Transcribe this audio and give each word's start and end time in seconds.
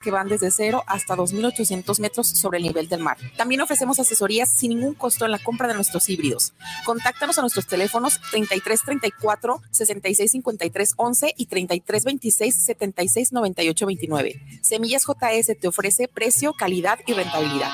que 0.00 0.10
van 0.10 0.28
desde 0.28 0.50
0 0.50 0.82
hasta 0.86 1.14
2.800 1.14 2.00
metros 2.00 2.28
sobre 2.28 2.56
el 2.56 2.64
nivel 2.64 2.88
del 2.88 3.00
mar. 3.00 3.18
También 3.36 3.60
ofrecemos 3.60 4.00
asesorías 4.00 4.48
sin 4.48 4.70
ningún 4.70 4.94
costo 4.94 5.26
en 5.26 5.30
la 5.30 5.38
compra 5.38 5.68
de 5.68 5.74
nuestros 5.74 6.08
híbridos. 6.08 6.54
Contáctanos 6.86 7.36
a 7.36 7.42
nuestros 7.42 7.66
teléfonos 7.66 8.18
3334 8.30 9.60
6653 9.70 10.94
11 10.96 11.34
y 11.36 11.46
3326 11.46 12.64
7698 12.64 13.86
29. 13.86 14.60
Semillas 14.62 15.04
JS 15.04 15.58
te 15.60 15.68
ofrece 15.68 16.08
precio, 16.08 16.54
calidad 16.54 16.98
y 17.06 17.12
rentabilidad. 17.12 17.70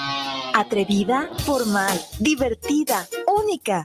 Atrevida, 0.52 1.30
formal, 1.44 2.00
divertida, 2.18 3.06
única. 3.26 3.84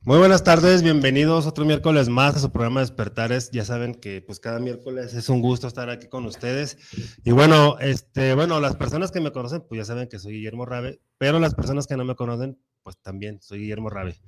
Muy 0.00 0.18
buenas 0.18 0.42
tardes, 0.42 0.82
bienvenidos 0.82 1.46
otro 1.46 1.64
miércoles 1.64 2.08
más 2.08 2.34
a 2.34 2.40
su 2.40 2.50
programa 2.50 2.80
Despertares. 2.80 3.52
Ya 3.52 3.64
saben 3.64 3.94
que 3.94 4.22
pues 4.22 4.40
cada 4.40 4.58
miércoles 4.58 5.14
es 5.14 5.28
un 5.28 5.40
gusto 5.40 5.68
estar 5.68 5.88
aquí 5.88 6.08
con 6.08 6.26
ustedes. 6.26 6.78
Y 7.24 7.30
bueno, 7.30 7.78
este, 7.78 8.34
bueno, 8.34 8.58
las 8.58 8.74
personas 8.74 9.12
que 9.12 9.20
me 9.20 9.30
conocen, 9.30 9.62
pues 9.68 9.78
ya 9.78 9.84
saben 9.84 10.08
que 10.08 10.18
soy 10.18 10.32
Guillermo 10.32 10.66
Rabe, 10.66 11.00
pero 11.16 11.38
las 11.38 11.54
personas 11.54 11.86
que 11.86 11.96
no 11.96 12.04
me 12.04 12.16
conocen, 12.16 12.58
pues 12.82 12.96
también 13.02 13.40
soy 13.40 13.60
Guillermo 13.60 13.88
Rabe. 13.88 14.20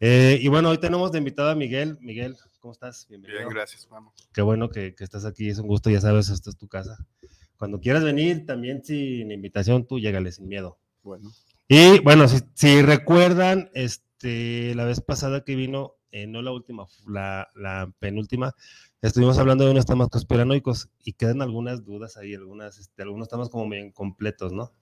Eh, 0.00 0.38
y 0.40 0.48
bueno, 0.48 0.70
hoy 0.70 0.78
tenemos 0.78 1.12
de 1.12 1.18
invitado 1.18 1.50
a 1.50 1.54
Miguel. 1.54 1.98
Miguel, 2.00 2.36
¿cómo 2.60 2.72
estás? 2.72 3.06
Bienvenido. 3.06 3.40
Bien, 3.40 3.50
gracias, 3.50 3.86
vamos. 3.90 4.14
Qué 4.32 4.40
bueno 4.40 4.70
que, 4.70 4.94
que 4.94 5.04
estás 5.04 5.26
aquí, 5.26 5.50
es 5.50 5.58
un 5.58 5.66
gusto, 5.66 5.90
ya 5.90 6.00
sabes, 6.00 6.30
esta 6.30 6.48
es 6.48 6.56
tu 6.56 6.68
casa. 6.68 7.06
Cuando 7.56 7.80
quieras 7.80 8.04
venir, 8.04 8.46
también 8.46 8.84
sin 8.84 9.30
invitación, 9.30 9.86
tú 9.86 9.98
llégale 9.98 10.32
sin 10.32 10.48
miedo. 10.48 10.78
Bueno. 11.02 11.30
Y 11.68 12.00
bueno, 12.00 12.28
si, 12.28 12.38
si 12.54 12.82
recuerdan, 12.82 13.70
este, 13.74 14.74
la 14.74 14.84
vez 14.84 15.00
pasada 15.00 15.42
que 15.44 15.56
vino, 15.56 15.94
eh, 16.12 16.26
no 16.26 16.42
la 16.42 16.52
última, 16.52 16.86
la, 17.06 17.48
la, 17.54 17.92
penúltima, 17.98 18.54
estuvimos 19.02 19.38
hablando 19.38 19.64
de 19.64 19.72
unos 19.72 19.86
temas 19.86 20.08
conspiranoicos 20.08 20.90
y 21.04 21.14
quedan 21.14 21.42
algunas 21.42 21.84
dudas 21.84 22.16
ahí, 22.16 22.34
algunas, 22.34 22.78
este, 22.78 23.02
algunos 23.02 23.28
temas 23.28 23.48
como 23.48 23.68
bien 23.68 23.90
completos, 23.90 24.52
¿no? 24.52 24.72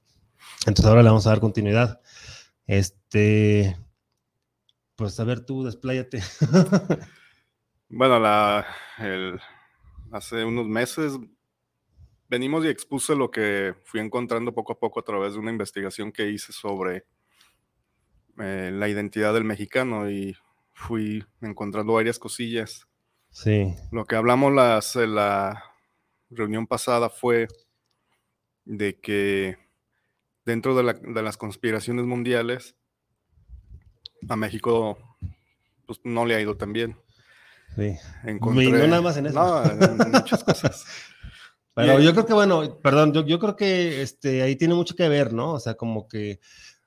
Entonces 0.66 0.86
ahora 0.86 1.02
le 1.02 1.08
vamos 1.08 1.26
a 1.26 1.30
dar 1.30 1.40
continuidad. 1.40 2.00
Este, 2.66 3.76
pues 4.96 5.18
a 5.18 5.24
ver 5.24 5.40
tú, 5.40 5.64
despláyate. 5.64 6.22
bueno, 7.88 8.18
la, 8.20 8.66
el, 8.98 9.40
hace 10.12 10.44
unos 10.44 10.66
meses 10.66 11.18
venimos 12.28 12.64
y 12.64 12.68
expuse 12.68 13.14
lo 13.14 13.30
que 13.30 13.74
fui 13.84 14.00
encontrando 14.00 14.52
poco 14.52 14.72
a 14.72 14.78
poco 14.78 15.00
a 15.00 15.04
través 15.04 15.34
de 15.34 15.38
una 15.38 15.50
investigación 15.50 16.12
que 16.12 16.30
hice 16.30 16.52
sobre 16.52 17.04
eh, 18.38 18.70
la 18.72 18.88
identidad 18.88 19.34
del 19.34 19.44
mexicano 19.44 20.10
y 20.10 20.36
fui 20.72 21.24
encontrando 21.40 21.94
varias 21.94 22.18
cosillas. 22.18 22.86
Sí. 23.30 23.74
Lo 23.92 24.04
que 24.04 24.16
hablamos 24.16 24.52
las, 24.52 24.96
en 24.96 25.14
la 25.14 25.62
reunión 26.30 26.66
pasada 26.66 27.10
fue 27.10 27.48
de 28.64 28.98
que 29.00 29.58
dentro 30.44 30.74
de, 30.74 30.82
la, 30.82 30.92
de 30.94 31.22
las 31.22 31.36
conspiraciones 31.36 32.06
mundiales 32.06 32.74
a 34.28 34.36
México 34.36 34.98
pues, 35.86 36.00
no 36.04 36.26
le 36.26 36.34
ha 36.34 36.40
ido 36.40 36.56
tan 36.56 36.72
bien. 36.72 36.96
Sí. 37.76 37.96
Encontré, 38.24 38.70
no 38.70 38.86
nada 38.86 39.02
más 39.02 39.16
en 39.16 39.26
eso. 39.26 39.34
No, 39.34 39.64
en 39.64 40.12
muchas 40.12 40.44
cosas. 40.44 40.84
Pero 41.74 41.98
yo 42.00 42.12
creo 42.12 42.24
que, 42.24 42.34
bueno, 42.34 42.78
perdón, 42.80 43.12
yo, 43.12 43.26
yo, 43.26 43.38
creo 43.40 43.56
que 43.56 44.00
este, 44.00 44.42
ahí 44.42 44.54
tiene 44.54 44.74
mucho 44.74 44.94
que 44.94 45.08
ver, 45.08 45.32
¿no? 45.32 45.54
O 45.54 45.60
sea, 45.60 45.74
como 45.74 46.06
que 46.06 46.38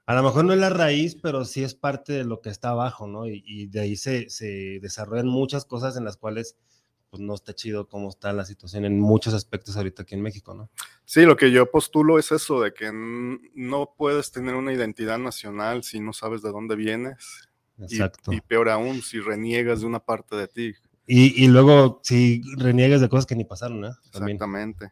a 0.05 0.15
lo 0.15 0.23
mejor 0.23 0.45
no 0.45 0.53
es 0.53 0.59
la 0.59 0.69
raíz, 0.69 1.15
pero 1.15 1.43
sí 1.43 1.61
es 1.63 1.75
parte 1.75 2.13
de 2.13 2.23
lo 2.23 2.39
que 2.39 2.49
está 2.49 2.69
abajo, 2.69 3.07
¿no? 3.07 3.27
Y, 3.27 3.43
y 3.45 3.67
de 3.67 3.81
ahí 3.81 3.97
se, 3.97 4.29
se, 4.29 4.79
desarrollan 4.81 5.27
muchas 5.27 5.65
cosas 5.65 5.97
en 5.97 6.05
las 6.05 6.15
cuales 6.15 6.55
pues 7.09 7.21
no 7.21 7.33
está 7.35 7.53
chido 7.53 7.87
cómo 7.87 8.09
está 8.09 8.31
la 8.33 8.45
situación 8.45 8.85
en 8.85 8.99
muchos 8.99 9.33
aspectos 9.33 9.75
ahorita 9.75 10.03
aquí 10.03 10.15
en 10.15 10.21
México, 10.21 10.53
¿no? 10.53 10.69
Sí, 11.05 11.23
lo 11.23 11.35
que 11.35 11.51
yo 11.51 11.69
postulo 11.69 12.19
es 12.19 12.31
eso, 12.31 12.61
de 12.61 12.73
que 12.73 12.89
no 12.93 13.93
puedes 13.97 14.31
tener 14.31 14.55
una 14.55 14.73
identidad 14.73 15.17
nacional 15.17 15.83
si 15.83 15.99
no 15.99 16.13
sabes 16.13 16.41
de 16.41 16.51
dónde 16.51 16.75
vienes. 16.75 17.49
Exacto. 17.79 18.31
Y, 18.31 18.37
y 18.37 18.41
peor 18.41 18.69
aún, 18.69 19.01
si 19.01 19.19
reniegas 19.19 19.81
de 19.81 19.87
una 19.87 19.99
parte 19.99 20.35
de 20.37 20.47
ti. 20.47 20.73
Y, 21.09 21.47
luego, 21.47 22.01
si 22.03 22.41
reniegas 22.57 22.99
de 22.99 23.07
cosas 23.07 23.25
que 23.25 23.35
ni 23.35 23.45
pasaron, 23.45 23.85
¿eh? 23.85 23.91
También. 24.11 24.35
Exactamente. 24.35 24.91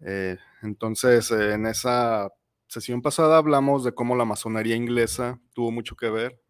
Eh, 0.00 0.38
entonces, 0.62 1.30
eh, 1.30 1.52
en 1.52 1.66
esa 1.66 2.32
sesión 2.66 3.02
pasada 3.02 3.36
hablamos 3.36 3.84
de 3.84 3.92
cómo 3.92 4.16
la 4.16 4.24
masonería 4.24 4.74
inglesa 4.74 5.38
tuvo 5.52 5.70
mucho 5.70 5.96
que 5.96 6.08
ver 6.08 6.40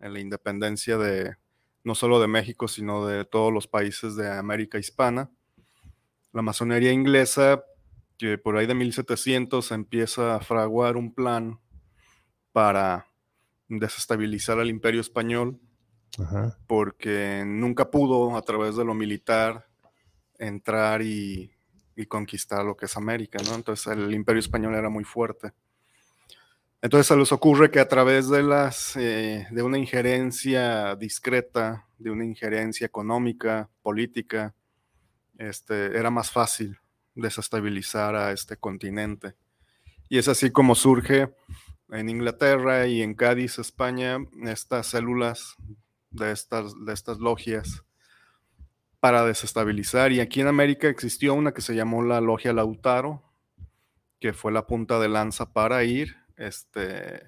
en 0.00 0.12
la 0.12 0.20
independencia 0.20 0.98
de 0.98 1.36
no 1.84 1.94
solo 1.94 2.18
de 2.18 2.26
México, 2.26 2.66
sino 2.66 3.06
de 3.06 3.24
todos 3.24 3.52
los 3.52 3.68
países 3.68 4.16
de 4.16 4.28
América 4.30 4.78
hispana. 4.78 5.30
La 6.32 6.42
masonería 6.42 6.90
inglesa, 6.90 7.62
que 8.18 8.38
por 8.38 8.56
ahí 8.56 8.66
de 8.66 8.74
1700 8.74 9.70
empieza 9.70 10.34
a 10.34 10.40
fraguar 10.40 10.96
un 10.96 11.14
plan 11.14 11.60
para 12.52 13.06
desestabilizar 13.68 14.58
al 14.58 14.70
imperio 14.70 15.00
español, 15.00 15.60
Ajá. 16.18 16.56
porque 16.66 17.42
nunca 17.46 17.90
pudo 17.90 18.36
a 18.36 18.42
través 18.42 18.76
de 18.76 18.84
lo 18.84 18.94
militar 18.94 19.66
entrar 20.38 21.02
y, 21.02 21.50
y, 21.96 22.06
conquistar 22.06 22.64
lo 22.64 22.76
que 22.76 22.86
es 22.86 22.96
América. 22.96 23.38
Entonces 23.54 23.86
el 23.88 24.12
imperio 24.12 24.40
español 24.40 24.74
era 24.74 24.88
muy 24.88 25.04
fuerte. 25.04 25.52
Entonces 26.84 27.06
se 27.06 27.16
les 27.16 27.32
ocurre 27.32 27.70
que 27.70 27.80
a 27.80 27.88
través 27.88 28.28
de, 28.28 28.42
las, 28.42 28.94
eh, 28.96 29.46
de 29.50 29.62
una 29.62 29.78
injerencia 29.78 30.94
discreta, 30.96 31.86
de 31.96 32.10
una 32.10 32.26
injerencia 32.26 32.86
económica, 32.86 33.70
política, 33.80 34.54
este, 35.38 35.96
era 35.96 36.10
más 36.10 36.30
fácil 36.30 36.78
desestabilizar 37.14 38.14
a 38.14 38.32
este 38.32 38.58
continente. 38.58 39.34
Y 40.10 40.18
es 40.18 40.28
así 40.28 40.50
como 40.50 40.74
surge 40.74 41.34
en 41.88 42.10
Inglaterra 42.10 42.86
y 42.86 43.00
en 43.00 43.14
Cádiz, 43.14 43.58
España, 43.58 44.18
estas 44.42 44.88
células 44.88 45.56
de 46.14 46.32
estas, 46.32 46.72
de 46.84 46.92
estas 46.92 47.18
logias 47.18 47.84
para 49.00 49.24
desestabilizar. 49.24 50.12
Y 50.12 50.20
aquí 50.20 50.40
en 50.40 50.46
América 50.46 50.88
existió 50.88 51.34
una 51.34 51.52
que 51.52 51.60
se 51.60 51.74
llamó 51.74 52.02
la 52.02 52.20
Logia 52.20 52.52
Lautaro, 52.52 53.22
que 54.20 54.32
fue 54.32 54.52
la 54.52 54.66
punta 54.66 54.98
de 54.98 55.08
lanza 55.08 55.52
para 55.52 55.84
ir 55.84 56.16
este, 56.36 57.22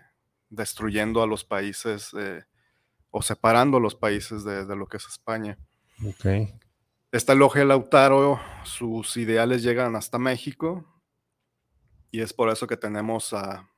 destruyendo 0.48 1.22
a 1.22 1.26
los 1.26 1.44
países 1.44 2.10
eh, 2.18 2.44
o 3.10 3.22
separando 3.22 3.76
a 3.76 3.80
los 3.80 3.94
países 3.94 4.44
de, 4.44 4.64
de, 4.64 4.76
lo 4.76 4.86
que 4.86 4.96
es 4.96 5.06
España. 5.06 5.58
Ok. 6.06 6.26
Esta 7.12 7.34
logia 7.34 7.64
Lautaro, 7.64 8.40
sus 8.64 9.16
ideales 9.16 9.62
llegan 9.62 9.96
hasta 9.96 10.18
México 10.18 10.84
y 12.10 12.20
es 12.20 12.32
por 12.32 12.50
eso 12.50 12.66
que 12.66 12.76
tenemos 12.76 13.32
a 13.32 13.68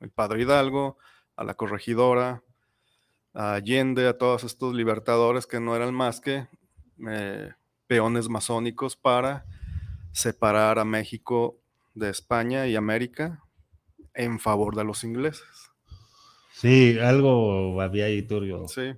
el 0.00 0.10
Padre 0.10 0.42
Hidalgo, 0.42 0.98
a 1.36 1.44
la 1.44 1.54
corregidora, 1.54 2.42
a 3.36 3.52
Allende, 3.52 4.08
a 4.08 4.16
todos 4.16 4.44
estos 4.44 4.74
libertadores 4.74 5.46
que 5.46 5.60
no 5.60 5.76
eran 5.76 5.92
más 5.94 6.20
que 6.20 6.48
eh, 7.06 7.52
peones 7.86 8.30
masónicos 8.30 8.96
para 8.96 9.44
separar 10.12 10.78
a 10.78 10.84
México 10.86 11.60
de 11.94 12.08
España 12.08 12.66
y 12.66 12.76
América 12.76 13.44
en 14.14 14.40
favor 14.40 14.74
de 14.74 14.84
los 14.84 15.04
ingleses. 15.04 15.46
Sí, 16.52 16.98
algo 16.98 17.82
había 17.82 18.06
ahí 18.06 18.22
turbio. 18.22 18.66
Sí. 18.68 18.94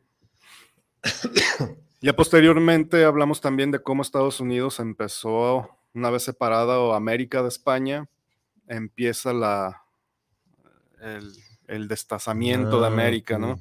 ya 2.01 2.15
posteriormente 2.15 3.05
hablamos 3.05 3.41
también 3.41 3.73
de 3.73 3.83
cómo 3.83 4.03
Estados 4.03 4.39
Unidos 4.39 4.79
empezó, 4.79 5.77
una 5.93 6.11
vez 6.11 6.23
separada 6.23 6.95
América 6.95 7.43
de 7.43 7.49
España, 7.49 8.09
empieza 8.69 9.33
la, 9.33 9.83
el, 11.01 11.33
el 11.67 11.89
destazamiento 11.89 12.81
de 12.81 12.87
Ah, 12.87 12.91
América. 12.91 13.39
¿no? 13.39 13.61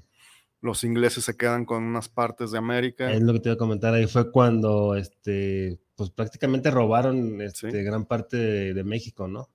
Los 0.61 0.83
ingleses 0.83 1.23
se 1.25 1.37
quedan 1.37 1.65
con 1.65 1.83
unas 1.83 2.09
partes 2.09 2.51
de 2.51 2.57
América. 2.57 3.11
Es 3.11 3.21
lo 3.21 3.33
que 3.33 3.39
te 3.39 3.49
iba 3.49 3.53
a 3.55 3.57
comentar 3.57 3.93
ahí, 3.93 4.07
fue 4.07 4.31
cuando 4.31 4.95
este, 4.95 5.79
pues 5.95 6.09
prácticamente 6.09 6.71
robaron 6.71 7.41
este, 7.41 7.71
Sí. 7.71 7.83
gran 7.83 8.05
parte 8.05 8.37
de, 8.37 8.73
de 8.73 8.83
México, 8.83 9.27
¿no? 9.27 9.49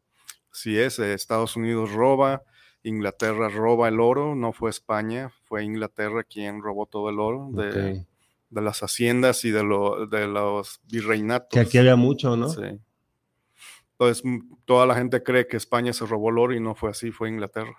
Sí 0.53 0.79
es, 0.79 0.99
eh, 0.99 1.15
Estados 1.15 1.57
Unidos 1.57 1.93
roba, 1.93 2.43
Inglaterra 2.85 3.49
roba 3.49 3.89
el 3.89 4.01
oro, 4.01 4.35
no 4.35 4.53
fue 4.53 4.71
España, 4.71 5.33
fue 5.45 5.65
Inglaterra 5.65 6.23
quien 6.25 6.63
robó 6.63 6.87
todo 6.87 7.11
el 7.11 7.19
oro 7.21 7.49
de, 7.53 8.05
de 8.51 8.61
las 8.61 8.83
haciendas 8.83 9.45
y 9.45 9.51
de, 9.51 9.63
lo- 9.65 10.07
de 10.07 10.27
los 10.29 10.81
virreinatos. 10.91 11.49
Que 11.51 11.61
aquí 11.61 11.79
había 11.79 11.97
mucho, 11.97 12.37
¿no? 12.37 12.49
Sí. 12.49 12.79
Entonces, 13.93 14.25
m- 14.25 14.43
toda 14.65 14.87
la 14.87 14.95
gente 14.95 15.23
cree 15.23 15.47
que 15.47 15.57
España 15.57 15.93
se 15.93 16.07
robó 16.07 16.31
el 16.31 16.39
oro 16.39 16.55
y 16.55 16.61
no 16.61 16.75
fue 16.75 16.91
así, 16.91 17.11
fue 17.13 17.29
Inglaterra. 17.29 17.77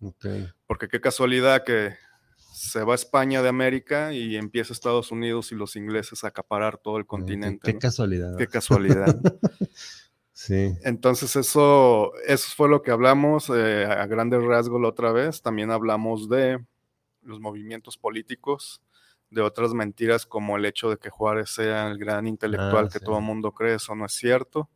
Ok. 0.00 0.26
Porque 0.66 0.88
qué 0.88 1.00
casualidad 1.00 1.64
que 1.64 1.94
se 2.52 2.82
va 2.84 2.94
España 2.94 3.42
de 3.42 3.48
América 3.48 4.12
y 4.12 4.36
empieza 4.36 4.72
Estados 4.72 5.12
Unidos 5.12 5.52
y 5.52 5.54
los 5.54 5.76
ingleses 5.76 6.24
a 6.24 6.28
acaparar 6.28 6.78
todo 6.78 6.98
el 6.98 7.06
continente. 7.06 7.66
Qué 7.66 7.74
¿no? 7.74 7.78
casualidad. 7.78 8.36
Qué 8.36 8.46
casualidad. 8.46 9.20
Sí. 10.40 10.72
Entonces 10.84 11.34
eso, 11.34 12.12
eso 12.24 12.48
fue 12.56 12.68
lo 12.68 12.80
que 12.80 12.92
hablamos 12.92 13.50
eh, 13.50 13.84
a 13.84 14.06
grandes 14.06 14.40
rasgos 14.44 14.80
la 14.80 14.86
otra 14.86 15.10
vez. 15.10 15.42
También 15.42 15.72
hablamos 15.72 16.28
de 16.28 16.64
los 17.22 17.40
movimientos 17.40 17.98
políticos, 17.98 18.80
de 19.30 19.42
otras 19.42 19.74
mentiras 19.74 20.26
como 20.26 20.56
el 20.56 20.64
hecho 20.64 20.90
de 20.90 20.96
que 20.96 21.10
Juárez 21.10 21.50
sea 21.50 21.88
el 21.88 21.98
gran 21.98 22.28
intelectual 22.28 22.84
Ah, 22.86 22.88
que 22.88 23.00
sí. 23.00 23.04
todo 23.04 23.18
el 23.18 23.24
mundo 23.24 23.50
cree, 23.50 23.74
eso 23.74 23.96
no 23.96 24.06
es 24.06 24.12
cierto. 24.12 24.70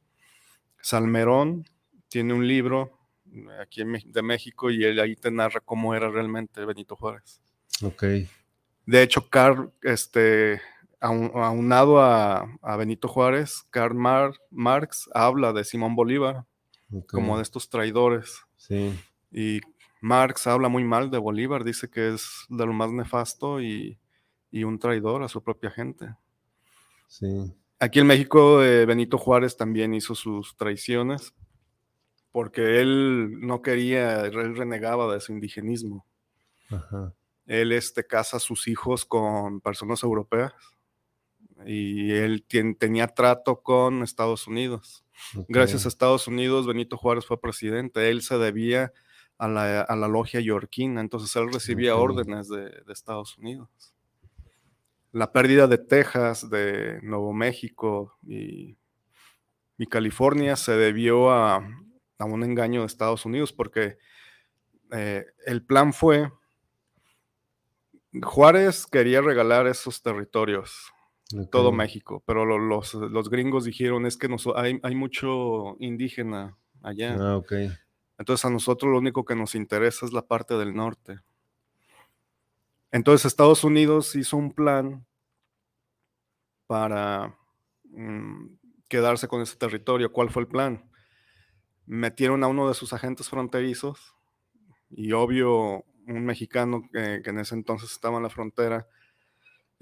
Salmerón 0.80 1.64
tiene 2.08 2.34
un 2.34 2.46
libro 2.48 2.98
eh, 3.32 3.46
aquí 3.60 3.82
de 4.04 4.22
México 4.22 4.68
y 4.68 4.84
él 4.84 4.98
ahí 4.98 5.14
te 5.14 5.30
narra 5.30 5.60
cómo 5.60 5.94
era 5.94 6.10
realmente 6.10 6.64
Benito 6.64 6.96
Juárez. 6.96 7.41
Ok. 7.82 8.02
De 8.86 9.02
hecho, 9.02 9.28
Karl, 9.30 9.72
este, 9.82 10.60
aun- 11.00 11.30
aunado 11.34 12.00
a, 12.00 12.48
a 12.62 12.76
Benito 12.76 13.08
Juárez, 13.08 13.64
Karl 13.70 13.94
Mar- 13.94 14.34
Marx 14.50 15.08
habla 15.14 15.52
de 15.52 15.64
Simón 15.64 15.94
Bolívar 15.94 16.44
como 17.06 17.36
de 17.36 17.42
estos 17.42 17.70
traidores. 17.70 18.42
Sí. 18.56 18.92
Y 19.30 19.60
Marx 20.00 20.46
habla 20.46 20.68
muy 20.68 20.84
mal 20.84 21.10
de 21.10 21.18
Bolívar, 21.18 21.64
dice 21.64 21.88
que 21.88 22.12
es 22.14 22.44
de 22.48 22.66
lo 22.66 22.72
más 22.72 22.90
nefasto 22.92 23.60
y, 23.62 23.98
y 24.50 24.64
un 24.64 24.78
traidor 24.78 25.22
a 25.22 25.28
su 25.28 25.42
propia 25.42 25.70
gente. 25.70 26.14
Sí. 27.08 27.54
Aquí 27.78 27.98
en 28.00 28.06
México, 28.06 28.62
eh, 28.62 28.84
Benito 28.84 29.16
Juárez 29.18 29.56
también 29.56 29.94
hizo 29.94 30.14
sus 30.14 30.56
traiciones 30.56 31.34
porque 32.30 32.80
él 32.80 33.40
no 33.40 33.60
quería, 33.62 34.20
él 34.26 34.56
renegaba 34.56 35.12
de 35.12 35.20
su 35.20 35.32
indigenismo. 35.32 36.06
Ajá. 36.70 37.12
Él 37.46 37.72
este, 37.72 38.06
casa 38.06 38.36
a 38.36 38.40
sus 38.40 38.68
hijos 38.68 39.04
con 39.04 39.60
personas 39.60 40.02
europeas 40.02 40.52
y 41.66 42.12
él 42.12 42.44
tenía 42.78 43.08
trato 43.08 43.62
con 43.62 44.02
Estados 44.02 44.46
Unidos. 44.46 45.04
Gracias 45.48 45.84
a 45.84 45.88
Estados 45.88 46.26
Unidos, 46.26 46.66
Benito 46.66 46.96
Juárez 46.96 47.26
fue 47.26 47.40
presidente. 47.40 48.10
Él 48.10 48.22
se 48.22 48.38
debía 48.38 48.92
a 49.38 49.48
la, 49.48 49.82
a 49.82 49.96
la 49.96 50.08
logia 50.08 50.40
yorquina, 50.40 51.00
entonces 51.00 51.34
él 51.36 51.52
recibía 51.52 51.96
órdenes 51.96 52.48
de, 52.48 52.70
de 52.70 52.92
Estados 52.92 53.36
Unidos. 53.38 53.68
La 55.12 55.32
pérdida 55.32 55.66
de 55.66 55.78
Texas, 55.78 56.48
de 56.48 57.00
Nuevo 57.02 57.32
México 57.32 58.16
y, 58.26 58.78
y 59.76 59.86
California 59.86 60.56
se 60.56 60.72
debió 60.72 61.30
a, 61.30 61.56
a 62.18 62.24
un 62.24 62.44
engaño 62.44 62.80
de 62.80 62.86
Estados 62.86 63.26
Unidos 63.26 63.52
porque 63.52 63.98
eh, 64.92 65.26
el 65.46 65.64
plan 65.64 65.92
fue, 65.92 66.30
Juárez 68.20 68.86
quería 68.86 69.20
regalar 69.20 69.66
esos 69.66 70.02
territorios 70.02 70.92
todo 71.50 71.72
México, 71.72 72.22
pero 72.26 72.44
lo- 72.44 72.58
los, 72.58 72.92
los 72.94 73.30
gringos 73.30 73.64
dijeron 73.64 74.04
es 74.04 74.16
que 74.18 74.28
nos, 74.28 74.46
hay, 74.54 74.78
hay 74.82 74.94
mucho 74.94 75.76
indígena 75.78 76.58
allá, 76.82 77.16
Ah, 77.18 77.36
ok. 77.38 77.52
entonces 78.18 78.44
a 78.44 78.50
nosotros 78.50 78.92
lo 78.92 78.98
único 78.98 79.24
que 79.24 79.34
nos 79.34 79.54
interesa 79.54 80.04
es 80.04 80.12
la 80.12 80.26
parte 80.26 80.58
del 80.58 80.74
norte. 80.74 81.20
Entonces 82.90 83.24
Estados 83.26 83.64
Unidos 83.64 84.14
hizo 84.14 84.36
un 84.36 84.52
plan 84.52 85.06
para 86.66 87.36
mm, 87.84 88.46
quedarse 88.88 89.28
con 89.28 89.40
ese 89.42 89.56
territorio. 89.56 90.12
¿Cuál 90.12 90.30
fue 90.30 90.42
el 90.42 90.48
plan? 90.48 90.90
Metieron 91.86 92.44
a 92.44 92.48
uno 92.48 92.68
de 92.68 92.74
sus 92.74 92.92
agentes 92.92 93.28
fronterizos 93.28 94.14
y 94.90 95.12
obvio 95.12 95.84
un 96.06 96.24
mexicano 96.24 96.82
que, 96.92 97.20
que 97.22 97.30
en 97.30 97.38
ese 97.38 97.54
entonces 97.54 97.92
estaba 97.92 98.16
en 98.16 98.22
la 98.24 98.30
frontera 98.30 98.86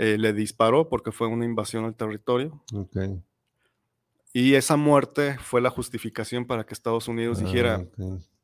eh, 0.03 0.17
le 0.17 0.33
disparó 0.33 0.89
porque 0.89 1.13
fue 1.13 1.27
una 1.27 1.45
invasión 1.45 1.85
al 1.85 1.95
territorio. 1.95 2.65
Y 4.33 4.55
esa 4.55 4.79
muerte 4.79 5.37
fue 5.39 5.61
la 5.61 5.69
justificación 5.69 6.47
para 6.47 6.65
que 6.65 6.73
Estados 6.73 7.07
Unidos 7.07 7.39
Ah, 7.39 7.45
dijera, 7.45 7.85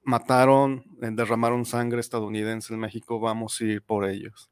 mataron, 0.03 0.85
eh, 1.01 1.09
derramaron 1.11 1.65
sangre 1.65 2.01
estadounidense 2.01 2.75
en 2.75 2.81
México, 2.81 3.21
vamos 3.21 3.59
a 3.59 3.65
ir 3.65 3.81
por 3.81 4.05
ellos. 4.05 4.51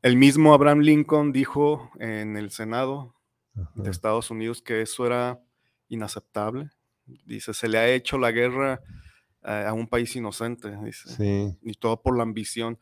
El 0.00 0.16
mismo 0.16 0.54
Abraham 0.54 0.80
Lincoln 0.80 1.32
dijo 1.32 1.90
en 1.98 2.38
el 2.38 2.50
Senado 2.50 3.14
de. 3.74 3.90
Estados 3.90 4.30
Unidos 4.30 4.62
que 4.62 4.80
eso 4.80 5.04
era 5.04 5.38
inaceptable. 5.90 6.70
Dice, 7.26 7.52
se 7.52 7.68
le 7.68 7.76
ha 7.76 7.90
hecho 7.90 8.16
la 8.16 8.32
guerra 8.32 8.80
a 9.44 9.72
un 9.72 9.86
país 9.86 10.14
inocente, 10.16 10.74
dice, 10.84 11.08
Sí. 11.16 11.56
y 11.62 11.74
todo 11.74 12.00
por 12.02 12.16
la 12.16 12.22
ambición. 12.22 12.78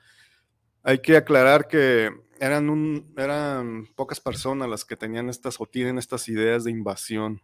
Hay 0.85 0.99
que 0.99 1.17
aclarar 1.17 1.69
que 1.69 2.11
eran, 2.41 2.71
un, 2.71 3.13
eran 3.17 3.87
pocas 3.95 4.21
personas 4.21 4.69
las 4.69 4.85
que 4.85 4.97
tenían 4.97 5.29
estas 5.29 5.61
o 5.61 5.67
tienen 5.67 5.99
estas 5.99 6.29
ideas 6.29 6.65
de 6.65 6.71
invasión. 6.71 7.41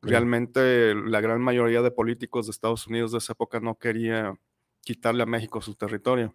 Realmente 0.00 0.94
la 0.94 1.20
gran 1.20 1.40
mayoría 1.40 1.82
de 1.82 1.90
políticos 1.90 2.46
de 2.46 2.52
Estados 2.52 2.86
Unidos 2.86 3.10
de 3.12 3.18
esa 3.18 3.32
época 3.32 3.58
no 3.58 3.78
quería 3.78 4.38
quitarle 4.82 5.24
a 5.24 5.26
México 5.26 5.60
su 5.60 5.74
territorio. 5.74 6.34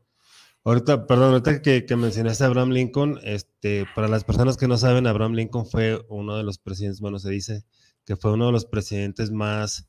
Ahorita, 0.66 1.08
perdón, 1.08 1.32
ahorita 1.32 1.62
que, 1.62 1.86
que 1.86 1.96
mencionaste 1.96 2.44
a 2.44 2.48
Abraham 2.48 2.72
Lincoln, 2.72 3.20
este, 3.24 3.86
para 3.96 4.10
las 4.10 4.26
personas 4.26 4.58
que 4.58 4.68
no 4.68 4.76
saben, 4.78 5.08
Abraham 5.08 5.34
Lincoln 5.34 5.66
fue 5.66 6.04
uno 6.10 6.36
de 6.36 6.44
los 6.44 6.58
presidentes, 6.58 7.00
bueno, 7.00 7.20
se 7.20 7.30
dice 7.30 7.64
que 8.06 8.18
fue 8.18 8.34
uno 8.34 8.48
de 8.48 8.52
los 8.52 8.66
presidentes 8.66 9.32
más 9.32 9.88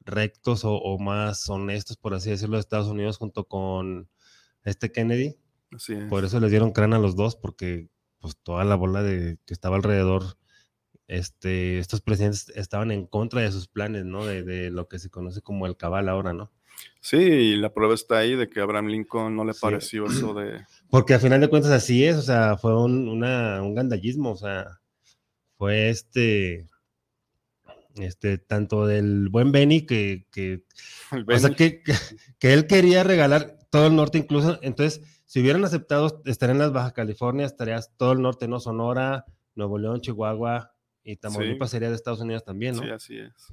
rectos 0.00 0.64
o, 0.64 0.74
o 0.74 0.98
más 0.98 1.48
honestos, 1.48 1.96
por 1.96 2.14
así 2.14 2.30
decirlo, 2.30 2.56
de 2.56 2.60
Estados 2.60 2.88
Unidos, 2.88 3.18
junto 3.18 3.44
con 3.44 4.08
este 4.64 4.90
Kennedy. 4.92 5.36
Así 5.72 5.92
es. 5.94 6.04
Por 6.04 6.24
eso 6.24 6.40
les 6.40 6.50
dieron 6.50 6.72
crán 6.72 6.94
a 6.94 6.98
los 6.98 7.16
dos, 7.16 7.36
porque 7.36 7.88
pues 8.18 8.36
toda 8.42 8.64
la 8.64 8.74
bola 8.74 9.02
de 9.02 9.38
que 9.46 9.54
estaba 9.54 9.76
alrededor, 9.76 10.36
este, 11.06 11.78
estos 11.78 12.00
presidentes 12.00 12.50
estaban 12.54 12.90
en 12.90 13.06
contra 13.06 13.40
de 13.40 13.50
sus 13.52 13.66
planes, 13.68 14.04
¿no? 14.04 14.24
De, 14.24 14.42
de 14.42 14.70
lo 14.70 14.88
que 14.88 14.98
se 14.98 15.10
conoce 15.10 15.40
como 15.40 15.66
el 15.66 15.76
cabal 15.76 16.08
ahora, 16.08 16.32
¿no? 16.32 16.52
Sí, 17.00 17.16
y 17.16 17.56
la 17.56 17.72
prueba 17.74 17.94
está 17.94 18.18
ahí 18.18 18.36
de 18.36 18.48
que 18.48 18.60
a 18.60 18.62
Abraham 18.62 18.86
Lincoln 18.86 19.34
no 19.36 19.44
le 19.44 19.52
Sí. 19.54 19.60
pareció 19.60 20.06
eso 20.06 20.34
de... 20.34 20.64
Porque 20.90 21.14
a 21.14 21.18
final 21.18 21.40
de 21.40 21.48
cuentas 21.48 21.72
así 21.72 22.04
es, 22.04 22.16
o 22.16 22.22
sea, 22.22 22.56
fue 22.56 22.76
un, 22.80 23.08
una- 23.08 23.60
un 23.62 23.74
gandallismo, 23.74 24.30
o 24.32 24.36
sea, 24.36 24.80
fue 25.56 25.90
este, 25.90 26.66
este, 27.96 28.38
tanto 28.38 28.86
del 28.86 29.28
buen 29.28 29.52
Benny 29.52 29.86
que, 29.86 30.26
que 30.30 30.64
o 31.28 31.38
sea, 31.38 31.50
que, 31.50 31.82
que, 32.38 32.52
él 32.52 32.66
quería 32.66 33.02
regalar 33.02 33.58
todo 33.70 33.86
el 33.86 33.96
norte, 33.96 34.18
incluso, 34.18 34.58
entonces, 34.62 35.22
si 35.26 35.40
hubieran 35.40 35.64
aceptado 35.64 36.22
estar 36.24 36.50
en 36.50 36.58
las 36.58 36.72
Baja 36.72 36.92
California, 36.92 37.46
estarías 37.46 37.96
todo 37.96 38.12
el 38.12 38.20
norte, 38.20 38.48
¿no? 38.48 38.58
Sonora, 38.58 39.24
Nuevo 39.54 39.78
León, 39.78 40.00
Chihuahua 40.00 40.72
y 41.04 41.16
Tamaulipas 41.16 41.70
sería 41.70 41.88
de 41.88 41.94
Estados 41.94 42.20
Unidos 42.20 42.44
también, 42.44 42.76
¿no? 42.76 42.82
Sí, 42.82 42.90
así 42.90 43.18
es. 43.18 43.50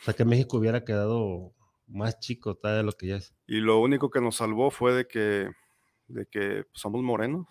O 0.00 0.04
sea, 0.04 0.14
que 0.14 0.24
México 0.24 0.58
hubiera 0.58 0.84
quedado 0.84 1.54
más 1.86 2.18
chico 2.18 2.56
todavía 2.56 2.78
de 2.78 2.84
lo 2.84 2.92
que 2.92 3.06
ya 3.08 3.16
es. 3.16 3.34
Y 3.46 3.60
lo 3.60 3.78
único 3.78 4.10
que 4.10 4.20
nos 4.20 4.36
salvó 4.36 4.70
fue 4.70 4.92
de 4.92 5.06
que, 5.06 5.50
de 6.08 6.26
que 6.26 6.64
somos 6.72 7.02
morenos 7.02 7.46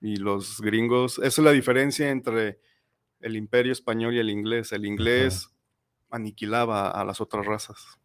y 0.00 0.16
los 0.16 0.60
gringos, 0.60 1.18
esa 1.18 1.26
es 1.26 1.38
la 1.38 1.52
diferencia 1.52 2.10
entre 2.10 2.60
el 3.22 3.36
imperio 3.36 3.72
español 3.72 4.14
y 4.14 4.18
el 4.18 4.30
inglés. 4.30 4.72
El 4.72 4.84
inglés 4.84 5.48
aniquilaba 6.10 6.90
a 6.90 7.04
las 7.04 7.20
otras 7.20 7.46
razas. 7.46 7.98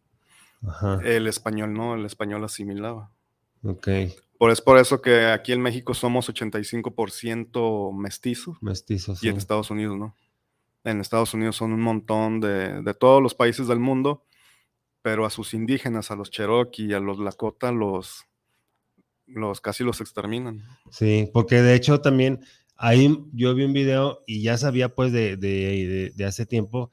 El 1.03 1.27
español 1.27 1.73
no, 1.73 1.95
el 1.95 2.05
español 2.05 2.43
asimilaba. 2.43 3.11
Ok. 3.63 3.87
Por, 4.37 4.51
es 4.51 4.61
por 4.61 4.77
eso 4.77 5.01
que 5.01 5.25
aquí 5.25 5.51
en 5.51 5.61
México 5.61 5.93
somos 5.93 6.29
85% 6.29 7.93
mestizos. 7.97 8.57
Mestizos. 8.61 9.23
Y 9.23 9.29
en 9.29 9.37
Estados 9.37 9.69
Unidos 9.71 9.97
no. 9.97 10.15
En 10.83 11.01
Estados 11.01 11.33
Unidos 11.33 11.55
son 11.55 11.73
un 11.73 11.81
montón 11.81 12.39
de, 12.39 12.81
de 12.81 12.93
todos 12.93 13.21
los 13.21 13.35
países 13.35 13.67
del 13.67 13.79
mundo, 13.79 14.23
pero 15.01 15.25
a 15.25 15.29
sus 15.29 15.53
indígenas, 15.53 16.11
a 16.11 16.15
los 16.15 16.31
Cherokee, 16.31 16.93
a 16.93 16.99
los 16.99 17.19
Lakota, 17.19 17.71
los, 17.71 18.25
los 19.25 19.59
casi 19.59 19.83
los 19.83 20.01
exterminan. 20.01 20.63
Sí, 20.91 21.29
porque 21.33 21.61
de 21.61 21.75
hecho 21.75 21.99
también 21.99 22.41
ahí 22.77 23.17
yo 23.33 23.53
vi 23.55 23.63
un 23.63 23.73
video 23.73 24.23
y 24.27 24.41
ya 24.41 24.57
sabía 24.57 24.93
pues 24.93 25.11
de, 25.11 25.37
de, 25.37 26.11
de 26.15 26.25
hace 26.25 26.45
tiempo 26.45 26.91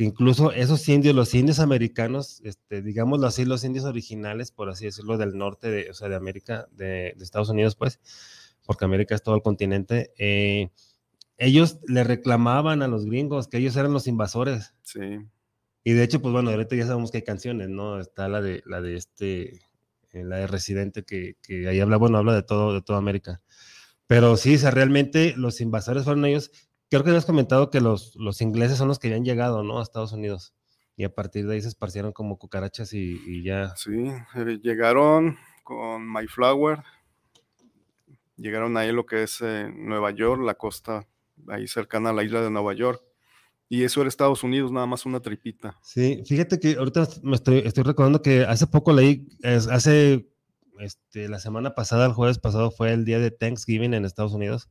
que 0.00 0.04
incluso 0.04 0.52
esos 0.52 0.88
indios, 0.88 1.14
los 1.14 1.34
indios 1.34 1.58
americanos, 1.58 2.40
este, 2.44 2.80
digámoslo 2.80 3.26
así, 3.26 3.44
los 3.44 3.64
indios 3.64 3.84
originales, 3.84 4.50
por 4.50 4.70
así 4.70 4.86
decirlo, 4.86 5.18
del 5.18 5.36
norte 5.36 5.70
de, 5.70 5.90
o 5.90 5.94
sea, 5.94 6.08
de 6.08 6.16
América, 6.16 6.68
de, 6.72 7.14
Estados 7.20 7.50
Unidos, 7.50 7.76
pues, 7.76 8.00
porque 8.64 8.86
América 8.86 9.14
es 9.14 9.22
todo 9.22 9.34
el 9.34 9.42
continente, 9.42 10.12
eh, 10.16 10.70
ellos 11.36 11.80
le 11.86 12.02
reclamaban 12.02 12.82
a 12.82 12.88
los 12.88 13.04
gringos 13.04 13.48
que 13.48 13.58
ellos 13.58 13.76
eran 13.76 13.92
los 13.92 14.06
invasores. 14.06 14.74
Sí. 14.82 15.00
Y 15.84 15.92
de 15.92 16.02
hecho, 16.02 16.22
pues 16.22 16.32
bueno, 16.32 16.48
ahorita 16.48 16.76
ya 16.76 16.86
sabemos 16.86 17.10
que 17.10 17.18
hay 17.18 17.24
canciones, 17.24 17.68
¿no? 17.68 18.00
Está 18.00 18.28
la 18.28 18.40
de, 18.40 18.62
la 18.64 18.80
de 18.80 18.96
este, 18.96 19.56
eh, 20.12 20.24
la 20.24 20.36
de 20.36 20.46
Residente, 20.46 21.02
que, 21.02 21.36
que 21.42 21.68
ahí 21.68 21.78
habla, 21.78 21.98
bueno, 21.98 22.16
habla 22.16 22.34
de 22.34 22.42
todo, 22.42 22.72
de 22.72 22.80
toda 22.80 22.98
América. 22.98 23.42
Pero 24.10 24.36
sí, 24.36 24.56
o 24.56 24.58
sea, 24.58 24.72
realmente 24.72 25.34
los 25.36 25.60
invasores 25.60 26.02
fueron 26.02 26.24
ellos 26.24 26.50
creo 26.90 27.04
que 27.04 27.10
habías 27.10 27.26
comentado 27.26 27.70
que 27.70 27.80
los, 27.80 28.16
los 28.16 28.40
ingleses 28.40 28.76
son 28.76 28.88
los 28.88 28.98
que 28.98 29.06
habían 29.06 29.24
llegado, 29.24 29.62
¿no? 29.62 29.78
A 29.78 29.82
Estados 29.84 30.12
Unidos. 30.12 30.52
Y 30.96 31.04
a 31.04 31.14
partir 31.14 31.46
de 31.46 31.54
ahí 31.54 31.62
se 31.62 31.68
esparcieron 31.68 32.12
como 32.12 32.36
cucarachas 32.36 32.92
y, 32.92 33.44
ya. 33.44 33.74
Sí, 33.76 34.10
eh, 34.34 34.58
llegaron 34.62 35.38
con 35.62 36.04
Mayflower, 36.08 36.82
llegaron 38.36 38.76
ahí 38.76 38.90
lo 38.90 39.06
que 39.06 39.22
es 39.22 39.40
eh, 39.42 39.72
Nueva 39.72 40.10
York, 40.10 40.42
la 40.42 40.54
costa 40.54 41.06
ahí 41.46 41.68
cercana 41.68 42.10
a 42.10 42.12
la 42.12 42.24
isla 42.24 42.42
de 42.42 42.50
Nueva 42.50 42.74
York. 42.74 43.00
Y 43.68 43.84
eso 43.84 44.00
era 44.00 44.08
Estados 44.08 44.42
Unidos, 44.42 44.72
nada 44.72 44.86
más 44.86 45.06
una 45.06 45.20
tripita. 45.20 45.78
Sí, 45.80 46.24
fíjate 46.26 46.58
que 46.58 46.74
ahorita 46.74 47.06
me 47.22 47.36
estoy, 47.36 47.58
estoy 47.58 47.84
recordando 47.84 48.20
que 48.20 48.42
hace 48.42 48.66
poco 48.66 48.92
leí, 48.92 49.28
hace 49.44 50.28
este, 50.80 51.28
la 51.28 51.38
semana 51.38 51.74
pasada, 51.74 52.06
el 52.06 52.12
jueves 52.12 52.38
pasado, 52.38 52.70
fue 52.70 52.92
el 52.92 53.04
día 53.04 53.18
de 53.18 53.30
Thanksgiving 53.30 53.94
en 53.94 54.04
Estados 54.04 54.32
Unidos 54.32 54.68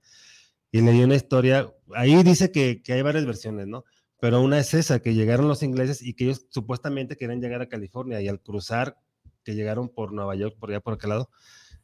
y 0.71 0.81
leí 0.81 1.03
una 1.03 1.15
historia, 1.15 1.73
ahí 1.95 2.21
dice 2.23 2.51
que, 2.51 2.81
hay 2.87 3.01
varias 3.01 3.25
versiones, 3.25 3.67
¿no? 3.67 3.85
Pero 4.19 4.41
una 4.41 4.59
es 4.59 4.73
esa, 4.73 4.99
que 5.01 5.13
llegaron 5.13 5.47
los 5.47 5.63
ingleses 5.63 6.01
y 6.01 6.13
que 6.13 6.25
ellos 6.25 6.45
supuestamente 6.49 7.17
querían 7.17 7.41
llegar 7.41 7.61
a 7.61 7.69
California 7.69 8.21
y 8.21 8.27
al 8.27 8.41
cruzar, 8.41 8.97
que 9.43 9.55
llegaron 9.55 9.89
por 9.89 10.11
Nueva 10.11 10.35
York, 10.35 10.57
por 10.59 10.69
allá 10.69 10.81
por 10.81 10.93
aquel 10.95 11.11
lado. 11.11 11.29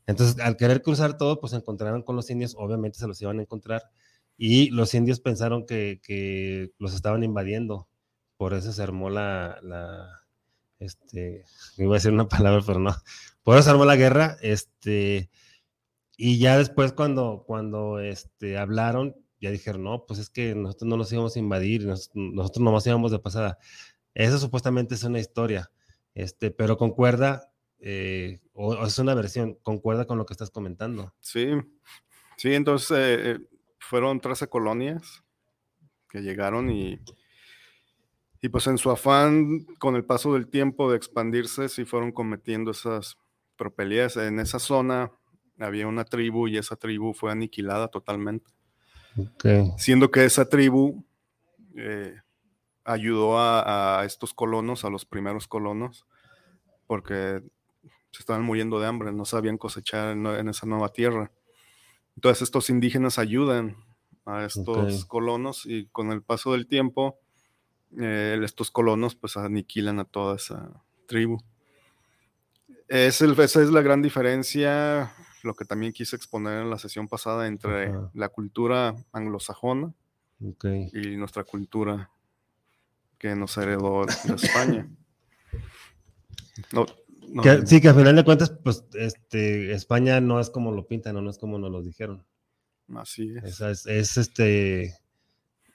Entonces, 0.08 0.40
al 0.40 0.58
querer 0.58 0.82
cruzar 0.82 1.18
todo, 1.18 1.40
pues 1.40 1.52
se 1.52 1.58
encontraron 1.58 2.04
con 2.04 2.16
los 2.16 2.30
indios, 2.30 2.56
obviamente 2.58 3.00
se 3.00 3.08
los 3.08 3.22
iban 3.22 3.40
a 3.40 3.42
encontrar, 3.44 3.84
y 4.38 4.70
los 4.70 4.94
indios 4.94 5.20
pensaron 5.20 5.66
que, 5.66 6.72
los 6.78 6.94
estaban 6.94 7.24
invadiendo, 7.24 7.88
por 8.38 8.54
eso 8.54 8.72
se 8.72 8.84
armó 8.84 9.10
la, 9.10 9.60
este, 10.86 11.44
iba 11.78 11.96
a 11.96 12.00
decir 12.00 12.12
una 12.12 12.28
palabra, 12.28 12.62
pero 12.66 12.80
no, 12.80 12.96
por 13.44 13.58
eso 13.58 13.70
armó 13.70 13.86
la 13.86 13.96
guerra, 13.96 14.38
este, 14.42 15.30
y 16.18 16.40
ya 16.40 16.58
después 16.58 16.94
cuando, 16.94 17.44
cuando 17.46 18.00
este, 18.00 18.58
hablaron, 18.58 19.16
ya 19.40 19.52
dijeron, 19.52 19.84
no, 19.84 20.06
pues 20.06 20.20
es 20.20 20.30
que 20.30 20.56
nosotros 20.56 20.88
no 20.90 20.98
nos 20.98 21.12
íbamos 21.12 21.36
a 21.36 21.40
invadir, 21.40 21.86
nosotros, 21.86 22.64
nomás 22.64 22.88
íbamos 22.88 23.12
de 23.12 23.20
pasada. 23.20 23.60
Eso 24.14 24.40
supuestamente 24.40 24.96
es 24.96 25.04
una 25.04 25.20
historia, 25.20 25.72
este, 26.14 26.52
pero 26.52 26.78
concuerda, 26.78 27.52
eh, 27.80 28.40
o, 28.54 28.86
es 28.86 28.98
una 28.98 29.14
versión, 29.14 29.56
concuerda 29.62 30.06
con 30.06 30.18
lo 30.18 30.26
que 30.26 30.34
estás 30.34 30.50
comentando. 30.50 31.14
Sí, 31.20 31.50
sí, 32.38 32.54
entonces 32.54 32.92
eh, 32.92 33.32
eh, 33.32 33.40
fueron 33.80 34.22
13 34.22 34.48
colonias 34.48 35.24
que 36.10 36.22
llegaron 36.22 36.72
y, 36.72 37.00
y 38.46 38.50
pues 38.50 38.68
en 38.68 38.78
su 38.78 38.92
afán, 38.92 39.66
con 39.80 39.96
el 39.96 40.06
paso 40.06 40.36
del 40.36 40.48
tiempo 40.48 40.92
de 40.92 40.98
expandirse, 40.98 41.68
sí 41.68 41.84
fueron 41.84 42.12
cometiendo 42.12 42.70
esas 42.70 43.18
tropelías 43.56 44.18
en 44.18 44.40
esa 44.40 44.60
zona 44.60 45.12
había 45.60 45.88
una 45.88 46.06
tribu 46.06 46.48
y 46.48 46.58
esa 46.58 46.76
tribu 46.76 47.16
fue 47.16 47.32
aniquilada 47.32 47.88
totalmente. 47.88 48.52
Siendo 49.78 50.12
que 50.12 50.26
esa 50.26 50.48
tribu 50.48 51.04
eh, 51.76 52.14
ayudó 52.84 53.40
a, 53.40 54.04
estos 54.06 54.36
colonos, 54.36 54.86
a 54.86 54.92
los 54.92 55.06
primeros 55.06 55.48
colonos, 55.48 56.06
porque 56.86 57.42
se 58.12 58.20
estaban 58.20 58.44
muriendo 58.44 58.80
de 58.80 58.86
hambre, 58.86 59.12
no 59.12 59.26
sabían 59.26 59.58
cosechar 59.58 60.12
en, 60.16 60.50
esa 60.50 60.68
nueva 60.68 60.90
tierra. 60.90 61.32
Entonces 62.16 62.44
estos 62.44 62.70
indígenas 62.70 63.18
ayudan 63.18 63.76
a 64.24 64.46
estos 64.46 65.06
colonos 65.06 65.66
y 65.66 65.88
con 65.88 66.12
el 66.12 66.22
paso 66.22 66.52
del 66.52 66.68
tiempo, 66.68 67.18
eh, 68.00 68.40
estos 68.44 68.72
colonos 68.72 69.16
pues 69.16 69.38
aniquilan 69.38 70.00
a 70.00 70.06
toda 70.06 70.36
esa 70.36 70.70
tribu. 71.08 71.42
Es 72.88 73.22
el, 73.22 73.40
esa 73.40 73.62
es 73.62 73.70
la 73.70 73.82
gran 73.82 74.02
diferencia 74.02 75.12
lo 75.46 75.56
que 75.56 75.64
también 75.64 75.94
quise 75.94 76.16
exponer 76.16 76.64
en 76.64 76.70
la 76.70 76.78
sesión 76.78 77.08
pasada 77.08 77.48
entre 77.48 77.94
la 78.14 78.30
cultura 78.30 78.96
anglosajona 79.14 79.94
y 80.40 81.16
nuestra 81.16 81.44
cultura 81.44 82.12
que 83.18 83.36
nos 83.36 83.56
heredó 83.58 84.06
de 84.06 84.34
España. 84.34 84.90
sí, 87.66 87.80
que 87.80 87.88
al 87.88 87.96
final 87.96 88.16
de 88.16 88.26
cuentas, 88.26 88.52
pues 88.64 88.84
este, 88.94 89.72
España 89.74 90.20
no 90.20 90.40
es 90.40 90.50
como 90.50 90.72
lo 90.72 90.88
pintan, 90.88 91.24
no 91.24 91.30
es 91.30 91.38
como 91.38 91.58
nos 91.58 91.72
lo 91.72 91.82
dijeron. 91.82 92.26
Así 92.96 93.34
es. 93.44 93.62
es. 93.62 93.86
es. 93.86 94.18
este, 94.18 94.96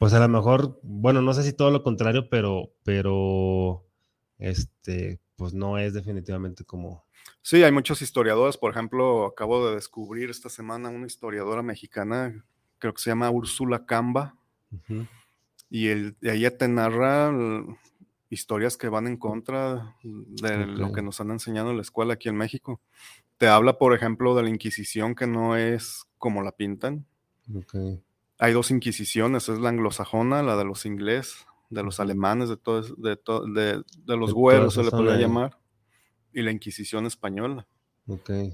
pues 0.00 0.14
a 0.14 0.18
lo 0.18 0.28
mejor, 0.28 0.80
bueno, 0.82 1.20
no 1.20 1.34
sé 1.34 1.42
si 1.42 1.52
todo 1.52 1.70
lo 1.70 1.82
contrario, 1.82 2.30
pero, 2.30 2.72
pero, 2.84 3.86
este, 4.38 5.20
pues 5.36 5.52
no 5.52 5.76
es 5.76 5.92
definitivamente 5.92 6.64
como, 6.64 7.04
Sí, 7.42 7.62
hay 7.62 7.72
muchos 7.72 8.02
historiadores. 8.02 8.56
Por 8.56 8.70
ejemplo, 8.70 9.26
acabo 9.26 9.68
de 9.68 9.74
descubrir 9.74 10.30
esta 10.30 10.48
semana 10.48 10.88
una 10.88 11.06
historiadora 11.06 11.62
mexicana, 11.62 12.44
creo 12.78 12.94
que 12.94 13.02
se 13.02 13.10
llama 13.10 13.30
Úrsula 13.30 13.84
Camba. 13.84 14.36
Y 15.68 15.88
el, 15.88 16.16
ella 16.22 16.56
te 16.56 16.66
narra 16.66 17.30
historias 18.30 18.78
que 18.78 18.88
van 18.88 19.06
en 19.06 19.18
contra 19.18 19.96
de 20.02 20.66
lo 20.66 20.92
que 20.92 21.02
nos 21.02 21.20
han 21.20 21.30
enseñado 21.30 21.70
en 21.70 21.76
la 21.76 21.82
escuela 21.82 22.14
aquí 22.14 22.30
en 22.30 22.36
México. 22.36 22.80
Te 23.36 23.48
habla, 23.48 23.78
por 23.78 23.94
ejemplo, 23.94 24.34
de 24.34 24.44
la 24.44 24.48
Inquisición 24.48 25.14
que 25.14 25.26
no 25.26 25.56
es 25.56 26.04
como 26.18 26.42
la 26.42 26.52
pintan. 26.52 27.06
Hay 28.40 28.54
dos 28.54 28.70
Inquisiciones, 28.70 29.50
es 29.50 29.58
la 29.58 29.68
anglosajona, 29.68 30.42
la 30.42 30.56
de 30.56 30.64
los 30.64 30.86
ingleses, 30.86 31.46
de 31.68 31.82
los 31.82 32.00
alemanes, 32.00 32.48
de, 32.48 32.56
todos, 32.56 32.94
de, 32.96 33.16
de, 33.98 34.16
los 34.16 34.32
güeros 34.32 34.74
se 34.74 34.82
le 34.82 34.90
podría 34.90 35.16
llamar 35.16 35.58
y 36.32 36.42
la 36.42 36.50
Inquisición 36.50 37.06
española. 37.06 37.66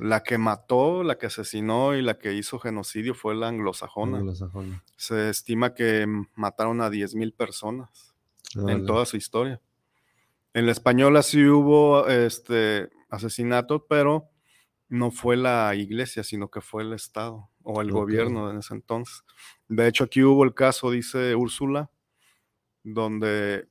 La 0.00 0.22
que 0.22 0.36
mató, 0.38 1.02
la 1.02 1.16
que 1.16 1.26
asesinó 1.26 1.94
y 1.94 2.02
la 2.02 2.18
que 2.18 2.34
hizo 2.34 2.58
genocidio 2.58 3.14
fue 3.14 3.34
la 3.34 3.48
anglosajona. 3.48 4.22
Se 4.96 5.30
estima 5.30 5.72
que 5.72 6.06
mataron 6.34 6.82
a 6.82 6.90
10.000 6.90 7.34
personas 7.34 8.14
en 8.54 8.84
toda 8.86 9.06
su 9.06 9.16
historia. 9.16 9.62
En 10.52 10.66
la 10.66 10.72
española 10.72 11.22
sí 11.22 11.46
hubo 11.46 12.06
este 12.08 12.90
asesinato, 13.08 13.86
pero 13.86 14.30
no 14.88 15.10
fue 15.10 15.36
la 15.36 15.74
iglesia, 15.74 16.22
sino 16.22 16.50
que 16.50 16.60
fue 16.60 16.82
el 16.82 16.92
Estado 16.92 17.48
o 17.68 17.82
el 17.82 17.90
gobierno 17.90 18.48
en 18.48 18.58
ese 18.58 18.74
entonces. 18.74 19.24
De 19.68 19.88
hecho, 19.88 20.04
aquí 20.04 20.22
hubo 20.22 20.44
el 20.44 20.54
caso, 20.54 20.92
dice 20.92 21.34
Úrsula, 21.34 21.90
donde 22.84 23.68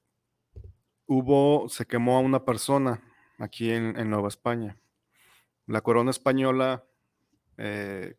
hubo, 1.05 1.69
se 1.69 1.85
quemó 1.85 2.17
a 2.17 2.19
una 2.19 2.43
persona 2.43 3.01
aquí 3.39 3.71
en, 3.71 4.09
Nueva 4.09 4.27
España. 4.27 4.77
La 5.65 5.79
corona 5.79 6.11
española 6.11 6.83
eh, 7.57 8.17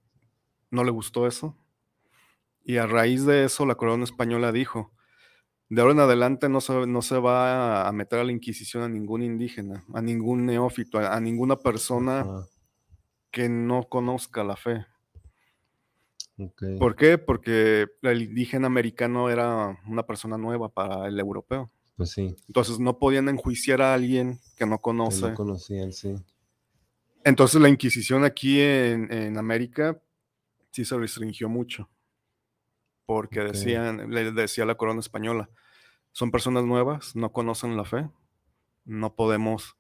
no 0.71 0.83
le 0.83 0.91
gustó 0.91 1.27
eso. 1.27 1.59
Y 2.65 2.79
a 2.79 2.87
raíz 2.87 3.27
de 3.27 3.45
eso, 3.45 3.67
la 3.67 3.75
corona 3.75 4.05
española 4.05 4.53
dijo, 4.53 4.93
De 5.69 5.83
ahora 5.83 5.93
en 5.93 6.01
adelante 6.01 6.49
no 6.49 6.63
se, 6.63 6.87
no 6.87 7.03
se 7.03 7.19
va 7.19 7.87
a 7.87 7.93
meter 7.93 8.21
a 8.21 8.25
la 8.25 8.33
Inquisición 8.33 8.83
a 8.83 8.89
ningún 8.89 9.23
indígena, 9.23 9.85
a 9.93 10.01
ningún 10.01 10.47
neófito, 10.47 10.99
a, 10.99 11.15
a 11.15 11.21
ninguna 11.21 11.57
persona 11.57 12.25
que 13.31 13.51
no 13.51 13.85
conozca 13.91 14.43
la 14.43 14.57
fe. 14.57 14.87
¿Por 16.79 16.97
qué? 16.97 17.17
Porque 17.19 17.87
el 18.03 18.23
indígena 18.23 18.67
americano 18.67 19.31
era 19.31 19.79
una 19.87 20.05
persona 20.05 20.37
nueva 20.37 20.69
para 20.69 21.07
el 21.09 21.19
europeo. 21.19 21.71
Pues 21.97 22.11
sí, 22.11 22.37
Entonces 22.47 22.79
no 22.79 22.99
podían 22.99 23.29
enjuiciar 23.31 23.81
a 23.81 23.95
alguien 23.95 24.39
que 24.57 24.67
no 24.67 24.77
que 24.77 24.83
conoce. 24.83 25.29
no 25.31 25.35
conocían, 25.35 25.93
sí. 25.93 26.15
Entonces 27.25 27.61
la 27.61 27.69
Inquisición 27.71 28.25
aquí 28.25 28.61
en, 28.61 29.11
en 29.13 29.39
América 29.39 30.01
sí 30.71 30.85
se 30.85 30.97
restringió 30.99 31.49
mucho. 31.49 31.89
Porque 33.07 33.41
decían, 33.41 34.11
le 34.11 34.33
decía 34.33 34.65
la 34.67 34.75
corona 34.77 35.01
española, 35.01 35.49
son 36.13 36.31
personas 36.31 36.65
nuevas, 36.65 37.15
no 37.15 37.33
conocen 37.33 37.77
la 37.77 37.85
fe, 37.85 38.09
no 38.85 39.15
podemos. 39.15 39.77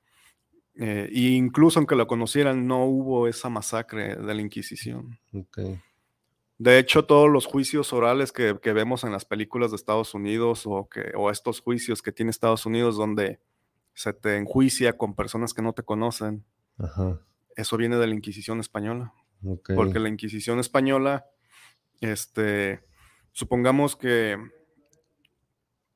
eh, 0.74 1.08
e 1.12 1.20
incluso 1.20 1.78
aunque 1.80 1.96
la 1.96 2.06
conocieran, 2.06 2.66
no 2.66 2.84
hubo 2.84 3.26
esa 3.28 3.48
masacre 3.50 4.14
de 4.16 4.34
la 4.34 4.40
Inquisición. 4.40 5.18
Ok, 5.32 5.58
De 6.58 6.78
hecho, 6.78 7.04
todos 7.04 7.30
los 7.30 7.46
juicios 7.46 7.92
orales 7.92 8.32
que, 8.32 8.58
que 8.60 8.72
vemos 8.72 9.04
en 9.04 9.12
las 9.12 9.24
películas 9.24 9.70
de 9.70 9.76
Estados 9.76 10.14
Unidos 10.14 10.62
o, 10.66 10.88
que, 10.88 11.12
o 11.14 11.30
estos 11.30 11.60
juicios 11.60 12.00
que 12.00 12.12
tiene 12.12 12.30
Estados 12.30 12.64
Unidos 12.64 12.96
donde 12.96 13.40
se 13.92 14.12
te 14.12 14.36
enjuicia 14.36 14.96
con 14.96 15.14
personas 15.14 15.52
que 15.52 15.62
no 15.62 15.74
te 15.74 15.82
conocen, 15.82 16.44
ajá, 16.78 17.20
eso 17.56 17.76
viene 17.76 17.96
de 17.96 18.06
la 18.06 18.14
Inquisición 18.14 18.60
española. 18.60 19.12
Porque 19.74 19.98
la 19.98 20.08
Inquisición 20.08 20.58
española, 20.58 21.26
este, 22.00 22.82
supongamos 23.32 23.96
que 23.96 24.38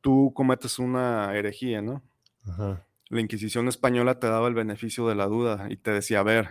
tú 0.01 0.33
cometes 0.35 0.79
una 0.79 1.35
herejía, 1.35 1.83
¿no? 1.83 2.03
Ajá, 2.47 2.87
La 3.09 3.21
Inquisición 3.21 3.69
española 3.69 4.19
te 4.19 4.29
daba 4.29 4.49
el 4.49 4.55
beneficio 4.55 5.07
de 5.09 5.15
la 5.15 5.27
duda 5.27 5.67
y 5.69 5.77
te 5.77 5.91
decía, 5.91 6.21
a 6.21 6.23
ver, 6.23 6.51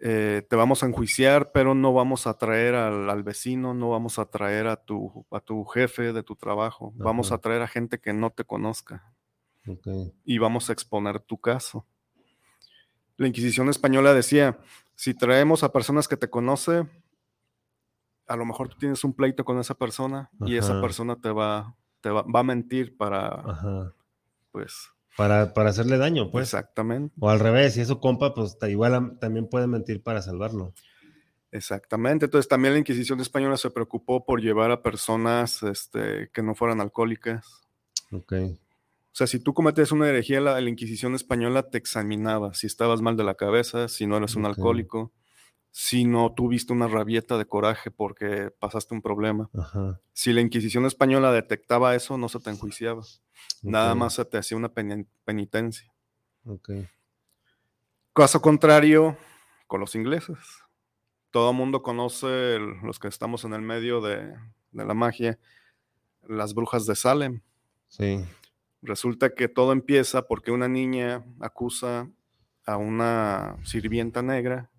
eh, 0.00 0.46
te 0.48 0.56
vamos 0.56 0.82
a 0.82 0.86
enjuiciar, 0.86 1.52
pero 1.52 1.74
no 1.74 1.92
vamos 1.92 2.26
a 2.26 2.36
traer 2.38 2.74
al, 2.74 3.10
al 3.10 3.22
vecino, 3.22 3.74
no 3.74 3.90
vamos 3.90 4.18
a 4.18 4.26
traer 4.26 4.66
a 4.66 4.76
tu, 4.76 5.26
a 5.30 5.40
tu 5.40 5.64
jefe 5.64 6.12
de 6.12 6.22
tu 6.22 6.36
trabajo, 6.36 6.92
vamos 6.96 7.32
a 7.32 7.38
traer 7.38 7.62
a 7.62 7.68
gente 7.68 7.98
que 8.00 8.12
no 8.12 8.30
te 8.30 8.44
conozca 8.44 9.14
y 10.24 10.38
vamos 10.38 10.68
a 10.68 10.72
exponer 10.72 11.20
tu 11.20 11.38
caso. 11.38 11.86
La 13.16 13.28
Inquisición 13.28 13.68
española 13.68 14.12
decía, 14.12 14.58
si 14.94 15.14
traemos 15.14 15.62
a 15.62 15.72
personas 15.72 16.08
que 16.08 16.16
te 16.16 16.28
conoce, 16.28 16.86
a 18.26 18.36
lo 18.36 18.44
mejor 18.44 18.68
tú 18.68 18.76
tienes 18.78 19.04
un 19.04 19.14
pleito 19.14 19.44
con 19.44 19.58
esa 19.58 19.74
persona 19.74 20.30
y 20.40 20.56
esa 20.56 20.80
persona 20.80 21.16
te 21.16 21.30
va, 21.30 21.74
te 22.00 22.10
va, 22.10 22.22
va 22.22 22.40
a 22.40 22.44
mentir 22.44 22.96
para, 22.96 23.28
ajá. 23.28 23.92
pues, 24.50 24.90
Para, 25.16 25.54
para 25.54 25.70
hacerle 25.70 25.96
daño, 25.98 26.30
pues. 26.30 26.48
exactamente. 26.48 27.14
O 27.20 27.30
al 27.30 27.38
revés, 27.40 27.74
si 27.74 27.80
es 27.80 27.88
su 27.88 28.00
compa, 28.00 28.34
pues 28.34 28.56
igual 28.68 28.94
am- 28.94 29.18
también 29.18 29.48
puede 29.48 29.66
mentir 29.66 30.02
para 30.02 30.20
salvarlo. 30.22 30.74
Exactamente. 31.52 32.24
Entonces 32.24 32.48
también 32.48 32.74
la 32.74 32.80
Inquisición 32.80 33.20
española 33.20 33.56
se 33.56 33.70
preocupó 33.70 34.24
por 34.24 34.40
llevar 34.40 34.70
a 34.72 34.82
personas 34.82 35.62
este, 35.62 36.30
que 36.32 36.42
no 36.42 36.54
fueran 36.54 36.80
alcohólicas. 36.80 37.46
Ok, 38.10 38.32
O 38.32 38.56
sea, 39.12 39.26
si 39.28 39.38
tú 39.38 39.54
cometes 39.54 39.92
una 39.92 40.08
herejía, 40.08 40.40
la, 40.40 40.60
la 40.60 40.68
Inquisición 40.68 41.14
española 41.14 41.70
te 41.70 41.78
examinaba 41.78 42.54
si 42.54 42.66
estabas 42.66 43.00
mal 43.00 43.16
de 43.16 43.22
la 43.24 43.34
cabeza, 43.36 43.86
si 43.88 44.06
no 44.06 44.16
eres 44.16 44.34
un 44.34 44.46
alcohólico, 44.46 45.12
si 45.76 46.04
no 46.04 46.32
tuviste 46.32 46.72
una 46.72 46.86
rabieta 46.86 47.36
de 47.36 47.46
coraje 47.46 47.90
porque 47.90 48.52
pasaste 48.60 48.94
un 48.94 49.02
problema. 49.02 49.50
ajá. 49.52 50.00
Si 50.12 50.32
la 50.32 50.40
Inquisición 50.40 50.86
española 50.86 51.32
detectaba 51.32 51.96
eso, 51.96 52.16
no 52.16 52.28
se 52.28 52.38
te 52.38 52.50
enjuiciaba. 52.50 53.02
Nada 53.62 53.96
más 53.96 54.14
se 54.14 54.24
te 54.24 54.38
hacía 54.38 54.56
una 54.56 54.72
peni- 54.72 55.08
penitencia. 55.24 55.92
Ok, 56.46 56.70
Caso 58.12 58.40
contrario 58.40 59.16
con 59.66 59.80
los 59.80 59.96
ingleses. 59.96 60.38
Todo 61.32 61.50
el 61.50 61.56
mundo 61.56 61.82
conoce, 61.82 62.54
el- 62.54 62.76
los 62.84 63.00
que 63.00 63.08
estamos 63.08 63.44
en 63.44 63.54
el 63.54 63.62
medio 63.62 64.00
de, 64.00 64.36
de 64.70 64.84
la 64.84 64.94
magia, 64.94 65.40
las 66.22 66.54
brujas 66.54 66.86
de 66.86 66.94
Salem. 66.94 67.40
sí, 67.88 68.24
Resulta 68.82 69.34
que 69.34 69.48
todo 69.48 69.72
empieza 69.72 70.28
porque 70.28 70.52
una 70.52 70.68
niña 70.68 71.24
acusa 71.40 72.08
a 72.66 72.76
una 72.76 73.56
sirvienta 73.64 74.22
negra 74.22 74.70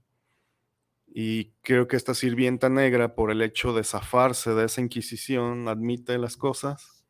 y 1.18 1.54
creo 1.62 1.88
que 1.88 1.96
esta 1.96 2.14
sirvienta 2.14 2.68
negra, 2.68 3.16
por 3.16 3.32
el 3.32 3.42
hecho 3.42 3.72
de 3.72 3.86
zafarse 3.86 4.54
de 4.54 4.66
esa 4.66 4.82
inquisición, 4.82 5.70
admite 5.70 6.18
las 6.18 6.36
cosas 6.36 7.06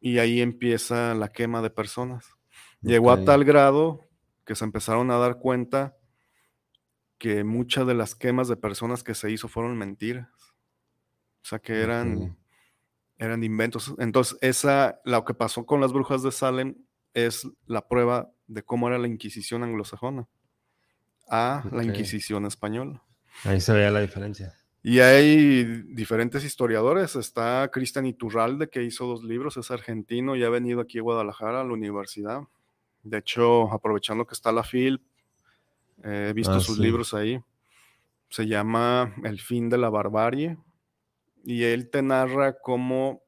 y 0.00 0.18
ahí 0.18 0.42
empieza 0.42 1.14
la 1.14 1.28
quema 1.32 1.62
de 1.62 1.70
personas. 1.70 2.36
Llegó 2.82 3.10
a 3.10 3.24
tal 3.24 3.44
grado 3.44 4.06
que 4.44 4.54
se 4.54 4.66
empezaron 4.66 5.10
a 5.10 5.16
dar 5.16 5.38
cuenta 5.38 5.96
que 7.16 7.42
muchas 7.42 7.86
de 7.86 7.94
las 7.94 8.14
quemas 8.14 8.48
de 8.48 8.56
personas 8.56 9.02
que 9.02 9.14
se 9.14 9.30
hizo 9.30 9.48
fueron 9.48 9.78
mentiras. 9.78 10.28
O 11.42 11.46
sea, 11.48 11.60
que 11.60 11.80
eran, 11.80 12.36
eran 13.16 13.44
inventos. 13.44 13.94
Entonces, 13.96 14.36
esa, 14.42 15.00
lo 15.06 15.24
que 15.24 15.32
pasó 15.32 15.64
con 15.64 15.80
las 15.80 15.94
brujas 15.94 16.22
de 16.22 16.32
Salem 16.32 16.74
es 17.14 17.48
la 17.64 17.88
prueba 17.88 18.30
de 18.46 18.62
cómo 18.62 18.88
era 18.88 18.98
la 18.98 19.08
Inquisición 19.08 19.62
anglosajona 19.64 20.28
a 21.28 21.64
la. 21.72 21.84
Inquisición 21.84 22.46
española. 22.46 23.02
ahí 23.44 23.60
se 23.60 23.72
veía 23.72 23.90
la 23.90 24.00
diferencia. 24.00 24.54
Y 24.82 25.00
hay 25.00 25.64
diferentes 25.88 26.44
historiadores. 26.44 27.16
Está 27.16 27.68
Cristian 27.72 28.06
Iturralde, 28.06 28.68
que 28.68 28.82
hizo 28.82 29.06
dos 29.06 29.22
libros, 29.24 29.56
es 29.56 29.70
argentino 29.70 30.36
y 30.36 30.44
ha 30.44 30.50
venido 30.50 30.80
aquí 30.80 30.98
a 30.98 31.02
Guadalajara, 31.02 31.60
a 31.60 31.64
la 31.64 31.72
universidad. 31.72 32.42
De 33.02 33.18
hecho, 33.18 33.72
aprovechando 33.72 34.26
que 34.26 34.34
está 34.34 34.52
la 34.52 34.62
FIL, 34.62 35.02
eh, 36.04 36.28
he 36.30 36.32
visto 36.32 36.54
Ah, 36.54 36.60
sus 36.60 36.76
sí. 36.76 36.82
libros 36.82 37.12
ahí. 37.12 37.40
Se 38.30 38.46
llama 38.46 39.14
El 39.24 39.40
fin 39.40 39.68
de 39.68 39.78
la 39.78 39.90
barbarie. 39.90 40.56
Y 41.44 41.64
él 41.64 41.90
te 41.90 42.02
narra 42.02 42.58
cómo, 42.60 43.22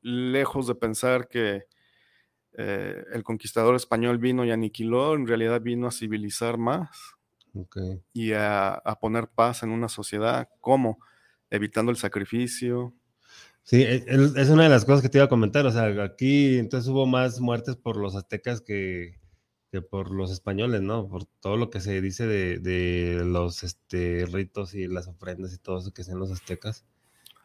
lejos 0.00 0.66
de 0.68 0.74
pensar 0.74 1.28
que 1.28 1.64
eh, 2.56 3.04
el 3.12 3.22
conquistador 3.24 3.74
español 3.74 4.18
vino 4.18 4.44
y 4.44 4.50
aniquiló, 4.50 5.14
en 5.14 5.26
realidad 5.26 5.60
vino 5.60 5.86
a 5.86 5.92
civilizar 5.92 6.56
más 6.58 7.16
Y 8.12 8.32
a, 8.32 8.74
a 8.74 8.98
poner 8.98 9.28
paz 9.28 9.62
en 9.62 9.70
una 9.70 9.88
sociedad. 9.88 10.48
¿Cómo? 10.60 10.98
Evitando 11.50 11.90
el 11.90 11.96
sacrificio. 11.96 12.94
Sí, 13.62 13.82
e- 13.82 14.04
es 14.08 14.48
una 14.48 14.62
de 14.64 14.68
las 14.68 14.84
cosas 14.84 15.02
que 15.02 15.08
te 15.08 15.18
iba 15.18 15.26
a 15.26 15.28
comentar. 15.28 15.66
O 15.66 15.70
sea, 15.70 15.86
aquí 16.02 16.58
entonces 16.58 16.88
hubo 16.88 17.06
más 17.06 17.40
muertes 17.40 17.76
por 17.76 17.96
los 17.96 18.14
aztecas 18.16 18.60
que, 18.60 19.18
que 19.70 19.82
por 19.82 20.10
los 20.10 20.30
españoles, 20.30 20.80
¿no? 20.80 21.08
Por 21.08 21.26
todo 21.26 21.56
lo 21.56 21.68
que 21.68 21.80
se 21.80 22.00
dice 22.00 22.26
de, 22.26 22.58
de 22.58 23.24
los 23.24 23.62
este, 23.62 24.26
ritos 24.32 24.74
y 24.74 24.86
las 24.86 25.08
ofrendas 25.08 25.52
y 25.52 25.58
todo 25.58 25.78
eso 25.78 25.92
que 25.92 26.02
hacían 26.02 26.18
los 26.18 26.30
aztecas. 26.30 26.86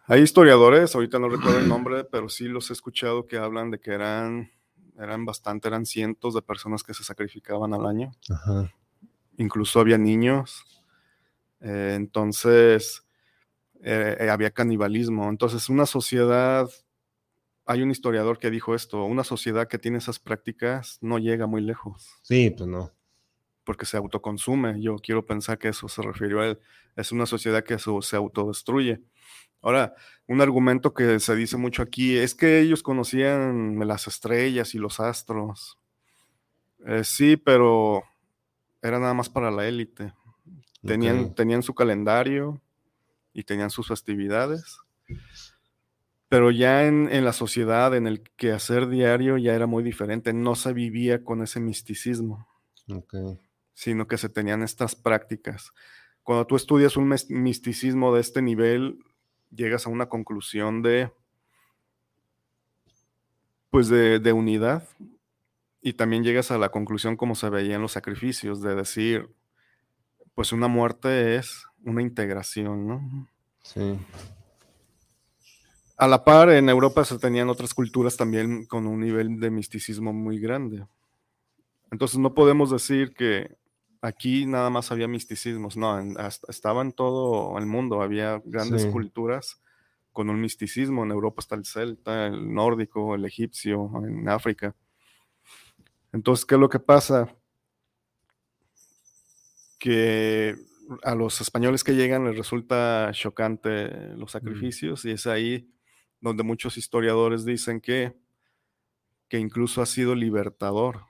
Hay 0.05 0.21
historiadores, 0.21 0.95
ahorita 0.95 1.17
no 1.17 1.29
recuerdo 1.29 1.59
el 1.59 1.69
nombre, 1.69 2.03
pero 2.03 2.27
sí 2.27 2.45
los 2.49 2.69
he 2.69 2.73
escuchado 2.73 3.25
que 3.25 3.37
hablan 3.37 3.71
de 3.71 3.79
que 3.79 3.91
eran, 3.91 4.51
eran 4.97 5.23
bastante, 5.23 5.69
eran 5.69 5.85
cientos 5.85 6.33
de 6.33 6.41
personas 6.41 6.83
que 6.83 6.93
se 6.93 7.05
sacrificaban 7.05 7.73
al 7.73 7.85
año. 7.85 8.11
Ajá, 8.29 8.69
Incluso 9.37 9.79
había 9.79 9.97
niños. 9.97 10.83
Eh, 11.61 11.93
entonces, 11.95 13.03
eh, 13.83 14.17
eh, 14.19 14.29
había 14.29 14.51
canibalismo. 14.51 15.29
Entonces, 15.29 15.69
una 15.69 15.85
sociedad, 15.85 16.69
hay 17.65 17.81
un 17.81 17.91
historiador 17.91 18.39
que 18.39 18.49
dijo 18.49 18.75
esto, 18.75 19.03
una 19.05 19.23
sociedad 19.23 19.67
que 19.67 19.79
tiene 19.79 19.97
esas 19.97 20.19
prácticas 20.19 20.97
no 21.01 21.19
llega 21.19 21.47
muy 21.47 21.61
lejos. 21.61 22.19
sí, 22.21 22.49
pues 22.51 22.67
no. 22.69 22.91
porque 23.63 23.85
se 23.85 23.97
autoconsume. 23.97 24.81
Yo 24.81 24.97
quiero 24.97 25.25
pensar 25.25 25.57
que 25.57 25.69
eso 25.69 25.87
se 25.87 26.01
refirió 26.01 26.41
a 26.41 26.47
él. 26.47 26.59
Es 26.95 27.11
una 27.11 27.25
sociedad 27.25 27.63
que 27.63 27.79
se, 27.79 27.91
se 28.01 28.15
autodestruye. 28.17 29.01
Ahora, 29.61 29.95
un 30.27 30.41
argumento 30.41 30.93
que 30.93 31.19
se 31.19 31.35
dice 31.35 31.55
mucho 31.57 31.81
aquí 31.81 32.17
es 32.17 32.35
que 32.35 32.59
ellos 32.59 32.83
conocían 32.83 33.79
las 33.87 34.07
estrellas 34.07 34.75
y 34.75 34.77
los 34.77 34.99
astros. 34.99 35.79
Eh, 36.85 37.03
sí, 37.05 37.37
pero 37.37 38.03
era 38.83 38.99
nada 38.99 39.13
más 39.15 39.29
para 39.29 39.49
la 39.49 39.67
élite. 39.67 40.13
Tenían, 40.85 41.33
tenían 41.33 41.63
su 41.63 41.73
calendario 41.73 42.61
y 43.33 43.43
tenían 43.43 43.69
sus 43.69 43.87
festividades. 43.87 44.77
Pero 46.27 46.51
ya 46.51 46.85
en, 46.85 47.09
en 47.11 47.23
la 47.23 47.31
sociedad, 47.31 47.95
en 47.95 48.05
el 48.05 48.21
quehacer 48.21 48.89
diario, 48.89 49.37
ya 49.37 49.55
era 49.55 49.65
muy 49.65 49.83
diferente. 49.83 50.33
No 50.33 50.55
se 50.55 50.73
vivía 50.73 51.23
con 51.23 51.41
ese 51.41 51.59
misticismo 51.59 52.47
Ok, 52.89 53.13
sino 53.73 54.07
que 54.07 54.17
se 54.17 54.29
tenían 54.29 54.61
estas 54.61 54.95
prácticas. 54.95 55.71
Cuando 56.21 56.45
tú 56.45 56.55
estudias 56.55 56.97
un 56.97 57.13
misticismo 57.29 58.13
de 58.13 58.21
este 58.21 58.41
nivel, 58.41 58.99
llegas 59.51 59.85
a 59.85 59.89
una 59.89 60.07
conclusión 60.09 60.81
de, 60.81 61.11
pues 63.69 63.87
de, 63.87 64.19
de 64.19 64.33
unidad, 64.33 64.87
y 65.83 65.93
también 65.93 66.23
llegas 66.23 66.49
a 66.49 66.57
la 66.57 66.69
conclusión 66.69 67.17
como 67.17 67.35
se 67.35 67.49
veía 67.49 67.75
en 67.75 67.81
los 67.81 67.91
sacrificios, 67.91 68.61
de 68.61 68.73
decir, 68.73 69.29
pues 70.33 70.53
una 70.53 70.69
muerte 70.69 71.35
es 71.35 71.65
una 71.83 72.01
integración, 72.01 72.87
¿no? 72.87 73.27
sí. 73.61 73.99
a 75.97 76.07
la 76.07 76.23
par, 76.23 76.49
en 76.51 76.69
Europa 76.69 77.03
se 77.03 77.19
tenían 77.19 77.49
otras 77.49 77.73
culturas 77.73 78.15
también 78.15 78.65
con 78.65 78.87
un 78.87 79.01
nivel 79.01 79.41
de 79.41 79.51
misticismo 79.51 80.13
muy 80.13 80.39
grande. 80.39 80.87
Entonces 81.91 82.17
no 82.17 82.33
podemos 82.33 82.71
decir 82.71 83.13
que 83.13 83.57
aquí 84.01 84.45
nada 84.45 84.69
más 84.69 84.89
había 84.89 85.09
misticismos, 85.09 85.75
no, 85.75 85.99
estaba 86.47 86.81
en 86.81 86.93
todo 86.93 87.57
el 87.57 87.65
mundo, 87.65 88.01
había 88.01 88.41
grandes 88.45 88.85
culturas 88.85 89.61
con 90.13 90.29
un 90.29 90.39
misticismo. 90.39 91.03
En 91.03 91.11
Europa 91.11 91.41
está 91.41 91.55
el 91.55 91.65
celta, 91.65 92.27
el 92.27 92.53
nórdico, 92.53 93.15
el 93.15 93.25
egipcio, 93.25 93.91
en 94.05 94.29
África. 94.29 94.73
Entonces, 96.13 96.45
¿qué 96.45 96.55
es 96.55 96.61
lo 96.61 96.69
que 96.69 96.79
pasa? 96.79 97.35
Que 99.79 100.55
a 101.01 101.15
los 101.15 101.41
españoles 101.41 101.83
que 101.83 101.95
llegan 101.95 102.25
les 102.25 102.37
resulta 102.37 103.09
chocante 103.13 104.15
los 104.15 104.31
sacrificios 104.31 105.03
y 105.05 105.11
es 105.11 105.27
ahí 105.27 105.69
donde 106.21 106.43
muchos 106.43 106.77
historiadores 106.77 107.43
dicen 107.43 107.81
que, 107.81 108.15
que 109.27 109.39
incluso 109.39 109.81
ha 109.81 109.85
sido 109.85 110.15
libertador 110.15 111.01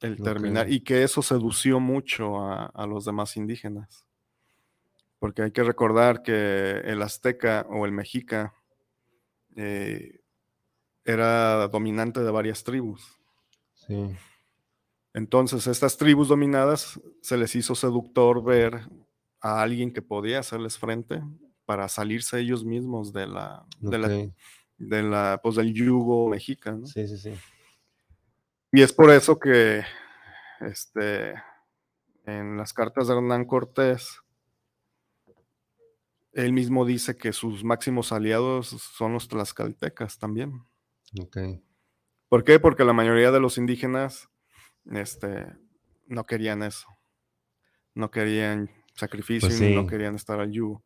el 0.00 0.16
terminar 0.16 0.70
y 0.70 0.80
que 0.80 1.02
eso 1.02 1.22
sedució 1.22 1.80
mucho 1.80 2.38
a, 2.40 2.86
los 2.86 3.04
demás 3.04 3.36
indígenas. 3.36 4.06
Porque 5.18 5.42
hay 5.42 5.50
que 5.50 5.62
recordar 5.62 6.22
que 6.22 6.80
el 6.84 7.02
azteca 7.02 7.66
o 7.68 7.84
el 7.84 7.92
mexica 7.92 8.54
eh, 9.56 10.20
era 11.04 11.68
dominante 11.68 12.20
de 12.20 12.30
varias 12.30 12.64
tribus. 12.64 13.18
Entonces, 15.12 15.66
estas 15.66 15.96
tribus 15.96 16.28
dominadas 16.28 17.00
se 17.20 17.36
les 17.36 17.54
hizo 17.56 17.74
seductor 17.74 18.44
ver 18.44 18.88
a 19.40 19.62
alguien 19.62 19.92
que 19.92 20.02
podía 20.02 20.40
hacerles 20.40 20.78
frente 20.78 21.22
para 21.64 21.88
salirse 21.88 22.38
ellos 22.38 22.64
mismos 22.64 23.12
de 23.12 23.26
la, 23.26 23.64
de 23.80 25.02
la, 25.02 25.40
pues 25.42 25.56
del 25.56 25.72
yugo 25.72 26.28
mexicano. 26.28 26.86
Sí, 26.86 27.06
sí, 27.08 27.18
sí. 27.18 27.32
Y 28.72 28.82
es 28.82 28.92
por 28.92 29.10
eso 29.10 29.38
que 29.38 29.82
este, 30.60 31.34
en 32.24 32.56
las 32.56 32.72
cartas 32.72 33.08
de 33.08 33.14
Hernán 33.14 33.44
Cortés, 33.46 34.20
él 36.32 36.52
mismo 36.52 36.84
dice 36.84 37.16
que 37.16 37.32
sus 37.32 37.64
máximos 37.64 38.12
aliados 38.12 38.68
son 38.68 39.12
los 39.12 39.26
tlaxcaltecas 39.26 40.18
también. 40.18 40.64
Okay. 41.20 41.60
¿Por 42.28 42.44
qué? 42.44 42.60
Porque 42.60 42.84
la 42.84 42.92
mayoría 42.92 43.32
de 43.32 43.40
los 43.40 43.58
indígenas 43.58 44.28
este, 44.86 45.46
no 46.06 46.24
querían 46.26 46.62
eso. 46.62 46.88
No 47.94 48.10
querían 48.10 48.70
sacrificio 48.94 49.48
pues 49.48 49.60
no 49.60 49.86
querían 49.86 50.14
estar 50.14 50.40
al 50.40 50.52
yugo. 50.52 50.82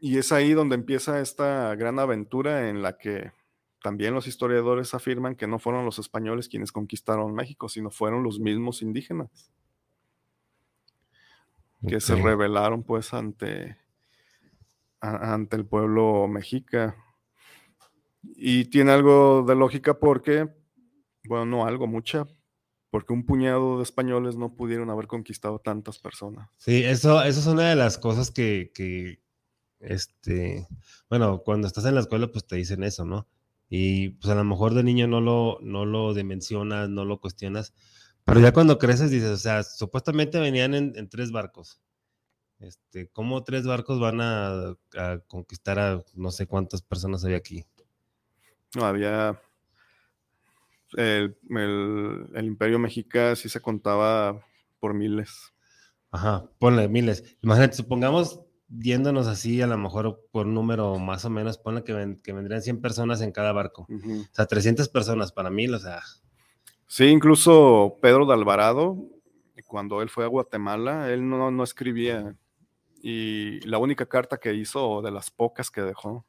Y 0.00 0.18
es 0.18 0.32
ahí 0.32 0.52
donde 0.52 0.74
empieza 0.74 1.20
esta 1.20 1.74
gran 1.76 1.98
aventura 1.98 2.68
en 2.68 2.82
la 2.82 2.98
que 2.98 3.32
también 3.82 4.14
los 4.14 4.26
historiadores 4.26 4.94
afirman 4.94 5.36
que 5.36 5.46
no 5.46 5.58
fueron 5.58 5.84
los 5.84 5.98
españoles 5.98 6.48
quienes 6.48 6.72
conquistaron 6.72 7.34
México, 7.34 7.68
sino 7.68 7.90
fueron 7.90 8.22
los 8.22 8.40
mismos 8.40 8.82
indígenas 8.82 9.50
que 11.86 12.00
se 12.00 12.16
rebelaron 12.16 12.82
pues 12.82 13.12
ante, 13.12 13.76
ante 15.00 15.56
el 15.56 15.66
pueblo 15.66 16.26
mexica. 16.28 16.96
Y 18.22 18.66
tiene 18.66 18.92
algo 18.92 19.44
de 19.46 19.54
lógica 19.54 19.98
porque, 19.98 20.48
bueno, 21.24 21.44
no 21.44 21.66
algo, 21.66 21.86
mucha, 21.86 22.26
porque 22.94 23.12
un 23.12 23.26
puñado 23.26 23.78
de 23.78 23.82
españoles 23.82 24.36
no 24.36 24.54
pudieron 24.54 24.88
haber 24.88 25.08
conquistado 25.08 25.58
tantas 25.58 25.98
personas. 25.98 26.48
Sí, 26.58 26.84
eso, 26.84 27.24
eso 27.24 27.40
es 27.40 27.46
una 27.48 27.68
de 27.68 27.74
las 27.74 27.98
cosas 27.98 28.30
que, 28.30 28.70
este, 29.80 30.68
bueno, 31.10 31.42
cuando 31.44 31.66
estás 31.66 31.86
en 31.86 31.96
la 31.96 32.02
escuela, 32.02 32.30
pues 32.30 32.46
te 32.46 32.54
dicen 32.54 32.84
eso, 32.84 33.04
¿no? 33.04 33.26
Y 33.68 34.10
pues 34.10 34.30
a 34.30 34.36
lo 34.36 34.44
mejor 34.44 34.74
de 34.74 34.84
niño 34.84 35.08
no 35.08 35.20
lo, 35.20 35.58
no 35.60 35.84
lo 35.84 36.14
dimensionas, 36.14 36.88
no 36.88 37.04
lo 37.04 37.20
cuestionas, 37.20 37.74
pero 38.24 38.38
ya 38.38 38.52
cuando 38.52 38.78
creces 38.78 39.10
dices, 39.10 39.30
o 39.30 39.38
sea, 39.38 39.64
supuestamente 39.64 40.38
venían 40.38 40.74
en, 40.74 41.08
tres 41.08 41.32
barcos. 41.32 41.80
Este, 42.60 43.08
¿cómo 43.08 43.42
tres 43.42 43.66
barcos 43.66 43.98
van 43.98 44.20
a, 44.20 44.76
conquistar 45.26 45.80
a 45.80 46.00
no 46.14 46.30
sé 46.30 46.46
cuántas 46.46 46.80
personas 46.82 47.24
había 47.24 47.38
aquí? 47.38 47.66
No, 48.76 48.84
había 48.84 49.42
el, 50.96 51.36
el, 52.34 52.44
imperio 52.44 52.78
mexica 52.78 53.36
sí 53.36 53.48
se 53.48 53.60
contaba 53.60 54.40
por 54.80 54.94
miles. 54.94 55.52
Ajá, 56.10 56.44
ponle 56.58 56.88
miles. 56.88 57.36
Imagínate, 57.42 57.76
supongamos 57.76 58.40
yéndonos 58.68 59.26
así, 59.26 59.60
a 59.62 59.66
lo 59.66 59.78
mejor 59.78 60.26
por 60.30 60.46
un 60.46 60.54
número 60.54 60.98
más 60.98 61.24
o 61.24 61.30
menos, 61.30 61.58
ponle 61.58 61.84
que, 61.84 62.18
que 62.22 62.32
vendrían 62.32 62.62
100 62.62 62.80
personas 62.80 63.20
en 63.20 63.32
cada 63.32 63.52
barco. 63.52 63.86
O 63.90 64.34
sea, 64.34 64.46
300 64.46 64.88
personas 64.88 65.32
para 65.32 65.50
mí, 65.50 65.68
o 65.68 65.78
sea. 65.78 66.00
Sí, 66.86 67.06
incluso 67.06 67.98
Pedro 68.00 68.26
de 68.26 68.34
Alvarado, 68.34 68.96
cuando 69.66 70.02
él 70.02 70.08
fue 70.08 70.24
a 70.24 70.28
Guatemala, 70.28 71.10
él 71.10 71.28
no, 71.28 71.50
no 71.50 71.64
escribía. 71.64 72.36
Y 73.02 73.60
la 73.66 73.78
única 73.78 74.06
carta 74.06 74.38
que 74.38 74.54
hizo, 74.54 75.02
de 75.02 75.10
las 75.10 75.30
pocas 75.30 75.70
que 75.70 75.82
dejó, 75.82 76.24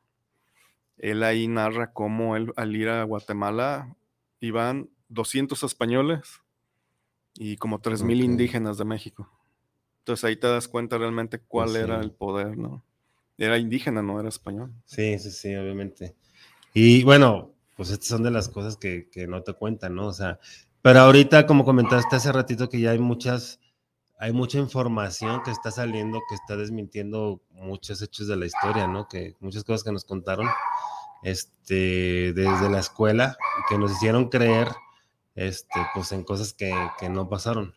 él 0.97 1.23
ahí 1.23 1.47
narra 1.47 1.93
cómo 1.93 2.35
él 2.35 2.51
al 2.55 2.75
ir 2.75 2.89
a 2.89 3.03
Guatemala 3.03 3.95
iban 4.39 4.89
200 5.09 5.63
españoles 5.63 6.41
y 7.35 7.57
como 7.57 7.81
3.000 7.81 8.23
indígenas 8.23 8.77
de 8.77 8.85
México. 8.85 9.29
Entonces 9.99 10.23
ahí 10.23 10.35
te 10.35 10.47
das 10.47 10.67
cuenta 10.67 10.97
realmente 10.97 11.39
cuál 11.39 11.75
era 11.75 11.99
el 11.99 12.11
poder, 12.11 12.57
¿no? 12.57 12.83
Era 13.37 13.57
indígena, 13.57 14.01
no 14.01 14.19
era 14.19 14.29
español. 14.29 14.71
Sí, 14.85 15.17
sí, 15.19 15.31
sí, 15.31 15.55
obviamente. 15.55 16.15
Y 16.73 17.03
bueno, 17.03 17.53
pues 17.75 17.89
estas 17.89 18.07
son 18.09 18.23
de 18.23 18.31
las 18.31 18.47
cosas 18.47 18.77
que, 18.77 19.09
no 19.27 19.43
te 19.43 19.53
cuentan, 19.53 19.95
¿no? 19.95 20.07
O 20.07 20.13
sea, 20.13 20.39
pero 20.81 20.99
ahorita, 20.99 21.45
como 21.45 21.65
comentaste 21.65 22.15
hace 22.15 22.31
ratito, 22.31 22.69
que 22.69 22.79
ya 22.79 22.91
hay 22.91 22.99
muchas, 22.99 23.59
hay 24.19 24.31
mucha 24.31 24.59
información 24.59 25.41
que 25.43 25.51
está 25.51 25.71
saliendo, 25.71 26.21
que 26.29 26.35
está 26.35 26.55
desmintiendo 26.55 27.41
muchos 27.49 28.01
hechos 28.01 28.27
de 28.27 28.37
la 28.37 28.45
historia, 28.45 28.87
¿no? 28.87 29.07
Que 29.07 29.35
muchas 29.39 29.63
cosas 29.63 29.83
que 29.83 29.91
nos 29.91 30.05
contaron 30.05 30.47
este, 31.25 32.33
desde 32.33 32.69
la 32.69 32.79
escuela 32.79 33.35
que 33.67 33.77
nos 33.77 33.91
hicieron 33.93 34.29
creer, 34.29 34.69
este, 35.33 35.81
pues 35.93 36.11
en 36.11 36.23
cosas 36.23 36.53
que, 36.53 36.71
que 36.99 37.09
no 37.09 37.27
pasaron. 37.27 37.73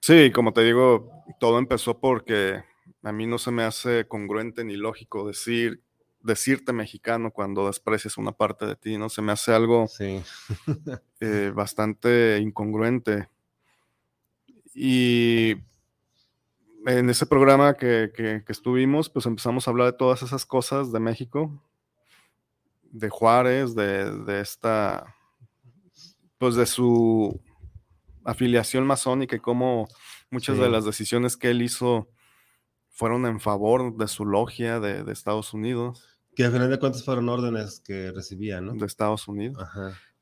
Sí, 0.00 0.30
como 0.30 0.52
te 0.52 0.62
digo, 0.62 1.10
todo 1.40 1.58
empezó 1.58 1.98
porque 1.98 2.62
a 3.02 3.12
mí 3.12 3.26
no 3.26 3.38
se 3.38 3.50
me 3.50 3.64
hace 3.64 4.06
congruente 4.06 4.64
ni 4.64 4.76
lógico 4.76 5.26
decir 5.26 5.82
decirte 6.26 6.72
mexicano 6.72 7.30
cuando 7.30 7.68
desprecias 7.68 8.18
una 8.18 8.32
parte 8.32 8.66
de 8.66 8.76
ti, 8.76 8.98
¿no? 8.98 9.08
Se 9.08 9.22
me 9.22 9.32
hace 9.32 9.52
algo 9.52 9.86
eh, 11.20 11.52
bastante 11.54 12.38
incongruente. 12.38 13.28
Y 14.74 15.54
en 16.84 17.08
ese 17.08 17.24
programa 17.26 17.74
que, 17.74 18.10
que, 18.14 18.42
estuvimos, 18.48 19.08
pues 19.08 19.24
empezamos 19.24 19.66
a 19.66 19.70
hablar 19.70 19.92
de 19.92 19.96
todas 19.96 20.22
esas 20.22 20.44
cosas 20.44 20.92
de 20.92 21.00
México, 21.00 21.62
de 22.92 23.08
Juárez, 23.08 23.74
de, 23.74 24.10
de 24.24 24.40
esta, 24.40 25.14
pues 26.38 26.54
de 26.54 26.66
su 26.66 27.40
afiliación 28.24 28.86
masónica 28.86 29.36
y 29.36 29.40
cómo 29.40 29.88
muchas 30.30 30.58
de 30.58 30.68
las 30.68 30.84
decisiones 30.84 31.36
que 31.36 31.50
él 31.50 31.62
hizo 31.62 32.08
fueron 32.96 33.26
en 33.26 33.40
favor 33.40 33.96
de 33.96 34.08
su 34.08 34.24
logia 34.24 34.80
de, 34.80 35.10
Estados 35.12 35.54
Unidos. 35.54 36.02
Que 36.34 36.44
al 36.44 36.52
final 36.52 36.70
de 36.70 36.78
cuentas 36.78 37.04
fueron 37.04 37.28
órdenes 37.28 37.80
que 37.80 38.10
recibía, 38.10 38.60
¿no? 38.60 38.74
De 38.74 38.86
Estados 38.86 39.28
Unidos. 39.28 39.62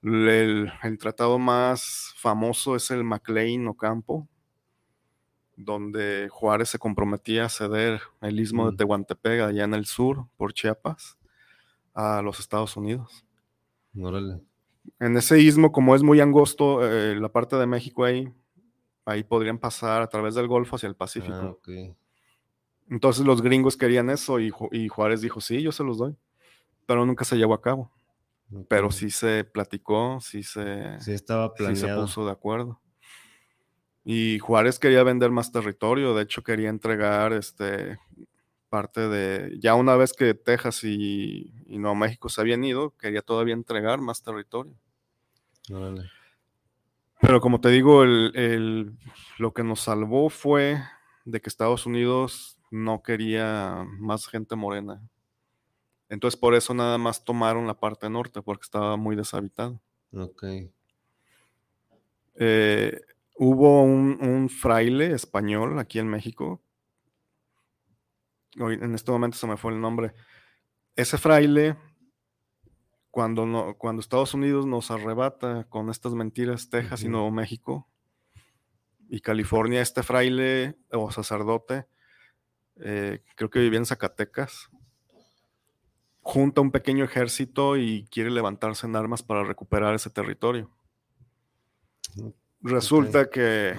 El, 0.03 0.71
tratado 0.99 1.39
más 1.39 2.13
famoso 2.17 2.77
es 2.77 2.91
el 2.91 3.05
McLean 3.05 3.69
Ocampo, 3.69 4.29
donde 5.57 6.29
Juárez 6.31 6.69
se 6.69 6.79
comprometía 6.79 7.47
a 7.47 7.49
ceder 7.49 8.01
el 8.21 8.41
istmo 8.41 8.67
de 8.67 8.73
mm. 8.73 8.77
Tehuantepec, 8.77 9.41
allá 9.41 9.65
en 9.65 9.75
el 9.75 9.87
sur, 9.87 10.27
por 10.37 10.53
Chiapas, 10.53 11.17
a 11.95 12.21
los 12.23 12.41
Estados 12.41 12.77
Unidos. 12.77 13.25
Órale 13.99 14.41
en 15.01 15.17
ese 15.17 15.41
istmo, 15.41 15.73
como 15.73 15.95
es 15.95 16.03
muy 16.03 16.21
angosto, 16.21 16.87
eh, 16.87 17.17
la 17.17 17.31
parte 17.31 17.57
de 17.57 17.67
México 17.67 18.05
ahí, 18.05 18.33
ahí 19.05 19.25
podrían 19.25 19.59
pasar 19.59 20.03
a 20.03 20.09
través 20.09 20.35
del 20.35 20.49
Golfo 20.49 20.77
hacia 20.77 20.89
el 20.89 20.97
Pacífico. 20.97 21.61
Ah, 21.67 21.95
Entonces 22.91 23.25
los 23.25 23.43
gringos 23.43 23.77
querían 23.77 24.11
eso 24.11 24.39
y, 24.41 24.51
Juárez 24.89 25.21
dijo, 25.21 25.41
sí, 25.41 25.63
yo 25.63 25.73
se 25.73 25.85
los 25.85 25.99
doy, 25.99 26.17
pero 26.87 27.05
nunca 27.07 27.25
se 27.25 27.37
llevó 27.37 27.55
a 27.55 27.63
cabo. 27.63 27.91
Pero 28.69 28.91
sí 28.93 29.11
se 29.11 29.43
platicó, 29.43 30.19
sí 30.21 30.43
se, 30.43 31.01
sí 31.01 31.13
estaba 31.13 31.55
planeado. 31.55 31.89
se 31.89 32.01
puso 32.03 32.27
de 32.27 32.33
acuerdo. 32.33 32.81
Y 34.05 34.39
Juárez 34.39 34.79
quería 34.79 35.03
vender 35.03 35.31
más 35.31 35.51
territorio, 35.51 36.15
de 36.15 36.23
hecho 36.23 36.43
quería 36.43 36.69
entregar 36.69 37.33
este, 37.33 37.99
parte 38.75 39.09
de, 39.09 39.57
ya 39.61 39.77
una 39.77 39.95
vez 39.95 40.13
que 40.13 40.35
Texas 40.35 40.83
y, 40.83 41.55
Nuevo 41.69 41.95
México 41.95 42.29
se 42.29 42.41
habían 42.41 42.65
ido, 42.65 42.91
quería 42.97 43.23
todavía 43.23 43.55
entregar 43.55 44.01
más 44.01 44.21
territorio. 44.21 44.75
Pero 47.21 47.41
como 47.41 47.61
te 47.61 47.69
digo, 47.69 48.03
el, 48.03 48.99
lo 49.39 49.55
que 49.55 49.63
nos 49.63 49.79
salvó 49.79 50.29
fue 50.29 50.83
de 51.25 51.41
que 51.41 51.49
Estados 51.49 51.87
Unidos 51.87 52.59
no 52.73 53.01
quería 53.01 53.87
más 54.01 54.27
gente 54.27 54.57
morena. 54.57 55.01
Entonces 56.09 56.37
por 56.37 56.57
eso 56.57 56.75
nada 56.75 56.99
más 56.99 57.25
tomaron 57.25 57.69
la 57.69 57.79
parte 57.79 58.11
norte, 58.11 58.43
porque 58.43 58.65
estaba 58.65 58.97
muy 58.97 59.15
deshabitado. 59.15 59.81
Ok. 60.13 60.43
Eh, 62.35 63.01
hubo 63.37 63.85
un, 63.85 64.19
un 64.21 64.49
fraile 64.49 65.13
español 65.13 65.79
aquí 65.79 66.01
en 66.01 66.09
México. 66.09 66.61
En 68.57 68.95
este 68.95 69.11
momento 69.11 69.37
se 69.37 69.47
me 69.47 69.57
fue 69.57 69.73
el 69.73 69.81
nombre. 69.81 70.13
Ese 70.97 71.19
fraile, 71.19 71.77
cuando, 73.11 73.47
no, 73.47 73.75
cuando 73.75 74.01
Estados 74.01 74.35
Unidos 74.35 74.67
nos 74.67 74.91
arrebata 74.91 75.65
con 75.65 75.91
estas 75.91 76.15
mentiras, 76.15 76.71
Texas 76.71 77.03
y. 77.03 77.09
Nuevo 77.09 77.31
México, 77.31 77.89
y 79.09 79.21
California, 79.21 79.81
este 79.81 80.03
fraile 80.03 80.77
o 80.91 81.11
sacerdote, 81.11 81.87
eh, 82.77 83.23
creo 83.37 83.51
que 83.51 83.61
vivía 83.61 83.79
en 83.79 83.87
Zacatecas, 83.87 84.71
junta 86.21 86.61
un 86.61 86.71
pequeño 86.71 87.05
ejército 87.05 87.77
y 87.77 88.09
quiere 88.11 88.31
levantarse 88.31 88.87
en 88.87 88.97
armas 88.97 89.23
para 89.23 89.45
recuperar 89.45 89.95
ese 89.95 90.11
territorio. 90.11 90.71
Resulta 92.61 93.29
que 93.29 93.77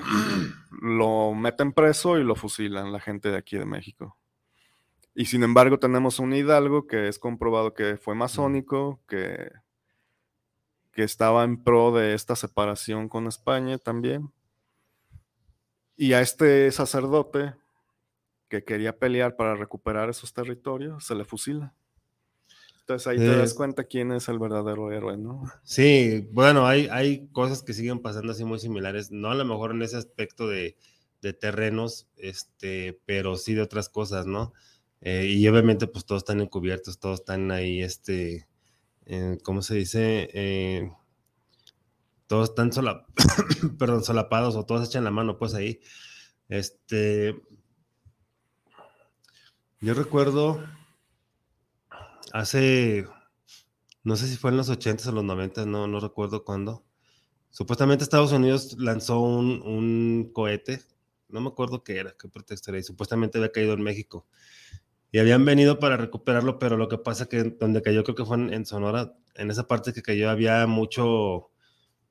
lo 0.81 1.33
meten 1.33 1.73
preso 1.73 2.19
y 2.19 2.23
lo 2.23 2.35
fusilan 2.35 2.91
la 2.91 2.99
gente 2.99 3.29
de 3.29 3.37
aquí 3.37 3.57
de 3.57 3.65
México. 3.65 4.17
Y 5.15 5.25
sin 5.25 5.43
embargo 5.43 5.79
tenemos 5.79 6.19
un 6.19 6.33
Hidalgo 6.33 6.87
que 6.87 7.07
es 7.07 7.19
comprobado 7.19 7.73
que 7.73 7.97
fue 7.97 8.15
masónico, 8.15 9.01
que, 9.07 9.51
que 10.91 11.03
estaba 11.03 11.43
en 11.43 11.63
pro 11.63 11.91
de 11.91 12.13
esta 12.15 12.35
separación 12.35 13.07
con 13.07 13.27
España 13.27 13.77
también. 13.77 14.31
Y 15.97 16.13
a 16.13 16.21
este 16.21 16.71
sacerdote 16.71 17.55
que 18.49 18.63
quería 18.63 18.97
pelear 18.99 19.35
para 19.35 19.55
recuperar 19.55 20.09
esos 20.09 20.33
territorios, 20.33 21.05
se 21.05 21.15
le 21.15 21.25
fusila. 21.25 21.75
Entonces 22.81 23.07
ahí 23.07 23.19
te 23.19 23.23
Eh, 23.23 23.35
das 23.35 23.53
cuenta 23.53 23.83
quién 23.85 24.11
es 24.13 24.29
el 24.29 24.39
verdadero 24.39 24.91
héroe, 24.91 25.17
¿no? 25.17 25.43
Sí, 25.63 26.27
bueno, 26.31 26.67
hay, 26.67 26.87
hay 26.91 27.27
cosas 27.29 27.63
que 27.63 27.73
siguen 27.73 27.99
pasando 28.01 28.31
así 28.31 28.45
muy 28.45 28.59
similares, 28.59 29.11
no 29.11 29.31
a 29.31 29.35
lo 29.35 29.45
mejor 29.45 29.71
en 29.71 29.81
ese 29.81 29.97
aspecto 29.97 30.47
de, 30.47 30.77
de 31.21 31.33
terrenos, 31.33 32.07
este, 32.17 33.01
pero 33.05 33.35
sí 33.35 33.55
de 33.55 33.63
otras 33.63 33.89
cosas, 33.89 34.27
¿no? 34.27 34.53
Eh, 35.05 35.27
y 35.29 35.47
obviamente 35.47 35.87
pues 35.87 36.05
todos 36.05 36.23
están 36.23 36.41
encubiertos, 36.41 36.99
todos 36.99 37.21
están 37.21 37.51
ahí, 37.51 37.81
este, 37.81 38.47
eh, 39.05 39.37
¿cómo 39.43 39.61
se 39.63 39.75
dice? 39.75 40.29
Eh, 40.33 40.91
todos 42.27 42.49
están 42.49 42.71
sola- 42.73 43.05
perdón, 43.79 44.03
solapados 44.03 44.55
o 44.55 44.65
todos 44.65 44.87
echan 44.87 45.03
la 45.03 45.11
mano 45.11 45.37
pues 45.37 45.53
ahí. 45.53 45.79
Este, 46.49 47.35
yo 49.79 49.93
recuerdo 49.93 50.59
hace, 52.33 53.07
no 54.03 54.15
sé 54.15 54.27
si 54.27 54.37
fue 54.37 54.51
en 54.51 54.57
los 54.57 54.69
80s 54.69 55.07
o 55.07 55.11
los 55.11 55.23
90, 55.23 55.65
no, 55.65 55.87
no 55.87 55.99
recuerdo 55.99 56.43
cuándo. 56.43 56.85
Supuestamente 57.51 58.03
Estados 58.03 58.33
Unidos 58.33 58.77
lanzó 58.79 59.21
un, 59.21 59.61
un 59.63 60.31
cohete, 60.33 60.81
no 61.29 61.41
me 61.41 61.49
acuerdo 61.49 61.83
qué 61.83 61.99
era, 61.99 62.15
qué 62.19 62.29
pretexto 62.29 62.71
era, 62.71 62.79
y 62.79 62.83
supuestamente 62.83 63.37
había 63.39 63.51
caído 63.53 63.73
en 63.73 63.83
México. 63.83 64.27
Y 65.15 65.19
habían 65.19 65.45
venido 65.45 65.79
para 65.79 65.95
recuperarlo, 65.95 66.59
pero 66.59 66.75
lo 66.75 66.89
que 66.89 66.97
pasa 66.97 67.27
que 67.27 67.41
donde 67.41 67.81
cayó, 67.81 68.03
creo 68.03 68.17
que 68.17 68.25
fue 68.25 68.35
en, 68.35 68.53
en 68.53 68.65
Sonora, 68.65 69.13
en 69.35 69.49
esa 69.49 69.65
parte 69.65 69.93
que 69.93 70.01
cayó 70.01 70.29
había 70.29 70.67
mucho 70.67 71.51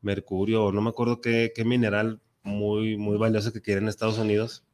mercurio, 0.01 0.73
no 0.73 0.81
me 0.81 0.89
acuerdo 0.89 1.21
qué, 1.21 1.53
qué 1.55 1.67
mineral 1.67 2.23
muy, 2.43 2.97
muy 2.97 3.19
valioso 3.19 3.53
que 3.53 3.61
quieren 3.61 3.89
Estados 3.89 4.17
Unidos. 4.17 4.65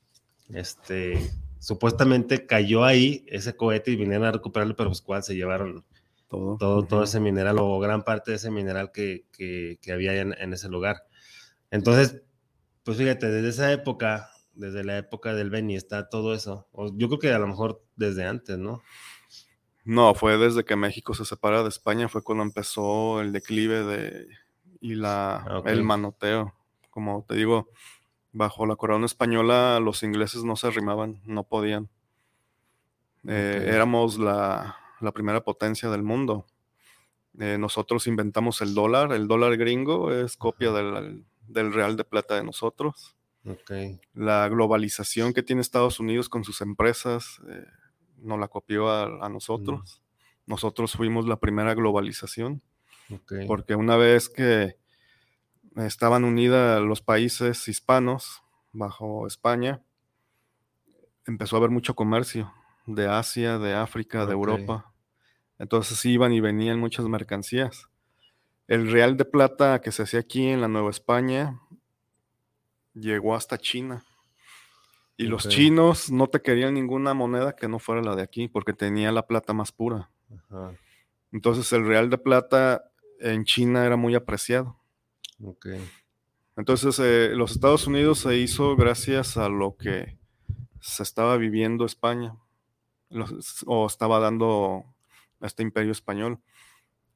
Este, 0.55 1.19
supuestamente 1.59 2.47
cayó 2.47 2.85
ahí 2.85 3.25
ese 3.27 3.57
cohete 3.57 3.91
y 3.91 3.97
vinieron 3.97 4.29
a 4.29 4.31
recuperarlo, 4.31 4.77
pero 4.77 4.91
pues 4.91 5.03
cuál 5.03 5.25
se 5.25 5.35
llevaron 5.35 5.85
Todo. 6.29 6.57
todo, 6.87 7.03
ese 7.03 7.19
mineral 7.19 7.59
o 7.59 7.81
gran 7.81 8.05
parte 8.05 8.31
de 8.31 8.37
ese 8.37 8.53
mineral 8.53 8.93
que, 8.93 9.25
que, 9.33 9.81
que 9.83 9.91
había 9.91 10.15
en, 10.21 10.37
en 10.39 10.53
ese 10.53 10.69
lugar. 10.69 10.99
Entonces, 11.73 12.23
pues 12.85 12.97
fíjate, 12.97 13.29
desde 13.29 13.49
esa 13.49 13.73
época, 13.73 14.31
desde 14.55 14.85
la 14.85 14.99
época 14.99 15.35
del 15.35 15.51
Beni 15.51 15.77
está 15.77 16.09
todo 16.09 16.35
eso. 16.35 16.69
O 16.73 16.91
yo 16.97 17.09
creo 17.09 17.19
que 17.19 17.33
a 17.33 17.39
lo 17.39 17.47
mejor 17.47 17.83
desde 17.97 18.27
antes, 18.27 18.59
¿no? 18.59 18.83
No, 19.85 20.15
fue 20.15 20.37
desde 20.37 20.65
que 20.65 20.77
México 20.77 21.15
se 21.15 21.25
separa 21.25 21.63
de 21.63 21.69
España, 21.69 22.09
fue 22.09 22.23
cuando 22.23 22.45
empezó 22.45 23.21
el 23.21 23.33
declive 23.33 23.83
de, 23.83 24.29
y 24.81 24.95
la, 24.95 25.37
Ah, 25.37 25.63
el 25.67 25.83
manoteo. 25.83 26.55
Como 26.91 27.25
te 27.27 27.35
digo, 27.35 27.69
bajo 28.33 28.67
la 28.67 28.77
corona 28.77 29.07
española 29.07 29.81
los 29.81 30.03
ingleses 30.03 30.45
no 30.45 30.57
se 30.57 30.67
arrimaban, 30.67 31.21
no 31.25 31.45
podían. 31.45 31.89
Eh. 33.27 33.67
Éramos 33.69 34.19
la, 34.19 34.77
la 35.01 35.13
primera 35.13 35.43
potencia 35.43 35.91
del 35.91 36.03
mundo. 36.03 36.47
Eh, 37.39 37.59
nosotros 37.59 38.07
inventamos 38.07 38.61
el 38.61 38.75
dólar, 38.75 39.13
el 39.13 39.29
dólar 39.29 39.57
gringo 39.57 40.13
es 40.13 40.37
copia 40.37 40.73
del, 40.73 41.25
del 41.47 41.73
real 41.73 41.97
de 41.97 42.05
plata 42.05 42.35
de 42.35 42.45
nosotros. 42.45 43.17
La 44.15 44.49
globalización 44.49 45.33
que 45.33 45.43
tiene 45.43 45.63
Estados 45.63 45.99
Unidos 46.01 46.29
con 46.29 46.45
sus 46.45 46.61
empresas 46.61 47.41
eh, 47.49 47.65
nos 48.19 48.39
la 48.39 48.49
copió 48.49 48.89
a, 48.89 49.25
a 49.25 49.29
nosotros. 49.29 50.03
Nosotros 50.47 50.93
fuimos 50.93 51.27
la 51.27 51.39
primera 51.39 51.75
globalización, 51.75 52.63
porque 53.47 53.75
una 53.77 53.97
vez 53.97 54.29
que 54.29 54.77
estaban 55.77 56.25
unidas 56.25 56.83
los 56.83 57.03
países 57.03 57.69
hispanos 57.69 58.43
bajo 58.73 59.27
España, 59.27 59.83
empezó 61.27 61.57
a 61.57 61.59
haber 61.59 61.71
mucho 61.71 61.95
comercio 61.95 62.53
de 62.87 63.07
Asia, 63.07 63.59
de 63.59 63.75
África, 63.75 64.27
de. 64.27 64.33
Europa. 64.33 64.93
Entonces 65.59 66.05
iban 66.05 66.33
y 66.33 66.41
venían 66.41 66.81
muchas 66.81 67.07
mercancías. 67.07 67.89
El 68.67 68.91
real 68.91 69.17
de 69.17 69.25
plata 69.25 69.81
que 69.81 69.93
se 69.93 70.03
hacía 70.03 70.21
aquí 70.21 70.47
en 70.49 70.61
la 70.61 70.69
Nueva 70.69 70.91
España 70.91 71.61
llegó 72.95 73.35
hasta 73.35 73.59
China. 73.59 74.05
Y 75.17 75.25
los 75.27 75.43
chinos 75.51 76.11
no 76.11 76.29
te 76.29 76.41
querían 76.41 76.75
ninguna 76.75 77.13
moneda 77.15 77.55
que 77.55 77.69
no 77.69 77.79
fuera 77.79 78.01
la 78.03 78.17
de 78.17 78.23
aquí, 78.23 78.49
porque 78.49 78.73
tenía 78.73 79.13
la 79.13 79.27
plata 79.27 79.53
más 79.53 79.71
pura. 79.71 80.11
Ajá, 80.49 80.73
Entonces 81.33 81.71
el 81.73 81.87
real 81.87 82.09
de 82.11 82.19
plata 82.19 82.85
en 83.21 83.45
China 83.45 83.85
era 83.85 83.97
muy 83.97 84.15
apreciado. 84.15 84.79
Entonces 86.57 86.99
eh, 86.99 87.33
los 87.35 87.53
Estados 87.53 87.87
Unidos 87.87 88.19
se 88.21 88.37
hizo 88.37 88.77
gracias 88.77 89.37
a 89.37 89.49
lo 89.49 89.77
que 89.77 90.17
se 90.81 91.03
estaba 91.03 91.37
viviendo 91.37 91.85
España, 91.85 92.35
los- 93.11 93.63
o 93.67 93.87
estaba 93.87 94.19
dando 94.21 94.85
este 95.41 95.63
imperio 95.63 95.93
español. 95.93 96.39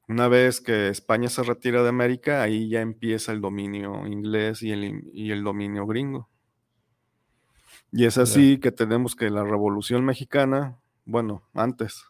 Una 0.07 0.27
vez 0.27 0.61
que 0.61 0.89
España 0.89 1.29
se 1.29 1.41
retira 1.41 1.81
de 1.81 1.89
América, 1.89 2.43
ahí 2.43 2.69
ya 2.69 2.81
empieza 2.81 3.31
el 3.31 3.41
dominio 3.41 4.05
inglés 4.05 4.61
y 4.61 4.71
el, 4.71 5.09
y 5.13 5.31
el 5.31 5.43
dominio 5.43 5.87
gringo. 5.87 6.29
Y 7.91 8.05
es 8.05 8.17
así 8.17 8.59
que 8.59 8.71
tenemos 8.71 9.15
que 9.15 9.29
la 9.29 9.43
Revolución 9.43 10.05
Mexicana, 10.05 10.77
bueno, 11.05 11.47
antes, 11.53 12.05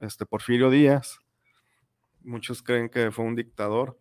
este 0.00 0.24
Porfirio 0.24 0.70
Díaz, 0.70 1.18
muchos 2.22 2.62
creen 2.62 2.88
que 2.88 3.10
fue 3.10 3.24
un 3.24 3.34
dictador. 3.34 3.98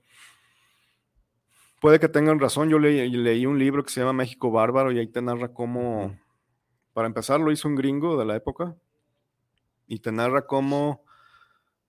Puede 1.82 2.00
que 2.00 2.10
tengan 2.10 2.40
razón, 2.40 2.70
yo 2.70 2.80
leí, 2.80 3.10
leí 3.10 3.46
un 3.46 3.60
libro 3.60 3.84
que 3.84 3.92
se 3.92 4.02
llama 4.02 4.14
México 4.14 4.52
Bárbaro 4.52 4.92
y 4.92 5.00
ahí 5.00 5.08
te 5.08 5.22
narra 5.22 5.54
cómo, 5.54 6.18
para 6.94 7.08
empezar, 7.08 7.40
lo 7.40 7.52
hizo 7.52 7.68
un 7.68 7.76
gringo 7.76 8.18
de 8.18 8.26
la 8.26 8.36
época 8.36 8.76
y 9.88 10.00
te 10.00 10.12
narra 10.12 10.46
cómo 10.48 11.05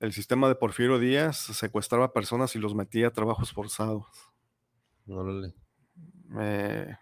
el 0.00 0.12
sistema 0.12 0.48
de 0.48 0.54
Porfirio 0.54 0.98
Díaz 0.98 1.36
secuestraba 1.36 2.12
personas 2.12 2.54
y 2.56 2.58
los 2.58 2.74
metía 2.74 3.08
a 3.08 3.12
trabajos 3.12 3.52
forzados. 3.52 4.06
Eh, 6.40 6.94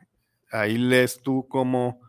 ahí 0.50 0.78
lees 0.78 1.22
tú 1.22 1.46
cómo, 1.48 2.00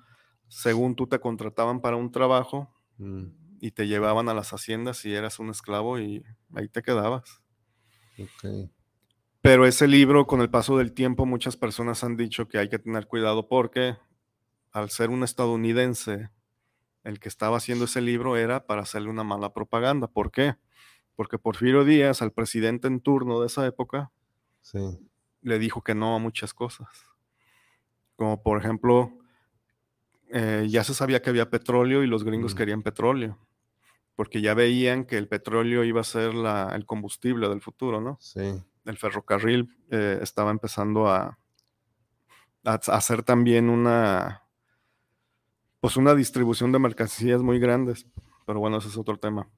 según 0.47 0.95
tú 0.95 1.07
te 1.07 1.19
contrataban 1.19 1.81
para 1.81 1.95
un 1.95 2.11
trabajo 2.11 2.75
Mm, 2.97 3.57
y 3.59 3.71
te 3.71 3.87
llevaban 3.87 4.29
a 4.29 4.33
las 4.33 4.51
haciendas 4.53 5.03
y 5.05 5.13
eras 5.13 5.39
un 5.39 5.49
esclavo 5.49 5.99
y 5.99 6.23
ahí 6.53 6.67
te 6.67 6.81
quedabas. 6.81 7.41
ok. 8.17 8.69
Pero 9.41 9.65
ese 9.65 9.87
libro, 9.87 10.25
con 10.25 10.41
el 10.41 10.49
paso 10.49 10.77
del 10.77 10.93
tiempo, 10.93 11.25
muchas 11.25 11.55
personas 11.55 12.03
han 12.03 12.17
dicho 12.17 12.47
que 12.47 12.57
hay 12.57 12.67
que 12.67 12.79
tener 12.79 13.07
cuidado 13.07 13.47
porque 13.47 13.95
al 14.71 14.89
ser 14.89 15.09
un 15.09 15.23
estadounidense, 15.23 16.31
el 17.03 17.19
que 17.19 17.29
estaba 17.29 17.57
haciendo 17.57 17.85
ese 17.85 18.01
libro 18.01 18.37
era 18.37 18.65
para 18.65 18.81
hacerle 18.81 19.09
una 19.09 19.23
mala 19.23 19.53
propaganda. 19.53 20.07
¿Por 20.07 20.31
qué? 20.31 20.55
Porque 21.15 21.37
Porfirio 21.39 21.83
Díaz, 21.85 22.21
al 22.21 22.31
presidente 22.31 22.87
en 22.87 22.99
turno 22.99 23.39
de 23.39 23.47
esa 23.47 23.65
época, 23.65 24.11
Sí. 24.61 24.79
le 25.41 25.59
dijo 25.59 25.81
que 25.83 25.95
no 25.95 26.15
a 26.15 26.19
muchas 26.19 26.53
cosas. 26.53 26.87
Como 28.15 28.41
por 28.41 28.57
ejemplo, 28.59 29.11
eh, 30.29 30.65
ya 30.69 30.83
se 30.83 30.93
sabía 30.93 31.21
que 31.21 31.29
había 31.29 31.49
petróleo 31.49 32.03
y 32.03 32.07
los 32.07 32.23
gringos 32.23 32.55
querían 32.55 32.81
petróleo, 32.81 33.37
porque 34.15 34.41
ya 34.41 34.53
veían 34.53 35.05
que 35.05 35.17
el 35.17 35.27
petróleo 35.27 35.83
iba 35.83 36.01
a 36.01 36.05
ser 36.05 36.33
la- 36.33 36.71
el 36.75 36.85
combustible 36.85 37.47
del 37.49 37.61
futuro, 37.61 38.01
¿no? 38.01 38.17
Sí. 38.21 38.61
el 38.85 38.97
ferrocarril 38.97 39.75
eh, 39.89 40.19
estaba 40.21 40.51
empezando 40.51 41.07
a, 41.07 41.39
a 42.63 42.71
a 42.73 42.75
hacer 42.75 43.23
también 43.23 43.67
una 43.69 44.43
pues 45.79 45.97
una 45.97 46.13
distribución 46.13 46.71
de 46.71 46.77
mercancías 46.77 47.41
muy 47.41 47.57
grandes 47.59 48.05
pero 48.45 48.59
bueno 48.59 48.77
ese 48.77 48.89
es 48.89 48.97
otro 48.97 49.17
tema 49.17 49.49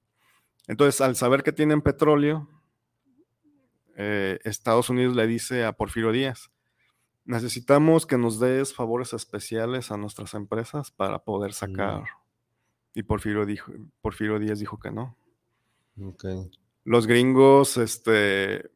Entonces, 0.67 1.01
al 1.01 1.15
saber 1.15 1.43
que 1.43 1.53
tienen 1.53 1.81
petróleo, 1.81 2.47
eh, 3.95 4.39
Estados 4.43 4.89
Unidos 4.89 5.15
le 5.15 5.25
dice 5.25 5.63
a 5.63 5.73
Porfirio 5.73 6.11
Díaz, 6.11 6.51
necesitamos 7.25 8.05
que 8.05 8.17
nos 8.17 8.39
des 8.39 8.73
favores 8.73 9.13
especiales 9.13 9.91
a 9.91 9.97
nuestras 9.97 10.33
empresas 10.33 10.91
para 10.91 11.19
poder 11.19 11.53
sacar. 11.53 12.03
Y 12.93 13.03
Porfirio, 13.03 13.45
dijo, 13.45 13.71
Porfirio 14.01 14.39
Díaz 14.39 14.59
dijo 14.59 14.77
que 14.79 14.91
no. 14.91 15.17
Los 16.83 17.07
gringos, 17.07 17.77
este, 17.77 18.69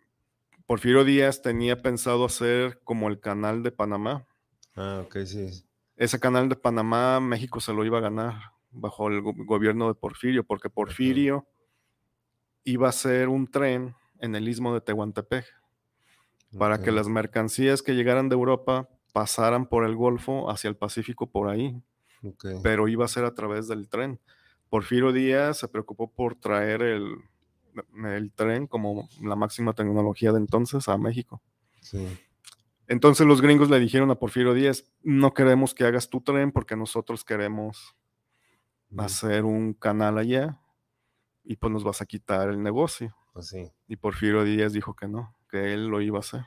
Porfirio 0.65 1.03
Díaz 1.03 1.41
tenía 1.41 1.81
pensado 1.81 2.25
hacer 2.25 2.81
como 2.83 3.09
el 3.09 3.19
canal 3.19 3.63
de 3.63 3.71
Panamá. 3.71 4.25
Ah, 4.75 5.01
ok, 5.05 5.17
sí. 5.25 5.65
Ese 5.97 6.19
canal 6.19 6.49
de 6.49 6.55
Panamá, 6.55 7.19
México 7.19 7.59
se 7.59 7.73
lo 7.73 7.85
iba 7.85 7.99
a 7.99 8.01
ganar 8.01 8.53
bajo 8.71 9.07
el 9.07 9.21
gobierno 9.21 9.87
de 9.87 9.95
Porfirio, 9.95 10.43
porque 10.43 10.69
Porfirio 10.69 11.45
iba 12.63 12.87
a 12.87 12.89
hacer 12.89 13.29
un 13.29 13.47
tren 13.47 13.95
en 14.19 14.35
el 14.35 14.47
istmo 14.47 14.73
de 14.73 14.81
Tehuantepec 14.81 15.45
para 16.57 16.81
que 16.81 16.91
las 16.91 17.07
mercancías 17.07 17.81
que 17.81 17.95
llegaran 17.95 18.29
de 18.29 18.35
Europa 18.35 18.89
pasaran 19.13 19.67
por 19.67 19.85
el 19.85 19.95
Golfo 19.95 20.49
hacia 20.49 20.69
el 20.69 20.75
Pacífico 20.75 21.29
por 21.29 21.49
ahí. 21.49 21.81
Pero 22.61 22.87
iba 22.87 23.05
a 23.05 23.07
ser 23.07 23.25
a 23.25 23.33
través 23.33 23.67
del 23.67 23.89
tren. 23.89 24.19
Porfirio 24.69 25.11
Díaz 25.11 25.57
se 25.57 25.67
preocupó 25.67 26.11
por 26.11 26.35
traer 26.35 26.81
el, 26.81 27.15
el 28.05 28.31
tren 28.33 28.67
como 28.67 29.09
la 29.21 29.35
máxima 29.35 29.73
tecnología 29.73 30.31
de 30.31 30.37
entonces 30.37 30.87
a 30.87 30.97
México. 30.97 31.41
Entonces 32.87 33.25
los 33.25 33.41
gringos 33.41 33.69
le 33.69 33.79
dijeron 33.79 34.11
a 34.11 34.15
Porfirio 34.15 34.53
Díaz, 34.53 34.85
no 35.01 35.33
queremos 35.33 35.73
que 35.73 35.85
hagas 35.85 36.09
tu 36.09 36.21
tren 36.21 36.51
porque 36.51 36.75
nosotros 36.75 37.23
queremos 37.23 37.95
hacer 38.97 39.45
un 39.45 39.73
canal 39.73 40.17
allá 40.17 40.60
y 41.43 41.55
pues 41.55 41.71
nos 41.71 41.83
vas 41.83 42.01
a 42.01 42.05
quitar 42.05 42.49
el 42.49 42.61
negocio. 42.61 43.15
Pues 43.33 43.55
y 43.87 43.95
Porfirio 43.95 44.43
Díaz 44.43 44.73
dijo 44.73 44.95
que 44.95 45.07
no, 45.07 45.35
que 45.49 45.73
él 45.73 45.87
lo 45.87 46.01
iba 46.01 46.17
a 46.17 46.21
hacer. 46.21 46.45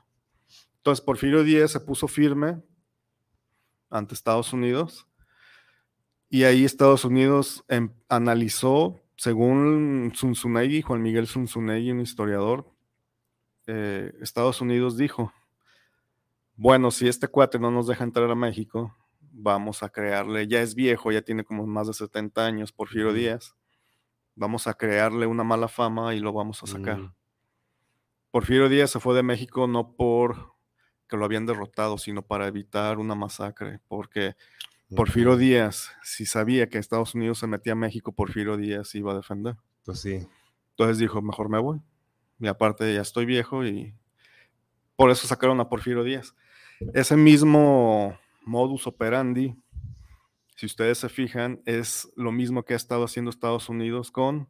Entonces 0.76 1.04
Porfirio 1.04 1.42
Díaz 1.44 1.72
se 1.72 1.80
puso 1.80 2.09
firme 2.09 2.62
ante 3.90 4.14
Estados 4.14 4.52
Unidos 4.52 5.09
y 6.28 6.44
ahí 6.44 6.64
Estados 6.64 7.04
Unidos 7.04 7.64
em, 7.68 7.90
analizó, 8.09 9.00
según 9.16 10.12
Zunzunegui, 10.16 10.83
Juan 10.83 11.00
Miguel 11.00 11.28
Zunzunegui, 11.28 11.92
un 11.92 12.00
historiador, 12.00 12.74
eh, 13.66 14.12
Estados 14.20 14.61
Unidos 14.61 14.96
dijo, 14.96 15.33
bueno, 16.57 16.90
si 16.90 17.09
este 17.09 17.28
cuate 17.28 17.59
no 17.59 17.70
nos 17.70 17.87
deja 17.87 18.04
entrar 18.04 18.30
a 18.30 18.35
México, 18.35 18.94
vamos 19.20 19.83
a 19.83 19.88
crearle, 19.90 20.46
ya 20.46 20.61
es 20.61 20.74
viejo, 20.74 21.12
ya 21.12 21.22
tiene 21.22 21.44
como 21.44 21.66
más 21.66 21.87
de 21.87 21.94
70 21.94 22.44
años, 22.44 22.72
Porfirio 22.72 23.12
Díaz, 23.12 23.54
vamos 24.35 24.66
a 24.66 24.75
crearle 24.75 25.27
una 25.27 25.44
mala 25.44 25.68
fama 25.68 26.14
y 26.14 26.20
lo 26.20 26.33
vamos 26.33 26.62
a 26.62 26.66
sacar. 26.66 26.99
Mm. 26.99 27.14
Porfirio 28.31 28.68
Díaz 28.68 28.90
se 28.90 29.01
fue 29.01 29.14
de 29.14 29.23
México 29.23 29.66
no 29.66 29.94
por 29.94 30.55
que 31.09 31.16
lo 31.16 31.25
habían 31.25 31.47
derrotado, 31.47 31.99
sino 31.99 32.23
para 32.23 32.47
evitar 32.47 32.99
una 32.99 33.14
masacre, 33.14 33.81
porque 33.88 34.35
Porfirio 34.97 35.37
Díaz, 35.37 35.90
si 36.03 36.27
sabía 36.27 36.68
que 36.68 36.79
Estados 36.79 37.14
Unidos 37.14 37.38
se 37.38 37.47
metía 37.47 37.73
a 37.73 37.77
México, 37.77 38.12
Porfirio 38.12 38.57
Díaz 38.57 38.94
iba 38.94 39.12
a 39.12 39.16
defender. 39.16 39.57
Pues 39.85 40.01
sí. 40.01 40.27
Entonces 40.70 40.99
dijo, 40.99 41.20
mejor 41.23 41.49
me 41.49 41.59
voy. 41.59 41.81
Y 42.40 42.47
aparte 42.47 42.92
ya 42.92 43.03
estoy 43.03 43.27
viejo 43.27 43.64
y 43.64 43.94
por 44.97 45.11
eso 45.11 45.27
sacaron 45.27 45.61
a 45.61 45.68
Porfirio 45.68 46.05
Díaz. 46.05 46.35
Ese 46.92 47.16
mismo 47.16 48.18
modus 48.44 48.87
operandi 48.87 49.57
si 50.55 50.67
ustedes 50.67 50.99
se 50.99 51.09
fijan, 51.09 51.61
es 51.67 52.09
lo 52.17 52.31
mismo 52.33 52.64
que 52.64 52.75
ha 52.75 52.77
estado 52.77 53.05
haciendo 53.05 53.31
Estados 53.31 53.69
Unidos 53.69 54.11
con 54.11 54.49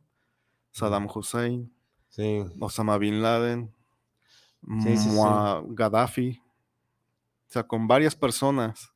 Saddam 0.70 1.08
Hussein, 1.12 1.72
Osama 2.60 2.98
Bin 2.98 3.22
Laden, 3.22 3.72
Gaddafi, 4.62 6.40
o 7.48 7.52
sea, 7.52 7.64
con 7.64 7.88
varias 7.88 8.14
personas 8.14 8.92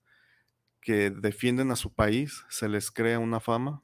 que 0.80 1.10
defienden 1.10 1.70
a 1.70 1.76
su 1.76 1.92
país, 1.92 2.44
se 2.48 2.68
les 2.68 2.90
crea 2.90 3.18
una 3.18 3.40
fama. 3.40 3.82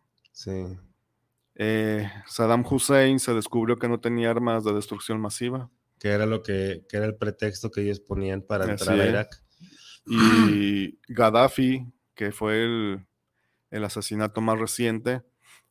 Eh, 1.54 2.10
Saddam 2.26 2.64
Hussein 2.68 3.20
se 3.20 3.32
descubrió 3.34 3.78
que 3.78 3.88
no 3.88 4.00
tenía 4.00 4.30
armas 4.30 4.64
de 4.64 4.72
destrucción 4.72 5.20
masiva. 5.20 5.70
Que 5.98 6.08
era 6.08 6.26
lo 6.26 6.42
que, 6.42 6.84
era 6.90 7.06
el 7.06 7.16
pretexto 7.16 7.70
que 7.70 7.82
ellos 7.82 8.00
ponían 8.00 8.42
para 8.42 8.70
entrar 8.70 8.98
a 8.98 9.06
Irak. 9.06 9.42
Y 10.06 10.98
Gaddafi, 11.08 11.86
que 12.14 12.32
fue 12.32 12.64
el, 12.64 13.06
el 13.74 13.84
asesinato 13.84 14.40
más 14.40 14.58
reciente 14.58 15.22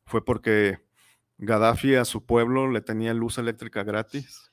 fue 0.06 0.26
porque 0.26 0.86
Gaddafi 1.38 1.96
a 1.96 2.04
su 2.04 2.26
pueblo 2.26 2.70
le 2.70 2.82
tenía 2.82 3.14
luz 3.14 3.38
eléctrica 3.38 3.84
gratis. 3.84 4.52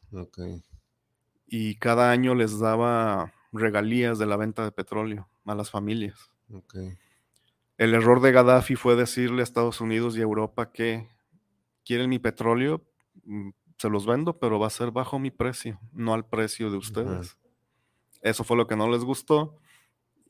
Y 1.48 1.74
cada 1.80 2.12
año 2.12 2.36
les 2.36 2.60
daba 2.60 3.32
regalías 3.52 4.20
de 4.20 4.26
la 4.26 4.36
venta 4.36 4.62
de 4.62 4.70
petróleo 4.70 5.28
a 5.44 5.56
las 5.56 5.68
familias. 5.68 6.30
El 7.76 7.94
error 7.94 8.20
de 8.20 8.30
Gaddafi 8.30 8.76
fue 8.76 8.94
decirle 8.94 9.40
a 9.40 9.42
Estados 9.42 9.80
Unidos 9.80 10.16
y 10.16 10.20
Europa 10.20 10.70
que 10.70 11.08
quieren 11.84 12.08
mi 12.08 12.20
petróleo, 12.20 12.86
mm, 13.24 13.50
se 13.78 13.90
los 13.90 14.06
vendo, 14.06 14.38
pero 14.38 14.60
va 14.60 14.68
a 14.68 14.70
ser 14.70 14.92
bajo 14.92 15.18
mi 15.18 15.32
precio, 15.32 15.80
no 15.92 16.14
al 16.14 16.24
precio 16.24 16.70
de 16.70 16.76
ustedes. 16.76 17.36
Eso 18.20 18.44
fue 18.44 18.56
lo 18.56 18.68
que 18.68 18.76
no 18.76 18.88
les 18.88 19.02
gustó 19.02 19.59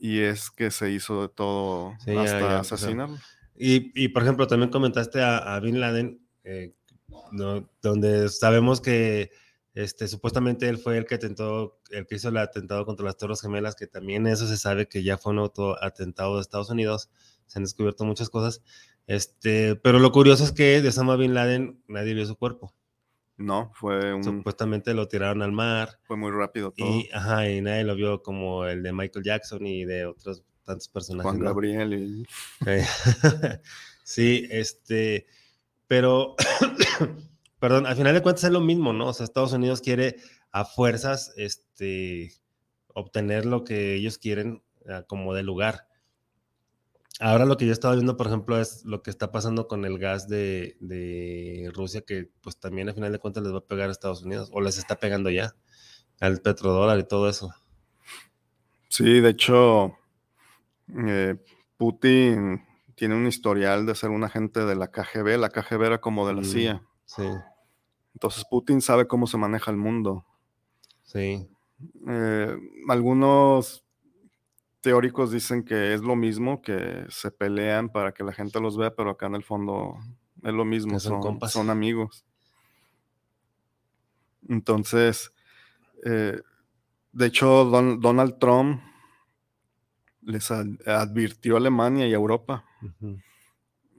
y 0.01 0.21
es 0.21 0.51
que 0.51 0.71
se 0.71 0.91
hizo 0.91 1.23
de 1.23 1.29
todo 1.29 1.93
hasta 2.19 2.61
asesinarlo. 2.61 3.19
Y, 3.55 4.09
por 4.09 4.23
ejemplo, 4.23 4.47
también 4.47 4.71
comentaste 4.71 5.23
a, 5.23 5.61
Bin 5.61 5.81
Laden, 5.81 6.27
eh, 6.45 6.75
donde 7.83 8.31
sabemos 8.31 8.81
que 8.81 9.31
este, 9.75 10.09
supuestamente 10.09 10.69
él 10.69 10.79
fue 10.79 10.97
el 10.97 11.05
que 11.05 11.17
atentó, 11.17 11.79
el 11.91 12.07
que 12.07 12.15
hizo 12.17 12.31
el 12.31 12.39
atentado 12.39 12.87
contra 12.87 13.05
las 13.05 13.19
Torres 13.19 13.43
Gemelas, 13.43 13.77
que 13.77 13.87
también 13.87 14.27
eso 14.27 14.47
se 14.47 14.57
sabe 14.57 14.89
que 14.89 15.03
ya 15.03 15.19
fue 15.19 15.33
un 15.33 15.41
auto 15.41 15.83
atentado 15.83 16.37
de 16.37 16.41
Estados 16.41 16.71
Unidos, 16.71 17.11
se 17.47 17.59
han 17.59 17.65
descubierto 17.65 18.05
muchas 18.05 18.31
cosas, 18.31 18.63
este, 19.07 19.77
pero 19.77 19.99
lo 19.99 20.11
curioso 20.11 20.43
es 20.45 20.53
que 20.53 20.81
de 20.81 20.89
Osama 20.89 21.17
Bin 21.17 21.35
Laden 21.35 21.83
nadie 21.87 22.15
vio 22.15 22.25
su 22.25 22.37
cuerpo. 22.37 22.75
No, 23.41 23.73
fue 23.75 24.13
un... 24.13 24.23
Supuestamente 24.23 24.93
lo 24.93 25.09
tiraron 25.09 25.41
al 25.41 25.51
mar. 25.51 25.99
Fue 26.03 26.17
muy 26.17 26.31
rápido 26.31 26.73
todo. 26.73 26.87
Y, 26.87 27.09
ajá, 27.11 27.49
y 27.49 27.63
nadie 27.63 27.85
lo 27.85 27.95
vio 27.95 28.23
como 28.23 28.67
el 28.67 28.83
de 28.83 28.93
Michael 28.93 29.25
Jackson 29.25 29.67
y 29.67 29.87
de 29.87 30.05
otros 30.05 30.45
tantos 30.65 30.89
personajes. 30.89 31.31
Juan 31.31 31.43
Gabriel 31.43 31.95
y... 31.95 32.27
sí, 34.05 34.47
este, 34.51 35.27
pero, 35.87 36.37
perdón, 37.59 37.87
al 37.87 37.97
final 37.97 38.13
de 38.13 38.23
cuentas 38.23 38.45
es 38.45 38.51
lo 38.51 38.61
mismo, 38.61 38.93
¿no? 38.93 39.09
O 39.09 39.13
sea, 39.15 39.25
Estados 39.25 39.55
Unidos 39.55 39.81
quiere 39.81 40.17
a 40.53 40.67
fuerzas, 40.67 41.33
este, 41.37 42.33
obtener 42.93 43.47
lo 43.47 43.65
que 43.65 43.95
ellos 43.95 44.19
quieren 44.19 44.63
ah, 44.87 45.05
como 45.07 45.33
de 45.33 45.45
lugar. 45.45 45.87
Ahora 47.23 47.45
lo 47.45 47.59
que 47.59 47.67
yo 47.67 47.73
estaba 47.73 47.95
viendo, 47.95 48.17
por 48.17 48.29
ejemplo, 48.29 48.59
es 48.59 48.83
lo 48.87 49.03
que 49.03 49.11
está 49.11 49.31
pasando 49.31 49.69
con 49.69 49.85
el 49.85 49.99
gas 49.99 50.27
de, 50.27 51.71
Rusia, 51.75 52.01
que 52.01 52.31
pues 52.41 52.59
también 52.59 52.89
al 52.89 52.95
final 52.95 53.13
de 53.13 53.19
cuentas 53.19 53.43
les 53.43 53.53
va 53.53 53.59
a 53.59 53.67
pegar 53.67 53.91
a 53.91 53.93
Estados 53.93 54.23
Unidos, 54.23 54.49
o 54.55 54.63
les 54.63 54.79
está 54.79 54.99
pegando 54.99 55.29
ya 55.29 55.55
al 56.19 56.41
petrodólar 56.41 56.99
y 56.99 57.05
todo 57.05 57.29
eso. 57.29 57.55
Sí, 58.89 59.21
de 59.21 59.29
hecho, 59.29 59.93
eh, 61.07 61.37
Putin 61.77 62.65
tiene 62.95 63.15
un 63.15 63.27
historial 63.27 63.85
de 63.85 63.95
ser 63.95 64.09
un 64.09 64.25
agente 64.25 64.65
de 64.65 64.75
la 64.75 64.91
KGB, 64.91 65.39
la 65.39 65.51
KGB 65.51 65.83
era 65.83 66.01
como 66.01 66.27
de 66.27 66.35
la 66.35 66.43
CIA. 66.43 66.83
Sí. 67.05 67.29
Entonces 68.15 68.45
Putin 68.51 68.81
sabe 68.81 69.07
cómo 69.07 69.27
se 69.27 69.37
maneja 69.37 69.71
el 69.71 69.77
mundo. 69.77 70.25
Sí. 71.03 71.47
Eh, 72.09 72.57
algunos 72.89 73.85
teóricos 74.81 75.31
dicen 75.31 75.65
que 75.65 75.95
es 75.95 76.01
lo 76.01 76.17
mismo, 76.17 76.63
que 76.63 77.07
se 77.09 77.31
pelean 77.31 77.89
para 77.89 78.13
que 78.13 78.25
la 78.25 78.33
gente 78.33 78.61
los 78.61 78.77
vea, 78.77 78.95
pero 78.95 79.11
acá 79.11 79.27
en 79.27 79.35
el 79.35 79.43
fondo 79.43 79.99
es 80.43 80.53
lo 80.53 80.65
mismo, 80.65 80.99
son, 80.99 81.71
amigos. 81.71 82.25
Entonces, 84.49 85.33
eh, 86.05 86.41
de 87.13 87.27
hecho, 87.27 87.65
Donald 87.65 88.39
Trump 88.39 88.83
les 90.23 90.51
advirtió 90.51 91.55
a 91.55 91.59
Alemania 91.59 92.07
y 92.07 92.13
a 92.13 92.17
Europa. 92.17 92.65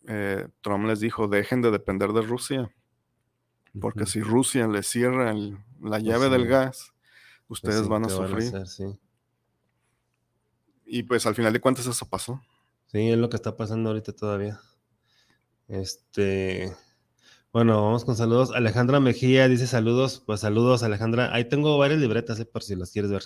Eh, 0.07 0.47
Trump 0.61 0.85
les 0.85 0.99
dijo, 0.99 1.27
dejen 1.27 1.61
de 1.61 1.71
depender 1.71 2.11
de 2.11 2.21
Rusia, 2.21 2.71
porque 3.79 4.05
si 4.05 4.21
Rusia 4.21 4.67
les 4.67 4.87
cierra 4.87 5.33
la 5.33 5.57
pues 5.79 6.03
llave 6.03 6.29
del 6.29 6.47
gas, 6.47 6.93
pues 7.47 7.63
ustedes 7.63 7.87
van 7.87 8.05
a 8.05 8.09
sufrir. 8.09 8.51
Y 10.93 11.03
pues 11.03 11.25
al 11.25 11.35
final 11.35 11.53
de 11.53 11.61
cuentas 11.61 11.87
eso 11.87 12.05
pasó. 12.05 12.41
Sí, 12.87 13.11
es 13.11 13.17
lo 13.17 13.29
que 13.29 13.37
está 13.37 13.55
pasando 13.55 13.89
ahorita 13.91 14.11
todavía. 14.11 14.59
Este, 15.69 16.75
bueno, 17.53 17.81
vamos 17.81 18.03
con 18.03 18.17
saludos. 18.17 18.51
Alejandra 18.51 18.99
Mejía 18.99 19.47
dice 19.47 19.67
saludos, 19.67 20.21
pues 20.25 20.41
saludos 20.41 20.83
Alejandra. 20.83 21.33
Ahí 21.33 21.45
tengo 21.45 21.77
varias 21.77 22.01
libretas, 22.01 22.41
eh, 22.41 22.45
por 22.45 22.61
si 22.63 22.75
las 22.75 22.91
quieres 22.91 23.09
ver. 23.09 23.23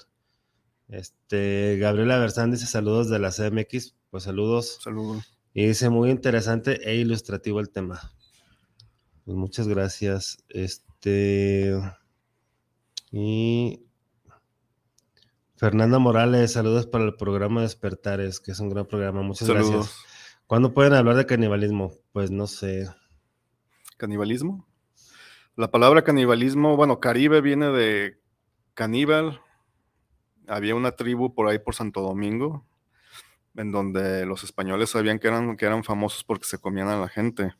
Este, 0.89 1.78
Gabriela 1.80 2.20
Bersán 2.20 2.51
dice 2.51 2.68
saludos 2.68 3.09
de 3.09 3.18
la 3.18 3.32
CMX, 3.32 3.95
pues 4.11 4.26
saludos. 4.26 4.78
Saludos. 4.84 5.26
Y 5.55 5.66
dice 5.66 5.89
muy 5.89 6.11
interesante 6.11 6.88
e 6.88 6.97
ilustrativo 6.97 7.59
el 7.59 7.72
tema. 7.72 8.13
Pues 9.24 9.36
muchas 9.36 9.68
gracias. 9.68 10.38
Este. 10.49 11.82
Y. 13.11 13.82
Fernanda 15.58 15.99
Morales, 15.99 16.51
saludos 16.51 16.86
para 16.86 17.06
el 17.06 17.16
programa 17.16 17.62
Despertares, 17.62 18.41
que 18.41 18.51
es 18.51 18.60
un 18.60 18.70
gran 18.70 18.86
programa. 18.86 19.22
Muchas 19.22 19.47
Saludos. 19.47 19.72
gracias. 19.72 20.06
¿Cuándo 20.47 20.74
pueden 20.74 20.93
hablar 20.93 21.16
de 21.16 21.26
canibalismo? 21.26 21.93
Pues 22.12 22.30
no 22.30 22.45
sé. 22.45 22.89
¿Canibalismo? 23.95 24.68
La 25.56 25.72
palabra 25.72 26.03
canibalismo, 26.03 26.76
bueno, 26.76 26.99
Caribe 26.99 27.39
viene 27.39 27.70
de 27.70 28.20
caníbal. 28.74 29.39
Había 30.45 30.76
una 30.76 30.91
tribu 30.91 31.34
por 31.34 31.47
ahí 31.47 31.58
por 31.58 31.74
Santo 31.74 32.01
Domingo, 32.01 32.66
en 33.56 33.72
donde 33.72 34.26
los 34.26 34.43
españoles 34.43 34.89
sabían 34.89 35.20
que 35.20 35.30
eran, 35.30 35.56
que 35.56 35.66
eran 35.66 35.86
famosos 35.86 36.26
porque 36.26 36.45
se 36.45 36.58
comían 36.58 36.89
a 36.89 36.99
la 36.99 37.08
gente. 37.08 37.53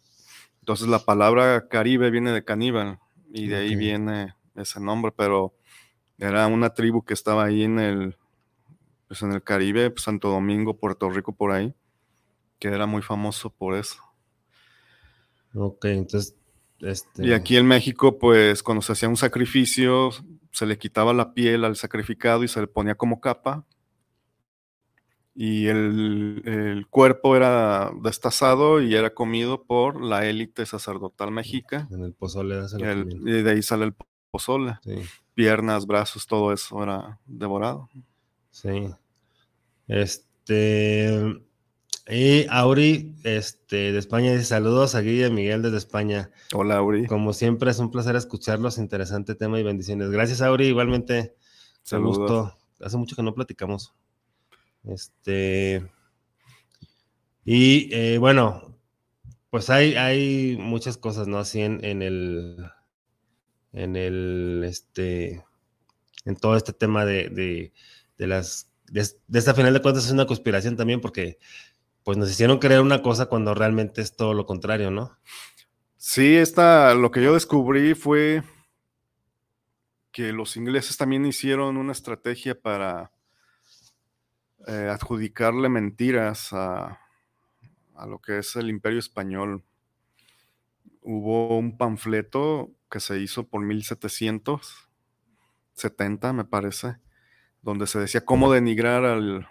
Entonces 0.60 0.90
la 0.90 1.00
palabra 1.00 1.70
Caribe 1.70 2.12
viene 2.12 2.34
de 2.34 2.44
caníbal 2.44 3.00
y 3.34 3.48
de 3.48 3.56
ahí 3.56 3.76
viene 3.78 4.36
ese 4.54 4.82
nombre, 4.82 5.14
pero 5.16 5.54
era 6.18 6.48
una 6.48 6.74
tribu 6.74 7.04
que 7.04 7.14
estaba 7.14 7.46
ahí 7.46 7.64
en 7.64 7.80
el, 7.80 8.18
pues 9.08 9.22
en 9.24 9.34
el 9.34 9.44
Caribe, 9.44 9.94
Santo 9.98 10.30
Domingo, 10.30 10.78
Puerto 10.78 11.10
Rico, 11.10 11.34
por 11.36 11.52
ahí, 11.52 11.76
que 12.60 12.70
era 12.70 12.86
muy 12.86 13.02
famoso 13.02 13.50
por 13.52 13.76
eso. 13.76 14.02
Ok, 15.54 15.86
entonces. 15.86 16.36
Este, 16.82 17.24
Y 17.26 17.32
aquí 17.32 17.58
en 17.58 17.66
México, 17.66 18.20
pues 18.20 18.62
cuando 18.62 18.82
se 18.82 18.92
hacía 18.92 19.10
un 19.10 19.18
sacrificio, 19.18 20.10
se 20.52 20.66
le 20.66 20.78
quitaba 20.78 21.14
la 21.14 21.34
piel 21.34 21.64
al 21.64 21.76
sacrificado 21.76 22.44
y 22.44 22.48
se 22.48 22.62
le 22.62 22.68
ponía 22.68 22.96
como 22.96 23.22
capa. 23.22 23.66
Y 25.38 25.68
el, 25.68 26.42
el 26.46 26.88
cuerpo 26.88 27.36
era 27.36 27.92
destazado 28.02 28.82
y 28.82 28.96
era 28.96 29.14
comido 29.14 29.64
por 29.64 30.02
la 30.02 30.26
élite 30.26 30.66
sacerdotal 30.66 31.32
mexica. 31.32 31.88
En 31.92 32.04
el 32.04 32.14
pozole 32.14 32.56
El- 32.80 33.22
y 33.26 33.42
de 33.44 33.52
ahí 33.52 33.62
sale 33.62 33.86
el 33.86 33.96
pozole. 34.32 34.78
Sí, 34.84 34.96
Piernas, 35.36 35.86
brazos, 35.86 36.26
todo 36.26 36.52
eso 36.54 36.82
era 36.82 37.20
devorado. 37.26 37.90
sí. 38.52 38.90
Este. 39.88 41.42
Y 42.08 42.46
Auri, 42.50 43.16
este, 43.24 43.92
de 43.92 43.98
España, 43.98 44.32
dice 44.32 44.46
saludos 44.46 44.94
a 44.96 45.02
Guille 45.02 45.30
Miguel 45.32 45.62
desde 45.64 45.78
España. 45.78 46.32
Hola, 46.54 46.82
Uri. 46.82 47.08
Como 47.08 47.34
siempre, 47.34 47.72
es 47.72 47.80
un 47.80 47.90
placer 47.92 48.16
escucharlos. 48.16 48.78
Interesante 48.78 49.34
tema 49.36 49.60
y 49.60 49.64
bendiciones. 49.64 50.10
Gracias, 50.12 50.42
Auri. 50.42 50.68
Igualmente, 50.68 51.36
Saludos. 51.84 52.18
gusto. 52.18 52.58
Hace 52.80 52.98
mucho 52.98 53.16
que 53.16 53.24
no 53.24 53.34
platicamos. 53.34 53.94
Este. 54.84 55.88
Y 57.44 57.90
eh, 57.94 58.18
bueno, 58.20 58.76
pues 59.50 59.70
hay, 59.72 59.96
hay 59.96 60.58
muchas 60.60 60.98
cosas, 60.98 61.28
¿no? 61.28 61.38
Así 61.40 61.62
en, 61.62 61.84
en 61.84 62.02
el. 62.04 62.58
En 63.76 63.98
el. 63.98 64.64
Este. 64.66 65.44
En 66.24 66.38
todo 66.38 66.56
este 66.56 66.72
tema 66.72 67.06
de, 67.06 67.30
de, 67.30 67.74
de 68.18 68.28
las. 68.28 68.72
De, 68.88 69.02
esta 69.34 69.54
final 69.54 69.74
de 69.74 69.82
cuentas 69.82 70.06
es 70.06 70.12
una 70.12 70.26
conspiración 70.26 70.78
también, 70.78 71.02
porque 71.02 71.38
pues 72.04 72.18
nos 72.18 72.32
hicieron 72.32 72.60
creer 72.60 72.82
una 72.82 73.02
cosa 73.02 73.26
cuando 73.26 73.54
realmente 73.54 74.02
es 74.02 74.16
todo 74.16 74.34
lo 74.34 74.46
contrario, 74.46 74.92
¿no? 74.92 75.18
Sí, 75.98 76.36
esta, 76.36 76.94
lo 76.94 77.12
que 77.12 77.22
yo 77.22 77.34
descubrí 77.34 77.96
fue 77.96 78.44
que 80.12 80.32
los 80.32 80.56
ingleses 80.56 80.96
también 80.96 81.26
hicieron 81.26 81.78
una 81.78 81.92
estrategia 81.92 82.58
para 82.58 83.12
eh, 84.68 84.88
adjudicarle 84.90 85.68
mentiras 85.68 86.54
a, 86.54 87.02
a 87.96 88.06
lo 88.06 88.20
que 88.20 88.38
es 88.38 88.56
el 88.56 88.70
imperio 88.70 89.00
español. 89.00 89.64
Hubo 91.02 91.58
un 91.58 91.78
panfleto 91.78 92.72
que 92.96 93.02
se 93.02 93.20
hizo 93.20 93.46
por 93.46 93.62
1770, 93.62 96.32
me 96.32 96.46
parece, 96.46 96.96
donde 97.62 97.88
se 97.88 98.00
decía 98.00 98.24
cómo 98.24 98.54
denigrar 98.54 99.04
al, 99.04 99.46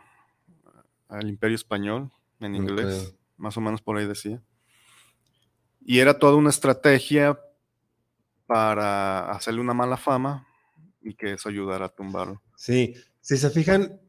al 1.09 1.29
imperio 1.29 1.55
español 1.55 2.11
en 2.41 2.55
inglés, 2.55 3.09
Ok. 3.09 3.15
más 3.37 3.59
o 3.59 3.61
menos 3.61 3.83
por 3.83 3.99
ahí 3.99 4.07
decía. 4.07 4.43
Y 5.85 5.99
era 5.99 6.19
toda 6.19 6.37
una 6.37 6.49
estrategia 6.49 7.39
para 8.47 9.31
hacerle 9.31 9.61
una 9.61 9.75
mala 9.75 9.99
fama 9.99 10.47
y 11.03 11.13
que 11.13 11.35
eso 11.35 11.51
ayudara 11.51 11.85
a 11.85 11.91
tumbarlo. 11.91 12.41
Sí, 12.57 12.95
si 13.21 13.37
se 13.37 13.51
fijan, 13.51 14.01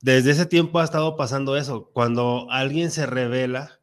desde 0.00 0.30
ese 0.30 0.46
tiempo 0.46 0.78
ha 0.78 0.84
estado 0.84 1.14
pasando 1.18 1.58
eso. 1.58 1.90
Cuando 1.92 2.50
alguien 2.50 2.90
se 2.90 3.04
revela, 3.04 3.81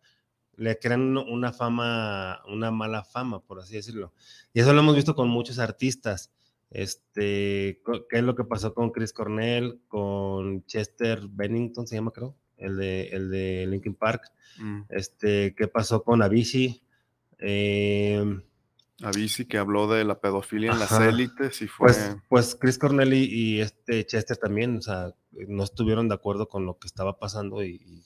le 0.59 0.77
crean 0.77 1.17
una- 1.17 1.53
fama, 1.53 2.41
una 2.47 2.69
mala 2.71 3.03
fama, 3.03 3.39
por 3.41 3.59
así 3.59 3.75
decirlo. 3.75 4.13
Y 4.53 4.59
eso 4.59 4.73
lo 4.73 4.81
hemos 4.81 4.95
visto 4.95 5.15
con 5.15 5.29
muchos 5.29 5.57
artistas. 5.59 6.31
Este, 6.69 7.81
¿qué 8.09 8.17
es 8.17 8.23
lo 8.23 8.35
que 8.35 8.43
pasó 8.43 8.73
con 8.73 8.91
Chris 8.91 9.13
Cornell, 9.13 9.79
con 9.87 10.65
Chester 10.65 11.21
Bennington, 11.29 11.87
se 11.87 11.95
llama, 11.95 12.11
creo, 12.11 12.35
el 12.57 12.77
de, 12.77 13.07
el 13.07 13.31
de 13.31 13.65
Linkin 13.67 13.95
Park? 13.95 14.23
Mm. 14.59 14.81
Este, 14.89 15.55
¿qué 15.55 15.67
pasó 15.67 16.03
con 16.03 16.21
Avicii? 16.21 16.83
Eh, 17.39 18.39
Avicii 19.01 19.45
que 19.45 19.57
habló 19.57 19.87
de 19.87 20.03
la 20.03 20.19
pedofilia 20.19 20.71
en 20.73 20.79
las 20.79 20.91
élites 20.99 21.61
y 21.61 21.67
fue... 21.67 21.87
Pues, 21.87 22.17
pues 22.27 22.55
Chris 22.59 22.77
Cornell 22.77 23.13
y, 23.13 23.23
y 23.23 23.61
este 23.61 24.05
Chester 24.05 24.35
también, 24.37 24.77
o 24.77 24.81
sea, 24.81 25.13
no 25.31 25.63
estuvieron 25.63 26.09
de 26.09 26.15
acuerdo 26.15 26.49
con 26.49 26.65
lo 26.65 26.77
que 26.77 26.87
estaba 26.87 27.17
pasando 27.17 27.63
y, 27.63 27.75
y 27.75 28.03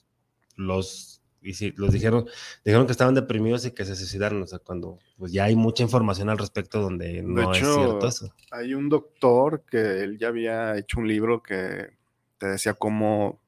los 0.56 1.23
y 1.44 1.54
sí, 1.54 1.74
los 1.76 1.92
dijeron, 1.92 2.26
dijeron 2.64 2.86
que 2.86 2.92
estaban 2.94 3.14
deprimidos 3.14 3.66
y 3.66 3.72
que 3.72 3.86
se 3.86 3.96
suicidaron, 3.96 4.42
o 4.42 4.48
sea, 4.48 4.60
cuando 4.60 5.00
pues 5.18 5.32
ya 5.32 5.44
hay 5.46 5.56
mucha 5.56 5.84
información 5.84 6.30
al 6.30 6.38
respecto 6.38 6.80
donde 6.82 7.22
no 7.22 7.52
es 7.52 7.58
hecho, 7.60 7.76
cierto 7.76 8.08
eso. 8.08 8.34
Hay 8.52 8.74
un 8.74 8.90
doctor 8.90 9.64
que 9.70 10.02
él 10.04 10.18
ya 10.18 10.30
había 10.30 10.78
hecho 10.78 11.00
un 11.00 11.08
libro 11.08 11.44
que 11.44 11.90
te 12.38 12.48
decía 12.48 12.74
cómo, 12.74 13.42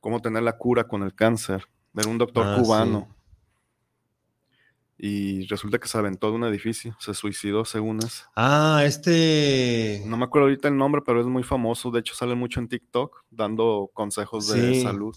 cómo 0.00 0.20
tener 0.22 0.42
la 0.42 0.56
cura 0.56 0.84
con 0.88 1.02
el 1.02 1.14
cáncer. 1.14 1.64
Era 1.94 2.08
un 2.08 2.18
doctor 2.18 2.46
Ah, 2.46 2.56
cubano. 2.60 3.14
Y 5.00 5.46
resulta 5.46 5.78
que 5.78 5.86
se 5.86 5.96
aventó 5.96 6.28
de 6.30 6.36
un 6.36 6.44
edificio, 6.44 6.96
se 6.98 7.14
suicidó 7.14 7.64
según 7.64 7.98
eso. 7.98 8.24
Ah, 8.34 8.82
este 8.84 10.02
No 10.06 10.16
me 10.16 10.24
acuerdo 10.24 10.46
ahorita 10.48 10.66
el 10.66 10.76
nombre, 10.76 11.02
pero 11.06 11.20
es 11.20 11.26
muy 11.26 11.44
famoso. 11.44 11.92
De 11.92 12.00
hecho, 12.00 12.14
sale 12.16 12.34
mucho 12.34 12.58
en 12.58 12.66
TikTok 12.68 13.24
dando 13.30 13.90
consejos 13.94 14.48
de 14.48 14.74
Sí. 14.74 14.82
salud. 14.82 15.16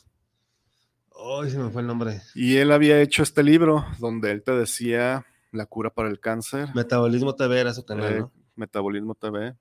Ay, 1.16 1.49
se 1.51 1.57
me 1.57 1.70
fue 1.70 1.82
el 1.82 1.88
nombre. 1.88 2.22
Y 2.36 2.57
él 2.57 2.72
había 2.72 3.01
hecho 3.01 3.24
este 3.24 3.43
libro 3.43 3.86
donde 3.99 4.32
él 4.32 4.43
te 4.43 4.51
decía 4.51 5.26
la 5.51 5.66
cura 5.66 5.89
para 5.89 6.09
el 6.09 6.20
cáncer, 6.20 6.70
Metabolismo 6.74 7.36
TV 7.36 7.59
era 7.59 7.74
su 7.74 7.86
canal, 7.86 8.12
eh, 8.14 8.20
¿no? 8.20 8.32
Metabolismo 8.55 9.16
TV. 9.16 9.55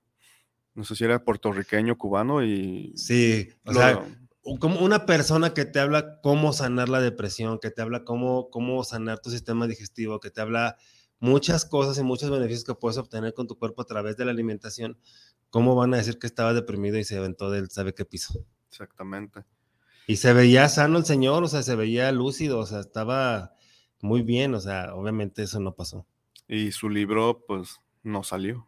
No 0.75 0.85
sé 0.85 0.95
si 0.95 1.05
era 1.05 1.23
puertorriqueño, 1.25 1.97
cubano 1.99 2.45
y... 2.45 2.93
Sí, 2.95 3.49
o 3.65 3.73
lo- 3.73 3.81
sea, 3.81 4.01
como 4.61 4.81
una 4.81 5.05
persona 5.07 5.53
que 5.53 5.65
te 5.65 5.81
habla 5.81 6.21
cómo 6.23 6.53
sanar 6.53 6.89
la 6.89 7.01
depresión, 7.01 7.59
que 7.59 7.71
te 7.71 7.83
habla 7.83 8.05
cómo, 8.05 8.51
cómo 8.51 8.85
sanar 8.85 9.21
tu 9.21 9.31
sistema 9.31 9.67
digestivo, 9.67 10.21
que 10.21 10.31
te 10.31 10.41
habla 10.41 10.77
muchas 11.19 11.65
cosas 11.65 11.99
y 11.99 12.03
muchos 12.03 12.31
beneficios 12.31 12.65
que 12.65 12.75
puedes 12.75 12.99
obtener 12.99 13.35
con 13.35 13.47
tu 13.47 13.59
cuerpo 13.59 13.83
a 13.83 13.87
través 13.87 14.17
de 14.17 14.25
la 14.25 14.31
alimentación, 14.31 14.99
¿cómo 15.51 15.75
van 15.75 15.93
a 15.95 15.99
decir 15.99 16.19
que 16.19 16.27
estaba 16.27 16.55
deprimido 16.55 16.99
y 16.99 17.05
se 17.05 17.19
aventó 17.19 17.51
del 17.51 17.71
sabe 17.71 17.95
qué 17.95 18.05
piso? 18.05 18.45
exactamente. 18.71 19.45
Y 20.11 20.17
se 20.17 20.33
veía 20.33 20.69
sano 20.69 20.99
el 20.99 21.05
señor, 21.05 21.45
o 21.45 21.47
sea, 21.49 21.63
se 21.63 21.77
veía 21.77 22.11
lúcido, 22.11 22.59
o 22.59 22.67
sea, 22.67 22.81
estaba 22.81 23.55
muy 24.01 24.23
bien, 24.23 24.55
o 24.55 24.61
sea, 24.61 24.93
obviamente 24.97 25.45
eso 25.45 25.61
no 25.61 25.75
pasó. 25.75 26.05
Y 26.49 26.73
su 26.73 26.89
libro, 26.89 27.45
pues, 27.47 27.77
no 28.03 28.25
salió. 28.25 28.67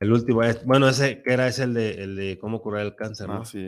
El 0.00 0.10
último, 0.10 0.40
bueno, 0.64 0.88
ese 0.88 1.22
que 1.22 1.34
era 1.34 1.46
ese 1.48 1.64
el 1.64 1.74
de, 1.74 2.02
el 2.02 2.16
de 2.16 2.38
cómo 2.38 2.62
curar 2.62 2.86
el 2.86 2.96
cáncer, 2.96 3.28
¿no? 3.28 3.42
Así 3.42 3.62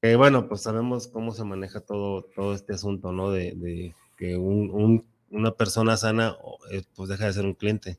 es. 0.00 0.16
Bueno, 0.16 0.48
pues 0.48 0.62
sabemos 0.62 1.08
cómo 1.08 1.32
se 1.32 1.42
maneja 1.42 1.80
todo, 1.80 2.22
todo 2.34 2.54
este 2.54 2.74
asunto, 2.74 3.10
¿no? 3.10 3.32
De, 3.32 3.54
de 3.56 3.92
que 4.16 4.36
un- 4.36 4.70
un- 4.70 5.04
una 5.30 5.50
persona 5.50 5.96
sana, 5.96 6.36
eh, 6.70 6.84
pues 6.94 7.08
deja 7.08 7.26
de 7.26 7.32
ser 7.32 7.44
un 7.44 7.54
cliente. 7.54 7.98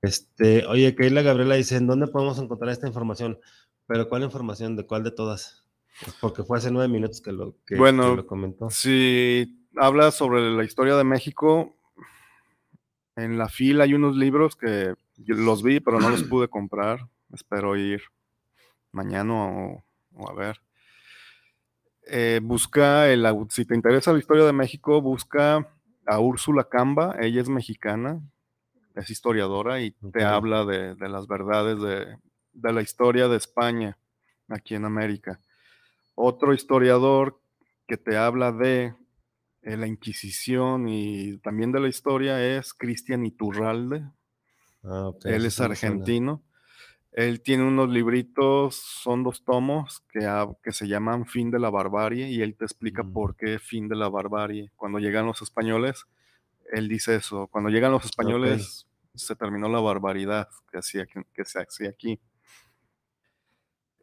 Este, 0.00 0.64
oye, 0.66 0.94
Keila 0.94 1.20
Gabriela 1.20 1.56
dice, 1.56 1.76
¿en 1.76 1.86
dónde 1.86 2.06
podemos 2.06 2.38
encontrar 2.38 2.70
esta 2.70 2.86
información? 2.86 3.38
Pero 3.86 4.08
¿cuál 4.08 4.22
información? 4.22 4.74
¿De 4.76 4.86
cuál 4.86 5.02
de 5.04 5.10
todas? 5.10 5.63
Porque 6.20 6.42
fue 6.42 6.58
hace 6.58 6.70
nueve 6.70 6.88
minutos 6.88 7.20
que 7.20 7.32
lo, 7.32 7.56
que, 7.64 7.76
Bueno, 7.76 8.10
que 8.10 8.16
lo 8.16 8.26
comentó. 8.26 8.70
Si 8.70 9.66
hablas 9.76 10.14
sobre 10.14 10.50
la 10.50 10.64
historia 10.64 10.96
de 10.96 11.04
México, 11.04 11.74
en 13.16 13.38
la 13.38 13.48
fila 13.48 13.84
hay 13.84 13.94
unos 13.94 14.16
libros 14.16 14.56
que 14.56 14.94
los 15.16 15.62
vi, 15.62 15.80
pero 15.80 16.00
no 16.00 16.10
los 16.10 16.22
pude 16.24 16.48
comprar. 16.48 17.08
Espero 17.32 17.76
ir 17.76 18.02
mañana 18.92 19.34
o, 19.34 19.84
o 20.14 20.30
a 20.30 20.34
ver. 20.34 20.60
Eh, 22.06 22.40
busca, 22.42 23.08
el, 23.10 23.26
si 23.48 23.64
te 23.64 23.74
interesa 23.74 24.12
la 24.12 24.18
historia 24.18 24.44
de 24.44 24.52
México, 24.52 25.00
busca 25.00 25.68
a 26.06 26.18
Úrsula 26.18 26.68
Camba. 26.68 27.16
Ella 27.20 27.40
es 27.40 27.48
mexicana, 27.48 28.20
es 28.94 29.10
historiadora 29.10 29.80
y 29.80 29.92
te 30.12 30.24
habla 30.24 30.64
de, 30.64 30.94
de 30.96 31.08
las 31.08 31.26
verdades 31.26 31.80
de, 31.80 32.18
de 32.52 32.72
la 32.72 32.82
historia 32.82 33.28
de 33.28 33.36
España 33.36 33.96
aquí 34.48 34.74
en 34.74 34.84
América. 34.84 35.40
Otro 36.14 36.54
historiador 36.54 37.40
que 37.86 37.96
te 37.96 38.16
habla 38.16 38.52
de 38.52 38.94
eh, 39.62 39.76
la 39.76 39.86
Inquisición 39.86 40.88
y 40.88 41.38
también 41.38 41.72
de 41.72 41.80
la 41.80 41.88
historia 41.88 42.42
es 42.56 42.72
Cristian 42.74 43.24
Iturralde. 43.26 44.04
Ah, 44.84 45.10
Él 45.24 45.46
es 45.46 45.60
argentino. 45.60 46.42
Él 47.12 47.42
tiene 47.42 47.62
unos 47.62 47.88
libritos, 47.90 48.74
son 48.74 49.22
dos 49.22 49.44
tomos 49.44 50.04
que, 50.10 50.28
que 50.62 50.72
se 50.72 50.88
llaman 50.88 51.26
Fin 51.26 51.50
de 51.50 51.60
la 51.60 51.70
Barbarie 51.70 52.28
y 52.28 52.42
él 52.42 52.56
te 52.56 52.64
explica 52.64 53.04
Mm. 53.04 53.12
por 53.12 53.36
qué 53.36 53.58
fin 53.60 53.88
de 53.88 53.94
la 53.94 54.08
barbarie. 54.08 54.72
Cuando 54.74 54.98
llegan 54.98 55.24
los 55.26 55.40
españoles, 55.40 56.06
él 56.72 56.88
dice 56.88 57.14
eso. 57.16 57.46
Cuando 57.46 57.70
llegan 57.70 57.92
los 57.92 58.04
españoles, 58.04 58.88
se 59.14 59.36
terminó 59.36 59.68
la 59.68 59.78
barbaridad 59.80 60.48
que, 60.72 60.78
hacía, 60.78 61.06
que 61.06 61.44
se 61.44 61.60
hacía 61.60 61.90
aquí. 61.90 62.20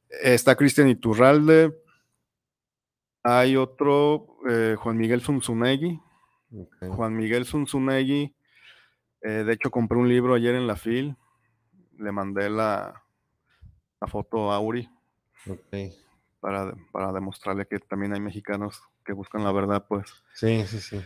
Está 0.09 0.55
Cristian 0.55 0.87
Iturralde. 0.89 1.80
Hay 3.23 3.55
otro, 3.55 4.37
eh, 4.49 4.75
Juan 4.77 4.97
Miguel 4.97 5.21
Zunzunegui. 5.21 5.99
Juan 6.79 7.15
Miguel 7.15 7.45
Zunzunegui. 7.45 8.35
eh, 9.21 9.43
de 9.43 9.53
hecho, 9.53 9.69
compré 9.69 9.97
un 9.97 10.09
libro 10.09 10.33
ayer 10.33 10.55
en 10.55 10.67
la 10.67 10.75
FIL. 10.75 11.15
Le 11.97 12.11
mandé 12.11 12.49
la, 12.49 13.03
la 13.99 14.07
foto 14.07 14.51
a 14.51 14.55
Auri 14.55 14.89
ok. 15.47 15.93
para, 16.39 16.73
para 16.91 17.13
demostrarle 17.13 17.67
que 17.67 17.77
también 17.79 18.13
hay 18.13 18.19
mexicanos 18.19 18.81
que 19.05 19.13
buscan 19.13 19.43
la 19.43 19.51
verdad, 19.51 19.85
pues. 19.87 20.11
Sí, 20.33 20.65
sí, 20.65 20.79
sí. 20.79 20.99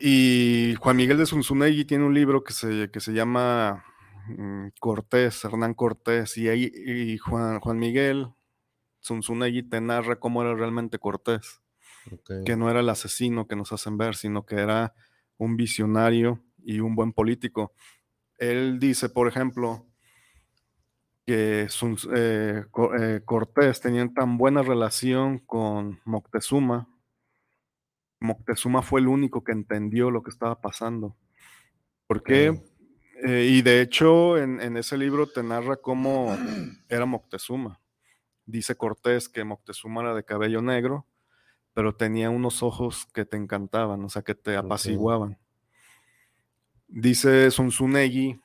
Y 0.00 0.74
Juan 0.80 0.96
Miguel 0.96 1.18
de 1.18 1.26
Zunzunegui 1.26 1.84
tiene 1.84 2.04
un 2.04 2.14
libro 2.14 2.42
que 2.44 2.52
se, 2.52 2.90
que 2.90 3.00
se 3.00 3.12
llama 3.12 3.84
mm, 4.28 4.68
Cortés, 4.80 5.44
Hernán 5.44 5.74
Cortés, 5.74 6.36
y, 6.36 6.48
ahí, 6.48 6.70
y 6.74 7.18
Juan, 7.18 7.60
Juan 7.60 7.78
Miguel 7.78 8.28
Zunzunegui 9.04 9.62
te 9.64 9.80
narra 9.80 10.16
cómo 10.16 10.42
era 10.42 10.54
realmente 10.54 10.98
Cortés, 10.98 11.60
que 12.44 12.56
no 12.56 12.70
era 12.70 12.80
el 12.80 12.88
asesino 12.88 13.46
que 13.46 13.56
nos 13.56 13.72
hacen 13.72 13.98
ver, 13.98 14.16
sino 14.16 14.46
que 14.46 14.56
era 14.56 14.94
un 15.36 15.56
visionario 15.56 16.42
y 16.64 16.80
un 16.80 16.94
buen 16.94 17.12
político. 17.12 17.72
Él 18.38 18.78
dice, 18.78 19.08
por 19.08 19.28
ejemplo, 19.28 19.86
que 21.26 21.66
eh, 22.14 22.64
eh, 23.00 23.20
Cortés 23.24 23.80
tenía 23.80 24.08
tan 24.12 24.36
buena 24.36 24.62
relación 24.62 25.38
con 25.38 26.00
Moctezuma. 26.04 26.88
Moctezuma 28.20 28.82
fue 28.82 29.00
el 29.00 29.08
único 29.08 29.44
que 29.44 29.52
entendió 29.52 30.10
lo 30.10 30.22
que 30.22 30.30
estaba 30.30 30.60
pasando. 30.60 31.16
¿Por 32.06 32.22
qué? 32.22 32.50
Ok. 32.50 32.60
Eh, 33.26 33.48
y 33.50 33.62
de 33.62 33.80
hecho, 33.80 34.36
en, 34.36 34.60
en 34.60 34.76
ese 34.76 34.98
libro 34.98 35.26
te 35.26 35.42
narra 35.42 35.76
cómo 35.76 36.36
era 36.88 37.06
Moctezuma. 37.06 37.80
Dice 38.46 38.76
Cortés 38.76 39.28
que 39.28 39.44
Moctezuma 39.44 40.02
era 40.02 40.14
de 40.14 40.24
cabello 40.24 40.60
negro, 40.60 41.06
pero 41.72 41.94
tenía 41.96 42.30
unos 42.30 42.62
ojos 42.62 43.06
que 43.12 43.24
te 43.24 43.36
encantaban, 43.36 44.04
o 44.04 44.08
sea, 44.08 44.22
que 44.22 44.34
te 44.34 44.56
apaciguaban. 44.56 45.38
Dice 46.86 47.50
Zunzunegui 47.50 48.40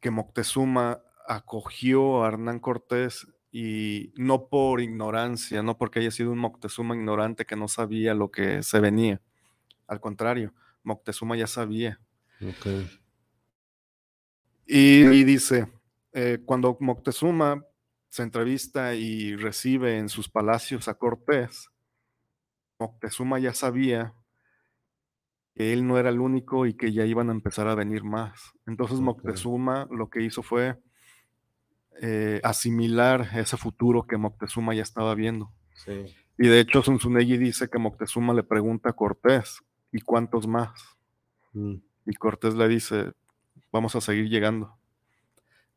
que 0.00 0.10
Moctezuma 0.10 1.02
acogió 1.26 2.24
a 2.24 2.28
Hernán 2.28 2.60
Cortés 2.60 3.26
y 3.50 4.12
no 4.16 4.48
por 4.48 4.80
ignorancia, 4.80 5.62
no 5.62 5.76
porque 5.76 6.00
haya 6.00 6.10
sido 6.10 6.32
un 6.32 6.38
Moctezuma 6.38 6.94
ignorante 6.94 7.44
que 7.44 7.56
no 7.56 7.68
sabía 7.68 8.14
lo 8.14 8.30
que 8.30 8.62
se 8.62 8.80
venía. 8.80 9.20
Al 9.86 10.00
contrario, 10.00 10.54
Moctezuma 10.82 11.36
ya 11.36 11.46
sabía. 11.46 12.00
Ok. 12.40 12.66
Y, 14.66 15.04
y 15.04 15.24
dice, 15.24 15.68
eh, 16.12 16.40
cuando 16.44 16.76
Moctezuma 16.80 17.64
se 18.12 18.22
entrevista 18.22 18.94
y 18.94 19.36
recibe 19.36 19.96
en 19.96 20.10
sus 20.10 20.28
palacios 20.28 20.86
a 20.86 20.92
Cortés, 20.98 21.70
Moctezuma 22.78 23.38
ya 23.38 23.54
sabía 23.54 24.12
que 25.54 25.72
él 25.72 25.86
no 25.86 25.96
era 25.96 26.10
el 26.10 26.20
único 26.20 26.66
y 26.66 26.74
que 26.74 26.92
ya 26.92 27.06
iban 27.06 27.30
a 27.30 27.32
empezar 27.32 27.68
a 27.68 27.74
venir 27.74 28.04
más. 28.04 28.52
Entonces. 28.66 29.00
Moctezuma 29.00 29.88
lo 29.90 30.10
que 30.10 30.22
hizo 30.22 30.42
fue 30.42 30.78
eh, 32.02 32.38
asimilar 32.44 33.30
ese 33.34 33.56
futuro 33.56 34.06
que 34.06 34.18
Moctezuma 34.18 34.74
ya 34.74 34.82
estaba 34.82 35.14
viendo. 35.14 35.50
Sí. 35.72 36.14
Y 36.36 36.48
de 36.48 36.60
hecho 36.60 36.82
Zunzunegui 36.82 37.38
dice 37.38 37.70
que 37.70 37.78
Moctezuma 37.78 38.34
le 38.34 38.42
pregunta 38.42 38.90
a 38.90 38.92
Cortés, 38.92 39.62
¿y 39.90 40.02
cuántos 40.02 40.46
más? 40.46 40.98
Mm, 41.54 41.76
Y 42.04 42.12
Cortés 42.12 42.56
le 42.56 42.68
dice, 42.68 43.14
vamos 43.72 43.96
a 43.96 44.02
seguir 44.02 44.28
llegando. 44.28 44.76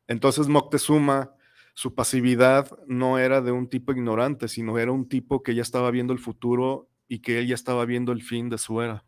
Entonces 0.06 0.48
Moctezuma, 0.48 1.32
su 1.76 1.94
pasividad 1.94 2.70
no 2.86 3.18
era 3.18 3.42
de 3.42 3.52
un 3.52 3.68
tipo 3.68 3.92
ignorante, 3.92 4.48
sino 4.48 4.78
era 4.78 4.92
un 4.92 5.10
tipo 5.10 5.42
que 5.42 5.54
ya 5.54 5.60
estaba 5.60 5.90
viendo 5.90 6.14
el 6.14 6.18
futuro 6.18 6.88
y 7.06 7.18
que 7.18 7.38
él 7.38 7.48
ya 7.48 7.54
estaba 7.54 7.84
viendo 7.84 8.12
el 8.12 8.22
fin 8.22 8.48
de 8.48 8.56
su 8.56 8.80
era. 8.80 9.04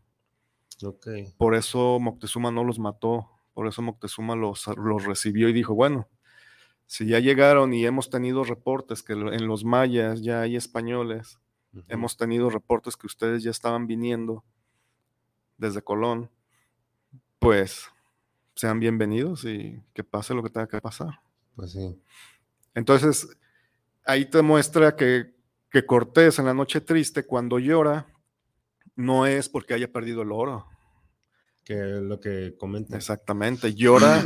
Ok. 0.85 1.07
Por 1.39 1.55
eso 1.55 1.99
Moctezuma 1.99 2.51
no 2.51 2.65
los 2.65 2.79
mató, 2.79 3.31
por 3.55 3.67
eso 3.67 3.81
Moctezuma 3.81 4.37
los, 4.37 4.67
los 4.77 5.07
recibió 5.07 5.49
y 5.49 5.55
dijo, 5.55 5.75
bueno, 5.75 6.09
si 6.85 7.07
ya 7.07 7.21
llegaron 7.21 7.73
y 7.73 7.87
hemos 7.87 8.11
tenido 8.11 8.45
reportes 8.45 9.03
que 9.03 9.15
en 9.15 9.47
los 9.47 9.65
mayas 9.65 10.21
ya 10.21 10.43
hay 10.43 10.55
españoles, 10.55 11.41
hemos 11.89 12.19
tenido 12.19 12.51
reportes 12.51 12.99
que 12.99 13.07
ustedes 13.07 13.43
ya 13.43 13.51
estaban 13.51 13.87
viniendo 13.87 14.45
desde 15.57 15.81
Colón, 15.81 16.31
pues 17.39 17.89
sean 18.55 18.79
bienvenidos 18.79 19.47
y 19.47 19.83
que 19.95 20.05
pase 20.05 20.35
lo 20.35 20.43
que 20.43 20.51
tenga 20.51 20.69
que 20.69 20.83
pasar. 20.83 21.23
Pues 21.57 21.73
sí. 21.73 21.99
Entonces, 22.79 23.37
ahí 24.05 24.25
te 24.25 24.41
muestra 24.41 24.95
que, 24.95 25.35
que 25.69 25.85
Cortés 25.85 26.39
en 26.39 26.45
la 26.45 26.55
noche 26.55 26.81
triste, 26.81 27.27
cuando 27.27 27.59
llora, 27.59 28.07
no 28.95 29.27
es 29.27 29.49
porque 29.49 29.75
haya 29.75 29.91
perdido 29.91 30.23
el 30.23 30.31
oro. 30.31 30.67
Que 31.65 31.75
es 31.75 32.03
lo 32.03 32.21
que 32.21 32.57
comenta. 32.57 32.97
Exactamente, 32.97 33.75
llora, 33.75 34.23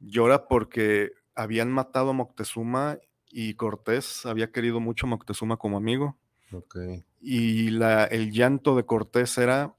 llora 0.00 0.48
porque 0.48 1.12
habían 1.34 1.72
matado 1.72 2.10
a 2.10 2.12
Moctezuma 2.12 2.98
y 3.30 3.54
Cortés 3.54 4.26
había 4.26 4.52
querido 4.52 4.78
mucho 4.78 5.06
a 5.06 5.08
Moctezuma 5.08 5.56
como 5.56 5.78
amigo. 5.78 6.18
Ok. 6.52 6.76
Y 7.22 7.70
la, 7.70 8.04
el 8.04 8.32
llanto 8.32 8.76
de 8.76 8.84
Cortés 8.84 9.38
era, 9.38 9.74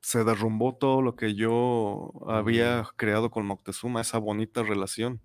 se 0.00 0.22
derrumbó 0.22 0.76
todo 0.76 1.02
lo 1.02 1.16
que 1.16 1.34
yo 1.34 2.12
había 2.28 2.86
creado 2.94 3.32
con 3.32 3.46
Moctezuma, 3.46 4.00
esa 4.00 4.18
bonita 4.18 4.62
relación. 4.62 5.20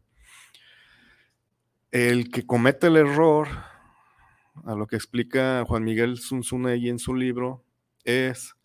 El 1.92 2.30
que 2.32 2.46
comete 2.46 2.88
el 2.88 2.98
error, 2.98 3.48
a 4.66 4.76
lo 4.76 4.88
que 4.88 4.96
explica 4.96 5.64
Juan 5.66 5.84
Miguel 5.84 6.18
Zunzunegui 6.20 6.90
en 6.90 7.00
su 7.00 7.16
libro, 7.16 7.64
es 8.04 8.56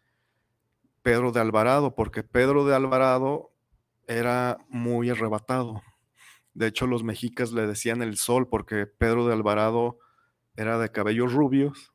Pedro 1.02 1.32
de 1.32 1.40
Alvarado, 1.40 1.94
porque 1.94 2.22
Pedro 2.22 2.64
de 2.64 2.74
Alvarado 2.74 3.52
era 4.06 4.58
muy 4.68 5.10
arrebatado. 5.10 5.82
De 6.54 6.66
hecho, 6.66 6.86
los 6.86 7.02
mexicas 7.04 7.52
le 7.52 7.66
decían 7.66 8.02
el 8.02 8.16
sol 8.16 8.48
porque 8.48 8.86
Pedro 8.86 9.26
de 9.26 9.32
Alvarado 9.32 9.98
era 10.56 10.78
de 10.78 10.90
cabellos 10.90 11.32
rubios 11.32 11.92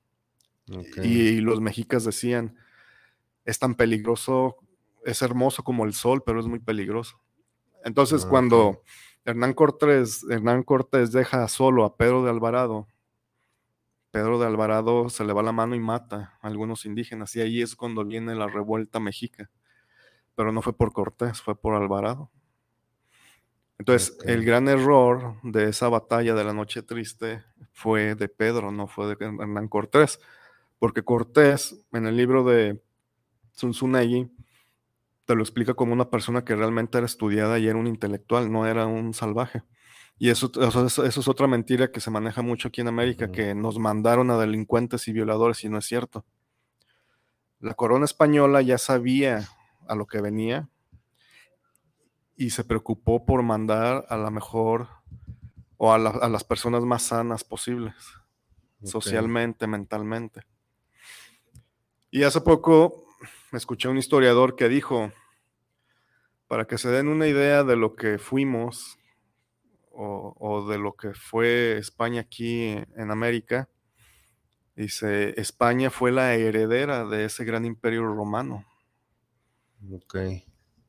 y 1.03 1.39
los 1.41 1.61
mexicas 1.61 2.03
decían, 2.03 2.57
es 3.45 3.59
tan 3.59 3.75
peligroso, 3.75 4.57
es 5.05 5.21
hermoso 5.21 5.63
como 5.63 5.85
el 5.85 5.93
sol, 5.93 6.23
pero 6.25 6.39
es 6.39 6.47
muy 6.47 6.59
peligroso. 6.59 7.21
Entonces, 7.85 8.25
Ah, 8.25 8.29
cuando. 8.29 8.81
Hernán 9.27 9.53
Cortés, 9.53 10.25
Hernán 10.29 10.63
Cortés 10.63 11.11
deja 11.11 11.49
solo 11.49 11.83
a 11.83 11.97
Pedro 11.97 12.23
de 12.23 12.29
Alvarado, 12.29 12.87
Pedro 14.09 14.39
de 14.39 14.47
Alvarado 14.47 15.09
se 15.09 15.25
le 15.25 15.33
va 15.33 15.43
la 15.43 15.51
mano 15.51 15.75
y 15.75 15.81
mata 15.81 16.37
a 16.41 16.47
algunos 16.47 16.85
indígenas, 16.85 17.35
y 17.35 17.41
ahí 17.41 17.61
es 17.61 17.75
cuando 17.75 18.05
viene 18.05 18.35
la 18.35 18.47
revuelta 18.47 19.01
mexica. 19.01 19.49
Pero 20.33 20.53
no 20.53 20.61
fue 20.61 20.71
por 20.71 20.93
Cortés, 20.93 21.41
fue 21.41 21.59
por 21.59 21.73
Alvarado. 21.75 22.31
Entonces, 23.77 24.17
el 24.23 24.45
gran 24.45 24.69
error 24.69 25.35
de 25.43 25.65
esa 25.65 25.89
batalla 25.89 26.33
de 26.33 26.45
la 26.45 26.53
Noche 26.53 26.81
Triste 26.81 27.43
fue 27.73 28.15
de 28.15 28.29
Pedro, 28.29 28.71
no 28.71 28.87
fue 28.87 29.13
de 29.13 29.25
Hernán 29.25 29.67
Cortés, 29.67 30.21
porque 30.79 31.03
Cortés, 31.03 31.85
en 31.91 32.07
el 32.07 32.15
libro 32.15 32.45
de 32.45 32.81
Zunzunegui, 33.57 34.31
te 35.27 35.35
lo 35.35 35.43
explica 35.43 35.73
como 35.75 35.93
una 35.93 36.09
persona 36.09 36.43
que 36.43 36.55
realmente 36.55 36.97
era 36.97 37.05
estudiada 37.05 37.59
y 37.59 37.67
era 37.67 37.77
un 37.77 37.85
intelectual, 37.85 38.51
no 38.51 38.65
era 38.65 38.87
un 38.87 39.13
salvaje. 39.13 39.61
Y 40.17 40.29
eso, 40.29 40.49
eso, 40.59 40.85
es- 40.87 40.97
eso 40.97 41.19
es 41.19 41.27
otra 41.27 41.45
mentira 41.47 41.91
que 41.91 41.99
se 41.99 42.09
maneja 42.09 42.41
mucho 42.41 42.69
aquí 42.69 42.81
en 42.81 42.87
América, 42.87 43.29
que 43.31 43.53
nos 43.53 43.77
mandaron 43.77 44.31
a 44.31 44.37
delincuentes 44.37 45.07
y 45.07 45.11
violadores, 45.13 45.63
y 45.63 45.69
no 45.69 45.77
es 45.77 45.85
cierto. 45.85 46.25
La 47.59 47.73
corona 47.73 48.05
española 48.05 48.61
ya 48.61 48.77
sabía 48.77 49.47
a 49.87 49.95
lo 49.95 50.05
que 50.07 50.21
venía 50.21 50.69
y 52.35 52.51
se 52.51 52.63
preocupó 52.63 53.25
por 53.25 53.43
mandar 53.43 54.05
a 54.09 54.15
la 54.17 54.29
mejor 54.31 54.87
o 55.77 55.91
a, 55.91 55.97
la- 55.97 56.09
a 56.11 56.29
las 56.29 56.43
personas 56.45 56.83
más 56.83 57.03
sanas 57.03 57.43
posibles, 57.43 57.95
socialmente, 58.91 59.67
mentalmente. 59.67 60.43
Y 62.11 62.23
hace 62.23 62.39
poco 62.41 63.06
escuché 63.53 63.87
a 63.87 63.91
un 63.91 63.97
historiador 63.97 64.55
que 64.55 64.69
dijo, 64.69 65.11
para 66.47 66.65
que 66.65 66.77
se 66.77 66.89
den 66.89 67.07
una 67.07 67.27
idea 67.27 67.63
de 67.63 67.75
lo 67.75 67.95
que 67.95 68.17
fuimos 68.17 68.97
o, 69.91 70.35
o 70.37 70.67
de 70.67 70.77
lo 70.77 70.93
que 70.95 71.13
fue 71.13 71.77
España 71.77 72.21
aquí 72.21 72.77
en 72.95 73.11
América, 73.11 73.69
Dice, 74.77 75.33
España 75.41 75.89
fue 75.89 76.11
la 76.11 76.35
heredera 76.35 77.03
de 77.03 77.25
ese 77.25 77.43
gran 77.43 77.65
imperio 77.65 78.05
romano. 78.05 78.63
Ok. 79.91 80.15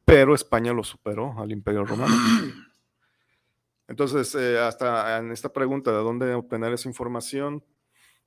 Pero 0.05 0.35
España 0.35 0.75
lo 0.75 0.85
superó 0.85 1.35
al 1.41 1.51
imperio 1.53 1.87
romano. 1.87 2.15
Entonces, 3.89 4.35
eh, 4.35 4.59
hasta 4.59 5.17
en 5.17 5.33
esta 5.33 5.55
pregunta 5.55 5.91
de 5.91 5.97
dónde 5.97 6.35
obtener 6.35 6.75
esa 6.75 6.87
información, 6.87 7.65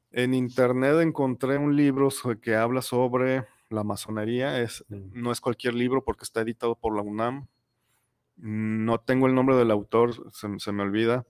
en 0.10 0.34
internet 0.34 1.00
encontré 1.00 1.60
un 1.60 1.76
libro 1.76 2.10
que 2.42 2.56
habla 2.56 2.82
sobre 2.82 3.46
la 3.72 3.84
masonería. 3.84 4.60
Es, 4.62 4.86
no 4.90 5.32
es 5.32 5.42
cualquier 5.42 5.74
libro 5.74 6.04
porque 6.04 6.24
está 6.24 6.42
editado 6.42 6.76
por 6.76 6.96
la 6.96 7.02
UNAM. 7.02 7.48
No 8.38 9.00
tengo 9.00 9.28
el 9.28 9.36
nombre 9.36 9.56
del 9.56 9.72
autor, 9.72 10.32
se, 10.34 10.72
me 10.72 10.84
olvida, 10.84 11.28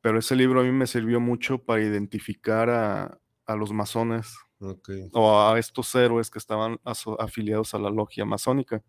pero 0.00 0.18
ese 0.18 0.36
libro 0.36 0.60
a 0.60 0.64
mí 0.64 0.70
me 0.70 0.86
sirvió 0.86 1.18
mucho 1.18 1.58
para 1.58 1.82
identificar 1.82 2.70
a, 2.70 3.18
los 3.56 3.72
masones 3.72 4.36
o 5.12 5.40
a 5.40 5.58
estos 5.58 5.94
héroes 5.94 6.30
que 6.30 6.38
estaban 6.38 6.78
afiliados 7.18 7.74
a 7.74 7.78
la 7.78 7.90
logia 7.90 8.24
masónica. 8.24 8.82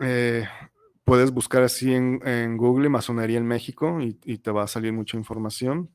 Eh, 0.00 0.46
puedes 1.04 1.32
buscar 1.32 1.62
así 1.62 1.94
en, 1.94 2.56
Google 2.56 2.88
Masonería 2.88 3.38
en 3.38 3.46
México 3.46 4.00
y, 4.00 4.38
te 4.38 4.50
va 4.50 4.64
a 4.64 4.68
salir 4.68 4.92
mucha 4.92 5.16
información. 5.16 5.90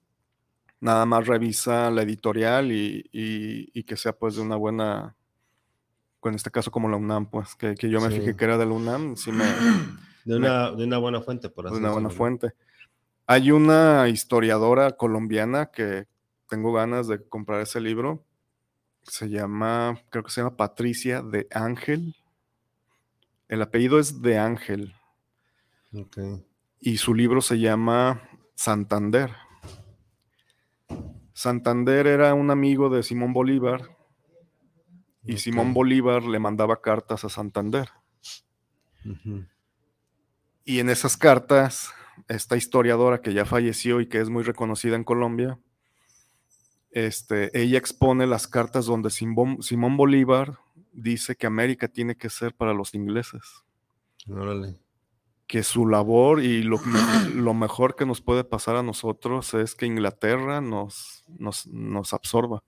Nada 0.83 1.05
más 1.05 1.25
revisa 1.27 1.89
la 1.89 2.01
editorial 2.01 2.69
y, 2.73 3.83
que 3.87 3.95
sea 3.95 4.11
pues 4.11 4.35
de 4.35 4.41
una 4.41 4.57
buena, 4.57 5.15
en 6.25 6.35
este 6.35 6.51
caso 6.51 6.71
como 6.71 6.89
la 6.89 6.97
UNAM, 6.97 7.29
pues 7.29 7.55
que, 7.55 7.73
yo 7.89 8.01
me 8.01 8.09
fijé 8.09 8.35
que 8.35 8.43
era 8.43 8.57
de 8.57 8.65
la 8.65 8.73
UNAM, 8.73 9.15
de, 10.25 10.35
una, 10.35 10.71
de 10.71 10.83
una 10.83 10.97
buena 10.97 11.21
fuente, 11.21 11.49
por 11.49 11.67
así 11.67 11.75
De 11.75 11.79
una 11.79 11.91
buena 11.91 12.09
fuente. 12.09 12.51
Hay 13.25 13.51
una 13.51 14.09
historiadora 14.09 14.91
colombiana 14.91 15.67
que 15.67 16.05
tengo 16.49 16.73
ganas 16.73 17.07
de 17.07 17.25
comprar 17.29 17.61
ese 17.61 17.79
libro. 17.79 18.25
Se 19.03 19.29
llama, 19.29 19.97
creo 20.09 20.25
que 20.25 20.31
se 20.31 20.41
llama 20.41 20.57
Patricia 20.57 21.21
de 21.21 21.47
Ángel. 21.51 22.13
El 23.47 23.61
apellido 23.61 23.99
es 23.99 24.21
de 24.21 24.37
Ángel. 24.37 24.93
Y 26.81 26.97
su 26.97 27.13
libro 27.13 27.39
se 27.39 27.57
llama 27.57 28.21
Santander. 28.55 29.31
Santander 31.33 32.07
era 32.07 32.33
un 32.33 32.51
amigo 32.51 32.89
de 32.89 33.03
Simón 33.03 33.33
Bolívar 33.33 33.97
y 35.25 35.37
Simón 35.37 35.73
Bolívar 35.73 36.23
le 36.23 36.39
mandaba 36.39 36.81
cartas 36.81 37.23
a 37.23 37.29
Santander. 37.29 37.89
Y 40.63 40.79
en 40.79 40.89
esas 40.89 41.17
cartas, 41.17 41.91
esta 42.27 42.55
historiadora 42.55 43.21
que 43.21 43.33
ya 43.33 43.45
falleció 43.45 43.99
y 43.99 44.07
que 44.07 44.19
es 44.19 44.29
muy 44.29 44.43
reconocida 44.43 44.95
en 44.95 45.03
Colombia, 45.03 45.59
este, 46.91 47.57
ella 47.59 47.79
expone 47.79 48.27
las 48.27 48.47
cartas 48.47 48.85
donde 48.85 49.09
Simón, 49.09 49.97
Bolívar 49.97 50.59
dice 50.91 51.35
que 51.35 51.47
América 51.47 51.87
tiene 51.87 52.15
que 52.15 52.29
ser 52.29 52.53
para 52.53 52.73
los 52.73 52.93
ingleses. 52.93 53.41
Órale 54.29 54.82
que 55.47 55.63
su 55.63 55.85
labor 55.87 56.41
y 56.41 56.63
lo, 56.63 56.79
lo, 57.35 57.53
mejor 57.53 57.95
que 57.95 58.05
nos 58.05 58.21
puede 58.21 58.43
pasar 58.43 58.75
a 58.75 58.83
nosotros 58.83 59.53
es 59.53 59.75
que 59.75 59.85
Inglaterra 59.85 60.61
nos, 60.61 61.23
nos, 61.37 62.13
absorba. 62.13 62.63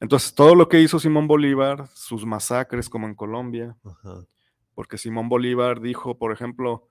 Entonces, 0.00 0.34
todo 0.34 0.54
lo 0.54 0.68
que 0.68 0.80
hizo 0.80 0.98
Simón 0.98 1.26
Bolívar, 1.26 1.88
sus 1.94 2.26
masacres 2.26 2.88
como 2.88 3.06
en 3.06 3.14
Colombia, 3.14 3.76
porque 4.74 4.98
Simón 4.98 5.28
Bolívar 5.28 5.80
dijo, 5.80 6.18
por 6.18 6.32
ejemplo, 6.32 6.88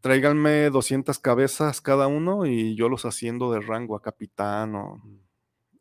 tráiganme 0.00 0.70
200 0.70 1.18
cabezas 1.18 1.80
cada 1.80 2.06
uno 2.06 2.46
y 2.46 2.74
yo 2.74 2.88
los 2.88 3.04
haciendo 3.04 3.52
de 3.52 3.60
rango 3.60 3.96
a 3.96 4.02
capitán. 4.02 4.74
O... 4.74 5.02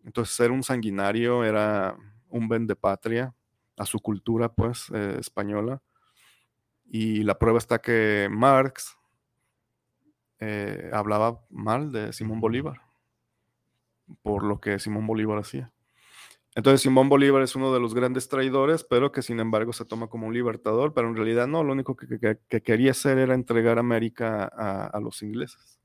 Entonces, 0.05 0.35
ser 0.35 0.51
un 0.51 0.63
sanguinario 0.63 1.43
era 1.43 1.97
un 2.29 2.47
ben 2.47 2.67
de 2.67 2.75
patria 2.75 3.33
a 3.77 3.85
su 3.85 3.99
cultura, 3.99 4.49
pues, 4.53 4.89
eh, 4.93 5.17
española. 5.19 5.81
Y 6.85 7.23
la 7.23 7.39
prueba 7.39 7.57
está 7.57 7.79
que 7.79 8.27
Marx 8.31 8.97
eh, 10.39 10.89
hablaba 10.91 11.39
mal 11.49 11.91
de 11.91 12.11
Simón 12.11 12.41
Bolívar, 12.41 12.81
por 14.21 14.43
lo 14.43 14.59
que 14.59 14.77
Simón 14.79 15.07
Bolívar 15.07 15.39
hacía. 15.39 15.71
Entonces 16.55 16.81
Simón 16.81 17.09
Bolívar 17.09 17.41
es 17.41 17.55
uno 17.55 17.73
de 17.73 17.79
los 17.79 17.93
grandes 17.93 18.29
traidores, 18.29 18.83
pero 18.83 19.11
que 19.11 19.21
sin 19.21 19.39
embargo 19.39 19.73
se 19.73 19.85
toma 19.85 20.07
como 20.07 20.27
un 20.27 20.33
libertador, 20.33 20.93
pero 20.93 21.07
en 21.07 21.15
realidad 21.15 21.47
no, 21.47 21.63
lo 21.63 21.73
único 21.73 21.95
que, 21.95 22.37
quería 22.61 22.91
hacer 22.91 23.17
era 23.17 23.33
entregar 23.33 23.79
América 23.79 24.45
a, 24.45 24.99
los 24.99 25.23
ingleses. 25.23 25.79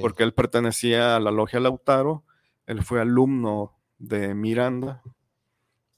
Porque 0.00 0.22
él 0.22 0.32
pertenecía 0.32 1.16
a 1.16 1.20
la 1.20 1.30
logia 1.30 1.60
Lautaro, 1.60 2.24
él 2.66 2.82
fue 2.82 3.00
alumno 3.00 3.76
de 3.98 4.34
Miranda, 4.34 5.02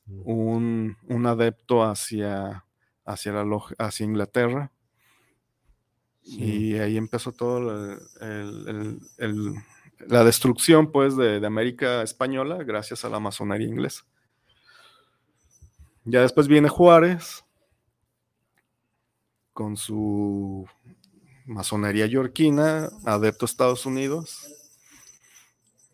un, 0.06 0.96
un 1.08 1.26
adepto 1.26 1.84
hacia 1.84 2.65
hacia, 3.07 3.32
la, 3.32 3.59
hacia 3.78 4.04
Inglaterra. 4.04 4.72
Y 6.22 6.74
ahí 6.74 6.96
empezó 6.96 7.32
todo 7.32 7.61
la 10.09 10.24
destrucción 10.24 10.90
pues 10.90 11.16
de, 11.16 11.44
América 11.46 12.02
española 12.02 12.62
gracias 12.64 13.04
a 13.04 13.09
la 13.09 13.20
masonería 13.20 13.68
inglesa. 13.68 14.04
Ya 16.04 16.20
después 16.20 16.48
viene 16.48 16.68
Juárez 16.68 17.44
con 19.52 19.76
su 19.76 20.66
masonería 21.46 22.07
yorquina, 22.07 22.90
adepto 23.04 23.44
a 23.44 23.48
Estados 23.48 23.86
Unidos. 23.86 24.52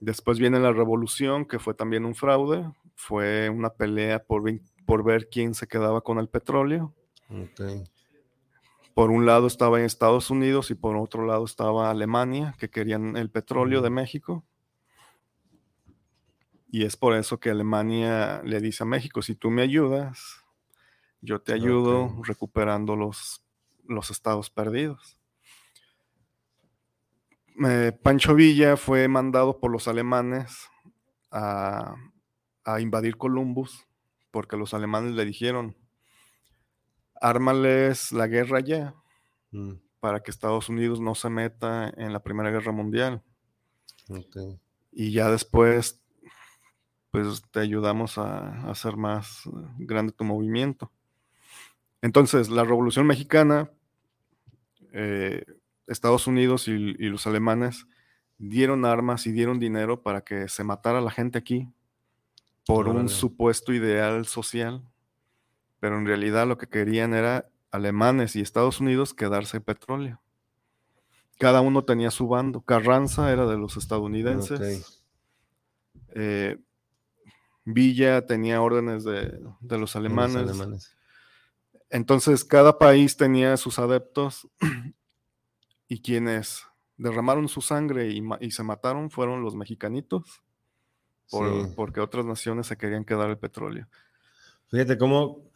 Después 0.01 0.39
viene 0.39 0.59
la 0.59 0.73
revolución, 0.73 1.45
que 1.45 1.59
fue 1.59 1.75
también 1.75 2.05
un 2.05 2.15
fraude, 2.15 2.65
fue 2.97 3.49
una 3.51 3.71
pelea 3.71 4.25
por, 4.25 4.43
por 4.85 5.05
ver 5.05 5.29
quién 5.31 5.55
se 5.55 5.69
quedaba 5.69 6.01
con 6.01 6.19
el 6.19 6.29
petróleo. 6.29 6.93
Por 8.95 9.11
un 9.11 9.25
lado 9.25 9.47
estaba 9.47 9.79
en 9.79 9.87
Estados 9.87 10.31
Unidos 10.31 10.71
y 10.71 10.75
por 10.75 10.97
otro 10.97 11.25
lado 11.27 11.45
estaba 11.45 11.91
Alemania, 11.91 12.55
que 12.59 12.69
querían 12.69 13.17
el 13.17 13.31
petróleo 13.31 13.81
de 13.81 13.91
México. 13.91 14.45
Y 16.71 16.85
es 16.85 16.97
por 16.97 17.15
eso 17.15 17.39
que 17.39 17.51
Alemania 17.51 18.43
le 18.45 18.61
dice 18.61 18.83
a 18.83 18.87
México, 18.87 19.23
si 19.23 19.35
tú 19.35 19.51
me 19.51 19.63
ayudas, 19.63 20.43
yo 21.21 21.41
te 21.41 21.53
ayudo 21.53 22.23
recuperando 22.23 22.97
los, 22.97 23.45
los 23.87 24.11
estados 24.11 24.51
perdidos. 24.51 25.19
Eh, 27.67 27.93
Pancho 28.03 28.35
Villa 28.35 28.77
fue 28.77 29.07
mandado 29.09 29.61
por 29.61 29.71
los 29.71 29.87
alemanes 29.87 30.69
a, 31.31 31.95
a 32.65 32.81
invadir 32.81 33.17
Columbus 33.17 33.87
porque 34.31 34.57
los 34.57 34.73
alemanes 34.73 35.13
le 35.13 35.27
dijeron, 35.27 35.77
ármales 37.23 38.13
la 38.13 38.27
guerra 38.27 38.61
ya 38.61 38.95
mm. 39.53 39.75
para 40.01 40.23
que 40.23 40.31
Estados 40.31 40.69
Unidos 40.69 41.01
no 41.01 41.15
se 41.15 41.31
meta 41.31 41.93
en 41.97 42.13
la 42.13 42.23
Primera 42.23 42.51
Guerra 42.51 42.73
Mundial. 42.73 43.23
Y 44.91 45.13
ya 45.13 45.31
después, 45.31 46.03
pues 47.11 47.43
te 47.51 47.61
ayudamos 47.61 48.19
a, 48.19 48.71
hacer 48.71 48.97
más 48.97 49.43
grande 49.79 50.13
tu 50.13 50.25
movimiento. 50.25 50.91
Entonces, 52.03 52.51
la 52.51 52.65
Revolución 52.65 53.07
Mexicana, 53.07 53.71
eh, 54.93 55.45
Estados 55.87 56.27
Unidos 56.27 56.67
y, 56.69 56.77
los 57.09 57.27
alemanes 57.27 57.87
dieron 58.39 58.85
armas 58.85 59.27
y 59.27 59.33
dieron 59.33 59.61
dinero 59.61 60.03
para 60.03 60.23
que 60.23 60.49
se 60.49 60.65
matara 60.65 61.01
la 61.01 61.13
gente 61.13 61.39
aquí 61.39 61.69
por 62.67 62.89
un 62.89 63.09
supuesto 63.09 63.73
ideal 63.73 64.27
social 64.27 64.83
pero 65.83 65.99
en 65.99 66.07
realidad 66.07 66.47
lo 66.47 66.59
que 66.59 66.69
querían 66.69 67.13
era 67.13 67.51
alemanes 67.73 68.37
y 68.37 68.41
Estados 68.41 68.79
Unidos 68.79 69.15
quedarse 69.15 69.61
petróleo. 69.61 70.23
Cada 71.41 71.61
uno 71.61 71.85
tenía 71.85 72.13
su 72.13 72.29
bando. 72.29 72.61
Carranza 72.61 73.33
era 73.33 73.47
de 73.47 73.59
los 73.59 73.77
estadounidenses. 73.77 75.03
Eh, 76.15 76.57
Villa 77.65 78.25
tenía 78.27 78.63
órdenes 78.63 79.03
de, 79.03 79.41
los, 79.61 79.97
alemanes. 79.97 80.95
Entonces 81.91 82.45
cada 82.45 82.79
país 82.79 83.17
tenía 83.17 83.57
sus 83.57 83.81
adeptos 83.81 84.49
y 85.89 86.01
quienes 86.01 86.65
derramaron 86.97 87.49
su 87.49 87.61
sangre 87.61 88.09
y, 88.09 88.51
se 88.53 88.63
mataron 88.63 89.11
fueron 89.11 89.43
los 89.43 89.57
mexicanitos, 89.57 90.45
porque 91.75 91.99
otras 91.99 92.25
naciones 92.25 92.69
se 92.69 92.77
querían 92.77 93.05
quedar 93.05 93.31
el 93.31 93.39
petróleo. 93.39 93.89
Fíjate 94.69 94.97
cómo 94.97 95.52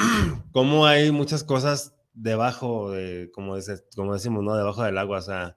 cómo 0.52 0.86
hay 0.86 1.10
muchas 1.10 1.44
cosas 1.44 1.94
debajo 2.14 2.90
de, 2.90 3.30
como, 3.32 3.56
como 3.94 4.14
decimos, 4.14 4.44
¿no? 4.44 4.56
Debajo 4.56 4.82
del 4.82 4.98
agua, 4.98 5.18
o 5.18 5.22
sea, 5.22 5.56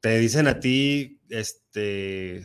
te 0.00 0.18
dicen 0.18 0.46
a 0.46 0.60
ti, 0.60 1.20
este, 1.28 2.44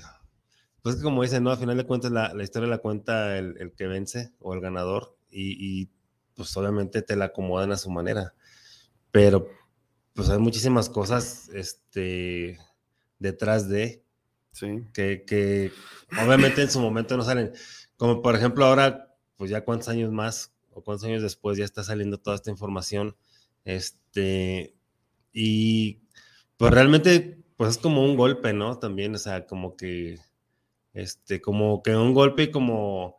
pues 0.82 0.98
como 0.98 1.24
dicen, 1.24 1.44
¿no? 1.44 1.52
Al 1.52 1.58
final 1.58 1.78
de 1.78 1.86
cuentas 1.86 2.12
la, 2.12 2.34
historia 2.42 2.70
la 2.70 2.80
cuenta 2.80 3.38
el, 3.38 3.74
que 3.76 3.88
vence 3.88 4.32
o 4.40 4.54
el 4.54 4.62
ganador 4.62 5.18
y, 5.30 5.90
pues 6.36 6.56
obviamente 6.56 7.02
te 7.02 7.18
la 7.18 7.26
acomodan 7.26 7.74
a 7.74 7.78
su 7.78 7.90
manera, 7.92 8.34
pero 9.12 9.50
pues 10.14 10.30
hay 10.30 10.40
muchísimas 10.40 10.90
cosas, 10.90 11.50
este, 11.54 12.58
detrás 13.20 13.68
de 13.68 14.04
Sí. 14.52 14.84
Que, 14.94 15.24
que 15.26 15.72
obviamente 16.22 16.62
en 16.62 16.72
su 16.72 16.80
momento 16.80 17.16
no 17.16 17.24
salen. 17.24 17.54
Como 17.98 18.22
por 18.22 18.36
ejemplo 18.36 18.66
ahora, 18.66 19.16
pues 19.38 19.52
ya 19.52 19.64
cuántos 19.64 19.90
años 19.90 20.12
más 20.12 20.54
cuántos 20.84 21.06
años 21.06 21.22
después 21.22 21.58
ya 21.58 21.66
está 21.66 21.84
saliendo 21.84 22.18
toda 22.18 22.36
esta 22.36 22.52
información. 22.52 23.16
Este, 23.66 24.76
y 25.34 26.02
pues 26.58 26.72
realmente, 26.74 27.44
pues 27.58 27.72
es 27.72 27.78
como 27.78 28.04
un 28.04 28.16
golpe, 28.16 28.54
¿no? 28.54 28.80
También, 28.80 29.16
o 29.16 29.18
sea, 29.18 29.46
como 29.46 29.76
que, 29.76 30.20
este, 30.94 31.42
como 31.42 31.82
que 31.84 31.96
un 31.96 32.14
golpe 32.14 32.44
y 32.44 32.52
como, 32.52 33.18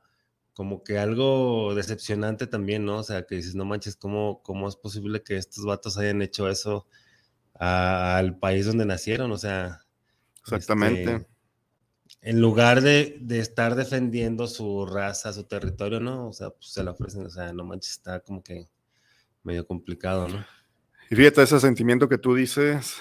como 0.55 0.83
que 0.83 0.99
algo 0.99 1.75
decepcionante 1.75 2.47
también, 2.47 2.85
¿no? 2.85 2.99
O 2.99 3.03
sea, 3.03 3.25
que 3.27 3.37
dices, 3.37 3.55
no 3.55 3.65
manches, 3.65 3.97
¿cómo, 3.97 4.43
cómo 4.43 4.69
es 4.69 4.77
posible 4.77 5.23
que 5.23 5.37
estos 5.37 5.65
vatos 5.65 5.97
hayan 5.99 6.23
hecho 6.23 6.49
eso 6.49 6.87
al 7.55 8.39
país 8.39 8.67
donde 8.67 8.87
nacieron? 8.87 9.33
O 9.33 9.39
sea, 9.39 9.81
exactamente. 10.43 11.03
Este, 11.03 11.27
en 12.23 12.41
lugar 12.41 12.83
de, 12.83 13.19
de, 13.21 13.39
estar 13.39 13.75
defendiendo 13.75 14.47
su 14.47 14.87
raza, 14.87 15.33
su 15.33 15.45
territorio, 15.45 16.01
¿no? 16.01 16.29
O 16.29 16.33
sea, 16.33 16.51
pues 16.51 16.73
se 16.73 16.85
la 16.85 16.91
ofrecen, 16.91 17.27
o 17.27 17.31
sea, 17.31 17.53
no 17.53 17.65
manches, 17.65 17.93
está 17.93 18.21
como 18.21 18.43
que 18.43 18.69
medio 19.43 19.67
complicado, 19.67 20.29
¿no? 20.29 20.45
Y 21.11 21.17
fíjate, 21.17 21.43
ese 21.43 21.59
sentimiento 21.59 22.09
que 22.09 22.19
tú 22.19 22.35
dices, 22.35 23.01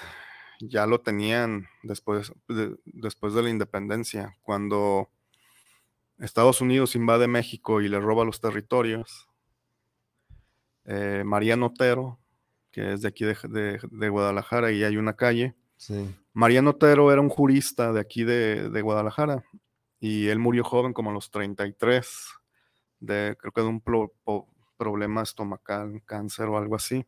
ya 0.58 0.86
lo 0.86 1.00
tenían 1.00 1.66
después 1.82 2.32
de, 2.48 2.76
después 2.84 3.34
de 3.34 3.42
la 3.42 3.50
independencia, 3.50 4.36
cuando 4.42 5.10
Estados 6.20 6.60
Unidos 6.60 6.96
invade 6.96 7.28
México 7.28 7.80
y 7.80 7.88
le 7.88 7.98
roba 7.98 8.24
los 8.24 8.40
territorios. 8.40 9.28
Eh, 10.84 11.22
Mariano 11.24 11.66
Otero, 11.66 12.18
que 12.70 12.92
es 12.92 13.02
de 13.02 13.08
aquí 13.08 13.24
de, 13.24 13.36
de, 13.48 13.80
de, 13.90 14.08
Guadalajara 14.08 14.70
y 14.72 14.84
hay 14.84 14.96
una 14.96 15.14
calle. 15.14 15.54
Sí. 15.76 16.14
Mariano 16.32 16.70
Otero 16.70 17.12
era 17.12 17.20
un 17.20 17.28
jurista 17.28 17.92
de 17.92 18.00
aquí 18.00 18.24
de, 18.24 18.80
Guadalajara 18.82 19.44
y 19.98 20.28
él 20.28 20.38
murió 20.38 20.64
joven 20.64 20.92
como 20.92 21.10
a 21.10 21.12
los 21.12 21.30
33, 21.30 22.06
de, 23.00 23.36
creo 23.38 23.52
que 23.52 23.60
de 23.60 23.66
un 23.66 23.80
pro, 23.80 24.12
pro, 24.24 24.46
problema 24.76 25.22
estomacal, 25.22 26.02
cáncer 26.04 26.46
o 26.46 26.56
algo 26.56 26.76
así. 26.76 27.04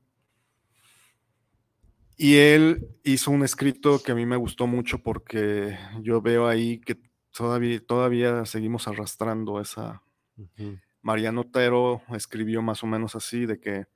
Y 2.16 2.36
él 2.36 2.88
hizo 3.04 3.30
un 3.30 3.42
escrito 3.42 4.02
que 4.02 4.12
a 4.12 4.14
mí 4.14 4.26
me 4.26 4.36
gustó 4.36 4.66
mucho 4.66 4.98
porque 4.98 5.78
yo 6.02 6.20
veo 6.20 6.46
ahí 6.46 6.78
que 6.78 7.00
todavía, 7.30 7.80
todavía 7.84 8.44
seguimos 8.44 8.86
arrastrando 8.88 9.60
esa... 9.60 10.02
Uh 10.36 10.46
-huh. 10.56 10.80
Mariano 11.02 11.40
Otero 11.40 12.02
escribió 12.14 12.62
más 12.62 12.82
o 12.84 12.86
menos 12.86 13.16
así, 13.16 13.44
de 13.44 13.58
que, 13.58 13.86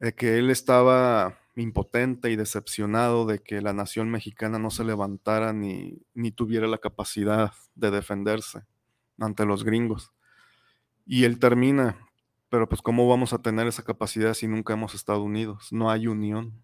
de 0.00 0.14
que 0.14 0.38
él 0.38 0.50
estaba 0.50 1.38
impotente 1.56 2.30
y 2.30 2.36
decepcionado 2.36 3.26
de 3.26 3.40
que 3.40 3.60
la 3.60 3.72
nación 3.72 4.10
mexicana 4.10 4.58
no 4.58 4.70
se 4.70 4.84
levantara 4.84 5.52
ni, 5.52 5.98
ni 6.14 6.30
tuviera 6.30 6.66
la 6.66 6.78
capacidad 6.78 7.52
de 7.74 7.90
defenderse 7.90 8.62
ante 9.18 9.44
los 9.44 9.64
gringos. 9.64 10.12
Y 11.04 11.24
él 11.24 11.38
termina, 11.38 12.08
pero 12.48 12.68
pues 12.68 12.80
¿cómo 12.80 13.08
vamos 13.08 13.32
a 13.32 13.42
tener 13.42 13.66
esa 13.66 13.82
capacidad 13.82 14.34
si 14.34 14.48
nunca 14.48 14.72
hemos 14.72 14.94
estado 14.94 15.22
unidos? 15.22 15.68
No 15.72 15.90
hay 15.90 16.06
unión. 16.06 16.62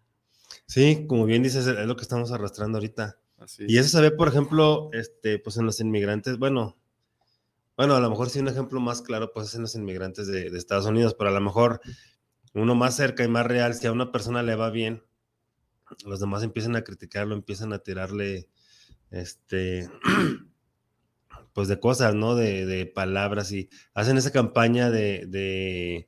Sí, 0.67 1.07
como 1.07 1.27
bien 1.27 1.43
dices, 1.43 1.67
es 1.67 1.87
lo 1.87 1.97
que 1.97 2.03
estamos 2.03 2.33
arrastrando 2.33 2.79
ahorita. 2.79 3.19
Así. 3.39 3.65
Y 3.69 3.79
eso 3.79 3.89
se 3.91 4.01
ve, 4.01 4.11
por 4.11 4.29
ejemplo, 4.29 4.91
este, 4.93 5.39
pues 5.39 5.57
en 5.59 5.67
los 5.67 5.81
inmigrantes, 5.81 6.39
bueno, 6.39 6.77
bueno, 7.77 7.95
a 7.95 8.01
lo 8.01 8.11
mejor 8.11 8.29
sí 8.29 8.41
un 8.41 8.49
ejemplo 8.49 8.81
más 8.81 9.03
claro, 9.03 9.31
pues 9.33 9.49
es 9.49 9.55
en 9.55 9.63
los 9.63 9.77
inmigrantes 9.77 10.27
de, 10.27 10.51
de, 10.51 10.59
Estados 10.59 10.87
Unidos, 10.87 11.15
pero 11.17 11.31
a 11.31 11.33
lo 11.33 11.41
mejor 11.41 11.81
uno 12.55 12.75
más 12.75 12.97
cerca 12.97 13.25
y 13.25 13.29
más 13.29 13.47
real, 13.47 13.75
si 13.75 13.87
a 13.87 13.93
una 13.93 14.13
persona 14.13 14.43
le 14.43 14.55
va 14.55 14.71
bien, 14.71 15.03
los 16.05 16.21
demás 16.21 16.43
empiezan 16.43 16.77
a 16.77 16.83
criticarlo, 16.83 17.35
empiezan 17.35 17.73
a 17.73 17.79
tirarle, 17.79 18.49
este, 19.11 19.89
pues 21.53 21.69
de 21.69 21.81
cosas, 21.81 22.15
¿no? 22.15 22.35
De, 22.35 22.67
de 22.67 22.87
palabras 22.87 23.53
y 23.53 23.69
hacen 23.95 24.19
esa 24.19 24.33
campaña 24.33 24.91
de, 24.91 26.07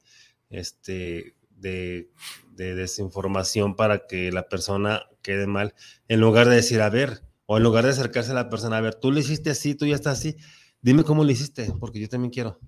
este, 0.51 1.34
de, 1.51 2.11
de, 2.53 2.74
desinformación 2.74 3.76
para 3.76 4.07
que 4.07 4.32
la 4.32 4.49
persona 4.49 5.03
quede 5.22 5.47
mal, 5.47 5.74
en 6.09 6.20
lugar 6.20 6.49
de 6.49 6.57
decir, 6.57 6.80
a 6.82 6.91
ver, 6.91 7.22
o 7.47 7.57
en 7.57 7.62
lugar 7.62 7.84
de 7.84 7.91
acercarse 7.91 8.30
a 8.30 8.34
la 8.34 8.49
persona, 8.49 8.76
a 8.76 8.80
ver, 8.80 8.95
tú 8.95 9.11
le 9.12 9.20
hiciste 9.20 9.51
así, 9.51 9.74
tú 9.74 9.86
ya 9.86 9.95
estás 9.95 10.18
así, 10.18 10.36
dime 10.82 11.05
cómo 11.05 11.24
lo 11.24 11.30
hiciste, 11.30 11.72
porque 11.80 12.01
yo 12.01 12.09
también 12.09 12.30
quiero. 12.30 12.59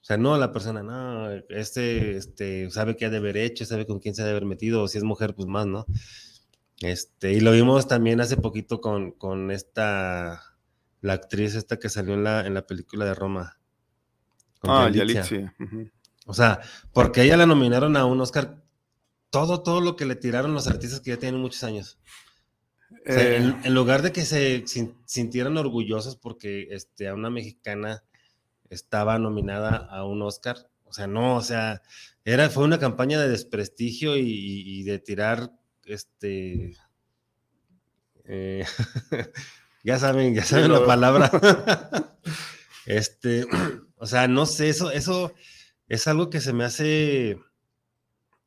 O 0.00 0.04
sea, 0.08 0.16
no 0.16 0.38
la 0.38 0.52
persona, 0.52 0.82
no, 0.82 1.30
este, 1.48 2.16
este, 2.16 2.70
sabe 2.70 2.96
qué 2.96 3.06
ha 3.06 3.10
de 3.10 3.18
haber 3.18 3.36
hecho, 3.36 3.64
sabe 3.64 3.86
con 3.86 3.98
quién 3.98 4.14
se 4.14 4.22
ha 4.22 4.24
de 4.24 4.30
haber 4.30 4.46
metido, 4.46 4.82
o 4.82 4.88
si 4.88 4.98
es 4.98 5.04
mujer, 5.04 5.34
pues 5.34 5.48
más, 5.48 5.66
¿no? 5.66 5.86
Este, 6.80 7.32
y 7.32 7.40
lo 7.40 7.52
vimos 7.52 7.88
también 7.88 8.20
hace 8.20 8.36
poquito 8.36 8.80
con, 8.80 9.12
con 9.12 9.50
esta, 9.50 10.42
la 11.00 11.12
actriz 11.12 11.54
esta 11.54 11.78
que 11.78 11.88
salió 11.88 12.14
en 12.14 12.24
la, 12.24 12.46
en 12.46 12.54
la 12.54 12.66
película 12.66 13.04
de 13.04 13.14
Roma. 13.14 13.58
Ah, 14.62 14.90
Yalitza. 14.92 15.34
Uh 15.58 15.64
-huh. 15.64 15.92
O 16.26 16.34
sea, 16.34 16.60
porque 16.92 17.22
ella 17.22 17.36
la 17.36 17.46
nominaron 17.46 17.96
a 17.96 18.04
un 18.04 18.20
Oscar, 18.20 18.62
todo, 19.30 19.62
todo 19.62 19.80
lo 19.80 19.96
que 19.96 20.06
le 20.06 20.14
tiraron 20.14 20.54
los 20.54 20.68
artistas 20.68 21.00
que 21.00 21.10
ya 21.10 21.16
tienen 21.16 21.40
muchos 21.40 21.64
años. 21.64 21.98
O 22.90 23.12
sea, 23.12 23.22
eh, 23.22 23.36
en, 23.36 23.60
en, 23.64 23.74
lugar 23.74 24.02
de 24.02 24.12
que 24.12 24.24
se 24.24 24.64
sintieran 25.06 25.56
orgullosos 25.56 26.16
porque 26.16 26.68
este, 26.70 27.08
a 27.08 27.14
una 27.14 27.30
mexicana 27.30 28.02
estaba 28.70 29.18
nominada 29.18 29.76
a 29.76 30.04
un 30.04 30.22
Oscar, 30.22 30.68
o 30.84 30.92
sea, 30.92 31.06
no, 31.06 31.36
o 31.36 31.42
sea, 31.42 31.82
era, 32.24 32.48
fue 32.50 32.64
una 32.64 32.78
campaña 32.78 33.20
de 33.20 33.28
desprestigio 33.28 34.16
y, 34.16 34.22
y 34.24 34.82
de 34.84 34.98
tirar, 34.98 35.52
este, 35.84 36.74
eh, 38.28 38.64
ya 39.84 39.98
saben, 39.98 40.34
ya 40.34 40.44
saben 40.44 40.70
la 40.70 40.84
palabra. 40.84 41.30
este, 42.86 43.46
o 43.96 44.06
sea, 44.06 44.28
no 44.28 44.46
sé, 44.46 44.68
eso, 44.68 44.92
eso 44.92 45.32
es 45.88 46.06
algo 46.06 46.30
que 46.30 46.40
se 46.40 46.52
me 46.52 46.64
hace, 46.64 47.38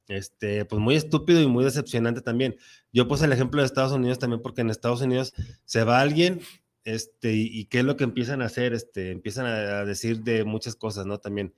este, 0.08 0.66
pues 0.66 0.80
muy 0.80 0.96
estúpido 0.96 1.42
y 1.42 1.48
muy 1.48 1.64
decepcionante 1.64 2.22
también. 2.22 2.56
Yo 2.94 3.08
puse 3.08 3.26
el 3.26 3.34
ejemplo 3.34 3.62
de 3.62 3.66
Estados 3.66 3.92
Unidos 3.92 4.20
también 4.20 4.42
porque 4.42 4.62
en 4.62 4.70
Estados 4.70 5.02
Unidos 5.02 5.34
se 5.66 5.84
va 5.84 6.00
alguien, 6.00 6.42
este, 6.84 7.34
y, 7.34 7.66
qué 7.66 7.80
es 7.80 7.86
lo 7.86 7.98
que 7.98 8.04
empiezan 8.04 8.42
a 8.42 8.46
hacer, 8.46 8.74
este, 8.74 9.12
empiezan 9.12 9.46
a, 9.46 9.86
decir 9.86 10.22
de 10.22 10.44
muchas 10.44 10.76
cosas, 10.76 11.06
¿no? 11.06 11.20
También. 11.20 11.54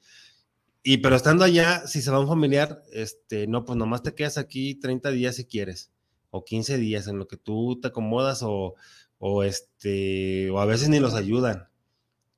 Y 0.84 0.98
pero 0.98 1.16
estando 1.16 1.46
allá, 1.46 1.88
si 1.88 2.02
se 2.02 2.12
va 2.12 2.20
un 2.20 2.28
familiar, 2.28 2.84
este, 2.92 3.48
no, 3.48 3.66
pues 3.66 3.78
nomás 3.78 4.04
te 4.04 4.14
quedas 4.16 4.38
aquí 4.38 4.76
30 4.76 5.12
días 5.12 5.36
si 5.38 5.46
quieres, 5.46 5.92
o 6.30 6.44
15 6.44 6.78
días 6.78 7.08
en 7.08 7.18
lo 7.20 7.28
que 7.28 7.38
tú 7.38 7.80
te 7.82 7.88
acomodas, 7.88 8.44
o, 8.44 8.76
o 9.18 9.44
este, 9.44 10.50
o 10.52 10.60
a 10.60 10.66
veces 10.66 10.90
ni 10.90 11.00
los 11.00 11.14
ayudan. 11.14 11.70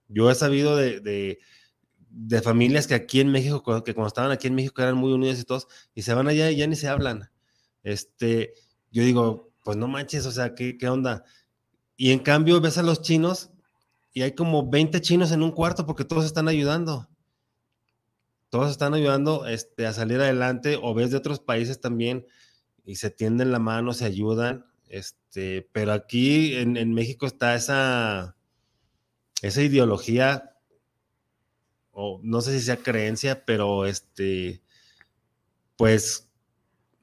Yo 0.07 0.29
he 0.29 0.35
sabido 0.35 0.77
de, 0.77 1.39
de, 2.09 2.41
familias 2.41 2.85
que 2.85 2.93
aquí 2.93 3.19
en 3.19 3.31
México, 3.31 3.63
que 3.83 3.95
cuando 3.95 4.07
estaban 4.07 4.31
aquí 4.31 4.47
en 4.47 4.55
México 4.55 4.81
eran 4.81 4.95
muy 4.95 5.11
unidos 5.11 5.39
y 5.39 5.43
todos, 5.45 5.67
y 5.95 6.03
se 6.03 6.13
van 6.13 6.27
allá 6.27 6.51
y 6.51 6.57
ya 6.57 6.67
ni 6.67 6.75
se 6.75 6.87
hablan. 6.87 7.31
Este, 7.83 8.53
yo 8.91 9.03
digo, 9.03 9.51
pues 9.63 9.77
no 9.77 9.87
manches, 9.87 10.27
o 10.27 10.31
sea, 10.31 10.53
¿qué, 10.53 10.77
qué 10.77 10.87
onda? 10.87 11.25
Y 11.97 12.11
en 12.11 12.19
cambio 12.19 12.59
ves 12.61 12.77
a 12.77 12.83
los 12.83 13.01
chinos 13.01 13.51
y 14.13 14.21
hay 14.21 14.33
como 14.33 14.69
20 14.69 15.01
chinos 15.01 15.31
en 15.31 15.43
un 15.43 15.51
cuarto 15.51 15.85
porque 15.85 16.05
todos 16.05 16.25
están 16.25 16.47
ayudando. 16.47 17.09
Todos 18.49 18.71
están 18.71 18.93
ayudando 18.93 19.45
este, 19.47 19.85
a 19.85 19.93
salir 19.93 20.19
adelante 20.19 20.79
o 20.81 20.93
ves 20.93 21.11
de 21.11 21.17
otros 21.17 21.39
países 21.39 21.81
también 21.81 22.25
y 22.85 22.95
se 22.95 23.09
tienden 23.09 23.51
la 23.51 23.59
mano, 23.59 23.93
se 23.93 24.05
ayudan. 24.05 24.65
Este, 24.87 25.67
pero 25.71 25.91
aquí 25.91 26.55
en, 26.55 26.77
en 26.77 26.93
México 26.93 27.25
está 27.25 27.55
esa, 27.55 28.35
esa 29.41 29.61
ideología, 29.61 30.55
o 31.91 32.19
no 32.23 32.41
sé 32.41 32.59
si 32.59 32.65
sea 32.65 32.77
creencia, 32.77 33.45
pero 33.45 33.85
este, 33.85 34.61
pues 35.77 36.24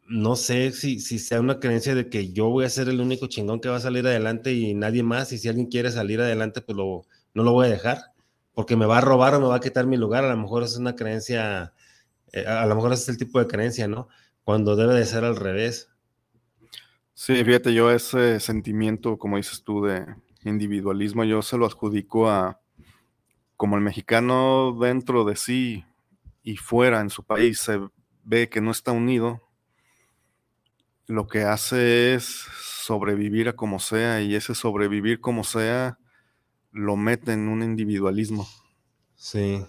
no 0.09 0.37
sé 0.37 0.73
si, 0.73 1.01
si, 1.01 1.19
sea 1.19 1.41
una 1.41 1.61
creencia 1.61 1.95
de 1.95 2.09
que 2.09 2.33
yo 2.33 2.49
voy 2.49 2.65
a 2.65 2.71
ser 2.71 2.89
el 2.89 3.01
único 3.01 3.27
chingón 3.27 3.61
que 3.61 3.69
va 3.69 3.77
a 3.77 3.81
salir 3.81 4.07
adelante 4.07 4.53
y 4.53 4.75
nadie 4.75 5.03
más, 5.03 5.33
y 5.33 5.39
si 5.39 5.49
alguien 5.49 5.67
quiere 5.67 5.91
salir 5.91 6.21
adelante, 6.21 6.61
pues 6.61 6.77
lo, 6.77 7.03
no 7.35 7.43
lo 7.43 7.53
voy 7.53 7.67
a 7.67 7.71
dejar, 7.71 7.99
porque 8.55 8.77
me 8.77 8.87
va 8.87 8.99
a 8.99 9.01
robar 9.01 9.35
o 9.35 9.41
me 9.41 9.47
va 9.47 9.57
a 9.57 9.61
quitar 9.61 9.87
mi 9.87 9.97
lugar, 9.97 10.25
a 10.25 10.35
lo 10.35 10.37
mejor 10.37 10.63
es 10.65 10.77
una 10.77 10.97
creencia, 10.97 11.73
eh, 12.33 12.47
a 12.47 12.67
lo 12.67 12.75
mejor 12.75 12.93
es 12.93 13.09
el 13.09 13.17
tipo 13.17 13.39
de 13.39 13.47
creencia, 13.47 13.89
¿no? 13.89 14.09
Cuando 14.45 14.77
debe 14.77 14.95
de 14.95 15.07
ser 15.07 15.25
al 15.25 15.37
revés. 15.37 15.89
Sí, 17.15 17.45
fíjate, 17.45 17.73
yo 17.73 17.91
ese 17.91 18.41
sentimiento, 18.41 19.19
como 19.19 19.37
dices 19.37 19.63
tú, 19.63 19.85
de 19.85 20.07
individualismo, 20.45 21.25
yo 21.25 21.43
se 21.43 21.57
lo 21.57 21.67
adjudico 21.67 22.29
a, 22.29 22.61
como 23.57 23.77
el 23.77 23.83
mexicano 23.83 24.77
dentro 24.81 25.25
de 25.25 25.37
sí 25.37 25.85
y 26.43 26.57
fuera 26.57 27.01
en 27.01 27.11
su 27.11 27.23
país 27.23 27.61
se 27.61 27.81
ve 28.25 28.49
que 28.49 28.61
no 28.61 28.73
está 28.73 28.91
unido, 28.93 29.41
lo 31.13 31.27
que 31.27 31.43
hace 31.43 32.15
es 32.15 32.25
sobrevivir 32.25 33.49
a 33.49 33.53
como 33.53 33.79
sea 33.79 34.23
y 34.23 34.35
ese 34.35 34.55
sobrevivir 34.55 35.21
como 35.21 35.45
sea 35.45 35.99
lo 36.71 36.97
mete 36.97 37.35
en 37.35 37.49
un 37.49 37.63
individualismo. 37.63 38.49
Sí. 39.15 39.63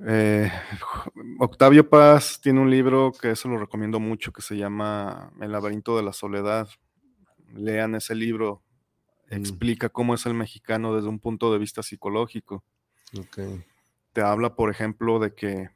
Eh, 0.00 0.50
Octavio 1.38 1.88
Paz 1.88 2.40
tiene 2.42 2.60
un 2.60 2.70
libro 2.70 3.12
que 3.12 3.30
eso 3.30 3.48
lo 3.48 3.58
recomiendo 3.58 4.00
mucho 4.00 4.32
que 4.32 4.40
se 4.40 4.56
llama 4.56 5.32
El 5.38 5.52
laberinto 5.52 5.96
de 5.98 6.02
la 6.02 6.14
soledad. 6.14 6.68
Lean 7.52 7.94
ese 7.94 8.14
libro. 8.14 8.62
explica 9.28 9.90
cómo 9.90 10.14
es 10.14 10.24
el 10.24 10.34
mexicano 10.34 10.94
desde 10.94 11.08
un 11.08 11.18
punto 11.18 11.52
de 11.52 11.58
vista 11.58 11.82
psicológico. 11.82 12.64
Te 14.14 14.22
habla, 14.22 14.56
por 14.56 14.70
ejemplo, 14.70 15.18
de 15.18 15.34
que 15.34 15.68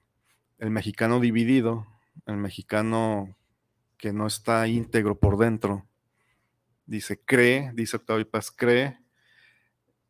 el 0.58 0.70
mexicano 0.70 1.20
dividido, 1.20 1.86
el 2.26 2.36
mexicano 2.36 3.36
que 4.00 4.12
no 4.12 4.26
está 4.26 4.66
íntegro 4.66 5.18
por 5.18 5.36
dentro, 5.36 5.86
dice, 6.86 7.20
cree, 7.22 7.70
dice 7.74 7.96
Octavio 7.96 8.28
Paz, 8.28 8.50
cree 8.50 8.98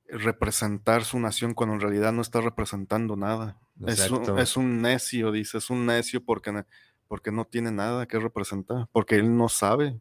representar 0.09 1.05
su 1.05 1.18
nación 1.18 1.55
cuando 1.55 1.74
en 1.74 1.80
realidad 1.80 2.12
no 2.12 2.22
está 2.22 2.41
representando 2.41 3.16
nada. 3.16 3.61
Es 3.86 4.11
un, 4.11 4.38
es 4.38 4.57
un, 4.57 4.82
necio, 4.82 5.32
dice, 5.32 5.59
es 5.59 5.70
un 5.70 5.86
necio 5.86 6.22
porque, 6.24 6.64
porque 7.09 7.32
no 7.32 7.45
tiene 7.47 7.70
nada 7.70 8.07
que 8.07 8.18
representar, 8.18 8.88
porque 8.93 9.16
él 9.16 9.36
no 9.36 9.49
sabe 9.49 10.01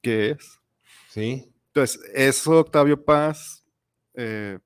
qué 0.00 0.30
es. 0.30 0.60
Sí. 1.08 1.52
Entonces, 1.66 2.00
eso 2.14 2.60
Octavio 2.60 3.04
Paz 3.04 3.64
eh, 4.14 4.58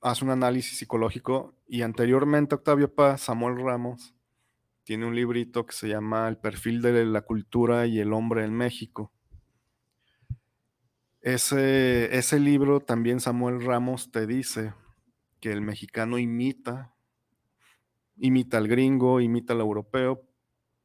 hace 0.00 0.24
un 0.24 0.30
análisis 0.30 0.78
psicológico 0.78 1.54
y 1.66 1.82
anteriormente 1.82 2.54
Octavio 2.54 2.92
Paz, 2.94 3.22
Samuel 3.22 3.56
Ramos, 3.56 4.13
tiene 4.84 5.06
un 5.06 5.14
librito 5.14 5.66
que 5.66 5.74
se 5.74 5.88
llama 5.88 6.28
El 6.28 6.36
perfil 6.36 6.82
de 6.82 7.04
la 7.04 7.22
cultura 7.22 7.86
y 7.86 8.00
el 8.00 8.12
hombre 8.12 8.44
en 8.44 8.54
México. 8.54 9.12
Ese, 11.20 12.16
ese 12.16 12.38
libro 12.38 12.80
también 12.80 13.18
Samuel 13.18 13.64
Ramos 13.64 14.10
te 14.12 14.26
dice 14.26 14.74
que 15.40 15.52
el 15.52 15.62
mexicano 15.62 16.18
imita, 16.18 16.94
imita 18.16 18.58
al 18.58 18.68
gringo, 18.68 19.20
imita 19.20 19.54
al 19.54 19.60
europeo, 19.60 20.22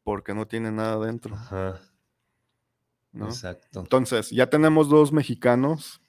porque 0.04 0.34
no 0.34 0.48
tiene 0.48 0.72
nada 0.72 1.06
dentro. 1.06 1.36
Ajá. 1.36 1.82
Exacto. 3.14 3.80
Entonces, 3.80 4.30
ya 4.30 4.50
tenemos 4.50 4.90
dos 4.90 5.12
mexicanos 5.12 6.02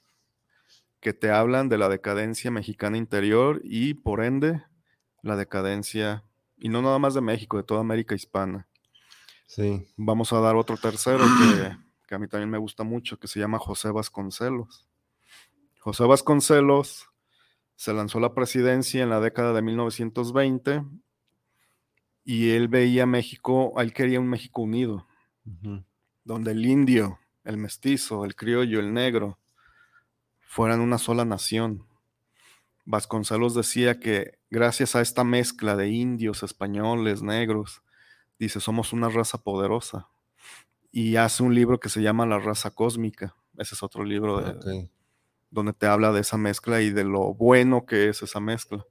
que 0.99 1.13
te 1.13 1.31
hablan 1.31 1.67
de 1.67 1.77
la 1.77 1.89
decadencia 1.89 2.51
mexicana 2.51 2.97
interior 2.97 3.59
y 3.63 3.95
por 3.95 4.23
ende 4.23 4.63
la 5.23 5.35
decadencia, 5.35 6.23
y 6.61 6.69
no 6.69 6.81
nada 6.81 6.99
más 6.99 7.13
de 7.13 7.21
México, 7.21 7.57
de 7.57 7.63
toda 7.63 7.81
América 7.81 8.15
hispana. 8.15 8.67
Sí. 9.47 9.85
Vamos 9.97 10.31
a 10.31 10.39
dar 10.39 10.55
otro 10.55 10.77
tercero 10.77 11.25
que, 11.25 11.75
que 12.07 12.15
a 12.15 12.19
mí 12.19 12.27
también 12.27 12.49
me 12.49 12.57
gusta 12.57 12.83
mucho, 12.83 13.19
que 13.19 13.27
se 13.27 13.39
llama 13.39 13.59
José 13.59 13.89
Vasconcelos. 13.91 14.87
José 15.79 16.05
Vasconcelos 16.05 17.07
se 17.75 17.93
lanzó 17.93 18.19
a 18.19 18.21
la 18.21 18.35
presidencia 18.35 19.01
en 19.01 19.09
la 19.09 19.19
década 19.19 19.53
de 19.53 19.63
1920 19.63 20.83
y 22.23 22.51
él 22.51 22.67
veía 22.67 23.07
México, 23.07 23.73
él 23.77 23.91
quería 23.91 24.19
un 24.19 24.29
México 24.29 24.61
unido, 24.61 25.07
donde 26.23 26.51
el 26.51 26.63
indio, 26.63 27.19
el 27.43 27.57
mestizo, 27.57 28.23
el 28.23 28.35
criollo, 28.35 28.79
el 28.79 28.93
negro, 28.93 29.39
fueran 30.41 30.79
una 30.81 30.99
sola 30.99 31.25
nación. 31.25 31.87
Vasconcelos 32.85 33.53
decía 33.55 33.99
que 33.99 34.39
gracias 34.49 34.95
a 34.95 35.01
esta 35.01 35.23
mezcla 35.23 35.75
de 35.75 35.89
indios, 35.89 36.43
españoles, 36.43 37.21
negros, 37.21 37.83
dice, 38.39 38.59
somos 38.59 38.93
una 38.93 39.09
raza 39.09 39.37
poderosa. 39.43 40.07
Y 40.91 41.15
hace 41.15 41.43
un 41.43 41.55
libro 41.55 41.79
que 41.79 41.89
se 41.89 42.01
llama 42.01 42.25
La 42.25 42.39
raza 42.39 42.71
cósmica. 42.71 43.35
Ese 43.57 43.75
es 43.75 43.83
otro 43.83 44.03
libro 44.03 44.41
de, 44.41 44.89
donde 45.49 45.73
te 45.73 45.85
habla 45.85 46.11
de 46.11 46.21
esa 46.21 46.37
mezcla 46.37 46.81
y 46.81 46.89
de 46.89 47.03
lo 47.03 47.33
bueno 47.33 47.85
que 47.85 48.09
es 48.09 48.23
esa 48.23 48.39
mezcla. 48.39 48.85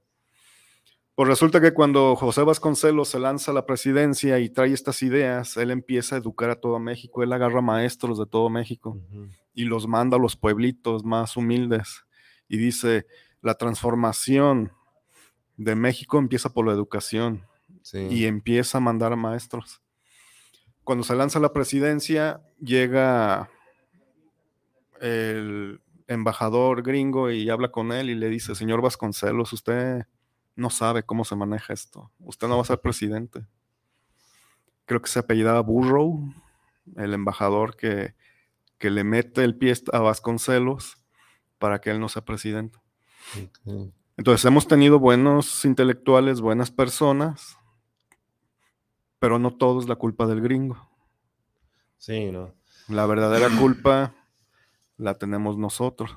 Pues 1.13 1.27
resulta 1.27 1.59
que 1.59 1.73
cuando 1.73 2.15
José 2.15 2.41
Vasconcelos 2.43 3.09
se 3.09 3.19
lanza 3.19 3.51
a 3.51 3.53
la 3.53 3.65
presidencia 3.65 4.39
y 4.39 4.49
trae 4.49 4.73
estas 4.73 5.03
ideas, 5.03 5.57
él 5.57 5.69
empieza 5.69 6.15
a 6.15 6.19
educar 6.19 6.49
a 6.49 6.55
todo 6.55 6.79
México, 6.79 7.21
él 7.21 7.33
agarra 7.33 7.61
maestros 7.61 8.17
de 8.17 8.25
todo 8.25 8.49
México 8.49 8.97
y 9.53 9.65
los 9.65 9.87
manda 9.87 10.17
a 10.17 10.19
los 10.19 10.35
pueblitos 10.37 11.03
más 11.03 11.35
humildes. 11.35 12.05
Y 12.47 12.57
dice, 12.57 13.05
la 13.41 13.55
transformación 13.55 14.71
de 15.57 15.75
México 15.75 16.17
empieza 16.17 16.53
por 16.53 16.65
la 16.65 16.73
educación 16.73 17.45
y 17.93 18.25
empieza 18.25 18.77
a 18.77 18.81
mandar 18.81 19.13
a 19.13 19.15
maestros. 19.15 19.81
Cuando 20.83 21.03
se 21.03 21.15
lanza 21.15 21.39
la 21.39 21.53
presidencia, 21.53 22.41
llega 22.59 23.49
el 24.99 25.81
embajador 26.07 26.83
gringo 26.83 27.31
y 27.31 27.49
habla 27.49 27.71
con 27.71 27.91
él 27.91 28.09
y 28.09 28.15
le 28.15 28.29
dice, 28.29 28.55
señor 28.55 28.81
Vasconcelos, 28.81 29.53
usted 29.53 30.05
no 30.55 30.69
sabe 30.69 31.03
cómo 31.03 31.23
se 31.25 31.35
maneja 31.35 31.73
esto. 31.73 32.11
Usted 32.19 32.47
no 32.47 32.57
va 32.57 32.63
a 32.63 32.65
ser 32.65 32.79
presidente. 32.81 33.45
Creo 34.85 35.01
que 35.01 35.09
se 35.09 35.19
apellidaba 35.19 35.61
Burrow, 35.61 36.33
el 36.97 37.13
embajador 37.13 37.75
que 37.75 38.15
que 38.81 38.89
le 38.89 39.03
mete 39.03 39.43
el 39.43 39.55
pie 39.55 39.75
a 39.93 39.99
Vasconcelos 39.99 40.97
para 41.59 41.79
que 41.79 41.91
él 41.91 41.99
no 41.99 42.09
sea 42.09 42.25
presidente. 42.25 42.79
Entonces 44.17 44.45
hemos 44.45 44.67
tenido 44.67 44.99
buenos 44.99 45.65
intelectuales, 45.65 46.41
buenas 46.41 46.71
personas, 46.71 47.57
pero 49.19 49.39
no 49.39 49.55
todo 49.55 49.79
es 49.79 49.87
la 49.87 49.95
culpa 49.95 50.27
del 50.27 50.41
gringo. 50.41 50.89
Sí, 51.97 52.31
¿no? 52.31 52.53
La 52.87 53.05
verdadera 53.05 53.49
culpa 53.59 54.13
la 54.97 55.17
tenemos 55.17 55.57
nosotros 55.57 56.11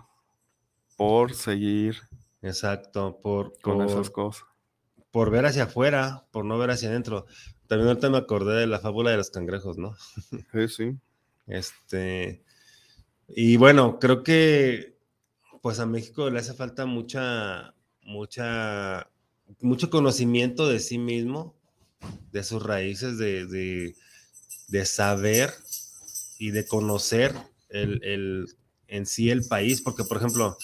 por 0.97 1.35
seguir. 1.35 1.97
Exacto, 2.43 3.21
por 3.23 3.59
con 3.61 3.83
esas 3.83 4.11
cosas. 4.11 4.45
Por 5.11 5.31
ver 5.31 5.47
hacia 5.47 5.65
afuera, 5.65 6.27
por 6.31 6.45
no 6.45 6.59
ver 6.59 6.71
hacia 6.71 6.89
adentro. 6.89 7.27
También 7.67 7.89
ahorita 7.89 8.11
me 8.11 8.19
acordé 8.19 8.61
de 8.61 8.67
la 8.67 8.81
fábula 8.81 9.11
de 9.11 9.17
los 9.17 9.31
cangrejos, 9.31 9.79
¿no? 9.79 9.95
Sí, 10.53 10.69
sí. 10.69 10.99
Este, 11.47 12.45
y 13.29 13.57
bueno, 13.57 13.99
creo 13.99 14.23
que 14.23 14.94
pues 15.65 15.81
a 15.81 15.87
México 15.87 16.29
le 16.29 16.41
hace 16.41 16.53
falta 16.53 16.85
mucha, 16.85 17.75
mucha, 18.03 19.09
mucho 19.63 19.89
conocimiento 19.89 20.69
de 20.69 20.79
sí 20.79 20.99
mismo, 20.99 21.55
de 22.33 22.45
sus 22.45 22.63
raíces, 22.63 23.17
de, 23.17 23.47
de, 24.69 24.85
saber 24.85 25.55
y 26.39 26.51
de 26.51 26.67
conocer 26.67 27.35
el, 27.71 28.47
en 28.89 29.07
sí 29.07 29.31
el 29.31 29.43
país, 29.47 29.81
porque 29.81 30.05
por 30.05 30.19
ejemplo, 30.19 30.59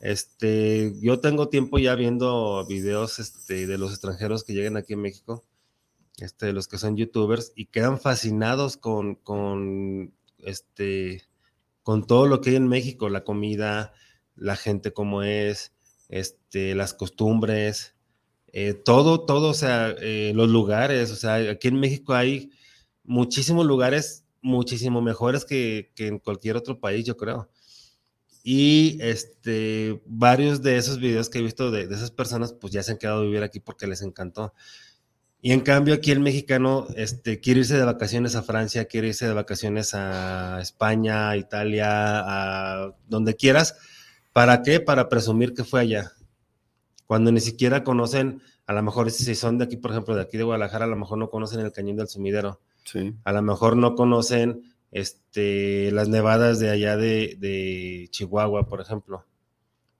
este, 0.00 0.92
yo 1.00 1.20
tengo 1.20 1.48
tiempo 1.48 1.78
ya 1.78 1.94
viendo 1.94 2.66
videos 2.66 3.20
este, 3.20 3.68
de 3.68 3.78
los 3.78 3.92
extranjeros 3.92 4.42
que 4.42 4.54
llegan 4.54 4.76
aquí 4.76 4.94
a 4.94 4.96
México, 4.96 5.44
este, 6.18 6.52
los 6.52 6.66
que 6.66 6.78
son 6.78 6.96
youtubers, 6.96 7.52
y 7.54 7.66
quedan 7.66 8.00
fascinados 8.00 8.76
con, 8.76 9.14
con 9.14 10.12
este, 10.38 11.22
con 11.84 12.08
todo 12.08 12.26
lo 12.26 12.40
que 12.40 12.50
hay 12.50 12.56
en 12.56 12.66
México, 12.66 13.08
la 13.08 13.22
comida, 13.22 13.92
la 14.36 14.56
gente 14.56 14.92
como 14.92 15.22
es, 15.22 15.72
este, 16.08 16.74
las 16.74 16.94
costumbres, 16.94 17.94
eh, 18.52 18.74
todo, 18.74 19.24
todo, 19.24 19.50
o 19.50 19.54
sea, 19.54 19.94
eh, 20.00 20.32
los 20.34 20.48
lugares, 20.48 21.10
o 21.10 21.16
sea, 21.16 21.36
aquí 21.36 21.68
en 21.68 21.80
México 21.80 22.14
hay 22.14 22.50
muchísimos 23.04 23.66
lugares 23.66 24.22
muchísimo 24.42 25.00
mejores 25.00 25.44
que, 25.44 25.92
en 25.96 26.18
cualquier 26.18 26.56
otro 26.56 26.80
país, 26.80 27.06
yo 27.06 27.16
creo. 27.16 27.48
Y 28.44 28.98
este, 29.00 30.02
varios 30.04 30.62
de 30.62 30.76
esos 30.76 30.98
videos 30.98 31.30
que 31.30 31.38
he 31.38 31.42
visto 31.42 31.70
de, 31.70 31.86
de 31.86 31.94
esas 31.94 32.10
personas, 32.10 32.52
pues 32.52 32.72
ya 32.72 32.82
se 32.82 32.92
han 32.92 32.98
quedado 32.98 33.20
a 33.20 33.24
vivir 33.24 33.42
aquí 33.44 33.60
porque 33.60 33.86
les 33.86 34.02
encantó. 34.02 34.52
Y 35.40 35.52
en 35.52 35.60
cambio 35.60 35.94
aquí 35.94 36.10
el 36.10 36.20
mexicano 36.20 36.86
este, 36.96 37.40
quiere 37.40 37.60
irse 37.60 37.76
de 37.76 37.84
vacaciones 37.84 38.34
a 38.36 38.42
Francia, 38.42 38.84
quiere 38.86 39.08
irse 39.08 39.26
de 39.26 39.32
vacaciones 39.32 39.94
a 39.94 40.60
España, 40.60 41.30
a 41.30 41.36
Italia, 41.36 41.88
a 41.90 42.94
donde 43.08 43.34
quieras. 43.34 43.76
¿Para 44.32 44.62
qué? 44.62 44.80
Para 44.80 45.08
presumir 45.08 45.54
que 45.54 45.64
fue 45.64 45.80
allá. 45.80 46.12
Cuando 47.06 47.30
ni 47.32 47.40
siquiera 47.40 47.84
conocen, 47.84 48.42
a 48.66 48.72
lo 48.72 48.82
mejor 48.82 49.10
si 49.10 49.34
son 49.34 49.58
de 49.58 49.64
aquí, 49.64 49.76
por 49.76 49.90
ejemplo, 49.90 50.14
de 50.14 50.22
aquí 50.22 50.38
de 50.38 50.44
Guadalajara, 50.44 50.86
a 50.86 50.88
lo 50.88 50.96
mejor 50.96 51.18
no 51.18 51.30
conocen 51.30 51.60
el 51.60 51.72
cañón 51.72 51.96
del 51.96 52.08
sumidero. 52.08 52.60
Sí. 52.84 53.14
A 53.24 53.32
lo 53.32 53.42
mejor 53.42 53.76
no 53.76 53.94
conocen 53.94 54.62
este, 54.90 55.90
las 55.92 56.08
nevadas 56.08 56.58
de 56.58 56.70
allá 56.70 56.96
de, 56.96 57.36
de 57.38 58.08
Chihuahua, 58.10 58.66
por 58.68 58.80
ejemplo. 58.80 59.26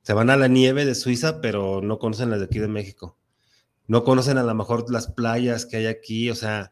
Se 0.03 0.15
van 0.15 0.31
a 0.31 0.37
la 0.37 0.49
nieve 0.49 0.85
de 0.85 0.95
Suiza, 0.95 1.41
pero 1.41 1.81
no 1.83 1.99
conocen 1.99 2.31
las 2.31 2.41
de 2.41 2.47
aquí 2.47 2.59
de 2.59 2.69
México 2.69 3.17
no 3.87 4.05
conocen 4.05 4.39
a 4.39 4.43
lo 4.43 4.55
mejor 4.55 4.91
las 4.91 5.09
playas 5.09 5.67
que 5.67 5.77
hay 5.77 5.87
aquí, 5.87 6.31
o 6.31 6.35
sea, 6.35 6.71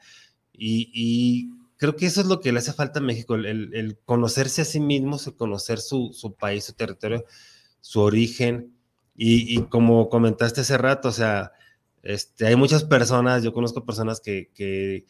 y, 0.52 1.50
creo 1.80 1.96
que 1.96 2.04
eso 2.04 2.20
es 2.20 2.26
lo 2.26 2.40
que 2.40 2.52
le 2.52 2.58
hace 2.58 2.74
falta 2.74 3.00
a 3.00 3.02
México, 3.02 3.36
el, 3.36 3.98
conocerse 4.04 4.60
a 4.60 4.66
sí 4.66 4.80
mismo, 4.80 5.18
conocer 5.38 5.78
su, 5.78 6.36
país, 6.38 6.64
su 6.64 6.74
territorio, 6.74 7.24
su 7.80 8.02
origen, 8.02 8.76
y, 9.16 9.62
como 9.62 10.10
comentaste 10.10 10.60
hace 10.60 10.76
rato, 10.76 11.08
o 11.08 11.12
sea, 11.12 11.52
este, 12.02 12.46
hay 12.46 12.54
muchas 12.54 12.84
personas, 12.84 13.42
yo 13.42 13.54
conozco 13.54 13.86
personas 13.86 14.20
que, 14.20 14.50
que, 14.54 15.06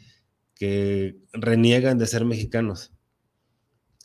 que 0.55 1.17
reniegan 1.33 1.99
de 1.99 2.07
ser 2.07 2.25
mexicanos. 2.25 2.93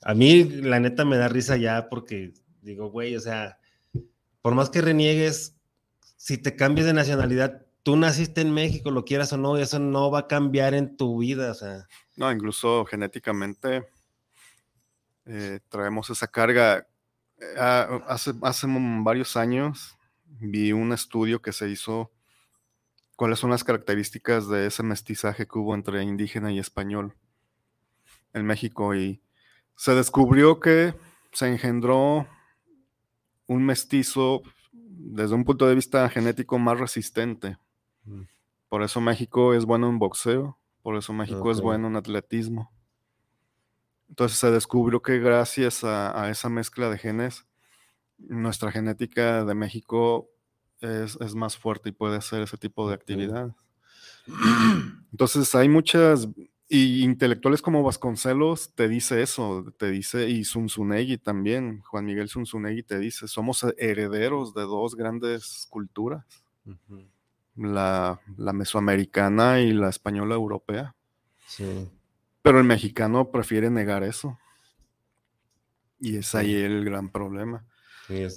A 0.01 0.15
mí, 0.15 0.43
la 0.43 0.79
neta, 0.79 1.05
me 1.05 1.17
da 1.17 1.27
risa 1.27 1.57
ya 1.57 1.87
porque 1.87 2.33
digo, 2.63 2.89
güey, 2.89 3.15
o 3.15 3.19
sea, 3.19 3.59
por 4.41 4.55
más 4.55 4.71
que 4.71 4.81
reniegues, 4.81 5.55
si 6.17 6.39
te 6.39 6.55
cambias 6.55 6.87
de 6.87 6.93
nacionalidad, 6.93 7.64
tú 7.85 7.95
naciste 7.95 8.41
en 8.41 8.51
México, 8.51 8.89
lo 8.89 9.05
quieras 9.05 9.31
o 9.31 9.37
no, 9.37 9.57
eso 9.57 9.77
no 9.77 10.09
va 10.09 10.21
a 10.21 10.27
cambiar 10.27 10.73
en 10.73 10.97
tu 10.97 11.19
vida, 11.19 11.51
o 11.51 11.53
sea. 11.53 11.87
No, 12.15 12.31
incluso 12.31 12.83
genéticamente 12.85 13.87
eh, 15.25 15.59
traemos 15.69 16.09
esa 16.09 16.25
carga. 16.25 16.87
Ah, 17.59 18.01
hace, 18.07 18.33
hace 18.41 18.65
varios 18.67 19.37
años 19.37 19.95
vi 20.25 20.71
un 20.71 20.93
estudio 20.93 21.43
que 21.43 21.53
se 21.53 21.69
hizo 21.69 22.11
cuáles 23.15 23.37
son 23.37 23.51
las 23.51 23.63
características 23.63 24.49
de 24.49 24.65
ese 24.65 24.81
mestizaje 24.81 25.45
que 25.45 25.59
hubo 25.59 25.75
entre 25.75 26.01
indígena 26.01 26.51
y 26.51 26.57
español 26.57 27.13
en 28.33 28.47
México 28.47 28.95
y 28.95 29.21
se 29.75 29.93
descubrió 29.93 30.59
que 30.59 30.95
se 31.33 31.47
engendró 31.49 32.27
un 33.45 33.63
mestizo 33.63 34.41
desde 34.71 35.35
un 35.35 35.43
punto 35.43 35.67
de 35.67 35.75
vista 35.75 36.09
genético 36.09 36.57
más 36.57 36.79
resistente. 36.79 37.59
Mm. 38.05 38.21
Por 38.69 38.83
eso 38.83 39.01
México 39.01 39.53
es 39.53 39.65
bueno 39.65 39.89
en 39.89 39.99
boxeo, 39.99 40.57
por 40.81 40.95
eso 40.97 41.13
México 41.13 41.51
es 41.51 41.61
bueno 41.61 41.87
en 41.87 41.95
atletismo. 41.95 42.71
Entonces 44.09 44.37
se 44.37 44.51
descubrió 44.51 45.01
que 45.01 45.19
gracias 45.19 45.83
a, 45.83 46.29
esa 46.29 46.49
mezcla 46.49 46.89
de 46.89 46.97
genes, 46.97 47.45
nuestra 48.17 48.71
genética 48.71 49.43
de 49.43 49.55
México 49.55 50.29
es, 50.79 51.17
más 51.35 51.57
fuerte 51.57 51.89
y 51.89 51.91
puede 51.91 52.17
hacer 52.17 52.41
ese 52.41 52.57
tipo 52.57 52.87
de 52.87 52.95
actividad. 52.95 53.55
Entonces 55.11 55.53
hay 55.55 55.69
muchas, 55.69 56.27
y 56.67 57.03
intelectuales 57.03 57.61
como 57.61 57.83
Vasconcelos 57.83 58.73
te 58.75 58.87
dice 58.87 59.21
eso, 59.21 59.65
te 59.77 59.89
dice, 59.89 60.29
y 60.29 60.43
Zunzunegui 60.43 61.17
también, 61.17 61.81
Juan 61.81 62.05
Miguel 62.05 62.29
Zunzunegui 62.29 62.83
te 62.83 62.99
dice, 62.99 63.27
somos 63.27 63.65
herederos 63.77 64.53
de 64.53 64.61
dos 64.61 64.95
grandes 64.95 65.67
culturas, 65.69 66.25
la, 67.55 68.19
la, 68.37 68.53
mesoamericana 68.53 69.61
y 69.61 69.71
la 69.73 69.89
española 69.89 70.35
europea. 70.35 70.95
Sí. 71.47 71.89
Pero 72.41 72.59
el 72.59 72.65
mexicano 72.65 73.31
prefiere 73.31 73.69
negar 73.69 74.03
eso. 74.03 74.37
Y 75.99 76.17
es 76.17 76.35
ahí 76.35 76.53
el 76.53 76.83
gran 76.85 77.11
problema. 77.11 77.65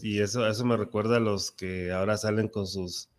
Y 0.02 0.20
eso, 0.20 0.46
eso 0.46 0.64
me 0.64 0.76
recuerda 0.76 1.16
a 1.18 1.20
los 1.20 1.50
que 1.50 1.92
ahora 1.92 2.16
salen 2.16 2.48
con 2.48 2.66
sus, 2.66 3.10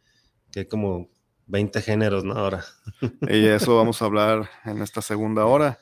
que 0.52 0.68
como 0.68 1.10
20 1.48 1.82
géneros, 1.82 2.24
¿no? 2.24 2.34
Ahora. 2.34 2.66
Y 3.30 3.46
eso 3.46 3.76
vamos 3.76 4.02
a 4.02 4.06
hablar 4.06 4.50
en 4.66 4.82
esta 4.82 5.02
segunda 5.02 5.46
hora. 5.46 5.80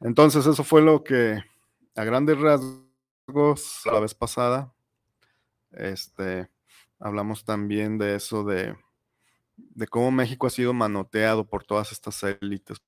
Entonces, 0.00 0.46
eso 0.46 0.62
fue 0.62 0.82
lo 0.82 1.02
que 1.02 1.42
a 1.96 2.04
grandes 2.04 2.38
rasgos 2.38 3.82
la 3.86 3.98
vez 3.98 4.14
pasada, 4.14 4.72
este, 5.72 6.48
hablamos 7.00 7.44
también 7.44 7.98
de 7.98 8.14
eso 8.14 8.44
de, 8.44 8.76
de 9.74 9.86
cómo 9.86 10.10
México 10.10 10.46
ha 10.46 10.50
sido 10.50 10.72
manoteado 10.72 11.46
por 11.46 11.64
todas 11.64 11.92
estas 11.92 12.22
élites, 12.22 12.78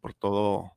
por 0.00 0.14
todo. 0.14 0.72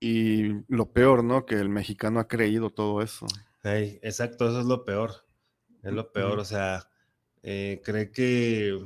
Y 0.00 0.64
lo 0.68 0.92
peor, 0.92 1.24
¿no? 1.24 1.46
Que 1.46 1.56
el 1.56 1.68
mexicano 1.68 2.20
ha 2.20 2.28
creído 2.28 2.70
todo 2.70 3.02
eso. 3.02 3.26
exacto, 3.62 4.48
eso 4.48 4.60
es 4.60 4.66
lo 4.66 4.84
peor. 4.84 5.26
Es 5.82 5.92
lo 5.92 6.12
peor, 6.12 6.38
o 6.38 6.44
sea, 6.44 6.90
eh, 7.42 7.80
cree 7.84 8.10
que, 8.10 8.84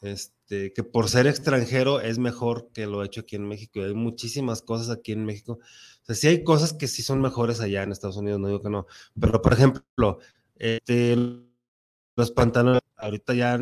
este, 0.00 0.72
que 0.72 0.82
por 0.82 1.08
ser 1.08 1.26
extranjero 1.26 2.00
es 2.00 2.18
mejor 2.18 2.70
que 2.72 2.86
lo 2.86 3.04
hecho 3.04 3.20
aquí 3.20 3.36
en 3.36 3.46
México. 3.46 3.80
Hay 3.80 3.94
muchísimas 3.94 4.62
cosas 4.62 4.90
aquí 4.90 5.12
en 5.12 5.24
México. 5.24 5.58
O 6.02 6.04
sea, 6.04 6.14
sí 6.14 6.28
hay 6.28 6.42
cosas 6.42 6.72
que 6.72 6.88
sí 6.88 7.02
son 7.02 7.20
mejores 7.20 7.60
allá 7.60 7.82
en 7.82 7.92
Estados 7.92 8.16
Unidos, 8.16 8.40
no 8.40 8.48
digo 8.48 8.62
que 8.62 8.70
no. 8.70 8.86
Pero, 9.20 9.42
por 9.42 9.52
ejemplo, 9.52 10.18
este, 10.56 11.16
los 12.16 12.30
pantalones, 12.30 12.82
ahorita 12.96 13.34
ya 13.34 13.58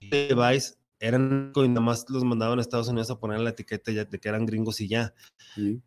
Levi's 0.00 0.78
eran 1.00 1.52
y 1.54 1.68
nada 1.68 1.80
más 1.80 2.08
los 2.08 2.22
mandaban 2.22 2.58
a 2.58 2.62
Estados 2.62 2.88
Unidos 2.88 3.10
a 3.10 3.18
poner 3.18 3.40
la 3.40 3.50
etiqueta 3.50 3.90
ya 3.90 4.04
de 4.04 4.20
que 4.20 4.28
eran 4.28 4.46
gringos 4.46 4.80
y 4.80 4.88
ya. 4.88 5.14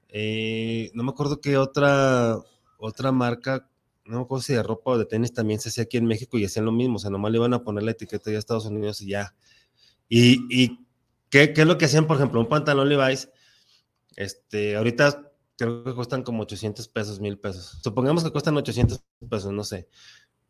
Eh, 0.10 0.92
no 0.94 1.04
me 1.04 1.12
acuerdo 1.12 1.40
qué 1.40 1.58
otra, 1.58 2.38
otra 2.78 3.12
marca, 3.14 3.70
no 4.04 4.18
me 4.18 4.24
acuerdo 4.24 4.42
si 4.44 4.54
de 4.54 4.62
ropa 4.62 4.92
o 4.92 4.98
de 4.98 5.06
tenis 5.06 5.34
también 5.34 5.62
se 5.62 5.70
hacía 5.70 5.86
aquí 5.86 5.98
en 5.98 6.06
México 6.06 6.38
y 6.38 6.44
hacían 6.44 6.66
lo 6.66 6.74
mismo, 6.74 6.98
o 6.98 7.00
sea, 7.00 7.10
nomás 7.12 7.32
le 7.32 7.38
iban 7.38 7.54
a 7.54 7.64
poner 7.64 7.84
la 7.84 7.92
etiqueta 7.92 8.30
ya 8.30 8.36
a 8.36 8.40
Estados 8.40 8.66
Unidos 8.66 9.02
y 9.02 9.08
ya. 9.08 9.34
Y, 10.10 10.46
y 10.50 10.86
¿qué, 11.30 11.54
¿qué, 11.54 11.62
es 11.62 11.68
lo 11.68 11.78
que 11.78 11.86
hacían, 11.86 12.08
por 12.08 12.18
ejemplo, 12.18 12.42
un 12.42 12.50
pantalón 12.50 12.90
Levi's? 12.90 13.30
Este, 14.18 14.76
ahorita 14.76 15.25
creo 15.58 15.84
que 15.84 15.94
cuestan 15.94 16.24
como 16.24 16.44
800 16.44 16.88
pesos, 16.88 17.20
1000 17.20 17.40
pesos. 17.40 17.80
Supongamos 17.84 18.24
que 18.24 18.32
cuestan 18.32 18.58
800 18.58 19.04
pesos, 19.30 19.52
no 19.52 19.64
sé. 19.64 19.88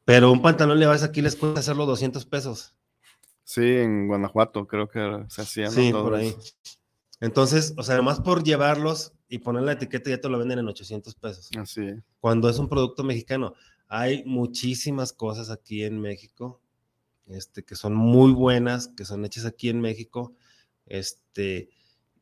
Pero 0.04 0.32
un 0.32 0.42
pantalón 0.42 0.80
Levi's 0.80 1.04
aquí 1.04 1.22
les 1.22 1.36
cuesta 1.36 1.60
hacerlo 1.60 1.86
200 1.86 2.26
pesos. 2.26 2.76
Sí, 3.44 3.64
en 3.64 4.08
Guanajuato 4.08 4.68
creo 4.68 4.88
que 4.88 5.26
se 5.30 5.42
hacían. 5.42 5.72
Sí, 5.72 5.92
por 5.92 6.16
ahí. 6.16 6.36
Entonces, 7.22 7.74
o 7.78 7.84
sea, 7.84 7.96
además 7.96 8.20
por 8.20 8.44
llevarlos 8.44 9.14
y 9.30 9.40
poner 9.40 9.64
la 9.64 9.74
etiqueta 9.74 10.10
ya 10.10 10.20
te 10.20 10.30
lo 10.30 10.38
venden 10.38 10.60
en 10.60 10.68
800 10.68 11.16
pesos. 11.16 11.50
Así 11.58 11.82
Cuando 12.20 12.50
es 12.50 12.60
un 12.60 12.70
producto 12.70 13.04
mexicano. 13.04 13.54
Hay 13.88 14.24
muchísimas 14.26 15.14
cosas 15.14 15.52
aquí 15.52 15.84
en 15.84 16.02
México 16.02 16.60
este, 17.28 17.64
que 17.64 17.76
son 17.76 17.96
muy 17.96 18.32
buenas, 18.32 18.90
que 18.90 19.06
son 19.06 19.26
hechas 19.26 19.46
aquí 19.46 19.70
en 19.70 19.82
México. 19.82 20.36
Este, 20.86 21.70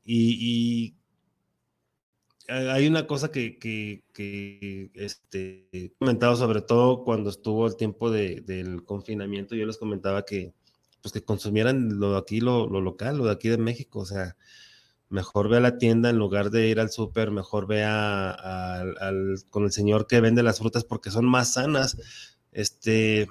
y, 0.03 0.95
hay 2.47 2.87
una 2.87 3.07
cosa 3.07 3.31
que, 3.31 3.57
que, 3.57 4.03
que 4.13 4.91
este, 4.95 5.67
he 5.71 5.93
comentado 5.99 6.35
sobre 6.35 6.61
todo 6.61 7.03
cuando 7.03 7.29
estuvo 7.29 7.67
el 7.67 7.75
tiempo 7.75 8.11
del 8.11 8.83
confinamiento, 8.83 9.55
yo 9.55 9.65
les 9.65 9.77
comentaba 9.77 10.25
que 10.25 10.53
pues 11.01 11.11
que 11.11 11.23
consumieran 11.23 11.99
lo 11.99 12.13
de 12.13 12.17
aquí, 12.17 12.39
lo, 12.39 12.67
local, 12.67 13.17
lo 13.17 13.25
de 13.25 13.33
aquí 13.33 13.49
de 13.49 13.57
México, 13.57 13.99
o 13.99 14.05
sea, 14.05 14.37
mejor 15.09 15.49
ve 15.49 15.57
a 15.57 15.59
la 15.59 15.77
tienda 15.77 16.09
en 16.09 16.17
lugar 16.17 16.49
de 16.49 16.69
ir 16.69 16.79
al 16.79 16.91
súper, 16.91 17.29
mejor 17.29 17.67
ve 17.67 17.83
al, 17.83 18.95
con 19.49 19.65
el 19.65 19.71
señor 19.73 20.07
que 20.07 20.21
vende 20.21 20.43
las 20.43 20.59
frutas 20.59 20.85
porque 20.85 21.11
son 21.11 21.25
más 21.25 21.53
sanas. 21.53 21.97
Este, 22.53 23.27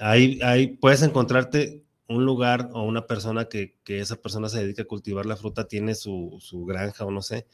ahí, 0.00 0.40
ahí 0.42 0.76
puedes 0.76 1.02
encontrarte 1.02 1.84
un 2.08 2.24
lugar 2.24 2.70
o 2.72 2.82
una 2.82 3.06
persona 3.06 3.46
que, 3.46 3.76
esa 3.86 4.16
persona 4.16 4.48
se 4.48 4.58
dedica 4.58 4.82
a 4.82 4.86
cultivar 4.86 5.26
la 5.26 5.36
fruta, 5.36 5.68
tiene 5.68 5.94
su, 5.94 6.40
granja 6.66 7.04
o 7.04 7.10
no 7.10 7.22
sé, 7.22 7.46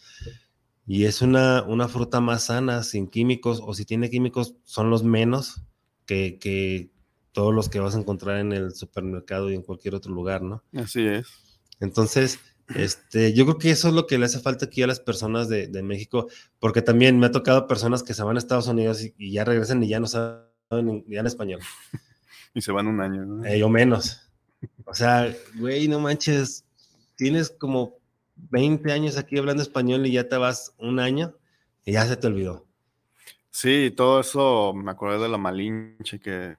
y 0.87 1.05
es 1.05 1.23
una, 1.23 1.63
una, 1.63 1.89
fruta 1.89 2.21
más 2.21 2.45
sana, 2.45 2.83
sin 2.83 3.09
químicos, 3.09 3.61
o 3.63 3.75
si 3.75 3.85
tiene 3.85 4.11
químicos, 4.11 4.55
son 4.65 4.91
los 4.91 5.05
menos 5.05 5.63
que, 6.07 6.39
que, 6.39 6.91
todos 7.33 7.55
los 7.55 7.69
que 7.69 7.81
vas 7.81 7.95
a 7.95 7.99
encontrar 7.99 8.39
en 8.39 8.53
el 8.53 8.75
supermercado 8.75 9.51
y 9.51 9.55
en 9.55 9.63
cualquier 9.63 9.95
otro 9.95 10.13
lugar, 10.13 10.43
¿no? 10.43 10.65
Así 10.75 11.07
es. 11.07 11.29
Entonces, 11.79 12.41
este, 12.75 13.33
yo 13.33 13.45
creo 13.45 13.59
que 13.59 13.71
eso 13.71 13.89
es 13.89 13.95
lo 13.95 14.07
que 14.07 14.19
le 14.19 14.27
hace 14.27 14.41
falta 14.41 14.67
aquí 14.67 14.83
a 14.83 14.87
las 14.87 15.01
personas 15.01 15.49
de, 15.49 15.83
México, 15.83 16.29
porque 16.59 16.83
también 16.83 17.19
me 17.19 17.27
ha 17.27 17.33
tocado 17.33 17.67
personas 17.67 18.03
que 18.03 18.15
se 18.15 18.23
van 18.23 18.37
a 18.37 18.39
Estados 18.39 18.69
Unidos 18.69 19.03
y, 19.17 19.33
ya 19.33 19.45
regresan 19.45 19.83
y 19.83 19.89
ya 19.89 20.01
no 20.01 20.07
saben 20.07 21.05
ya 21.09 21.21
en 21.21 21.27
español. 21.27 21.61
y 22.55 22.61
se 22.61 22.73
van 22.73 22.87
un 22.87 23.01
año, 23.01 23.25
¿no? 23.25 23.45
Eh, 23.45 23.63
o 23.63 23.69
menos. 23.69 24.21
O 24.85 24.95
sea, 24.95 25.35
güey, 25.57 25.89
no 25.89 26.01
manches, 26.01 26.65
tienes 27.17 27.51
como 27.51 28.00
20 28.51 28.93
años 28.93 29.19
aquí 29.19 29.39
hablando 29.39 29.63
español 29.63 30.07
y 30.07 30.13
ya 30.13 30.29
te 30.29 30.37
vas 30.37 30.75
un 30.79 30.99
año 30.99 31.35
y 31.85 31.93
ya 31.93 32.07
se 32.07 32.17
te 32.17 32.27
olvidó. 32.27 32.67
Sí, 33.51 33.93
todo 33.97 34.21
eso 34.21 34.73
me 34.75 34.91
acordé 34.91 35.19
de 35.19 35.29
la 35.29 35.39
Malinche 35.39 36.21
que 36.21 36.57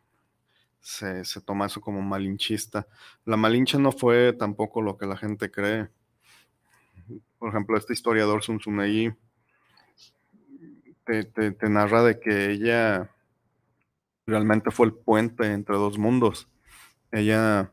se, 0.81 1.23
toma 1.45 1.67
eso 1.67 1.79
como 1.79 2.01
malinchista. 2.01 2.87
La 3.25 3.37
malinche 3.37 3.77
no 3.77 3.91
fue 3.91 4.33
tampoco 4.33 4.81
lo 4.81 4.97
que 4.97 5.05
la 5.05 5.15
gente 5.15 5.51
cree. 5.51 5.89
Por 7.37 7.49
ejemplo, 7.49 7.77
este 7.77 7.93
historiador 7.93 8.43
Sun 8.43 8.59
te, 11.05 11.23
te, 11.23 11.69
narra 11.69 12.03
de 12.03 12.19
que 12.19 12.51
ella 12.51 13.09
realmente 14.25 14.71
fue 14.71 14.87
el 14.87 14.93
puente 14.93 15.51
entre 15.51 15.75
dos 15.75 15.97
mundos. 15.97 16.47
Ella 17.11 17.71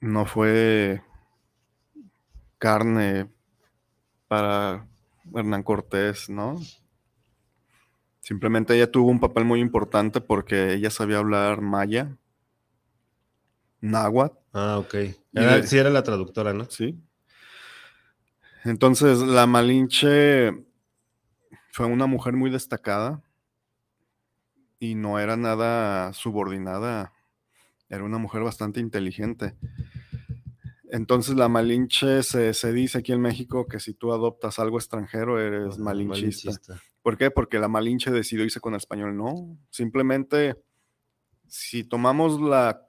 no 0.00 0.26
fue 0.26 1.02
carne 2.58 3.30
para 4.28 4.86
Hernán 5.34 5.62
Cortés, 5.62 6.28
¿no? 6.28 6.60
Simplemente 8.20 8.74
ella 8.74 8.90
tuvo 8.90 9.10
un 9.10 9.20
papel 9.20 9.44
muy 9.44 9.60
importante 9.60 10.20
porque 10.20 10.72
ella 10.74 10.90
sabía 10.90 11.18
hablar 11.18 11.60
maya, 11.60 12.16
náhuatl. 13.80 14.36
Ah, 14.52 14.78
ok. 14.78 14.94
sí, 15.64 15.78
era 15.78 15.90
la 15.90 16.02
traductora, 16.02 16.52
¿no? 16.52 16.64
Sí. 16.68 16.98
Entonces, 18.64 19.20
la 19.20 19.46
Malinche 19.46 20.52
fue 21.70 21.86
una 21.86 22.06
mujer 22.06 22.32
muy 22.32 22.50
destacada 22.50 23.22
y 24.80 24.94
no 24.96 25.18
era 25.20 25.36
nada 25.36 26.12
subordinada. 26.12 27.12
Era 27.88 28.02
una 28.02 28.18
mujer 28.18 28.42
bastante 28.42 28.80
inteligente. 28.80 29.54
Entonces 30.96 31.36
la 31.36 31.50
Malinche 31.50 32.22
se, 32.22 32.72
dice 32.72 32.98
aquí 32.98 33.12
en 33.12 33.20
México 33.20 33.66
que 33.66 33.80
si 33.80 33.92
tú 33.92 34.14
adoptas 34.14 34.58
algo 34.58 34.78
extranjero 34.78 35.38
eres 35.38 35.78
malinchista. 35.78 36.80
¿Por 37.02 37.18
qué? 37.18 37.30
Porque 37.30 37.58
la 37.58 37.68
Malinche 37.68 38.10
decidió 38.10 38.46
irse 38.46 38.60
con 38.60 38.72
el 38.72 38.78
español. 38.78 39.14
No, 39.14 39.58
simplemente 39.68 40.56
si 41.48 41.84
tomamos 41.84 42.40
la, 42.40 42.80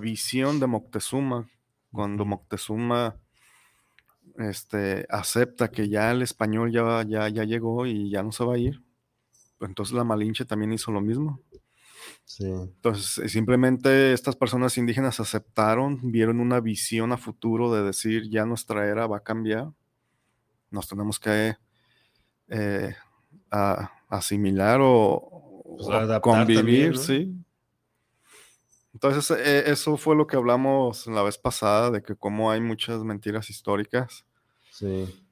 visión 0.00 0.58
de 0.58 0.66
Moctezuma, 0.66 1.48
cuando 1.92 2.24
Moctezuma 2.24 3.16
este, 4.38 5.06
acepta 5.08 5.70
que 5.70 5.88
ya 5.88 6.10
el 6.10 6.22
español 6.22 6.72
ya, 6.72 7.04
ya, 7.06 7.28
ya 7.28 7.44
llegó 7.44 7.86
y 7.86 8.10
ya 8.10 8.24
no 8.24 8.32
se 8.32 8.44
va 8.44 8.54
a 8.54 8.58
ir, 8.58 8.82
pues 9.56 9.68
entonces 9.68 9.94
la 9.94 10.02
Malinche 10.02 10.46
también 10.46 10.72
hizo 10.72 10.90
lo 10.90 11.00
mismo. 11.00 11.40
Entonces, 12.38 13.18
eh, 13.18 13.28
simplemente 13.28 14.12
estas 14.12 14.36
personas 14.36 14.76
indígenas 14.76 15.20
aceptaron, 15.20 16.10
vieron 16.10 16.40
una 16.40 16.60
visión 16.60 17.12
a 17.12 17.16
futuro 17.16 17.72
de 17.72 17.82
decir, 17.82 18.28
ya 18.30 18.44
nuestra 18.44 18.86
era 18.86 19.06
va 19.06 19.18
a 19.18 19.22
cambiar, 19.22 19.70
nos 20.70 20.88
tenemos 20.88 21.18
que 21.18 21.56
eh, 22.48 22.94
asimilar 24.08 24.80
o, 24.82 25.62
pues, 25.78 26.20
convivir, 26.20 26.98
sí. 26.98 27.34
Entonces, 28.92 29.30
eh, 29.38 29.64
eso 29.66 29.96
fue 29.96 30.16
lo 30.16 30.26
que 30.26 30.36
hablamos 30.36 31.06
la 31.06 31.22
vez 31.22 31.38
pasada, 31.38 31.90
de 31.90 32.02
que 32.02 32.16
como 32.16 32.50
hay 32.50 32.60
muchas 32.60 33.04
mentiras 33.04 33.50
históricas. 33.50 34.24
Sí. 34.70 35.22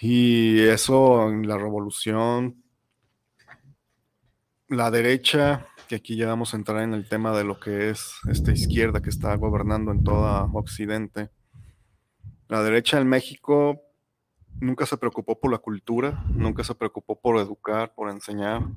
Y 0.00 0.60
eso 0.60 1.28
en 1.28 1.46
la 1.46 1.56
revolución, 1.56 2.62
la 4.68 4.90
derecha 4.90 5.66
que 5.90 5.96
aquí 5.96 6.14
ya 6.14 6.28
vamos 6.28 6.54
a 6.54 6.56
entrar 6.56 6.84
en 6.84 6.94
el 6.94 7.08
tema 7.08 7.36
de 7.36 7.42
lo 7.42 7.58
que 7.58 7.90
es 7.90 8.20
esta 8.28 8.52
izquierda 8.52 9.02
que 9.02 9.10
está 9.10 9.34
gobernando 9.34 9.90
en 9.90 10.04
toda 10.04 10.44
Occidente. 10.44 11.30
La 12.46 12.62
derecha 12.62 13.00
en 13.00 13.08
México 13.08 13.82
nunca 14.60 14.86
se 14.86 14.96
preocupó 14.98 15.40
por 15.40 15.50
la 15.50 15.58
cultura, 15.58 16.24
nunca 16.28 16.62
se 16.62 16.76
preocupó 16.76 17.20
por 17.20 17.38
educar, 17.38 17.92
por 17.92 18.08
enseñar. 18.08 18.68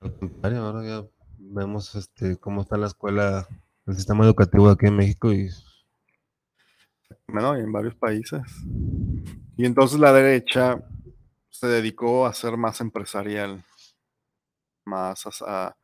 Al 0.00 0.18
contrario, 0.18 0.62
ahora 0.62 0.84
ya 0.84 1.08
vemos 1.38 1.94
este, 1.94 2.36
cómo 2.36 2.62
está 2.62 2.76
la 2.78 2.88
escuela, 2.88 3.46
el 3.86 3.94
sistema 3.94 4.24
educativo 4.24 4.68
aquí 4.68 4.86
en 4.86 4.96
México 4.96 5.32
y... 5.32 5.50
Bueno, 7.28 7.56
y 7.56 7.60
en 7.60 7.70
varios 7.70 7.94
países. 7.94 8.42
Y 9.56 9.66
entonces 9.66 10.00
la 10.00 10.12
derecha 10.12 10.84
se 11.50 11.68
dedicó 11.68 12.26
a 12.26 12.34
ser 12.34 12.56
más 12.56 12.80
empresarial, 12.80 13.64
más 14.84 15.24
a, 15.46 15.76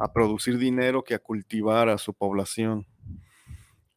a 0.00 0.12
producir 0.14 0.56
dinero 0.56 1.04
que 1.04 1.14
a 1.14 1.18
cultivar 1.18 1.90
a 1.90 1.98
su 1.98 2.14
población. 2.14 2.86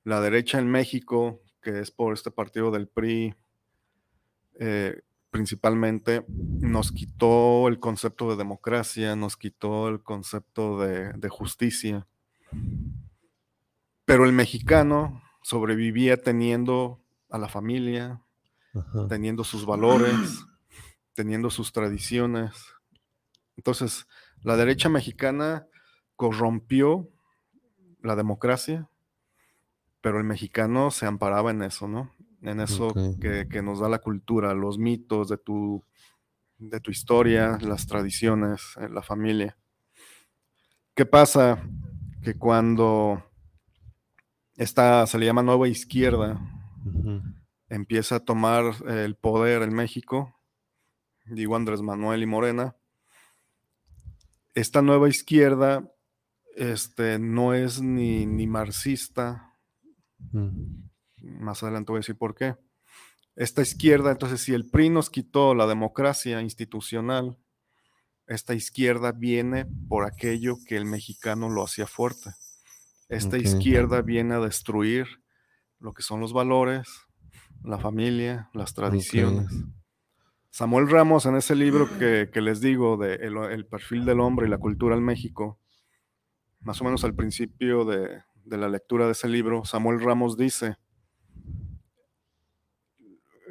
La 0.04 0.20
derecha 0.20 0.60
en 0.60 0.70
México, 0.70 1.41
que 1.62 1.80
es 1.80 1.91
por 1.91 2.14
este 2.14 2.30
partido 2.30 2.72
del 2.72 2.89
PRI, 2.89 3.34
eh, 4.60 5.01
principalmente 5.32 6.26
nos 6.28 6.91
quitó 6.91 7.70
el 7.70 7.80
concepto 7.80 8.30
de 8.30 8.36
democracia, 8.36 9.16
nos 9.16 9.38
quitó 9.38 9.88
el 9.88 10.04
concepto 10.04 10.78
de, 10.78 11.30
justicia. 11.30 12.06
Pero 14.04 14.26
el 14.26 14.34
mexicano 14.34 15.24
sobrevivía 15.41 16.18
teniendo 16.18 17.01
a 17.30 17.38
la 17.38 17.47
familia, 17.47 18.22
teniendo 19.08 19.45
sus 19.45 19.66
valores, 19.66 20.43
teniendo 21.14 21.49
sus 21.49 21.72
tradiciones. 21.72 22.51
Entonces, 23.56 24.06
la 24.41 24.58
derecha 24.58 24.89
mexicana 24.89 25.66
corrompió 26.16 27.09
la 28.01 28.16
democracia, 28.16 28.89
pero 30.01 30.18
el 30.18 30.26
mexicano 30.26 30.91
se 30.91 31.05
amparaba 31.05 31.51
en 31.51 31.64
eso, 31.64 31.88
¿no? 31.88 32.11
En 32.41 32.59
eso 32.59 32.93
que, 33.22 33.61
nos 33.64 33.80
da 33.80 33.88
la 33.88 33.99
cultura, 33.99 34.53
los 34.53 34.78
mitos 34.78 35.30
de 35.30 35.38
tu, 35.38 35.82
de 36.57 36.82
tu 36.82 36.91
historia, 36.91 37.57
las 37.61 37.88
tradiciones, 37.88 38.76
eh, 38.82 38.89
la 38.89 39.01
familia. 39.01 39.57
¿Qué 40.93 41.05
pasa? 41.05 41.64
Que 42.22 42.38
cuando 42.38 43.24
esta 44.57 45.07
se 45.07 45.18
le 45.18 45.26
llama 45.26 45.41
nueva 45.41 45.70
izquierda, 45.70 46.39
empieza 47.70 48.18
a 48.18 48.20
tomar 48.20 48.76
el 48.88 49.16
poder 49.16 49.61
en 49.61 49.74
México, 49.74 50.38
digo 51.26 51.55
Andrés 51.55 51.82
Manuel 51.82 52.22
y 52.24 52.26
Morena, 52.26 52.76
esta 54.53 54.82
nueva 54.82 55.07
izquierda 55.07 55.93
este, 56.56 57.20
no 57.20 57.54
es 57.54 57.82
ni, 57.82 58.26
ni 58.26 58.47
marxista. 58.47 59.54
Mm. 60.32 60.84
Más 61.22 61.64
adelante 61.64 61.91
voy 61.91 61.97
a 61.97 62.01
decir 62.01 62.18
por 62.18 62.36
qué. 62.36 62.56
Esta 63.36 63.62
izquierda, 63.62 64.12
entonces, 64.12 64.41
si 64.41 64.54
el 64.54 64.70
PRI 64.70 64.89
nos 64.89 65.10
quitó 65.10 65.56
la 65.56 65.66
democracia 65.66 66.41
institucional, 66.41 67.38
esta 68.28 68.54
izquierda 68.54 69.12
viene 69.12 69.66
por 69.88 70.06
aquello 70.06 70.58
que 70.68 70.78
el 70.78 70.86
mexicano 70.86 71.49
lo 71.49 71.64
hacía 71.64 71.88
fuerte. 71.88 72.32
Esta 73.10 73.38
izquierda 73.38 74.01
viene 74.01 74.36
a 74.36 74.39
destruir 74.39 75.08
lo 75.80 75.93
que 75.93 76.01
son 76.01 76.20
los 76.20 76.34
valores, 76.34 76.88
la 77.64 77.78
familia, 77.78 78.49
las 78.54 78.74
tradiciones. 78.74 79.51
Samuel 80.49 80.89
Ramos, 80.89 81.26
en 81.26 81.36
ese 81.36 81.56
libro 81.56 81.89
que, 81.97 82.30
les 82.41 82.62
digo, 82.62 82.97
de 82.97 83.16
el, 83.16 83.66
perfil 83.66 84.06
del 84.06 84.20
hombre 84.20 84.47
y 84.47 84.49
la 84.49 84.58
cultura 84.58 84.95
en 84.95 85.04
México, 85.04 85.60
más 86.64 86.82
o 86.82 86.86
menos 86.86 87.03
al 87.03 87.14
principio 87.16 87.86
de, 87.86 88.24
la 88.45 88.70
lectura 88.70 89.05
de 89.05 89.14
ese 89.14 89.28
libro, 89.28 89.66
Samuel 89.66 90.01
Ramos 90.01 90.38
dice, 90.38 90.78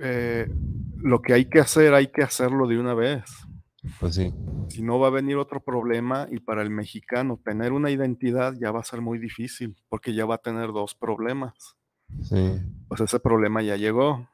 eh, 0.01 0.49
lo 0.97 1.23
que 1.23 1.33
hay 1.35 1.47
que 1.47 1.61
hacer, 1.61 1.95
hay 1.95 2.09
que 2.09 2.23
hacerlo 2.23 2.67
de 2.67 2.79
una 2.79 2.95
vez. 2.95 3.25
Pues 3.99 4.15
sí. 4.15 4.33
Si 4.69 4.83
no 4.83 4.99
va 4.99 5.09
a 5.09 5.11
venir 5.11 5.37
otro 5.37 5.61
problema 5.61 6.29
y 6.31 6.39
para 6.39 6.63
el 6.63 6.71
mexicano 6.71 7.41
tener 7.45 7.73
una 7.73 7.91
identidad 7.91 8.55
ya 8.55 8.71
va 8.71 8.81
a 8.81 8.85
ser 8.85 9.01
muy 9.01 9.19
difícil 9.19 9.77
porque 9.89 10.15
ya 10.15 10.25
va 10.25 10.37
a 10.37 10.39
tener 10.39 10.69
dos 10.69 10.95
problemas. 10.95 11.77
Sí. 12.23 12.61
Pues 12.89 13.01
ese 13.01 13.19
problema 13.19 13.61
ya 13.63 13.77
llegó 13.77 14.29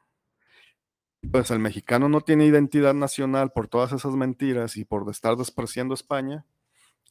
pues 1.31 1.51
el 1.51 1.59
mexicano 1.59 2.09
no 2.09 2.21
tiene 2.21 2.45
identidad 2.45 2.93
nacional 2.93 3.51
por 3.51 3.67
todas 3.67 3.91
esas 3.91 4.13
mentiras 4.15 4.77
y 4.77 4.85
por 4.85 5.09
estar 5.09 5.35
despreciando 5.35 5.93
España. 5.93 6.45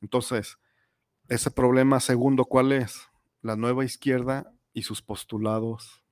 Entonces, 0.00 0.58
ese 1.28 1.50
problema 1.50 2.00
segundo, 2.00 2.46
¿cuál 2.46 2.72
es? 2.72 3.08
La 3.42 3.54
nueva 3.54 3.84
izquierda 3.84 4.52
y 4.72 4.82
sus 4.82 5.02
postulados 5.02 6.02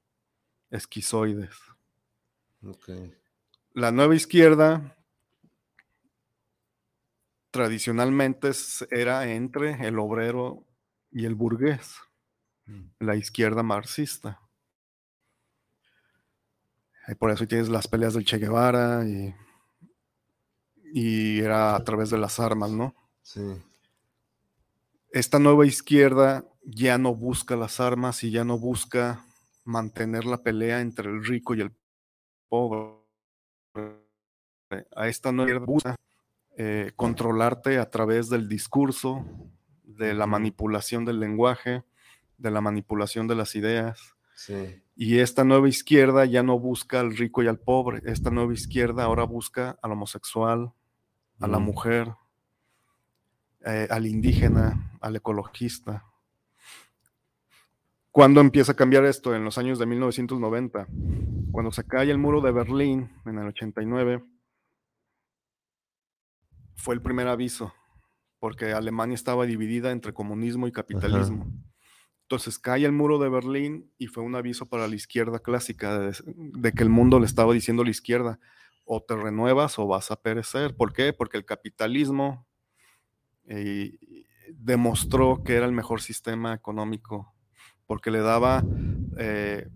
esquizoides. 0.71 1.57
La 3.73 3.93
nueva 3.93 4.15
izquierda 4.15 4.97
tradicionalmente 7.51 8.51
era 8.91 9.33
entre 9.33 9.87
el 9.87 9.99
obrero 9.99 10.67
y 11.11 11.25
el 11.25 11.35
burgués, 11.35 11.97
mm. 12.67 12.83
la 13.01 13.17
izquierda 13.17 13.63
marxista. 13.63 14.41
Y 17.09 17.15
por 17.15 17.31
eso 17.31 17.47
tienes 17.47 17.69
las 17.69 17.89
peleas 17.89 18.15
del 18.15 18.25
Che 18.25 18.39
Guevara 18.39 19.07
y, 19.07 19.35
y 20.93 21.41
era 21.41 21.77
a 21.77 21.85
través 21.85 22.11
de 22.11 22.19
las 22.19 22.39
armas, 22.41 22.71
¿no? 22.71 22.95
Sí. 23.23 23.41
Esta 25.11 25.39
nueva 25.39 25.67
izquierda 25.67 26.45
ya 26.65 26.99
no 26.99 27.15
busca 27.15 27.57
las 27.57 27.81
armas 27.81 28.25
y 28.25 28.31
ya 28.31 28.45
no 28.45 28.59
busca 28.59 29.25
mantener 29.65 30.25
la 30.25 30.43
pelea 30.43 30.81
entre 30.81 31.11
el 31.11 31.25
rico 31.25 31.55
y 31.55 31.61
el 31.61 31.73
pobre. 32.49 32.97
A 34.95 35.09
esta 35.09 35.33
nueva 35.33 35.51
izquierda 35.51 35.67
busca 35.67 35.97
eh, 36.57 36.93
controlarte 36.97 37.79
a 37.79 37.91
través 37.91 38.29
del 38.29 38.49
discurso, 38.49 39.25
de 39.85 40.15
la 40.15 40.27
manipulación 40.27 41.05
del 41.05 41.21
lenguaje, 41.21 41.85
de 42.39 42.51
la 42.51 42.61
manipulación 42.61 43.29
de 43.29 43.35
las 43.37 43.55
ideas. 43.55 44.15
Sí. 44.35 44.83
Y 44.97 45.19
esta 45.19 45.45
nueva 45.45 45.69
izquierda 45.69 46.25
ya 46.25 46.43
no 46.43 46.59
busca 46.59 47.01
al 47.01 47.17
rico 47.17 47.43
y 47.43 47.49
al 47.49 47.59
pobre. 47.59 48.03
Esta 48.05 48.31
nueva 48.31 48.53
izquierda 48.53 49.05
ahora 49.05 49.25
busca 49.25 49.79
al 49.83 49.93
homosexual, 49.93 50.73
a 51.41 51.47
la 51.47 51.59
mujer, 51.59 52.15
eh, 53.67 53.89
al 53.91 54.07
indígena, 54.07 54.97
al 55.01 55.17
ecologista. 55.17 56.05
¿Cuándo 58.13 58.41
empieza 58.41 58.73
a 58.73 58.77
cambiar 58.77 59.05
esto? 59.05 59.35
En 59.35 59.45
los 59.45 59.59
años 59.59 59.81
de 59.81 59.87
1990. 59.87 60.87
Cuando 61.51 61.73
se 61.73 61.85
cae 61.85 62.11
el 62.11 62.19
muro 62.19 62.41
de 62.41 62.53
Berlín 62.53 63.11
en 63.25 63.39
el 63.39 63.49
89, 63.49 64.25
fue 66.77 66.95
el 66.95 67.03
primer 67.03 67.27
aviso, 67.27 67.75
porque 68.39 68.73
Alemania 68.73 69.17
estaba 69.17 69.47
dividida 69.47 69.91
entre 69.91 70.15
comunismo 70.15 70.69
y 70.69 70.73
capitalismo. 70.73 71.47
Entonces 72.23 72.61
cae 72.61 72.85
el 72.85 72.93
muro 72.93 73.19
de 73.19 73.29
Berlín 73.29 73.93
y 73.99 74.07
fue 74.07 74.23
un 74.23 74.37
aviso 74.37 74.67
para 74.67 74.87
la 74.87 74.95
izquierda 74.95 75.41
clásica 75.41 75.99
de, 75.99 76.73
que 76.73 76.83
el 76.85 76.89
mundo 76.89 77.19
le 77.19 77.27
estaba 77.27 77.53
diciendo 77.53 77.83
a 77.83 77.87
la 77.87 77.91
izquierda, 77.91 78.39
o 78.85 79.03
te 79.03 79.17
renuevas 79.17 79.77
o 79.81 79.89
vas 79.89 80.13
a 80.13 80.23
perecer. 80.23 80.77
¿Por 80.77 80.93
qué? 80.93 81.13
Porque 81.13 81.37
el 81.37 81.45
capitalismo 81.45 82.46
eh, 83.47 83.99
demostró 84.55 85.43
que 85.45 85.55
era 85.55 85.67
el 85.67 85.73
mejor 85.73 86.01
sistema 86.01 86.55
económico, 86.55 87.35
porque 87.87 88.11
le 88.11 88.21
daba 88.21 88.65
eh, 89.19 89.69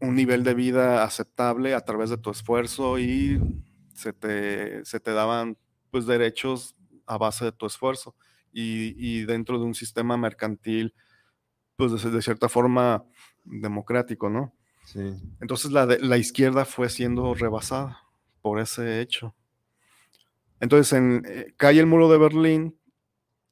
un 0.00 0.14
nivel 0.14 0.44
de 0.44 0.54
vida 0.54 1.04
aceptable 1.04 1.74
a 1.74 1.80
través 1.80 2.10
de 2.10 2.18
tu 2.18 2.30
esfuerzo 2.30 2.98
y 2.98 3.40
se 3.94 4.12
te, 4.12 4.84
se 4.84 5.00
te 5.00 5.12
daban 5.12 5.56
pues 5.90 6.06
derechos 6.06 6.74
a 7.06 7.16
base 7.18 7.44
de 7.46 7.52
tu 7.52 7.66
esfuerzo. 7.66 8.14
y 8.52 9.24
dentro 9.26 9.58
de 9.58 9.66
un 9.66 9.74
sistema 9.74 10.16
mercantil 10.16 10.94
pues 11.76 12.02
de, 12.02 12.22
cierta 12.22 12.48
forma 12.48 13.04
democrático, 13.44 14.28
¿no? 14.28 14.52
Entonces 15.40 15.72
la, 15.72 15.84
la 15.84 16.16
izquierda 16.16 16.64
fue 16.64 16.88
siendo 16.88 17.34
rebasada 17.34 18.02
por 18.40 18.60
ese 18.60 19.00
hecho. 19.00 19.34
Entonces 20.60 20.92
en, 20.92 21.22
eh, 21.26 21.54
cae 21.56 21.78
el 21.78 21.86
muro 21.86 22.08
de 22.10 22.18
Berlín 22.18 22.80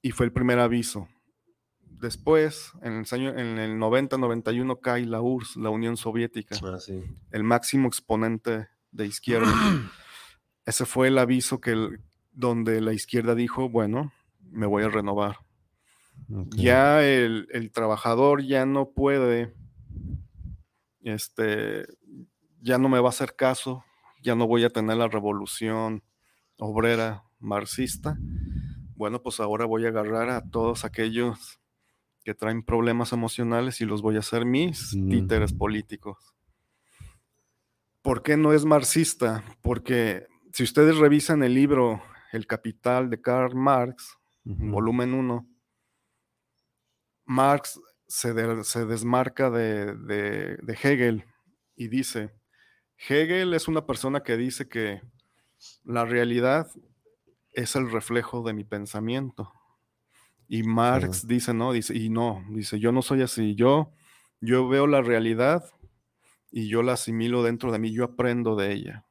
y 0.03 0.11
fue 0.13 0.27
el 0.27 0.33
primer 0.33 0.59
aviso. 0.59 1.09
Después, 1.81 2.73
en 2.83 2.93
el, 2.95 3.07
año, 3.13 3.31
en 3.31 3.59
el 3.59 3.79
90-91, 3.79 4.81
cae 4.81 5.07
la 5.07 5.23
URSS, 5.23 5.57
la 5.61 5.71
Unión 5.71 5.97
Soviética, 5.97 6.55
Ah, 6.57 6.59
el 7.31 7.45
máximo 7.45 7.89
exponente 7.89 8.69
de 8.91 9.07
izquierda. 9.07 9.47
Ese 10.67 10.85
fue 10.87 11.09
el 11.09 11.19
aviso 11.19 11.61
que 11.61 11.71
el- 11.73 12.01
donde 12.33 12.81
la 12.81 12.93
izquierda 12.93 13.35
dijo, 13.35 13.69
bueno, 13.71 14.13
me 14.51 14.67
voy 14.67 14.83
a 14.83 14.89
renovar. 14.89 15.39
Ya 16.57 17.05
el, 17.05 17.49
el 17.51 17.71
trabajador 17.71 18.43
ya 18.43 18.67
no 18.67 18.91
puede, 18.91 19.55
este, 21.03 21.87
ya 22.61 22.79
no 22.79 22.89
me 22.89 23.01
va 23.01 23.09
a 23.09 23.11
hacer 23.11 23.37
caso, 23.37 23.85
ya 24.23 24.35
no 24.35 24.47
voy 24.47 24.65
a 24.65 24.71
tener 24.71 24.97
la 24.97 25.09
revolución 25.09 26.03
obrera 26.65 27.25
marxista. 27.39 28.17
Bueno, 28.97 29.23
pues 29.23 29.41
ahora 29.41 29.65
voy 29.67 29.85
a 29.87 29.89
agarrar 29.89 30.31
a 30.31 30.49
todos 30.51 30.85
aquellos 30.85 31.61
que 32.25 32.35
traen 32.35 32.63
problemas 32.63 33.13
emocionales 33.13 33.81
y 33.81 33.85
los 33.85 34.01
voy 34.03 34.17
a 34.17 34.21
hacer 34.21 34.45
mis 34.47 34.95
Mm. 34.95 35.09
títeres 35.11 35.53
políticos. 35.53 36.17
¿Por 38.03 38.23
qué 38.23 38.37
no 38.37 38.53
es 38.53 38.65
marxista? 38.65 39.43
Porque 39.63 40.27
si 40.53 40.63
ustedes 40.63 40.97
revisan 40.97 41.43
el 41.43 41.55
libro 41.55 42.03
El 42.33 42.47
Capital 42.47 43.11
de 43.11 43.21
Karl 43.21 43.55
Marx, 43.55 44.17
volumen 44.45 45.15
1, 45.15 45.47
Marx 47.25 47.81
se, 48.07 48.33
de- 48.35 48.65
se 48.65 48.85
desmarca 48.87 49.51
de, 49.51 49.95
de- 49.95 50.57
de 50.57 50.79
Hegel 50.83 51.25
y 51.77 51.89
dice, 51.89 52.31
Hegel 53.09 53.55
es 53.55 53.69
una 53.69 53.87
persona 53.87 54.23
que 54.23 54.37
dice 54.37 54.69
que 54.69 55.01
la 55.85 56.05
realidad 56.05 56.71
es 57.53 57.77
el 57.77 57.91
reflejo 57.91 58.43
de 58.43 58.53
mi 58.53 58.65
pensamiento. 58.65 59.53
Y 60.49 60.63
Marx 60.63 61.27
dice, 61.27 61.55
no, 61.55 61.73
dice, 61.73 61.97
y 61.97 62.11
no, 62.11 62.45
dice, 62.51 62.79
yo 62.79 62.93
no 62.93 63.03
soy 63.03 63.23
así, 63.23 63.55
yo, 63.55 63.93
yo 64.41 64.69
veo 64.69 64.87
la 64.87 65.01
realidad 65.01 65.65
y 66.51 66.69
yo 66.69 66.83
la 66.83 66.93
asimilo 66.93 67.43
dentro 67.43 67.73
de 67.73 67.79
mí, 67.79 67.93
yo 67.93 68.05
aprendo 68.05 68.55
de 68.55 68.73
ella. 68.73 69.07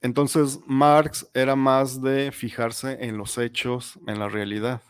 Entonces, 0.00 0.60
Marx 0.66 1.28
era 1.34 1.56
más 1.56 2.00
de 2.00 2.32
fijarse 2.32 3.04
en 3.04 3.18
los 3.18 3.36
hechos, 3.36 3.98
en 4.06 4.18
la 4.18 4.28
realidad. 4.28 4.82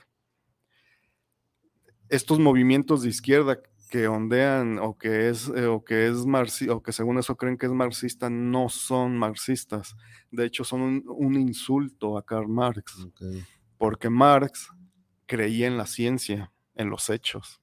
Estos 2.09 2.39
movimientos 2.39 3.03
de 3.03 3.09
izquierda 3.09 3.61
que 3.89 4.07
ondean 4.09 4.79
o 4.79 4.97
que 4.99 5.29
es 5.29 5.49
eh, 5.49 5.67
o 5.67 5.83
que 5.85 6.07
es 6.09 6.27
marxi- 6.27 6.69
o 6.71 6.83
que 6.83 6.93
según 6.93 7.19
eso 7.19 7.37
creen 7.37 7.57
que 7.59 7.67
es 7.67 7.73
marxista 7.73 8.29
no 8.31 8.69
son 8.69 9.17
marxistas. 9.19 9.97
De 10.31 10.45
hecho, 10.45 10.63
son 10.65 10.81
un, 10.83 11.05
un 11.07 11.35
insulto 11.37 12.17
a 12.19 12.25
Karl 12.25 12.49
Marx, 12.49 13.07
porque 13.79 14.11
Marx 14.11 14.69
creía 15.27 15.67
en 15.67 15.77
la 15.77 15.87
ciencia, 15.87 16.53
en 16.75 16.91
los 16.91 17.11
hechos. 17.11 17.61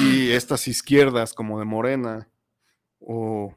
Y 0.00 0.30
estas 0.30 0.68
izquierdas 0.68 1.34
como 1.34 1.58
de 1.58 1.64
Morena 1.64 2.28
o, 3.00 3.54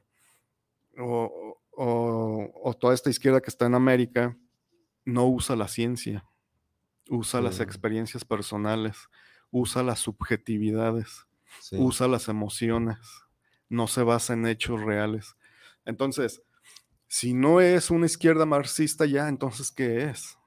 o- 0.97 1.57
o- 1.71 2.51
o 2.63 2.73
toda 2.73 2.93
esta 2.93 3.09
izquierda 3.09 3.41
que 3.41 3.49
está 3.49 3.65
en 3.67 3.75
América 3.75 4.35
no 5.05 5.27
usa 5.27 5.55
la 5.55 5.67
ciencia, 5.67 6.25
usa 7.09 7.41
las 7.41 7.59
experiencias 7.61 8.25
personales, 8.25 9.07
usa 9.51 9.81
las 9.83 9.99
subjetividades, 9.99 11.25
Sí. 11.61 11.77
usa 11.79 12.07
las 12.07 12.27
emociones, 12.27 12.97
no 13.69 13.87
se 13.87 14.03
basa 14.03 14.33
en 14.33 14.45
hechos 14.47 14.81
reales. 14.81 15.35
Entonces, 15.85 16.41
si 17.07 17.33
no 17.33 17.61
es 17.61 17.89
una 17.91 18.05
izquierda 18.05 18.45
marxista 18.45 19.05
ya, 19.05 19.27
entonces 19.27 19.71
¿qué 19.71 20.03
es? 20.05 20.37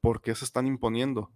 ¿Por 0.00 0.20
qué 0.22 0.34
se 0.34 0.44
están 0.44 0.66
imponiendo? 0.66 1.32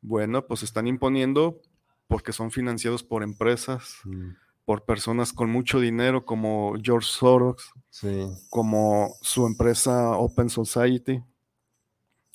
Bueno, 0.00 0.46
pues 0.46 0.60
se 0.60 0.66
están 0.66 0.86
imponiendo 0.86 1.60
porque 2.06 2.32
son 2.32 2.50
financiados 2.50 3.02
por 3.02 3.22
empresas, 3.22 3.96
Mm, 4.04 4.30
por 4.64 4.84
personas 4.84 5.32
con 5.32 5.50
mucho 5.50 5.80
dinero 5.80 6.24
como 6.24 6.74
George 6.80 7.08
Soros, 7.10 7.72
Sí. 7.90 8.26
como 8.50 9.14
su 9.20 9.46
empresa 9.46 10.10
Open 10.16 10.48
Society, 10.48 11.22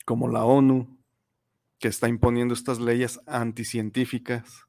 como 0.06 0.28
la 0.28 0.44
ONU, 0.44 0.98
que 1.80 1.88
está 1.88 2.08
imponiendo 2.10 2.54
estas 2.54 2.80
leyes 2.80 3.20
anticientíficas. 3.26 4.65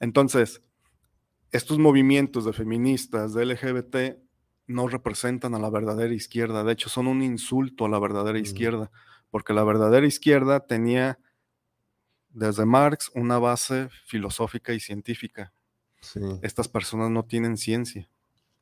Entonces, 0.00 0.60
estos 1.52 1.78
movimientos 1.78 2.44
de 2.44 2.52
feministas, 2.52 3.34
de 3.34 3.44
LGBT, 3.46 4.18
no 4.66 4.88
representan 4.88 5.54
a 5.54 5.58
la 5.58 5.68
verdadera 5.70 6.14
izquierda. 6.14 6.64
De 6.64 6.72
hecho, 6.72 6.88
son 6.88 7.06
un 7.06 7.22
insulto 7.22 7.84
a 7.84 7.88
la 7.88 7.98
verdadera 7.98 8.38
Mm. 8.38 8.42
izquierda, 8.42 8.90
porque 9.30 9.52
la 9.52 9.64
verdadera 9.64 10.06
izquierda 10.06 10.60
tenía 10.60 11.18
desde 12.32 12.64
Marx 12.64 13.10
una 13.14 13.38
base 13.38 13.88
filosófica 14.06 14.72
y 14.72 14.80
científica. 14.80 15.52
Sí. 16.00 16.20
Estas 16.42 16.68
personas 16.68 17.10
no 17.10 17.24
tienen 17.24 17.56
ciencia. 17.56 18.08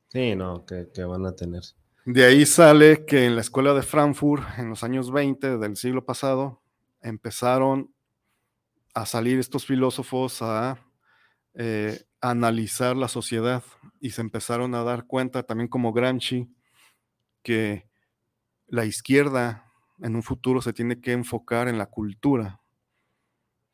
Sí, 0.07 0.35
no, 0.35 0.65
que, 0.65 0.89
que 0.93 1.03
van 1.03 1.25
a 1.27 1.33
tener. 1.35 1.61
De 2.05 2.25
ahí 2.25 2.45
sale 2.47 3.05
que 3.05 3.25
en 3.25 3.35
la 3.35 3.41
escuela 3.41 3.75
de 3.75 3.83
Frankfurt, 3.83 4.43
en 4.57 4.69
los 4.69 4.83
años 4.83 5.11
20 5.11 5.59
del 5.59 5.75
siglo 5.77 6.03
pasado, 6.03 6.63
empezaron 7.01 7.93
a 8.95 9.05
salir 9.05 9.37
estos 9.37 9.65
filósofos 9.67 10.41
a 10.41 10.79
eh, 11.61 12.05
analizar 12.21 12.95
la 12.95 13.09
sociedad 13.09 13.65
y 13.99 14.11
se 14.11 14.21
empezaron 14.21 14.73
a 14.75 14.83
dar 14.83 15.05
cuenta, 15.07 15.43
también 15.43 15.67
como 15.67 15.91
Gramsci, 15.91 16.47
que 17.43 17.89
la 18.67 18.85
izquierda 18.85 19.69
en 20.01 20.15
un 20.15 20.23
futuro 20.23 20.61
se 20.61 20.71
tiene 20.71 21.01
que 21.01 21.11
enfocar 21.11 21.67
en 21.67 21.77
la 21.77 21.87
cultura. 21.87 22.61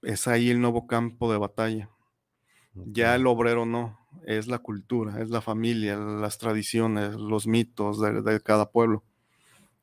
Es 0.02 0.28
ahí 0.28 0.50
el 0.50 0.62
nuevo 0.62 0.88
campo 0.88 1.32
de 1.32 1.38
batalla. 1.38 1.92
Ya 2.74 3.14
el 3.14 3.28
obrero 3.28 3.68
no, 3.68 4.00
es 4.26 4.48
la 4.48 4.58
cultura, 4.58 5.22
es 5.22 5.30
la 5.30 5.42
familia, 5.42 5.96
las 5.96 6.40
tradiciones, 6.40 7.14
los 7.14 7.46
mitos 7.46 8.02
de, 8.02 8.24
de 8.24 8.42
cada 8.42 8.72
pueblo. 8.72 9.04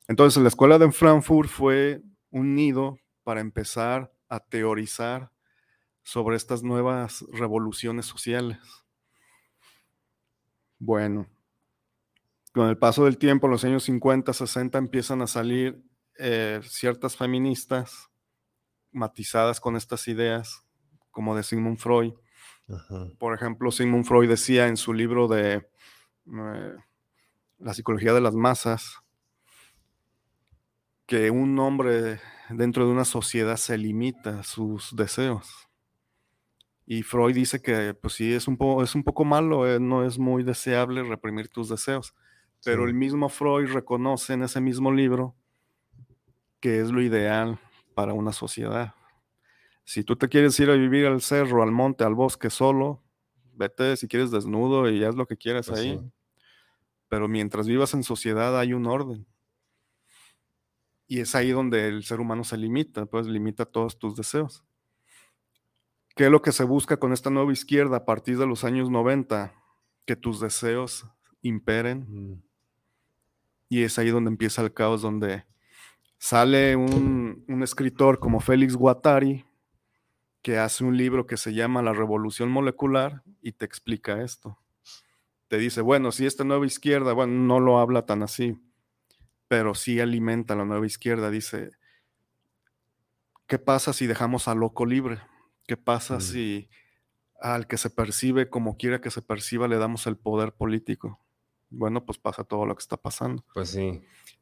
Entonces 0.09 0.43
la 0.43 0.49
escuela 0.49 0.77
de 0.77 0.91
Frankfurt 0.91 1.49
fue 1.49 2.01
un 2.31 2.53
nido 2.53 2.99
para 3.23 3.39
empezar 3.39 4.11
a 4.27 4.41
teorizar 4.41 5.32
sobre 6.03 6.35
estas 6.35 6.63
nuevas 6.63 7.25
revoluciones 7.31 8.05
sociales. 8.05 8.59
Bueno, 10.77 11.27
con 12.53 12.69
el 12.69 12.77
paso 12.77 13.05
del 13.05 13.17
tiempo, 13.17 13.47
en 13.47 13.51
los 13.51 13.63
años 13.63 13.83
50, 13.83 14.31
60, 14.33 14.77
empiezan 14.77 15.21
a 15.21 15.27
salir 15.27 15.81
eh, 16.19 16.59
ciertas 16.63 17.15
feministas 17.15 18.09
matizadas 18.91 19.59
con 19.59 19.75
estas 19.75 20.07
ideas, 20.07 20.63
como 21.09 21.35
de 21.35 21.43
Sigmund 21.43 21.79
Freud. 21.79 22.13
Ajá. 22.69 23.07
Por 23.17 23.33
ejemplo, 23.33 23.71
Sigmund 23.71 24.05
Freud 24.05 24.29
decía 24.29 24.67
en 24.67 24.77
su 24.77 24.93
libro 24.93 25.27
de 25.27 25.67
eh, 26.27 26.75
La 27.59 27.73
psicología 27.73 28.13
de 28.13 28.21
las 28.21 28.35
masas 28.35 28.99
que 31.05 31.31
un 31.31 31.57
hombre 31.59 32.19
dentro 32.49 32.85
de 32.85 32.91
una 32.91 33.05
sociedad 33.05 33.57
se 33.57 33.77
limita 33.77 34.39
a 34.39 34.43
sus 34.43 34.95
deseos. 34.95 35.62
Y 36.85 37.03
Freud 37.03 37.33
dice 37.35 37.61
que, 37.61 37.93
pues 37.93 38.13
sí, 38.15 38.33
es 38.33 38.47
un, 38.47 38.57
po- 38.57 38.83
es 38.83 38.93
un 38.95 39.03
poco 39.03 39.23
malo, 39.23 39.67
eh, 39.67 39.79
no 39.79 40.05
es 40.05 40.19
muy 40.19 40.43
deseable 40.43 41.01
reprimir 41.03 41.47
tus 41.47 41.69
deseos. 41.69 42.13
Pero 42.63 42.83
Sí. 42.83 42.89
el 42.89 42.93
mismo 42.95 43.29
Freud 43.29 43.71
reconoce 43.71 44.33
en 44.33 44.43
ese 44.43 44.59
mismo 44.61 44.91
libro 44.91 45.35
que 46.59 46.79
es 46.81 46.89
lo 46.91 47.01
ideal 47.01 47.59
para 47.93 48.13
una 48.13 48.31
sociedad. 48.33 48.95
Si 49.85 50.03
tú 50.03 50.15
te 50.15 50.29
quieres 50.29 50.57
ir 50.59 50.69
a 50.69 50.75
vivir 50.75 51.05
al 51.07 51.21
cerro, 51.21 51.61
al 51.61 51.71
monte, 51.71 52.03
al 52.05 52.15
bosque 52.15 52.49
solo, 52.49 53.01
vete 53.53 53.97
si 53.97 54.07
quieres 54.07 54.31
desnudo 54.31 54.89
y 54.89 55.03
haz 55.03 55.15
lo 55.15 55.25
que 55.25 55.35
quieras 55.37 55.67
Pues 55.67 55.79
ahí. 55.81 55.99
sí. 55.99 56.11
Pero 57.09 57.27
mientras 57.27 57.67
vivas 57.67 57.93
en 57.93 58.03
sociedad 58.03 58.57
hay 58.57 58.73
un 58.73 58.85
orden. 58.87 59.25
Y 61.07 61.19
es 61.19 61.35
ahí 61.35 61.51
donde 61.51 61.87
el 61.89 62.03
ser 62.05 62.19
humano 62.21 62.43
se 62.45 62.57
limita, 62.57 63.05
pues 63.05 63.27
limita 63.27 63.65
todos 63.65 63.99
tus 63.99 64.15
deseos. 64.15 64.63
¿Qué 66.15 66.25
es 66.25 66.31
lo 66.31 66.41
que 66.41 66.51
se 66.51 66.63
busca 66.63 66.97
con 66.97 67.11
esta 67.11 67.29
nueva 67.29 67.51
izquierda 67.51 67.97
a 67.97 68.05
partir 68.05 68.37
de 68.37 68.45
los 68.45 68.63
años 68.63 68.89
90? 68.89 69.53
Que 70.05 70.15
tus 70.15 70.39
deseos 70.39 71.07
imperen. 71.41 72.05
Mm, 72.07 72.43
Y 73.69 73.83
es 73.83 73.97
ahí 73.97 74.09
donde 74.09 74.29
empieza 74.29 74.61
el 74.61 74.73
caos, 74.73 75.01
donde 75.01 75.45
sale 76.17 76.75
un, 76.75 77.43
un 77.47 77.63
escritor 77.63 78.19
como 78.19 78.39
Félix 78.39 78.75
Guattari, 78.75 79.45
que 80.41 80.57
hace 80.57 80.83
un 80.83 80.97
libro 80.97 81.25
que 81.27 81.37
se 81.37 81.53
llama 81.53 81.81
La 81.81 81.93
Revolución 81.93 82.51
Molecular 82.51 83.23
y 83.41 83.53
te 83.53 83.65
explica 83.65 84.21
esto. 84.23 84.59
Te 85.47 85.57
dice, 85.57 85.81
bueno, 85.81 86.11
si 86.11 86.25
esta 86.25 86.43
nueva 86.43 86.65
izquierda, 86.65 87.13
bueno, 87.13 87.33
no 87.33 87.59
lo 87.59 87.79
habla 87.79 88.05
tan 88.05 88.23
así, 88.23 88.57
pero 89.47 89.75
sí 89.75 89.99
alimenta 89.99 90.55
la 90.55 90.65
nueva 90.65 90.85
izquierda. 90.85 91.29
Dice, 91.31 91.71
¿qué 93.47 93.57
pasa 93.57 93.93
si 93.93 94.05
dejamos 94.05 94.49
al 94.49 94.57
loco 94.59 94.85
libre? 94.85 95.21
¿Qué 95.67 95.77
pasa 95.77 96.17
Mm. 96.17 96.21
si 96.21 96.69
al 97.41 97.67
que 97.67 97.77
se 97.77 97.89
percibe 97.89 98.49
como 98.49 98.77
quiera 98.77 99.01
que 99.01 99.11
se 99.11 99.21
perciba 99.21 99.67
le 99.67 99.77
damos 99.77 100.07
el 100.07 100.15
poder 100.17 100.53
político. 100.53 101.19
Bueno, 101.69 102.05
pues 102.05 102.17
pasa 102.17 102.43
todo 102.43 102.65
lo 102.65 102.75
que 102.75 102.81
está 102.81 102.95
pasando. 102.97 103.43
Pues 103.53 103.69
sí. 103.69 104.01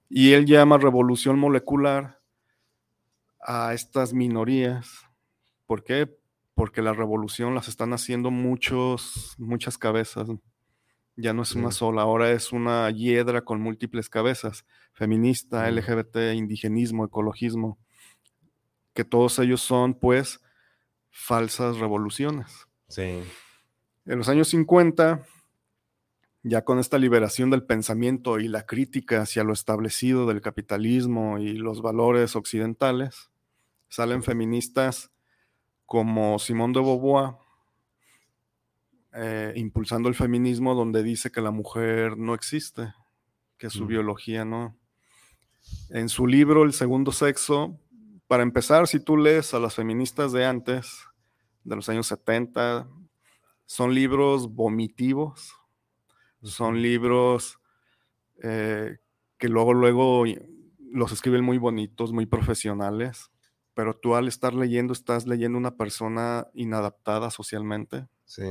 Y 0.09 0.33
él 0.33 0.45
llama 0.45 0.77
revolución 0.77 1.39
molecular 1.39 2.19
a 3.39 3.73
estas 3.73 4.13
minorías. 4.13 4.89
¿Por 5.65 5.83
qué? 5.83 6.15
Porque 6.53 6.81
la 6.81 6.93
revolución 6.93 7.55
las 7.55 7.67
están 7.67 7.93
haciendo 7.93 8.29
muchos, 8.29 9.33
muchas 9.39 9.77
cabezas. 9.77 10.27
Ya 11.15 11.33
no 11.33 11.41
es 11.43 11.55
una 11.55 11.71
sola, 11.71 12.03
ahora 12.03 12.31
es 12.31 12.51
una 12.51 12.89
hiedra 12.91 13.41
con 13.41 13.61
múltiples 13.61 14.09
cabezas. 14.09 14.65
Feminista, 14.93 15.63
Mm. 15.63 15.77
LGBT, 15.77 16.33
indigenismo, 16.35 17.05
ecologismo. 17.05 17.79
Que 18.93 19.05
todos 19.05 19.39
ellos 19.39 19.61
son, 19.61 19.93
pues, 19.93 20.39
falsas 21.11 21.77
revoluciones. 21.77 22.67
Sí. 22.87 23.21
En 24.05 24.17
los 24.17 24.27
años 24.29 24.47
50, 24.49 25.23
ya 26.43 26.63
con 26.63 26.79
esta 26.79 26.97
liberación 26.97 27.49
del 27.51 27.63
pensamiento 27.63 28.39
y 28.39 28.47
la 28.47 28.65
crítica 28.65 29.21
hacia 29.21 29.43
lo 29.43 29.53
establecido 29.53 30.25
del 30.25 30.41
capitalismo 30.41 31.37
y 31.37 31.53
los 31.53 31.81
valores 31.81 32.35
occidentales, 32.35 33.29
salen 33.89 34.23
feministas 34.23 35.11
como 35.85 36.39
Simone 36.39 36.73
de 36.73 36.79
Beauvoir, 36.79 37.35
eh, 39.13 39.53
impulsando 39.57 40.07
el 40.07 40.15
feminismo 40.15 40.73
donde 40.73 41.03
dice 41.03 41.31
que 41.31 41.41
la 41.41 41.51
mujer 41.51 42.17
no 42.17 42.33
existe, 42.33 42.93
que 43.57 43.69
su 43.69 43.83
Mm. 43.83 43.87
biología 43.87 44.45
no. 44.45 44.77
En 45.89 46.09
su 46.09 46.25
libro 46.25 46.63
El 46.63 46.73
segundo 46.73 47.11
sexo, 47.11 47.77
para 48.31 48.43
empezar, 48.43 48.87
si 48.87 49.01
tú 49.01 49.17
lees 49.17 49.53
a 49.53 49.59
las 49.59 49.75
feministas 49.75 50.31
de 50.31 50.45
antes, 50.45 51.03
de 51.65 51.75
los 51.75 51.89
años 51.89 52.07
70, 52.07 52.87
son 53.65 53.93
libros 53.93 54.55
vomitivos, 54.55 55.53
son 56.41 56.81
libros 56.81 57.59
eh, 58.41 58.99
que 59.37 59.49
luego, 59.49 59.73
luego 59.73 60.23
los 60.79 61.11
escriben 61.11 61.43
muy 61.43 61.57
bonitos, 61.57 62.13
muy 62.13 62.25
profesionales, 62.25 63.31
pero 63.73 63.97
tú 63.97 64.15
al 64.15 64.29
estar 64.29 64.53
leyendo 64.53 64.93
estás 64.93 65.27
leyendo 65.27 65.57
una 65.57 65.75
persona 65.75 66.47
inadaptada 66.53 67.31
socialmente. 67.31 68.07
Sí. 68.23 68.43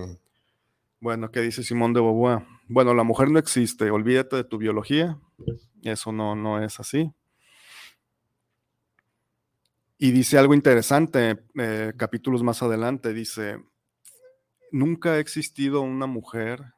Bueno, 1.00 1.30
¿qué 1.30 1.40
dice 1.40 1.62
Simón 1.62 1.94
de 1.94 2.02
Beauvoir? 2.02 2.44
Bueno, 2.68 2.92
la 2.92 3.02
mujer 3.02 3.30
no 3.30 3.38
existe, 3.38 3.90
olvídate 3.90 4.36
de 4.36 4.44
tu 4.44 4.58
biología, 4.58 5.18
eso 5.82 6.12
no, 6.12 6.36
no 6.36 6.62
es 6.62 6.78
así. 6.80 7.14
Y 10.02 10.12
dice 10.12 10.38
algo 10.38 10.54
interesante, 10.54 11.44
eh, 11.56 11.92
capítulos 11.94 12.42
más 12.42 12.62
adelante, 12.62 13.12
dice, 13.12 13.62
nunca 14.72 15.10
ha 15.12 15.18
existido 15.18 15.82
una 15.82 16.06
mujer 16.06 16.72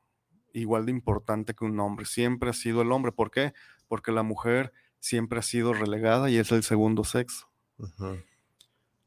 igual 0.53 0.86
de 0.86 0.90
importante 0.90 1.55
que 1.55 1.65
un 1.65 1.78
hombre, 1.78 2.05
siempre 2.05 2.51
ha 2.51 2.53
sido 2.53 2.82
el 2.82 2.90
hombre. 2.90 3.12
¿Por 3.12 3.31
qué? 3.31 3.53
Porque 3.86 4.11
la 4.11 4.24
mujer 4.24 4.73
siempre 4.99 5.39
ha 5.39 5.43
sido 5.43 5.73
relegada 5.73 6.31
y 6.31 6.36
es 6.36 6.51
el 6.51 6.65
segundo 6.65 7.05
sexo. 7.05 7.47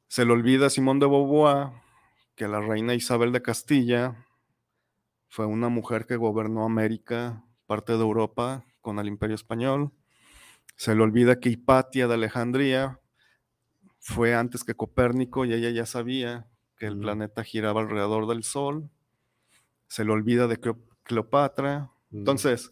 Se 0.08 0.24
le 0.24 0.32
olvida 0.32 0.68
a 0.68 0.70
Simón 0.70 1.02
de 1.02 1.08
Beauvoir 1.08 1.72
que 2.36 2.48
la 2.48 2.62
reina 2.62 2.94
Isabel 2.94 3.34
de 3.34 3.42
Castilla 3.42 4.26
fue 5.28 5.46
una 5.46 5.68
mujer 5.68 6.06
que 6.06 6.16
gobernó 6.16 6.64
América, 6.64 7.44
parte 7.66 7.92
de 7.92 8.00
Europa, 8.00 8.64
con 8.80 8.98
el 8.98 9.10
Imperio 9.10 9.36
Español. 9.36 9.92
Se 10.78 10.96
le 10.96 11.02
olvida 11.02 11.42
que 11.42 11.50
Hipatia 11.50 12.08
de 12.08 12.14
Alejandría 12.14 13.02
fue 14.08 14.36
antes 14.36 14.64
que 14.64 14.76
Copérnico 14.76 15.46
y 15.46 15.54
ella 15.54 15.72
ya 15.72 15.88
sabía 15.88 16.46
que 16.78 16.86
el 16.86 17.00
planeta 17.00 17.44
giraba 17.44 17.82
alrededor 17.82 18.28
del 18.28 18.44
Sol. 18.44 18.88
Se 19.88 20.06
le 20.06 20.12
olvida 20.12 20.46
de 20.48 20.58
Cleo- 20.60 20.78
Cleopatra. 21.02 21.90
Entonces, 22.12 22.72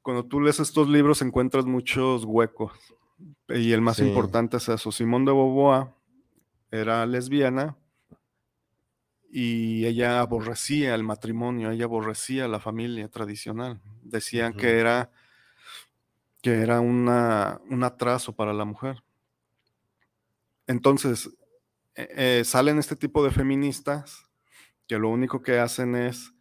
cuando 0.00 0.24
tú 0.24 0.40
lees 0.40 0.60
estos 0.60 0.88
libros 0.88 1.20
encuentras 1.20 1.66
muchos 1.66 2.24
huecos. 2.24 2.72
Y 3.50 3.72
el 3.72 3.82
más 3.82 3.98
Sí. 3.98 4.06
importante 4.08 4.56
es 4.56 4.68
eso. 4.70 4.90
Simón 4.92 5.26
de 5.26 5.32
Beauvoir 5.32 5.88
era 6.70 7.04
lesbiana 7.04 7.76
y 9.30 9.84
ella 9.84 10.20
aborrecía 10.20 10.94
el 10.94 11.02
matrimonio, 11.02 11.70
ella 11.70 11.84
aborrecía 11.84 12.48
la 12.48 12.60
familia 12.60 13.08
tradicional. 13.08 13.78
Decían 14.02 14.54
que 14.54 14.78
era, 14.78 15.10
que 16.40 16.62
era 16.62 16.80
una, 16.80 17.60
un 17.68 17.84
atraso 17.84 18.32
para 18.34 18.54
la 18.54 18.64
mujer. 18.64 19.02
Entonces, 20.68 21.28
eh, 21.96 22.08
eh, 22.16 22.44
salen 22.44 22.78
este 22.78 22.94
tipo 22.94 23.24
de 23.24 23.32
feministas 23.32 24.24
que 24.86 24.98
lo 24.98 25.08
único 25.08 25.42
que 25.42 25.58
hacen 25.58 25.96
es 25.96 26.32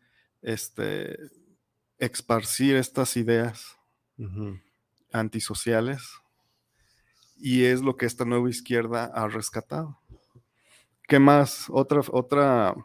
este, 0.42 1.18
esparcir 1.98 2.76
estas 2.76 3.18
ideas 3.18 3.78
antisociales 5.12 6.04
y 7.38 7.66
es 7.66 7.82
lo 7.82 7.98
que 7.98 8.06
esta 8.06 8.26
nueva 8.26 8.50
izquierda 8.50 9.06
ha 9.06 9.28
rescatado. 9.28 10.00
¿Qué 11.08 11.20
más? 11.20 11.68
Otra, 11.70 12.02
otra 12.12 12.76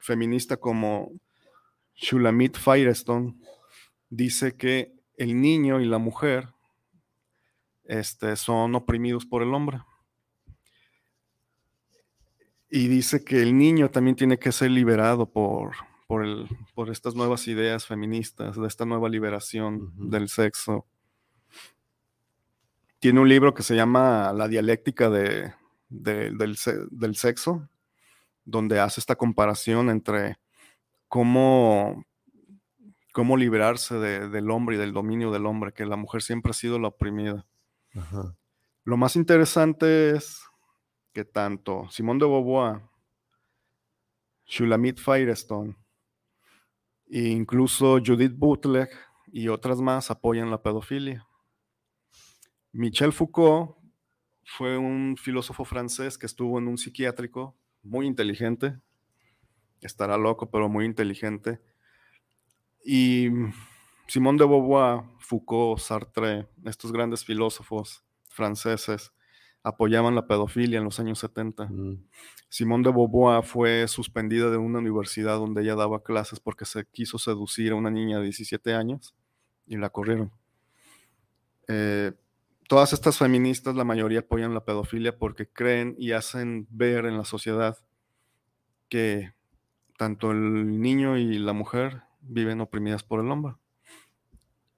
feminista 0.00 0.56
como 0.56 1.10
Shulamit 1.94 2.56
Firestone 2.56 3.34
dice 4.08 4.56
que 4.56 4.92
el 5.16 5.40
niño 5.40 5.80
y 5.80 5.86
la 5.86 5.98
mujer 5.98 6.48
este, 7.84 8.36
son 8.36 8.74
oprimidos 8.74 9.26
por 9.26 9.42
el 9.42 9.52
hombre. 9.54 9.80
Y 12.74 12.88
dice 12.88 13.22
que 13.22 13.42
el 13.42 13.56
niño 13.58 13.90
también 13.90 14.16
tiene 14.16 14.38
que 14.38 14.50
ser 14.50 14.70
liberado 14.70 15.30
por, 15.30 15.72
por, 16.06 16.24
el- 16.24 16.48
por 16.74 16.88
estas 16.88 17.14
nuevas 17.14 17.46
ideas 17.46 17.84
feministas, 17.84 18.56
de 18.56 18.66
esta 18.66 18.86
nueva 18.86 19.10
liberación 19.10 19.92
del 20.10 20.30
sexo. 20.30 20.86
Tiene 22.98 23.20
un 23.20 23.28
libro 23.28 23.52
que 23.52 23.62
se 23.62 23.76
llama 23.76 24.32
La 24.32 24.48
dialéctica 24.48 25.10
de- 25.10 25.52
de- 25.90 26.30
del, 26.30 26.56
del 26.92 27.14
sexo, 27.16 27.68
donde 28.46 28.80
hace 28.80 29.00
esta 29.00 29.16
comparación 29.16 29.90
entre 29.90 30.38
cómo, 31.08 32.06
cómo 33.12 33.36
liberarse 33.36 33.96
de- 33.96 34.30
del 34.30 34.50
hombre 34.50 34.76
y 34.76 34.78
del 34.78 34.94
dominio 34.94 35.30
del 35.30 35.44
hombre, 35.44 35.74
que 35.74 35.84
la 35.84 35.96
mujer 35.96 36.22
siempre 36.22 36.50
ha 36.52 36.54
sido 36.54 36.78
la 36.78 36.88
oprimida. 36.88 37.44
Ajá. 37.94 38.34
Lo 38.84 38.96
más 38.96 39.14
interesante 39.16 40.12
es 40.16 40.42
que 41.12 41.24
tanto 41.24 41.88
Simone 41.90 42.20
de 42.20 42.26
Beauvoir, 42.26 42.82
Shulamit 44.46 44.98
Firestone, 44.98 45.76
e 47.08 47.28
incluso 47.28 47.98
Judith 48.04 48.34
Butler 48.34 48.88
y 49.26 49.48
otras 49.48 49.80
más 49.80 50.10
apoyan 50.10 50.50
la 50.50 50.62
pedofilia. 50.62 51.26
Michel 52.72 53.12
Foucault 53.12 53.76
fue 54.44 54.78
un 54.78 55.16
filósofo 55.18 55.64
francés 55.64 56.16
que 56.16 56.26
estuvo 56.26 56.58
en 56.58 56.68
un 56.68 56.78
psiquiátrico 56.78 57.54
muy 57.82 58.06
inteligente, 58.06 58.78
estará 59.80 60.16
loco, 60.16 60.50
pero 60.50 60.68
muy 60.68 60.86
inteligente. 60.86 61.60
Y 62.84 63.28
Simone 64.06 64.38
de 64.38 64.46
Beauvoir, 64.46 65.02
Foucault, 65.18 65.80
Sartre, 65.80 66.48
estos 66.64 66.92
grandes 66.92 67.24
filósofos 67.24 68.04
franceses, 68.28 69.12
apoyaban 69.62 70.14
la 70.14 70.26
pedofilia 70.26 70.78
en 70.78 70.84
los 70.84 70.98
años 70.98 71.18
70. 71.20 71.66
Mm. 71.66 72.04
Simone 72.48 72.84
de 72.84 72.90
Beauvoir 72.90 73.44
fue 73.44 73.86
suspendida 73.88 74.50
de 74.50 74.56
una 74.56 74.78
universidad 74.78 75.36
donde 75.36 75.62
ella 75.62 75.74
daba 75.74 76.02
clases 76.02 76.40
porque 76.40 76.64
se 76.64 76.84
quiso 76.84 77.18
seducir 77.18 77.72
a 77.72 77.76
una 77.76 77.90
niña 77.90 78.18
de 78.18 78.24
17 78.24 78.74
años 78.74 79.14
y 79.66 79.76
la 79.76 79.90
corrieron. 79.90 80.32
Eh, 81.68 82.12
todas 82.68 82.92
estas 82.92 83.16
feministas, 83.18 83.74
la 83.74 83.84
mayoría 83.84 84.20
apoyan 84.20 84.54
la 84.54 84.64
pedofilia 84.64 85.16
porque 85.16 85.48
creen 85.48 85.94
y 85.98 86.12
hacen 86.12 86.66
ver 86.70 87.06
en 87.06 87.16
la 87.16 87.24
sociedad 87.24 87.78
que 88.88 89.32
tanto 89.96 90.32
el 90.32 90.80
niño 90.80 91.16
y 91.16 91.38
la 91.38 91.52
mujer 91.52 92.02
viven 92.20 92.60
oprimidas 92.60 93.02
por 93.02 93.20
el 93.20 93.30
hombre. 93.30 93.54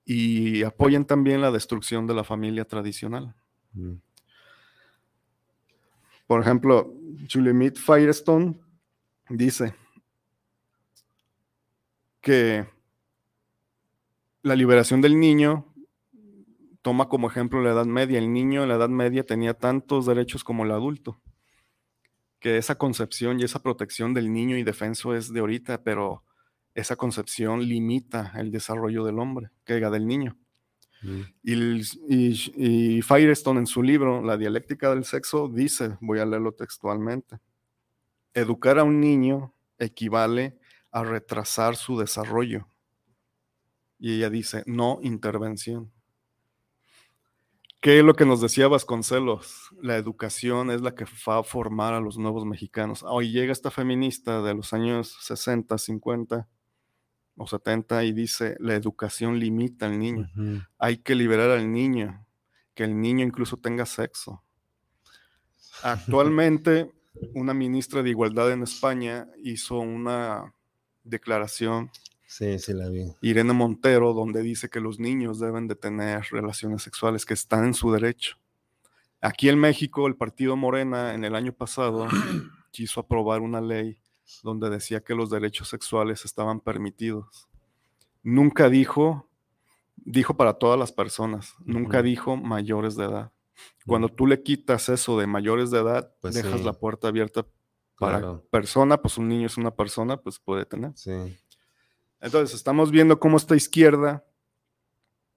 Y 0.05 0.63
apoyan 0.65 1.07
también 1.07 1.41
la 1.41 1.51
destrucción 1.51 2.07
de 2.07 2.15
la 2.15 2.25
familia 2.25 2.67
tradicional. 2.67 3.35
Mm. 3.73 3.95
Por 6.27 6.41
ejemplo, 6.41 6.95
Juliet 7.31 7.77
Firestone 7.77 8.59
dice 9.29 9.75
que 12.21 12.67
la 14.43 14.57
liberación 14.57 15.01
del 15.01 15.19
niño 15.19 15.75
toma 16.83 17.09
como 17.09 17.29
ejemplo 17.29 17.63
la 17.63 17.71
Edad 17.71 17.87
Media. 17.87 18.19
El 18.19 18.33
niño 18.33 18.63
en 18.63 18.69
la 18.69 18.75
Edad 18.77 18.89
Media 18.89 19.25
tenía 19.25 19.55
tantos 19.55 20.07
derechos 20.07 20.45
como 20.45 20.65
el 20.65 20.71
adulto. 20.71 21.21
Que 22.41 22.59
esa 22.59 22.77
concepción 22.77 23.41
y 23.41 23.45
esa 23.45 23.63
protección 23.63 24.13
del 24.13 24.33
niño 24.33 24.59
y 24.59 24.65
defenso 24.65 25.15
es 25.15 25.33
de 25.33 25.41
ahorita, 25.41 25.83
pero 25.83 26.25
esa 26.75 26.97
concepción 26.97 27.67
limita 27.67 28.33
el 28.37 28.51
desarrollo 28.51 29.05
del 29.05 29.19
hombre, 29.19 29.51
que 29.65 29.75
diga 29.75 29.91
del 29.91 30.07
niño. 30.07 30.37
Y- 31.43 32.97
y 32.97 33.03
Firestone 33.03 33.61
en 33.61 33.67
su 33.67 33.83
libro, 33.83 34.23
La 34.23 34.37
dialéctica 34.37 34.91
del 34.91 35.05
sexo, 35.05 35.49
dice, 35.49 35.97
voy 36.01 36.19
a 36.19 36.27
leerlo 36.27 36.53
textualmente, 36.53 37.39
educar 38.33 38.79
a 38.79 38.85
un 38.85 39.01
niño 39.01 39.55
equivale 39.79 40.59
a 40.91 41.03
retrasar 41.05 41.77
su 41.77 41.99
desarrollo. 41.99 42.69
Y 43.99 44.15
ella 44.17 44.31
dice, 44.31 44.63
no 44.67 44.99
intervención. 45.03 45.93
¿Qué 47.81 47.99
es 47.99 48.05
lo 48.05 48.15
que 48.15 48.25
nos 48.25 48.41
decía 48.41 48.67
Vasconcelos? 48.67 49.69
La 49.83 49.97
educación 49.97 50.71
es 50.71 50.81
la 50.81 50.95
que 50.95 51.05
va 51.29 51.39
a 51.41 51.43
formar 51.43 51.93
a 51.93 52.01
los 52.01 52.17
nuevos 52.17 52.47
mexicanos. 52.47 53.03
Hoy 53.07 53.31
llega 53.31 53.53
esta 53.53 53.71
feminista 53.71 54.41
de 54.41 54.55
los 54.55 54.73
años 54.73 55.19
60, 55.21 55.77
50 55.77 56.49
o 57.37 57.47
70 57.47 58.05
y 58.05 58.13
dice, 58.13 58.57
la 58.61 58.75
educación 58.75 59.39
limita 59.39 59.87
al 59.87 59.99
niño. 59.99 60.29
Hay 60.79 60.99
que 60.99 61.15
liberar 61.15 61.51
al 61.51 61.73
niño, 61.73 62.27
que 62.75 62.85
el 62.85 63.01
niño 63.01 63.25
incluso 63.25 63.57
tenga 63.57 63.87
sexo. 63.87 64.43
Actualmente, 65.83 66.93
una 67.35 67.55
ministra 67.55 68.03
de 68.03 68.11
Igualdad 68.11 68.53
en 68.53 68.63
España 68.63 69.29
hizo 69.43 69.79
una 69.79 70.55
declaración 71.03 71.91
Sí, 72.37 72.59
sí 72.59 72.73
la 72.73 72.89
vi. 72.89 73.15
Irene 73.21 73.53
Montero, 73.53 74.13
donde 74.13 74.43
dice 74.43 74.69
que 74.69 74.81
los 74.81 74.99
niños 74.99 75.39
deben 75.39 75.69
de 75.69 75.77
tener 75.77 76.21
relaciones 76.33 76.83
sexuales, 76.83 77.25
que 77.25 77.35
están 77.35 77.65
en 77.65 77.75
su 77.75 77.93
derecho. 77.93 78.39
Aquí 79.21 79.49
en 79.49 79.61
México, 79.61 80.09
el 80.09 80.17
partido 80.17 80.57
Morena 80.57 81.15
en 81.15 81.23
el 81.23 81.37
año 81.37 81.53
pasado 81.53 82.09
quiso 82.73 82.99
aprobar 82.99 83.41
una 83.41 83.61
ley 83.61 83.99
donde 84.43 84.71
decía 84.71 85.03
que 85.03 85.15
los 85.15 85.31
derechos 85.31 85.69
sexuales 85.69 86.25
estaban 86.25 86.61
permitidos. 86.61 87.49
Nunca 88.23 88.69
dijo, 88.69 89.29
dijo 89.97 90.37
para 90.37 90.55
todas 90.55 90.79
las 90.79 90.93
personas, 90.93 91.55
nunca 91.65 92.03
dijo 92.03 92.37
mayores 92.37 92.97
de 92.97 93.05
edad. 93.05 93.33
Cuando 93.87 94.09
tú 94.09 94.27
le 94.27 94.43
quitas 94.43 94.89
eso 94.89 95.19
de 95.19 95.27
mayores 95.27 95.71
de 95.71 95.81
edad, 95.81 96.13
Pues 96.21 96.35
dejas 96.35 96.59
sí. 96.61 96.65
la 96.65 96.73
puerta 96.73 97.09
abierta 97.09 97.47
para 97.99 98.19
Claro. 98.19 98.45
persona, 98.51 99.01
pues 99.01 99.19
un 99.19 99.29
niño 99.29 99.47
es 99.47 99.57
una 99.57 99.71
persona, 99.75 100.17
pues 100.17 100.39
puede 100.41 100.65
tener. 100.67 100.93
Sí. 100.97 101.13
Entonces, 102.21 102.57
estamos 102.57 102.91
viendo 102.91 103.21
cómo 103.21 103.37
esta 103.37 103.55
izquierda, 103.55 104.25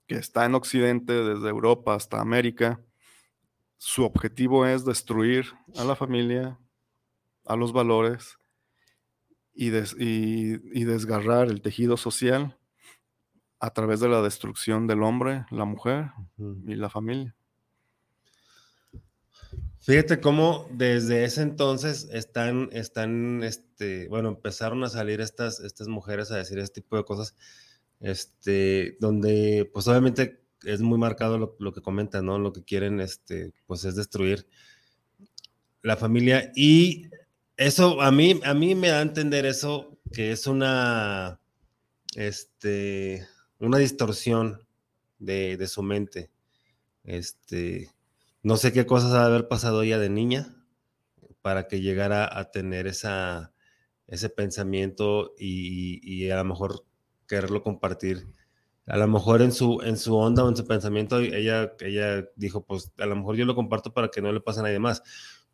que 0.08 0.16
está 0.16 0.46
en 0.46 0.56
Occidente, 0.56 1.12
desde 1.14 1.50
Europa 1.50 1.94
hasta 1.94 2.20
América, 2.22 2.82
su 3.78 4.04
objetivo 4.06 4.66
es 4.66 4.86
destruir 4.86 5.54
a 5.76 5.84
la 5.84 5.96
familia, 5.96 6.58
a 7.46 7.56
los 7.56 7.74
valores 7.74 8.37
y, 9.58 9.70
des- 9.72 9.96
y- 10.00 10.62
y 10.72 10.84
desgarrar 10.86 11.48
el 11.48 11.62
tejido 11.62 11.98
social 11.98 12.58
a 13.60 13.74
través 13.74 14.00
de 14.00 14.08
la 14.08 14.22
destrucción 14.22 14.86
del 14.88 15.02
hombre, 15.02 15.46
la 15.50 15.66
mujer 15.66 16.12
y 16.68 16.76
la 16.76 16.90
familia. 16.90 17.36
Fíjate 19.80 20.20
cómo 20.20 20.68
desde 20.74 21.24
ese 21.24 21.42
entonces 21.42 22.10
están, 22.12 22.70
están, 22.74 23.42
este, 23.44 24.08
bueno, 24.10 24.30
empezaron 24.30 24.84
a 24.84 24.90
salir 24.90 25.22
estas, 25.22 25.60
estas 25.62 25.88
mujeres 25.88 26.30
a 26.32 26.38
decir 26.38 26.60
este 26.60 26.82
tipo 26.82 26.98
de 26.98 27.06
cosas, 27.06 27.36
este, 28.00 28.98
donde, 29.00 29.70
pues 29.74 29.88
obviamente 29.88 30.44
es 30.66 30.82
muy 30.82 30.98
marcado 30.98 31.38
lo, 31.38 31.56
lo 31.60 31.72
que 31.74 31.82
comentan, 31.82 32.26
¿no? 32.26 32.38
Lo 32.38 32.52
que 32.52 32.64
quieren, 32.64 33.00
este, 33.00 33.54
pues 33.66 33.86
es 33.86 33.96
destruir 33.96 34.48
la 35.84 35.96
familia 35.96 36.52
y 36.56 37.10
eso 37.58 38.02
a 38.02 38.12
mí, 38.12 38.40
a 38.44 38.54
mí 38.54 38.76
me 38.76 38.90
da 38.90 39.00
a 39.00 39.02
entender 39.02 39.46
eso 39.46 40.00
que 40.12 40.32
es 40.32 40.48
una, 40.48 41.42
este, 42.16 43.28
una 43.60 43.78
distorsión 43.78 44.66
de, 45.20 45.58
de 45.58 45.68
su 45.68 45.84
mente, 45.84 46.32
este, 47.04 47.92
no 48.44 48.58
sé 48.58 48.72
qué 48.72 48.86
cosas 48.86 49.12
ha 49.14 49.22
de 49.22 49.26
haber 49.26 49.48
pasado 49.48 49.82
ella 49.82 50.00
de 50.00 50.10
niña 50.10 50.56
para 51.42 51.68
que 51.68 51.82
llegara 51.82 52.30
a 52.32 52.52
tener 52.52 52.88
esa, 52.88 53.54
ese 54.08 54.30
pensamiento 54.30 55.34
y, 55.38 56.00
y 56.04 56.30
a 56.30 56.38
lo 56.38 56.46
mejor 56.46 56.86
quererlo 57.28 57.64
compartir. 57.64 58.28
A 58.86 58.96
lo 58.96 59.08
mejor 59.08 59.42
en 59.42 59.52
su, 59.52 59.82
en 59.82 59.98
su 59.98 60.16
onda 60.16 60.46
o 60.46 60.50
en 60.50 60.56
su 60.56 60.66
pensamiento, 60.66 61.20
ella, 61.20 61.74
ella 61.82 62.26
dijo, 62.38 62.66
pues 62.66 62.94
a 62.98 63.06
lo 63.06 63.18
mejor 63.18 63.36
yo 63.36 63.44
lo 63.46 63.54
comparto 63.54 63.94
para 63.94 64.08
que 64.08 64.22
no 64.22 64.32
le 64.32 64.40
pase 64.40 64.62
a 64.62 64.64
nadie 64.64 64.80
más. 64.80 65.04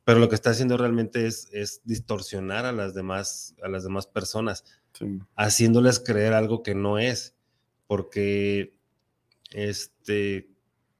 Pero 0.06 0.20
lo 0.20 0.30
que 0.30 0.36
está 0.36 0.50
haciendo 0.52 0.78
realmente 0.78 1.28
es, 1.28 1.48
es 1.54 1.82
distorsionar 1.86 2.66
a 2.66 2.72
las 2.74 2.94
demás, 2.94 3.56
a 3.64 3.70
las 3.70 3.84
demás 3.84 4.08
personas, 4.08 4.64
Sí. 4.94 5.06
haciéndoles 5.36 6.00
creer 6.00 6.34
algo 6.34 6.62
que 6.64 6.76
no 6.76 7.00
es. 7.00 7.36
Porque, 7.88 8.78
este, 9.52 10.50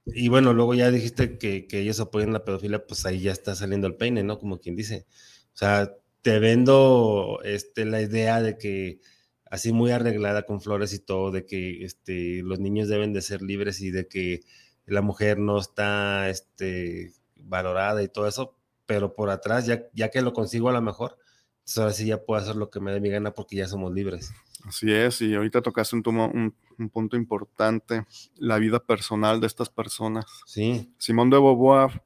y 0.06 0.28
bueno, 0.28 0.52
luego 0.52 0.74
ya 0.74 0.90
dijiste 0.90 1.38
que, 1.38 1.66
que 1.66 1.80
ellos 1.80 2.00
apoyan 2.00 2.32
la 2.32 2.44
pedofilia, 2.44 2.86
pues 2.86 3.06
ahí 3.06 3.20
ya 3.20 3.32
está 3.32 3.54
saliendo 3.54 3.86
el 3.86 3.96
peine, 3.96 4.22
¿no? 4.24 4.38
Como 4.38 4.58
quien 4.60 4.76
dice. 4.76 5.06
O 5.54 5.56
sea, 5.56 5.94
te 6.22 6.38
vendo 6.40 7.40
este, 7.44 7.84
la 7.84 8.00
idea 8.02 8.42
de 8.42 8.58
que 8.58 9.00
así 9.46 9.72
muy 9.72 9.90
arreglada 9.92 10.44
con 10.44 10.60
flores 10.60 10.92
y 10.94 10.98
todo, 10.98 11.30
de 11.30 11.46
que 11.46 11.84
este, 11.84 12.42
los 12.42 12.58
niños 12.60 12.88
deben 12.88 13.12
de 13.12 13.22
ser 13.22 13.42
libres 13.42 13.80
y 13.80 13.90
de 13.90 14.08
que 14.08 14.42
la 14.86 15.02
mujer 15.02 15.38
no 15.38 15.58
está 15.58 16.28
este, 16.30 17.12
valorada 17.36 18.02
y 18.02 18.08
todo 18.08 18.26
eso, 18.28 18.56
pero 18.86 19.14
por 19.14 19.30
atrás, 19.30 19.66
ya, 19.66 19.84
ya 19.92 20.10
que 20.10 20.20
lo 20.22 20.32
consigo 20.32 20.68
a 20.68 20.72
lo 20.72 20.82
mejor, 20.82 21.16
entonces 21.58 21.78
ahora 21.78 21.92
sí 21.92 22.06
ya 22.06 22.22
puedo 22.22 22.40
hacer 22.40 22.56
lo 22.56 22.68
que 22.70 22.80
me 22.80 22.92
dé 22.92 23.00
mi 23.00 23.08
gana 23.10 23.32
porque 23.32 23.56
ya 23.56 23.66
somos 23.66 23.92
libres. 23.92 24.32
Así 24.66 24.92
es, 24.92 25.20
y 25.22 25.34
ahorita 25.34 25.62
tocaste 25.62 25.96
un, 25.96 26.02
tomo- 26.02 26.30
un- 26.32 26.54
un 26.78 26.88
punto 26.90 27.16
importante, 27.16 28.06
la 28.36 28.58
vida 28.58 28.78
personal 28.80 29.40
de 29.40 29.46
estas 29.46 29.68
personas. 29.70 30.24
Sí, 30.46 30.92
Simón 30.98 31.30
de 31.30 31.36
Beauvoir, 31.38 32.02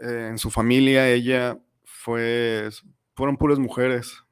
eh, 0.00 0.28
en 0.30 0.38
su 0.38 0.50
familia, 0.50 1.08
ella 1.10 1.58
fue, 1.84 2.68
fueron 3.14 3.36
puras 3.36 3.58
mujeres. 3.58 4.22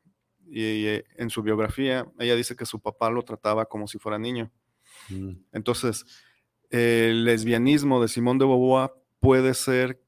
Y, 0.49 0.87
eh, 0.87 1.05
en 1.17 1.29
su 1.29 1.43
biografía, 1.43 2.07
ella 2.21 2.37
dice 2.37 2.55
que 2.55 2.67
su 2.67 2.81
papá 2.81 3.11
lo 3.11 3.23
trataba 3.25 3.67
como 3.67 3.89
si 3.89 3.99
fuera 3.99 4.19
niño. 4.19 4.51
mm, 5.09 5.31
Entonces, 5.53 6.05
el 6.71 7.25
lesbianismo 7.25 8.01
de 8.01 8.09
Simón 8.09 8.39
de 8.39 8.45
Beauvoir 8.45 8.93
puede 9.19 9.55
ser 9.55 10.03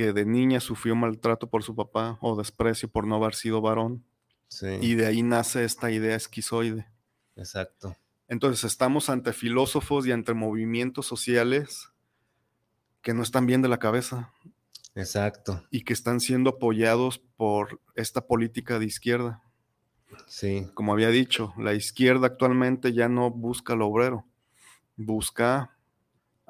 que 0.00 0.14
de 0.14 0.24
niña 0.24 0.60
sufrió 0.60 0.96
maltrato 0.96 1.50
por 1.50 1.62
su 1.62 1.76
papá 1.76 2.16
o 2.22 2.34
desprecio 2.34 2.90
por 2.90 3.06
no 3.06 3.16
haber 3.16 3.34
sido 3.34 3.60
varón. 3.60 4.06
sí, 4.48 4.78
Y 4.80 4.94
de 4.94 5.04
ahí 5.04 5.22
nace 5.22 5.62
esta 5.62 5.90
idea 5.90 6.16
esquizoide. 6.16 6.90
exacto. 7.36 7.94
Entonces 8.28 8.64
estamos 8.64 9.10
ante 9.10 9.34
filósofos 9.34 10.06
y 10.06 10.12
ante 10.12 10.32
movimientos 10.32 11.04
sociales 11.04 11.90
que 13.02 13.12
no 13.12 13.22
están 13.22 13.44
bien 13.44 13.60
de 13.60 13.68
la 13.68 13.78
cabeza 13.78 14.32
Exacto, 14.94 15.62
y 15.70 15.82
que 15.82 15.92
están 15.92 16.20
siendo 16.20 16.50
apoyados 16.50 17.18
por 17.18 17.80
esta 17.94 18.26
política 18.26 18.78
de 18.78 18.86
izquierda. 18.86 19.42
sí, 20.26 20.70
Como 20.74 20.92
había 20.92 21.10
dicho, 21.10 21.52
la 21.58 21.74
izquierda 21.74 22.26
actualmente 22.26 22.92
ya 22.92 23.08
no 23.08 23.30
busca 23.30 23.74
al 23.74 23.82
obrero, 23.82 24.26
busca 24.96 25.78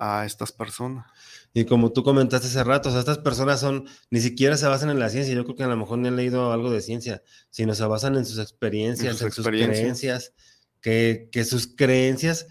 a 0.00 0.24
estas 0.24 0.50
personas. 0.50 1.06
Y 1.52 1.66
como 1.66 1.92
tú 1.92 2.02
comentaste 2.02 2.46
hace 2.46 2.64
rato, 2.64 2.88
o 2.88 2.92
sea, 2.92 3.00
estas 3.00 3.18
personas 3.18 3.60
son, 3.60 3.86
ni 4.10 4.20
siquiera 4.20 4.56
se 4.56 4.66
basan 4.66 4.90
en 4.90 4.98
la 4.98 5.10
ciencia, 5.10 5.34
yo 5.34 5.44
creo 5.44 5.56
que 5.56 5.62
a 5.62 5.68
lo 5.68 5.76
mejor 5.76 5.98
ni 5.98 6.08
han 6.08 6.16
leído 6.16 6.52
algo 6.52 6.70
de 6.70 6.80
ciencia, 6.80 7.22
sino 7.50 7.74
se 7.74 7.84
basan 7.84 8.16
en 8.16 8.24
sus 8.24 8.38
experiencias, 8.38 9.18
sus 9.18 9.22
en 9.22 9.32
sus, 9.32 9.46
creencias, 9.46 10.32
que, 10.80 11.28
que 11.30 11.44
sus 11.44 11.66
creencias 11.66 12.46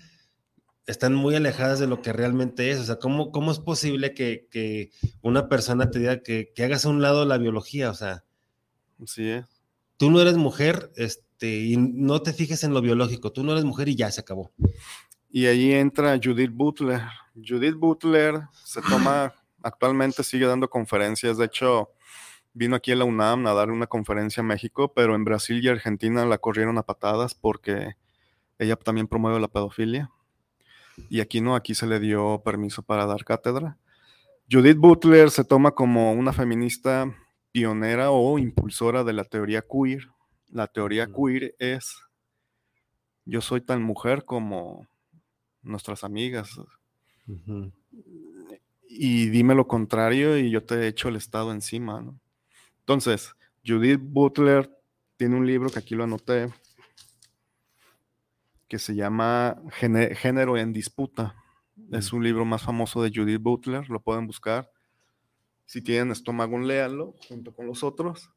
están 0.85 1.15
muy 1.15 1.35
alejadas 1.35 1.79
de 1.79 1.87
lo 1.87 2.01
que 2.01 2.13
realmente 2.13 2.69
es. 2.69 2.79
O 2.79 2.83
sea, 2.83 2.97
¿cómo, 2.97 3.31
cómo 3.31 3.51
es 3.51 3.59
posible 3.59 4.13
que, 4.13 4.47
que 4.51 4.91
una 5.21 5.49
persona 5.49 5.89
te 5.89 5.99
diga 5.99 6.21
que, 6.21 6.51
que 6.53 6.63
hagas 6.63 6.85
a 6.85 6.89
un 6.89 7.01
lado 7.01 7.25
la 7.25 7.37
biología? 7.37 7.89
O 7.89 7.95
sea, 7.95 8.25
Así 9.01 9.27
es. 9.27 9.45
tú 9.97 10.11
no 10.11 10.21
eres 10.21 10.37
mujer 10.37 10.91
este, 10.95 11.61
y 11.61 11.77
no 11.77 12.21
te 12.21 12.33
fijes 12.33 12.63
en 12.63 12.73
lo 12.73 12.81
biológico, 12.81 13.31
tú 13.31 13.43
no 13.43 13.53
eres 13.53 13.65
mujer 13.65 13.89
y 13.89 13.95
ya 13.95 14.11
se 14.11 14.21
acabó. 14.21 14.51
Y 15.31 15.45
ahí 15.45 15.71
entra 15.73 16.19
Judith 16.21 16.51
Butler. 16.51 17.01
Judith 17.45 17.75
Butler 17.75 18.41
se 18.53 18.81
toma, 18.81 19.33
actualmente 19.63 20.23
sigue 20.23 20.45
dando 20.45 20.69
conferencias. 20.69 21.37
De 21.37 21.45
hecho, 21.45 21.91
vino 22.53 22.75
aquí 22.75 22.91
a 22.91 22.95
la 22.95 23.05
UNAM 23.05 23.47
a 23.47 23.53
dar 23.53 23.71
una 23.71 23.87
conferencia 23.87 24.41
a 24.41 24.45
México, 24.45 24.93
pero 24.93 25.15
en 25.15 25.23
Brasil 25.23 25.63
y 25.63 25.67
Argentina 25.67 26.25
la 26.25 26.37
corrieron 26.37 26.77
a 26.77 26.83
patadas 26.83 27.35
porque 27.35 27.95
ella 28.57 28.75
también 28.75 29.07
promueve 29.07 29.39
la 29.39 29.47
pedofilia. 29.47 30.11
Y 31.09 31.21
aquí 31.21 31.39
no, 31.39 31.55
aquí 31.55 31.75
se 31.75 31.87
le 31.87 31.99
dio 31.99 32.41
permiso 32.43 32.83
para 32.83 33.05
dar 33.05 33.23
cátedra. 33.23 33.77
Judith 34.51 34.77
Butler 34.77 35.29
se 35.29 35.43
toma 35.43 35.71
como 35.71 36.11
una 36.13 36.33
feminista 36.33 37.15
pionera 37.51 38.11
o 38.11 38.37
impulsora 38.37 39.03
de 39.03 39.13
la 39.13 39.23
teoría 39.23 39.61
queer. 39.61 40.09
La 40.49 40.67
teoría 40.67 41.05
Ujú. 41.05 41.27
queer 41.27 41.55
es 41.59 41.95
yo 43.25 43.41
soy 43.41 43.61
tan 43.61 43.83
mujer 43.83 44.25
como 44.25 44.87
nuestras 45.61 46.03
amigas 46.03 46.59
Y 48.87 49.29
dime 49.29 49.55
lo 49.55 49.67
contrario 49.67 50.37
y 50.37 50.49
yo 50.49 50.63
te 50.63 50.87
echo 50.87 51.09
el 51.09 51.15
estado 51.15 51.51
encima, 51.51 52.01
¿no? 52.01 52.19
Entonces, 52.79 53.35
Judith 53.65 54.01
Butler 54.01 54.69
tiene 55.17 55.35
un 55.35 55.45
libro 55.45 55.69
que 55.69 55.79
aquí 55.79 55.95
lo 55.95 56.05
anoté 56.05 56.49
que 58.69 58.79
se 58.79 58.95
llama 58.95 59.61
Género 59.71 60.55
en 60.55 60.71
Disputa. 60.71 61.35
Es 61.91 62.13
un 62.13 62.23
libro 62.23 62.45
más 62.45 62.61
famoso 62.61 63.01
de 63.01 63.11
Judith 63.13 63.41
Butler, 63.41 63.89
lo 63.89 63.99
pueden 63.99 64.27
buscar. 64.27 64.71
Si 65.65 65.81
tienen 65.81 66.11
estómago, 66.11 66.57
léanlo 66.59 67.15
junto 67.27 67.53
con 67.53 67.65
los 67.65 67.83
otros. 67.83 68.31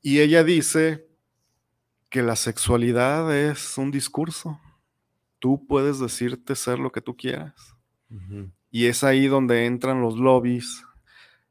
Y 0.00 0.20
ella 0.20 0.44
dice 0.44 1.08
que 2.08 2.22
la 2.22 2.36
sexualidad 2.36 3.36
es 3.36 3.76
un 3.78 3.90
discurso. 3.90 4.60
Tú 5.40 5.66
puedes 5.66 5.98
decirte 5.98 6.54
ser 6.54 6.78
lo 6.78 6.92
que 6.92 7.00
tú 7.00 7.16
quieras. 7.16 7.75
Y 8.70 8.86
es 8.86 9.04
ahí 9.04 9.26
donde 9.26 9.66
entran 9.66 10.00
los 10.00 10.16
lobbies. 10.16 10.84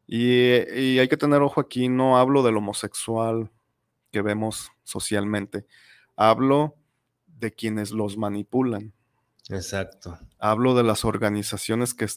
Y, 0.08 0.54
y, 0.80 1.00
hay 1.00 1.08
que 1.08 1.18
tener 1.18 1.42
ojo 1.42 1.60
aquí, 1.60 1.90
no 1.90 2.18
hablo 2.18 2.44
del 2.44 2.58
homosexual 2.58 3.52
que 4.12 4.22
vemos 4.22 4.72
socialmente, 4.84 5.66
hablo 6.16 6.76
de 7.26 7.52
quienes 7.52 7.92
los 7.92 8.16
manipulan. 8.18 8.94
Exacto. 9.50 10.20
Hablo 10.40 10.76
de 10.76 10.84
las 10.84 11.06
organizaciones 11.06 11.94
que, 11.94 12.08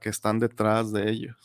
que 0.00 0.08
están 0.08 0.38
detrás 0.38 0.92
de 0.92 1.10
ellos. 1.10 1.36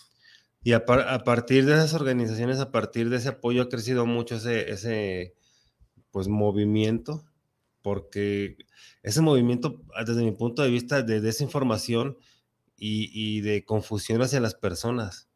Y 0.64 0.72
a, 0.72 0.86
partir 0.86 1.66
de 1.66 1.74
esas 1.74 1.94
organizaciones, 1.94 2.60
a 2.60 2.72
partir 2.72 3.10
de 3.10 3.18
ese 3.18 3.30
apoyo, 3.30 3.64
ha 3.64 3.70
crecido 3.70 4.06
mucho 4.06 4.36
ese, 4.36 4.72
ese 4.72 5.36
pues, 6.12 6.30
movimiento, 6.30 7.26
porque 7.82 8.58
ese 9.02 9.20
movimiento, 9.20 9.82
desde 10.06 10.24
mi 10.24 10.32
punto 10.32 10.64
de 10.64 10.70
vista, 10.70 11.02
de 11.02 11.20
desinformación 11.20 12.18
y, 12.76 13.10
y 13.14 13.42
de 13.42 13.64
confusión 13.64 14.22
hacia 14.22 14.40
las 14.40 14.56
personas. 14.56 15.28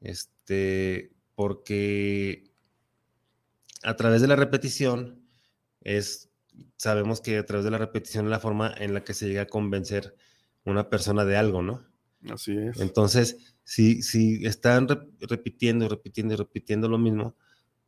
Este, 0.00 1.12
porque 1.34 2.50
a 3.82 3.96
través 3.96 4.22
de 4.22 4.28
la 4.28 4.36
repetición 4.36 5.22
es 5.82 6.30
sabemos 6.76 7.20
que 7.20 7.38
a 7.38 7.46
través 7.46 7.64
de 7.64 7.70
la 7.70 7.78
repetición 7.78 8.26
es 8.26 8.30
la 8.30 8.40
forma 8.40 8.72
en 8.76 8.94
la 8.94 9.04
que 9.04 9.14
se 9.14 9.28
llega 9.28 9.42
a 9.42 9.46
convencer 9.46 10.14
una 10.64 10.88
persona 10.88 11.24
de 11.24 11.36
algo, 11.36 11.62
¿no? 11.62 11.86
Así 12.30 12.56
es. 12.56 12.80
Entonces, 12.80 13.54
si, 13.64 14.02
si 14.02 14.44
están 14.44 14.88
repitiendo 15.20 15.86
y 15.86 15.88
repitiendo 15.88 16.34
y 16.34 16.36
repitiendo 16.36 16.88
lo 16.88 16.98
mismo, 16.98 17.34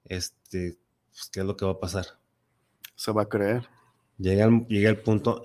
este, 0.04 0.78
pues, 1.10 1.28
¿qué 1.30 1.40
es 1.40 1.46
lo 1.46 1.56
que 1.56 1.64
va 1.64 1.72
a 1.72 1.80
pasar? 1.80 2.06
Se 2.94 3.12
va 3.12 3.22
a 3.22 3.28
creer. 3.28 3.66
Llega, 4.18 4.48
llega, 4.68 4.90
el 4.90 5.00
punto, 5.00 5.44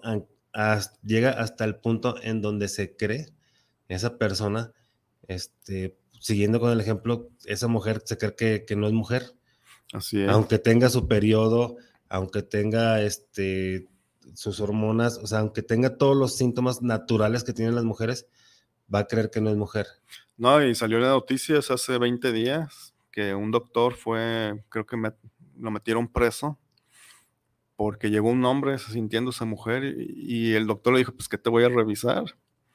llega 1.04 1.32
hasta 1.32 1.66
el 1.66 1.76
punto 1.76 2.16
en 2.22 2.42
donde 2.42 2.68
se 2.68 2.96
cree 2.96 3.28
esa 3.88 4.18
persona, 4.18 4.72
este, 5.28 5.98
siguiendo 6.20 6.60
con 6.60 6.72
el 6.72 6.82
ejemplo, 6.82 7.30
esa 7.46 7.68
mujer 7.68 8.02
se 8.06 8.18
cree 8.18 8.36
que, 8.36 8.66
que 8.66 8.76
no 8.76 8.88
es 8.88 8.94
mujer. 8.94 9.34
Así 9.94 10.22
es. 10.22 10.30
Aunque 10.30 10.60
tenga 10.60 10.90
su 10.90 11.08
periodo, 11.08 11.78
aunque 12.10 12.42
tenga 12.42 13.02
este, 13.02 13.88
sus 14.34 14.60
hormonas, 14.60 15.18
o 15.18 15.28
sea, 15.28 15.40
aunque 15.40 15.62
tenga 15.62 15.98
todos 15.98 16.18
los 16.18 16.36
síntomas 16.36 16.82
naturales 16.82 17.44
que 17.44 17.54
tienen 17.54 17.76
las 17.76 17.86
mujeres, 17.86 18.28
va 18.94 19.00
a 19.00 19.08
creer 19.08 19.30
que 19.30 19.42
no 19.42 19.50
es 19.50 19.58
mujer. 19.58 19.88
No, 20.38 20.64
y 20.64 20.76
salió 20.76 20.98
en 20.98 21.04
noticias 21.04 21.72
hace 21.72 21.98
20 21.98 22.32
días 22.32 22.94
que 23.12 23.34
un 23.34 23.52
doctor 23.52 23.94
fue, 23.96 24.64
creo 24.70 24.86
que 24.86 24.98
lo 25.58 25.72
metieron 25.72 26.08
preso 26.08 26.60
porque 27.78 28.10
llegó 28.10 28.30
un 28.30 28.44
hombre 28.44 28.78
sintiéndose 28.78 29.45
mujer 29.45 29.86
y, 29.86 30.16
y, 30.18 30.54
el 30.56 30.68
doctor 30.68 30.91
le 30.91 30.99
dijo, 30.99 31.14
pues 31.14 31.30
que 31.30 31.38
te 31.38 31.49
voy 31.49 31.64
a 31.64 31.70
revisar. 31.70 32.26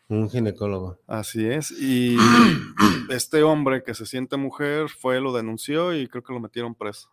Un 0.09 0.31
ginecólogo. 0.31 0.99
Así 1.07 1.47
es. 1.47 1.71
Y 1.73 2.17
este 3.11 3.43
hombre 3.43 3.83
que 3.83 3.93
se 3.93 4.07
siente 4.07 4.39
mujer 4.39 4.89
fue, 4.89 5.21
lo 5.21 5.35
denunció 5.35 5.95
y 5.95 6.09
creo 6.09 6.23
que 6.23 6.33
lo 6.33 6.41
metieron 6.41 6.75
preso. 6.75 7.11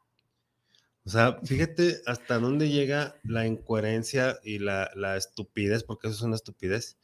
O 1.06 1.10
sea, 1.10 1.40
fíjate 1.44 2.02
hasta 2.06 2.38
dónde 2.38 2.70
llega 2.70 3.16
la 3.24 3.48
incoherencia 3.48 4.40
y 4.44 4.60
la, 4.60 4.92
estupidez, 5.18 5.84
porque 5.84 6.08
eso 6.08 6.18
es 6.18 6.22
una 6.22 6.36
estupidez, 6.36 6.98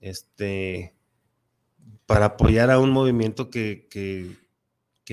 este, 0.00 0.94
para 2.06 2.24
apoyar 2.24 2.70
a 2.70 2.78
un 2.78 2.90
movimiento 2.90 3.50
que, 3.50 3.86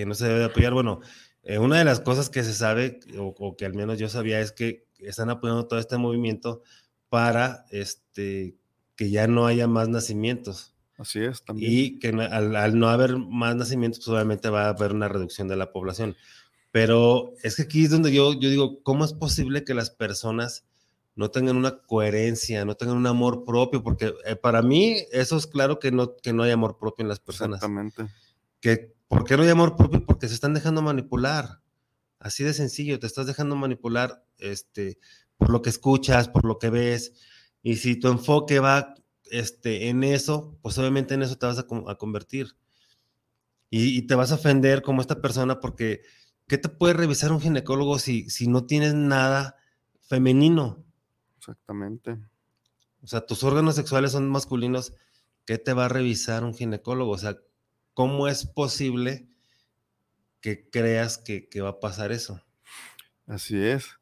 no 0.06 0.14
se 0.14 0.28
debe 0.28 0.40
de 0.40 0.46
apoyar. 0.46 0.74
Bueno, 0.74 1.02
eh, 1.44 1.58
una 1.58 1.80
de 1.80 1.84
las 1.84 2.00
cosas 2.00 2.30
que 2.30 2.44
se 2.44 2.54
sabe, 2.54 3.02
o, 3.18 3.58
que 3.58 3.66
al 3.66 3.74
menos 3.74 4.00
yo 4.00 4.08
sabía, 4.08 4.40
es 4.40 4.54
que 4.54 4.86
están 5.02 5.30
apoyando 5.30 5.68
todo 5.68 5.80
este 5.80 5.98
movimiento 5.98 6.62
para 7.10 7.66
este, 7.72 8.56
que 8.96 9.10
ya 9.10 9.28
no 9.28 9.46
haya 9.46 9.68
más 9.68 9.90
nacimientos. 9.90 10.76
Así 10.98 11.20
es, 11.20 11.44
también. 11.44 11.72
Y 11.72 12.00
que 12.00 12.10
al, 12.10 12.56
al 12.56 12.80
no 12.80 12.90
haber 12.90 13.18
más 13.18 13.56
nacimientos, 13.56 14.00
pues 14.00 14.10
obviamente 14.10 14.50
va 14.50 14.66
a 14.66 14.70
haber 14.70 14.94
una 14.94 15.08
reducción 15.08 15.48
de 15.48 15.56
la 15.56 15.72
población. 15.72 16.16
Pero 16.72 17.34
es 17.44 17.56
que 17.58 17.64
aquí 17.64 17.84
es 17.84 17.92
donde 17.92 18.14
yo, 18.14 18.34
yo 18.34 18.50
digo, 18.50 18.82
¿cómo 18.84 19.04
es 19.04 19.14
posible 19.14 19.64
que 19.64 19.74
las 19.74 19.90
personas 19.90 20.66
no 21.16 21.30
tengan 21.30 21.58
una 21.58 21.82
coherencia, 21.82 22.64
no 22.64 22.76
tengan 22.76 22.96
un 22.96 23.08
amor 23.08 23.44
propio? 23.44 23.84
Porque 23.84 24.14
eh, 24.26 24.36
para 24.36 24.62
mí 24.62 24.98
eso 25.12 25.36
es 25.38 25.48
claro 25.48 25.80
que 25.80 25.92
no, 25.92 26.16
que 26.16 26.32
no 26.34 26.44
hay 26.44 26.52
amor 26.52 26.78
propio 26.78 27.04
en 27.04 27.10
las 27.10 27.20
personas. 27.20 27.58
Exactamente. 27.58 28.08
Que, 28.62 28.94
¿Por 29.10 29.26
qué 29.26 29.36
no 29.36 29.44
hay 29.44 29.50
amor 29.50 29.76
propio? 29.76 30.06
Porque 30.06 30.30
se 30.30 30.34
están 30.34 30.54
dejando 30.54 30.82
manipular. 30.82 31.61
Así 32.22 32.46
de 32.46 32.54
sencillo, 32.54 33.00
te 33.00 33.08
estás 33.08 33.28
dejando 33.28 33.58
manipular 33.58 34.24
este, 34.38 34.98
por 35.38 35.50
lo 35.50 35.62
que 35.62 35.70
escuchas, 35.70 36.30
por 36.30 36.46
lo 36.46 36.58
que 36.58 36.70
ves. 36.70 37.14
Y 37.62 37.76
si 37.76 37.98
tu 37.98 38.08
enfoque 38.08 38.60
va 38.60 38.96
este, 39.26 39.90
en 39.90 40.06
eso, 40.06 40.58
pues 40.62 40.78
obviamente 40.78 41.16
en 41.16 41.24
eso 41.24 41.36
te 41.38 41.48
vas 41.48 41.60
a, 41.60 41.66
convertir. 41.98 42.56
Y, 43.70 43.98
y, 43.98 44.02
te 44.04 44.16
vas 44.16 44.32
a 44.32 44.36
ofender 44.36 44.82
como 44.82 45.02
esta 45.02 45.22
persona 45.22 45.60
porque 45.60 46.02
¿Qué 46.52 46.58
te 46.58 46.68
puede 46.68 46.94
revisar 46.94 47.32
un 47.32 47.40
ginecólogo 47.40 47.98
si, 47.98 48.30
si 48.30 48.46
no 48.48 48.66
tienes 48.66 48.94
nada 48.94 49.56
femenino? 50.02 50.84
Exactamente. 51.38 52.20
O 53.02 53.08
sea, 53.08 53.26
tus 53.26 53.46
órganos 53.46 53.76
sexuales 53.76 54.12
son 54.12 54.30
masculinos. 54.30 54.94
¿Qué 55.46 55.58
te 55.58 55.72
va 55.72 55.86
a 55.86 55.88
revisar 55.88 56.44
un 56.44 56.54
ginecólogo? 56.54 57.12
O 57.12 57.18
sea, 57.18 57.38
¿cómo 57.94 58.28
es 58.28 58.46
posible 58.46 59.30
que 60.42 60.68
creas 60.70 61.18
que, 61.18 61.48
va 61.62 61.70
a 61.70 61.80
pasar 61.80 62.12
eso? 62.12 62.42
Así 63.28 63.58
es. 63.64 63.98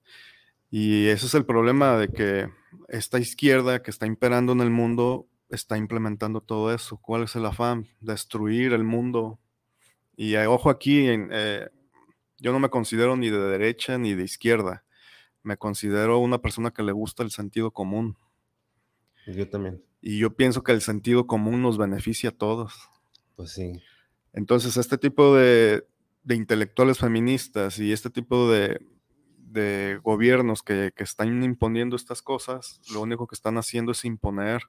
Y 0.72 1.08
ese 1.08 1.26
es 1.26 1.34
el 1.34 1.46
problema 1.46 1.98
de 1.98 2.08
que 2.10 2.50
esta 2.88 3.20
izquierda 3.20 3.82
que 3.82 3.92
está 3.92 4.06
imperando 4.06 4.54
en 4.54 4.62
el 4.62 4.70
mundo 4.70 5.28
está 5.50 5.78
implementando 5.78 6.42
todo 6.42 6.74
eso. 6.74 6.98
¿Cuál 6.98 7.24
es 7.24 7.36
el 7.36 7.46
afán? 7.46 7.88
Destruir 8.00 8.74
el 8.74 8.84
mundo. 8.84 9.40
Y 10.16 10.36
eh, 10.36 10.48
ojo 10.48 10.70
aquí, 10.70 11.06
eh, 11.08 11.70
yo 12.38 12.52
no 12.52 12.60
me 12.60 12.70
considero 12.70 13.18
ni 13.18 13.30
de 13.30 13.40
derecha 13.40 13.98
ni 13.98 14.14
de 14.14 14.24
izquierda. 14.24 14.84
Me 15.44 15.58
considero 15.58 16.20
una 16.20 16.40
persona 16.40 16.72
que 16.72 16.84
le 16.84 16.92
gusta 16.92 17.24
el 17.24 17.32
sentido 17.32 17.72
común. 17.72 18.18
Yo 19.26 19.50
también. 19.50 19.84
Y 20.02 20.20
yo 20.20 20.36
pienso 20.36 20.64
que 20.64 20.72
el 20.72 20.82
sentido 20.82 21.28
común 21.28 21.62
nos 21.62 21.78
beneficia 21.78 22.30
a 22.30 22.34
todos. 22.34 22.90
Pues 23.36 23.52
sí. 23.52 23.74
Entonces, 24.34 24.78
este 24.78 24.98
tipo 24.98 25.36
de, 25.36 25.86
intelectuales 26.28 27.00
feministas 27.00 27.80
y 27.80 27.92
este 27.92 28.10
tipo 28.10 28.50
de, 28.52 28.80
gobiernos 30.04 30.62
que, 30.62 30.92
que, 30.96 31.04
están 31.04 31.44
imponiendo 31.44 31.96
estas 31.96 32.22
cosas, 32.22 32.80
lo 32.94 33.02
único 33.02 33.28
que 33.28 33.36
están 33.36 33.58
haciendo 33.58 33.92
es 33.92 34.06
imponer 34.06 34.62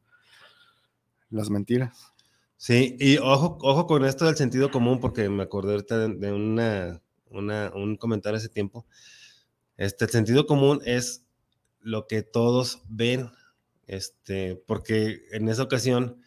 las 1.29 1.51
mentiras. 1.51 2.13
Sí, 2.57 2.97
y 2.99 3.19
ojo, 3.19 3.59
ojo 3.63 3.87
con 3.87 4.05
esto 4.05 4.27
del 4.27 4.37
sentido 4.37 4.71
común, 4.71 5.01
porque 5.01 5.29
me 5.29 5.43
acordé 5.43 5.83
de 5.83 6.33
una 6.33 7.01
un 7.31 7.97
comentario 7.97 8.37
hace 8.37 8.49
tiempo. 8.49 8.87
Este, 9.77 10.05
el 10.05 10.11
sentido 10.11 10.47
común 10.47 10.81
es 10.85 11.25
lo 11.81 12.07
que 12.07 12.23
todos 12.23 12.83
ven, 12.89 13.31
este, 13.87 14.63
porque 14.67 15.23
en 15.33 15.49
esa 15.49 15.63
ocasión, 15.63 16.21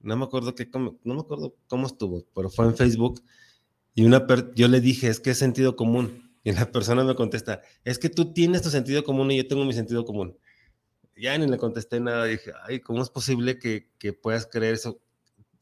no 0.00 0.16
me 0.16 0.24
acuerdo 0.24 0.54
qué, 0.54 0.68
no 0.72 1.14
me 1.14 1.20
acuerdo 1.20 1.56
cómo 1.66 1.86
estuvo, 1.86 2.24
pero 2.34 2.50
fue 2.50 2.66
en 2.66 2.76
Facebook 2.76 3.22
y 3.94 4.04
una 4.04 4.26
yo 4.54 4.68
le 4.68 4.80
dije, 4.80 5.08
es 5.08 5.20
que 5.20 5.30
es 5.30 5.38
sentido 5.38 5.76
común. 5.76 6.30
Y 6.44 6.52
la 6.52 6.72
persona 6.72 7.04
me 7.04 7.14
contesta, 7.14 7.62
es 7.84 7.98
que 7.98 8.08
tú 8.08 8.32
tienes 8.32 8.62
tu 8.62 8.70
sentido 8.70 9.04
común 9.04 9.30
y 9.30 9.36
yo 9.36 9.46
tengo 9.46 9.64
mi 9.64 9.72
sentido 9.72 10.04
común. 10.04 10.36
Ya 11.16 11.38
ni 11.38 11.46
le 11.46 11.56
contesté 11.56 12.00
nada, 12.00 12.24
dije, 12.24 12.52
ay, 12.66 12.80
¿cómo 12.80 13.02
es 13.02 13.10
posible 13.10 13.58
que, 13.58 13.90
que 13.98 14.12
puedas 14.12 14.46
creer 14.46 14.74
eso? 14.74 15.00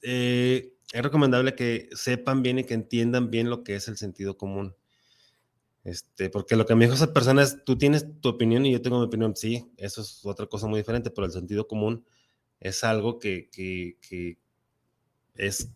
Eh, 0.00 0.72
es 0.92 1.02
recomendable 1.02 1.54
que 1.54 1.88
sepan 1.92 2.42
bien 2.42 2.60
y 2.60 2.64
que 2.64 2.74
entiendan 2.74 3.30
bien 3.30 3.50
lo 3.50 3.62
que 3.62 3.76
es 3.76 3.88
el 3.88 3.98
sentido 3.98 4.38
común. 4.38 4.74
Este, 5.84 6.28
porque 6.28 6.56
lo 6.56 6.66
que 6.66 6.74
me 6.74 6.84
dijo 6.84 6.94
esa 6.94 7.12
persona 7.12 7.42
es, 7.42 7.64
tú 7.64 7.78
tienes 7.78 8.20
tu 8.20 8.28
opinión 8.28 8.66
y 8.66 8.72
yo 8.72 8.82
tengo 8.82 8.98
mi 8.98 9.06
opinión. 9.06 9.34
Sí, 9.36 9.70
eso 9.76 10.02
es 10.02 10.24
otra 10.24 10.46
cosa 10.46 10.66
muy 10.66 10.80
diferente, 10.80 11.10
pero 11.10 11.26
el 11.26 11.32
sentido 11.32 11.66
común 11.66 12.04
es 12.58 12.84
algo 12.84 13.18
que, 13.18 13.48
que, 13.50 14.38
es 15.34 15.70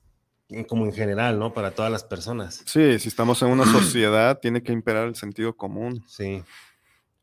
como 0.69 0.85
en 0.85 0.93
general, 0.93 1.39
¿no? 1.39 1.53
Para 1.53 1.71
todas 1.73 1.91
las 1.91 2.05
personas. 2.05 2.63
Sí, 2.67 2.99
si 2.99 3.09
estamos 3.09 3.41
en 3.43 3.49
una 3.49 3.65
sociedad, 3.65 4.39
tiene 4.43 4.63
que 4.63 4.73
imperar 4.73 5.09
el 5.09 5.15
sentido 5.15 5.57
común. 5.57 6.05
Sí. 6.07 6.43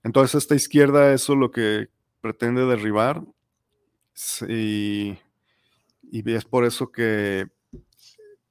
Entonces, 0.04 0.44
esta 0.44 0.56
izquierda, 0.56 1.14
eso 1.14 1.34
es 1.34 1.40
lo 1.40 1.52
que 1.52 1.90
pretende 2.22 2.66
derribar. 2.66 3.24
Sí, 4.14 5.18
y 6.12 6.34
es 6.34 6.46
por 6.46 6.66
eso 6.66 6.92
que 6.92 7.48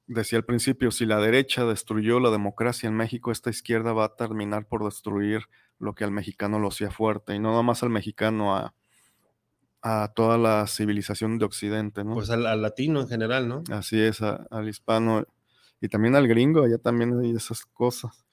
decía 0.07 0.37
al 0.37 0.45
principio, 0.45 0.91
si 0.91 1.05
la 1.05 1.19
derecha 1.19 1.65
destruyó 1.65 2.19
la 2.19 2.31
democracia 2.31 2.87
en 2.87 2.95
México, 2.95 3.31
esta 3.31 3.49
izquierda 3.49 3.93
va 3.93 4.05
a 4.05 4.15
terminar 4.15 4.67
por 4.67 4.83
destruir 4.83 5.43
lo 5.79 5.93
que 5.95 6.03
al 6.03 6.11
mexicano 6.11 6.59
lo 6.59 6.67
hacía 6.67 6.91
fuerte, 6.91 7.35
y 7.35 7.39
no 7.39 7.51
nada 7.51 7.63
más 7.63 7.83
al 7.83 7.89
mexicano, 7.89 8.55
a, 8.55 8.73
toda 10.13 10.37
la 10.37 10.67
civilización 10.67 11.37
de 11.37 11.45
Occidente, 11.45 12.03
¿no? 12.03 12.13
Pues 12.13 12.29
al, 12.29 12.61
latino 12.61 13.01
en 13.01 13.07
general, 13.07 13.47
¿no? 13.47 13.63
Así 13.71 13.99
es, 13.99 14.21
al 14.21 14.69
hispano 14.69 15.25
y 15.81 15.89
también 15.89 16.15
al 16.15 16.27
gringo, 16.27 16.63
allá 16.63 16.77
también 16.77 17.19
hay 17.19 17.31
esas 17.31 17.65
cosas. 17.65 18.25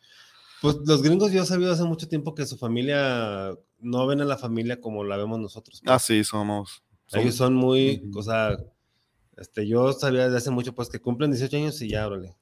Pues 0.60 0.76
los 0.84 1.02
gringos 1.02 1.32
yo 1.32 1.42
he 1.42 1.46
sabido 1.46 1.72
hace 1.72 1.84
mucho 1.84 2.08
tiempo 2.08 2.34
que 2.34 2.44
su 2.44 2.58
familia 2.58 3.52
no 3.78 4.06
ven 4.06 4.20
a 4.20 4.24
la 4.24 4.36
familia 4.36 4.80
como 4.80 5.04
la 5.04 5.16
vemos 5.16 5.38
nosotros. 5.38 5.80
Ah, 5.86 5.98
sí, 5.98 6.24
somos. 6.24 6.82
Ellos 7.12 7.36
son 7.36 7.54
muy, 7.54 8.02
o 8.14 8.22
sea, 8.22 8.58
este, 9.36 9.66
yo 9.66 9.92
sabía 9.92 10.24
desde 10.24 10.38
hace 10.38 10.50
mucho 10.50 10.74
pues 10.74 10.90
que 10.90 11.00
cumplen 11.00 11.30
18 11.30 11.56
años 11.56 11.80
y 11.80 11.88
ya, 11.88 12.06
órale. 12.06 12.36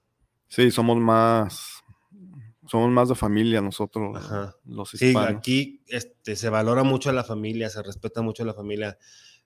Sí, 0.49 0.70
somos 0.70 0.97
más, 0.97 1.76
somos 2.66 2.90
más 2.90 3.09
de 3.09 3.14
familia 3.14 3.60
nosotros, 3.60 4.16
Ajá. 4.16 4.56
los 4.64 4.90
Sí, 4.90 5.06
hispanos. 5.09 5.38
aquí 5.38 5.82
este, 5.88 6.36
se 6.36 6.48
valora 6.51 6.82
mucho 6.82 7.10
a 7.10 7.12
la 7.12 7.24
familia, 7.24 7.70
se 7.70 7.82
respeta 7.82 8.22
mucho 8.22 8.43
a 8.43 8.47
la 8.47 8.55
familia. 8.55 8.98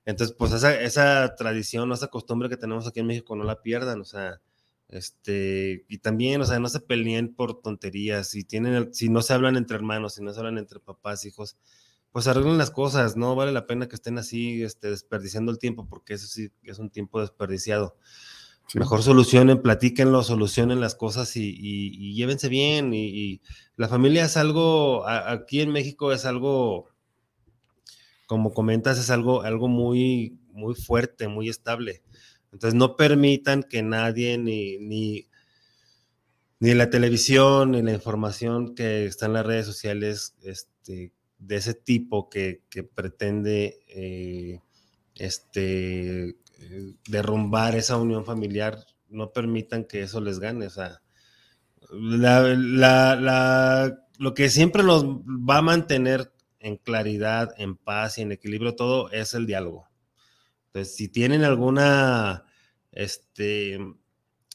Entonces, 0.04 0.34
pues 0.38 0.52
esa, 0.52 0.80
esa 0.80 1.34
tradición, 1.36 1.92
esa 1.92 2.08
costumbre 2.08 2.48
que 2.48 2.56
tenemos 2.56 2.86
aquí 2.86 3.00
en 3.00 3.06
México, 3.06 3.36
no 3.36 3.44
la 3.44 3.60
pierdan, 3.62 4.00
o 4.00 4.04
sea, 4.04 4.40
este, 4.88 5.84
y 5.88 5.98
también, 5.98 6.40
o 6.40 6.44
sea, 6.46 6.58
no 6.58 6.68
se 6.68 6.80
peleen 6.80 7.34
por 7.34 7.60
tonterías, 7.62 8.28
si 8.28 8.42
tienen, 8.44 8.92
si 8.92 9.08
no 9.08 9.22
se 9.22 9.34
hablan 9.34 9.56
entre 9.56 9.76
hermanos, 9.76 10.14
si 10.14 10.22
no 10.22 10.32
se 10.32 10.38
hablan 10.40 10.58
entre 10.58 10.80
papás, 10.80 11.24
hijos, 11.26 11.56
pues 12.12 12.26
arreglen 12.26 12.58
las 12.58 12.70
cosas, 12.72 13.16
no 13.16 13.36
vale 13.36 13.52
la 13.52 13.66
pena 13.66 13.86
que 13.88 13.94
estén 13.94 14.18
así, 14.18 14.62
este, 14.64 14.90
desperdiciando 14.90 15.52
el 15.52 15.58
tiempo, 15.58 15.86
porque 15.88 16.14
eso 16.14 16.26
sí 16.26 16.50
es 16.64 16.78
un 16.80 16.90
tiempo 16.90 17.20
desperdiciado. 17.20 17.96
Mejor 18.74 19.02
solucionen, 19.02 19.62
platíquenlo, 19.62 20.22
solucionen 20.22 20.80
las 20.80 20.94
cosas 20.94 21.36
y, 21.36 21.54
y- 21.58 22.14
llévense 22.14 22.48
bien. 22.48 22.92
Y, 22.94 23.40
la 23.76 23.88
familia 23.88 24.24
es 24.26 24.36
algo, 24.36 25.06
aquí 25.08 25.60
en 25.60 25.70
México 25.72 26.12
es 26.12 26.24
algo, 26.24 26.88
como 28.26 28.52
comentas, 28.52 28.98
es 28.98 29.10
algo, 29.10 29.42
algo 29.42 29.68
muy, 29.68 30.38
muy 30.52 30.74
fuerte, 30.74 31.28
muy 31.28 31.48
estable. 31.48 32.02
Entonces 32.52 32.74
no 32.74 32.96
permitan 32.96 33.62
que 33.62 33.82
nadie, 33.82 34.38
ni, 34.38 34.78
ni, 34.78 35.26
ni 36.58 36.74
la 36.74 36.90
televisión, 36.90 37.72
ni 37.72 37.82
la 37.82 37.92
información 37.92 38.74
que 38.74 39.06
está 39.06 39.26
en 39.26 39.32
las 39.34 39.46
redes 39.46 39.66
sociales 39.66 40.34
este, 40.42 41.12
de 41.38 41.56
ese 41.56 41.74
tipo 41.74 42.28
que, 42.28 42.62
que 42.68 42.82
pretende 42.82 43.80
eh, 43.88 44.60
este, 45.14 46.36
derrumbar 47.08 47.74
esa 47.76 47.96
unión 47.96 48.24
familiar, 48.24 48.78
no 49.08 49.32
permitan 49.32 49.84
que 49.84 50.02
eso 50.02 50.20
les 50.20 50.38
gane. 50.38 50.66
O 50.66 50.70
sea, 50.70 51.02
la, 51.92 52.42
la- 52.54 53.98
lo 54.18 54.34
que 54.34 54.50
siempre 54.50 54.82
los 54.82 55.04
va 55.06 55.58
a 55.58 55.62
mantener 55.62 56.32
en 56.60 56.76
claridad, 56.76 57.54
en 57.58 57.76
paz 57.76 58.18
y 58.18 58.22
en 58.22 58.32
equilibrio 58.32 58.76
todo 58.76 59.10
es 59.12 59.34
el 59.34 59.46
diálogo. 59.46 59.88
Entonces, 60.66 60.94
si 60.96 61.08
tienen 61.08 61.44
alguna, 61.44 62.44
este, 62.92 63.78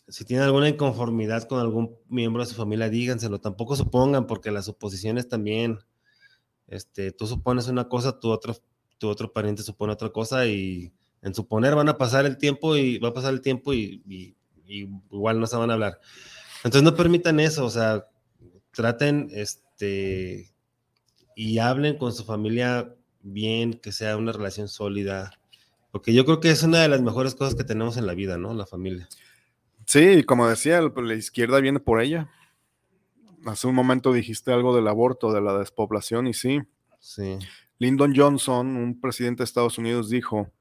si 0.08 0.26
tienen 0.26 0.46
alguna 0.46 0.70
inconformidad 0.70 1.48
con 1.48 1.60
algún 1.60 1.98
miembro 2.10 2.44
de 2.44 2.50
su 2.50 2.56
familia, 2.56 2.90
díganselo. 2.90 3.42
Tampoco 3.42 3.76
supongan, 3.76 4.28
porque 4.28 4.52
las 4.52 4.66
suposiciones 4.66 5.30
también, 5.30 5.80
este, 6.68 7.12
tú 7.12 7.28
supones 7.28 7.68
una 7.68 7.88
cosa, 7.90 8.20
tu 8.20 8.30
otro, 8.30 8.56
tu 8.98 9.08
otro 9.10 9.32
pariente 9.34 9.64
supone 9.64 9.94
otra 9.94 10.10
cosa 10.12 10.46
y 10.48 10.94
en 11.26 11.34
suponer 11.36 11.76
van 11.76 11.90
a 11.90 11.98
pasar 11.98 12.26
el 12.26 12.38
tiempo 12.38 12.78
y 12.78 12.98
va 13.00 13.10
a 13.10 13.14
pasar 13.14 13.34
el 13.34 13.42
tiempo 13.42 13.74
y, 13.74 14.02
y- 14.08 14.36
y 14.68 14.90
igual 15.12 15.40
no 15.40 15.46
se 15.48 15.58
van 15.58 15.70
a 15.70 15.74
hablar. 15.74 16.00
Entonces 16.64 16.82
no 16.84 16.96
permitan 16.96 17.40
eso, 17.40 17.66
o 17.66 17.70
sea, 17.70 18.08
traten, 18.72 19.28
este, 19.32 20.50
y 21.36 21.60
hablen 21.60 21.98
con 21.98 22.14
su 22.14 22.24
familia 22.24 22.96
bien, 23.22 23.74
que 23.74 23.92
sea 23.92 24.18
una 24.18 24.32
relación 24.32 24.68
sólida, 24.68 25.32
porque 25.92 26.14
yo 26.14 26.26
creo 26.26 26.40
que 26.40 26.50
es 26.52 26.64
una 26.64 26.82
de 26.82 26.88
las 26.90 27.02
mejores 27.02 27.36
cosas 27.36 27.56
que 27.56 27.64
tenemos 27.64 27.98
en 27.98 28.08
la 28.08 28.14
vida, 28.16 28.38
¿no? 28.38 28.54
La 28.54 28.66
familia. 28.66 29.08
Sí, 29.86 30.24
como 30.24 30.48
decía, 30.48 30.82
la 30.82 31.14
izquierda 31.14 31.60
viene 31.60 31.80
por 31.80 32.02
ella. 32.02 32.30
Hace 33.46 33.68
un 33.68 33.76
momento 33.76 34.12
dijiste 34.14 34.52
algo 34.52 34.76
del 34.76 34.88
aborto, 34.88 35.32
de 35.32 35.42
la 35.42 35.58
despoblación, 35.60 36.26
y 36.28 36.34
sí. 36.34 36.60
Sí. 37.00 37.38
Lyndon 37.78 38.14
Johnson, 38.16 38.76
un 38.78 39.00
presidente 39.00 39.40
de 39.42 39.46
Estados 39.46 39.78
Unidos, 39.78 40.10
dijo 40.10 40.52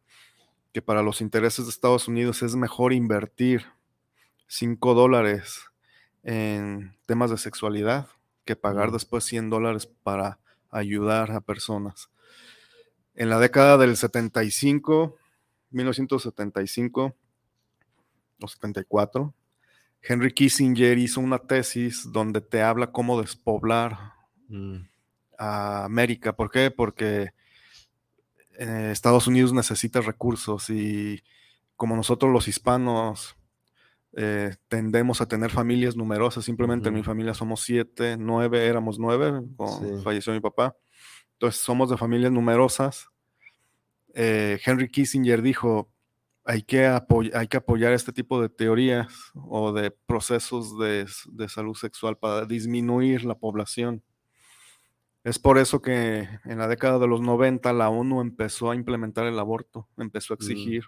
que 0.75 0.83
para 0.83 1.03
los 1.03 1.23
intereses 1.23 1.65
de 1.65 1.71
Estados 1.71 2.07
Unidos 2.09 2.43
es 2.43 2.55
mejor 2.55 2.93
invertir 2.93 3.65
5 4.49 4.93
dólares 4.93 5.71
en 6.23 6.95
temas 7.07 7.31
de 7.31 7.39
sexualidad 7.39 8.09
que 8.45 8.57
pagar 8.57 8.91
después 8.91 9.25
100 9.25 9.49
dólares 9.49 9.87
para 9.87 10.39
ayudar 10.71 11.31
a 11.31 11.41
personas. 11.41 12.11
En 13.15 13.31
la 13.31 13.39
década 13.39 13.79
del 13.79 13.97
75, 13.97 15.17
1975 15.71 17.17
o 18.43 18.49
74, 18.49 19.33
Henry 20.03 20.33
Kissinger 20.35 20.99
hizo 20.99 21.23
una 21.23 21.39
tesis 21.39 22.13
donde 22.13 22.43
te 22.43 22.61
habla 22.61 22.93
cómo 22.93 23.19
despoblar 23.19 24.15
Mm, 24.49 24.87
a 25.39 25.85
América. 25.85 26.35
¿Por 26.37 26.51
qué? 26.51 26.71
Porque 26.71 27.33
eh, 28.59 28.91
Estados 28.93 29.27
Unidos 29.27 29.53
necesita 29.53 30.01
recursos 30.01 30.71
y 30.71 31.23
como 31.77 31.97
nosotros 31.97 32.33
los 32.33 32.47
hispanos 32.49 33.37
eh, 34.17 34.55
tendemos 34.69 35.21
a 35.21 35.27
tener 35.27 35.51
familias 35.51 35.97
numerosas, 35.97 36.45
simplemente 36.45 36.89
en 36.89 36.95
mi 36.95 37.03
familia 37.03 37.35
somos 37.35 37.63
siete, 37.63 38.17
nueve, 38.17 38.65
éramos 38.67 38.99
nueve, 38.99 39.43
cuando 39.57 39.97
Sí. 39.99 40.03
falleció 40.05 40.33
mi 40.33 40.41
papá. 40.41 40.77
Entonces 41.33 41.61
somos 41.61 41.91
de 41.91 41.97
familias 41.97 42.31
numerosas. 42.31 43.09
Eh, 44.15 44.61
Henry 44.65 44.89
Kissinger 44.89 45.43
dijo, 45.43 45.91
hay 46.45 46.63
que, 46.63 46.87
hay 46.87 47.49
que 47.49 47.57
apoyar 47.57 47.93
este 47.93 48.13
tipo 48.13 48.41
de 48.41 48.49
teorías 48.49 49.09
o 49.35 49.73
de 49.73 49.91
procesos 49.91 50.79
de, 50.79 51.07
de 51.33 51.49
salud 51.49 51.75
sexual 51.75 52.17
para 52.17 52.45
disminuir 52.45 53.25
la 53.25 53.35
población. 53.35 54.03
Es 55.25 55.39
por 55.39 55.57
eso 55.59 55.81
que 55.81 56.29
en 56.45 56.59
la 56.59 56.69
década 56.69 56.99
de 56.99 57.07
los 57.09 57.21
90 57.23 57.73
la 57.73 57.89
ONU 57.89 58.21
empezó 58.21 58.71
a 58.71 58.75
implementar 58.77 59.27
el 59.27 59.39
aborto, 59.39 59.89
empezó 59.97 60.35
a 60.35 60.37
Mm. 60.37 60.41
exigir. 60.41 60.85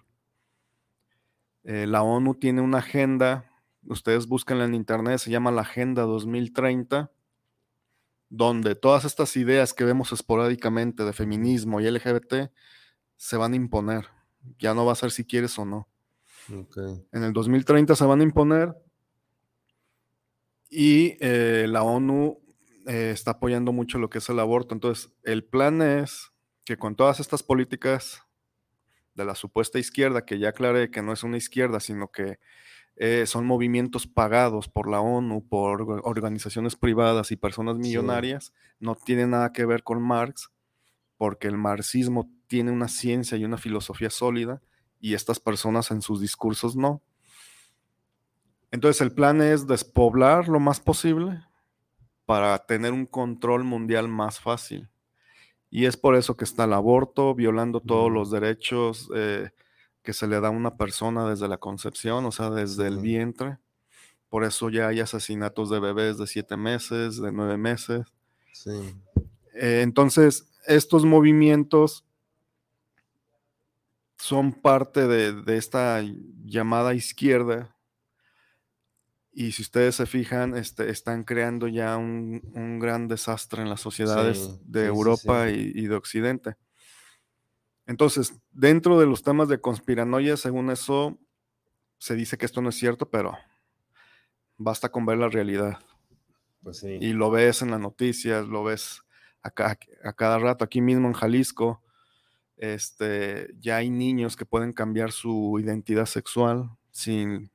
Eh, 1.64 1.86
la 1.86 2.02
ONU 2.02 2.34
tiene 2.34 2.60
una 2.60 2.78
agenda, 2.78 3.50
ustedes 3.86 4.26
búsquenla 4.26 4.66
en 4.66 4.74
internet, 4.74 5.18
se 5.18 5.30
llama 5.30 5.50
la 5.50 5.62
Agenda 5.62 6.02
2030, 6.02 7.10
donde 8.28 8.74
todas 8.74 9.04
estas 9.04 9.36
ideas 9.36 9.72
que 9.72 9.84
vemos 9.84 10.12
esporádicamente 10.12 11.04
de 11.04 11.12
feminismo 11.12 11.80
y 11.80 11.86
LGBT 11.86 12.52
se 13.16 13.36
van 13.36 13.54
a 13.54 13.56
imponer. 13.56 14.06
Ya 14.58 14.74
no 14.74 14.84
va 14.84 14.92
a 14.92 14.96
ser 14.96 15.10
si 15.10 15.24
quieres 15.24 15.58
o 15.58 15.64
no. 15.64 15.88
En 17.12 17.22
el 17.24 17.32
2030 17.32 17.96
se 17.96 18.04
van 18.04 18.20
a 18.20 18.24
imponer 18.24 18.74
y 20.68 21.16
eh, 21.20 21.66
la 21.68 21.82
ONU 21.82 22.38
eh, 22.86 23.10
está 23.12 23.32
apoyando 23.32 23.72
mucho 23.72 23.98
lo 23.98 24.08
que 24.10 24.18
es 24.18 24.28
el 24.28 24.38
aborto. 24.38 24.74
Entonces, 24.74 25.12
el 25.22 25.44
plan 25.44 25.82
es 25.82 26.32
que 26.64 26.76
con 26.76 26.96
todas 26.96 27.20
estas 27.20 27.42
políticas 27.42 28.22
de 29.14 29.24
la 29.24 29.34
supuesta 29.34 29.78
izquierda, 29.78 30.24
que 30.24 30.38
ya 30.38 30.50
aclaré 30.50 30.90
que 30.90 31.02
no 31.02 31.12
es 31.12 31.22
una 31.22 31.36
izquierda, 31.36 31.80
sino 31.80 32.08
que 32.08 32.38
eh, 32.96 33.24
son 33.26 33.46
movimientos 33.46 34.06
pagados 34.06 34.68
por 34.68 34.90
la 34.90 35.00
ONU, 35.00 35.46
por 35.48 35.80
orga- 35.80 36.00
organizaciones 36.04 36.76
privadas 36.76 37.30
y 37.30 37.36
personas 37.36 37.76
millonarias, 37.76 38.52
no 38.78 38.94
tiene 38.94 39.26
nada 39.26 39.52
que 39.52 39.64
ver 39.64 39.82
con 39.82 40.02
Marx, 40.02 40.50
porque 41.16 41.48
el 41.48 41.56
marxismo 41.56 42.30
tiene 42.46 42.70
una 42.72 42.88
ciencia 42.88 43.36
y 43.38 43.44
una 43.44 43.58
filosofía 43.58 44.10
sólida 44.10 44.60
y 45.00 45.14
estas 45.14 45.40
personas 45.40 45.90
en 45.90 46.02
sus 46.02 46.20
discursos 46.20 46.76
no. 46.76 47.02
Entonces 48.70 49.00
el 49.00 49.12
plan 49.12 49.40
es 49.40 49.66
despoblar 49.66 50.48
lo 50.48 50.60
más 50.60 50.80
posible 50.80 51.42
para 52.26 52.58
tener 52.58 52.92
un 52.92 53.06
control 53.06 53.64
mundial 53.64 54.08
más 54.08 54.40
fácil. 54.40 54.88
Y 55.70 55.86
es 55.86 55.96
por 55.96 56.16
eso 56.16 56.36
que 56.36 56.44
está 56.44 56.64
el 56.64 56.72
aborto, 56.72 57.34
violando 57.34 57.80
todos 57.80 58.10
los 58.10 58.30
derechos 58.30 59.08
eh, 59.14 59.50
que 60.02 60.12
se 60.12 60.26
le 60.26 60.40
da 60.40 60.48
a 60.48 60.50
una 60.52 60.76
persona 60.76 61.28
desde 61.28 61.48
la 61.48 61.58
concepción, 61.58 62.24
o 62.24 62.32
sea, 62.32 62.50
desde 62.50 62.86
el 62.86 62.98
vientre. 62.98 63.58
Por 64.28 64.44
eso 64.44 64.70
ya 64.70 64.88
hay 64.88 65.00
asesinatos 65.00 65.70
de 65.70 65.80
bebés 65.80 66.18
de 66.18 66.26
siete 66.26 66.56
meses, 66.56 67.20
de 67.20 67.32
nueve 67.32 67.56
meses. 67.56 68.06
Sí. 68.52 68.94
Eh, 69.54 69.80
entonces, 69.82 70.50
estos 70.66 71.04
movimientos 71.04 72.04
son 74.16 74.52
parte 74.52 75.06
de, 75.06 75.32
de 75.32 75.56
esta 75.56 76.02
llamada 76.44 76.94
izquierda. 76.94 77.75
Y 79.38 79.52
si 79.52 79.60
ustedes 79.60 79.94
se 79.96 80.06
fijan, 80.06 80.56
este, 80.56 80.88
están 80.88 81.22
creando 81.22 81.68
ya 81.68 81.98
un, 81.98 82.40
un 82.54 82.78
gran 82.78 83.06
desastre 83.06 83.60
en 83.60 83.68
las 83.68 83.82
sociedades 83.82 84.38
Sí, 84.38 84.60
de 84.64 84.80
sí, 84.80 84.86
Europa 84.86 85.48
sí. 85.50 85.72
Y, 85.76 85.84
y 85.84 85.86
de 85.88 85.94
Occidente. 85.94 86.56
Entonces, 87.86 88.34
dentro 88.50 88.98
de 88.98 89.06
los 89.06 89.22
temas 89.22 89.48
de 89.48 89.60
conspiranoia, 89.60 90.36
según 90.36 90.70
eso, 90.70 91.18
se 91.98 92.14
dice 92.16 92.38
que 92.38 92.46
esto 92.46 92.62
no 92.62 92.70
es 92.70 92.76
cierto, 92.76 93.10
pero 93.10 93.36
basta 94.56 94.90
con 94.90 95.06
ver 95.06 95.18
la 95.18 95.28
realidad. 95.28 95.78
Pues. 96.62 96.82
Y 96.82 97.12
lo 97.12 97.30
ves 97.30 97.62
en 97.62 97.70
las 97.70 97.80
noticias, 97.80 98.46
lo 98.48 98.64
ves 98.64 99.02
a, 99.42 99.50
ca- 99.50 99.78
a 100.02 100.12
cada 100.14 100.38
rato. 100.38 100.64
Aquí 100.64 100.80
mismo 100.80 101.06
en 101.08 101.14
Jalisco, 101.14 101.82
este, 102.56 103.54
ya 103.58 103.76
hay 103.78 103.90
niños 103.90 104.36
que 104.36 104.46
pueden 104.46 104.72
cambiar 104.72 105.12
su 105.12 105.58
identidad 105.60 106.06
sexual 106.06 106.70
sin, 106.90 107.52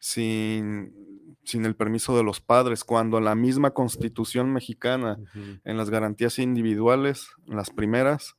sin 0.00 1.10
sin 1.44 1.64
el 1.64 1.74
permiso 1.74 2.16
de 2.16 2.22
los 2.22 2.40
padres, 2.40 2.84
cuando 2.84 3.20
la 3.20 3.34
misma 3.34 3.72
constitución 3.72 4.52
mexicana, 4.52 5.18
en 5.64 5.76
las 5.76 5.90
garantías 5.90 6.38
individuales, 6.38 7.30
en 7.46 7.56
las 7.56 7.70
primeras, 7.70 8.36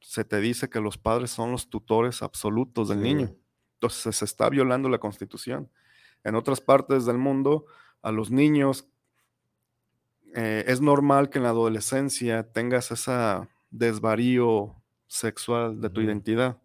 se 0.00 0.24
te 0.24 0.40
dice 0.40 0.70
que 0.70 0.80
los 0.80 0.96
padres 0.96 1.30
son 1.30 1.52
los 1.52 1.68
tutores 1.68 2.22
absolutos 2.22 2.88
del 2.88 3.02
niño. 3.02 3.34
Entonces 3.74 4.16
se 4.16 4.24
está 4.24 4.48
violando 4.48 4.88
la 4.88 4.98
constitución. 4.98 5.70
En 6.24 6.34
otras 6.34 6.60
partes 6.60 7.04
del 7.04 7.18
mundo, 7.18 7.66
a 8.02 8.12
los 8.12 8.30
niños 8.30 8.88
eh, 10.34 10.64
es 10.66 10.80
normal 10.80 11.30
que 11.30 11.38
en 11.38 11.44
la 11.44 11.50
adolescencia 11.50 12.50
tengas 12.52 12.90
ese 12.90 13.12
desvarío 13.70 14.76
sexual 15.06 15.80
de 15.80 15.90
tu 15.90 16.00
identidad. 16.00 16.58